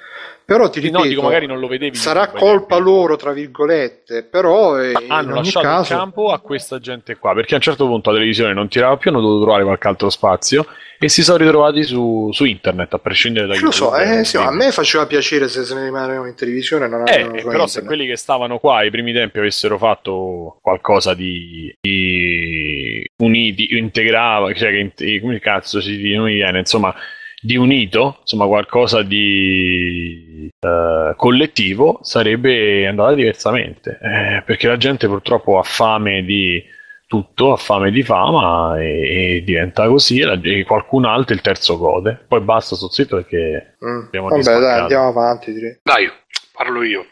[0.50, 2.78] però ti ripeto, no, dico, magari non lo vedevi sarà colpa esempio.
[2.80, 5.92] loro, tra virgolette, però eh, hanno lasciato caso...
[5.92, 8.96] il campo a questa gente qua perché a un certo punto la televisione non tirava
[8.96, 10.66] più hanno dovuto trovare qualche altro spazio
[10.98, 14.38] e si sono ritrovati su, su internet a prescindere da Eh, Lo so, eh, sì,
[14.38, 17.78] a me faceva piacere se se ne rimanevano in televisione non Eh, eh, però se
[17.78, 17.86] internet.
[17.86, 24.72] quelli che stavano qua ai primi tempi avessero fatto qualcosa di, di uniti, integrava, cioè
[24.72, 26.92] che come cazzo si non mi viene, insomma,
[27.40, 33.98] di unito, insomma, qualcosa di eh, collettivo, sarebbe andata diversamente.
[34.02, 36.62] Eh, perché la gente purtroppo ha fame di
[37.06, 41.40] tutto, ha fame di fama e, e diventa così e, la- e qualcun altro il
[41.40, 42.24] terzo gode.
[42.28, 44.04] Poi basta, sto zitto perché Mm.
[44.06, 45.52] abbiamo Vabbè, dai, andiamo avanti.
[45.52, 45.78] Direi.
[45.82, 46.08] Dai,
[46.52, 47.06] parlo io.